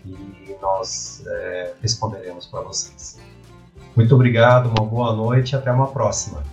e 0.05 0.55
nós 0.61 1.23
é, 1.25 1.73
responderemos 1.81 2.45
para 2.45 2.61
vocês. 2.61 3.19
Muito 3.95 4.13
obrigado, 4.13 4.67
uma 4.67 4.85
boa 4.85 5.15
noite 5.15 5.53
e 5.53 5.55
até 5.55 5.71
uma 5.71 5.87
próxima. 5.87 6.43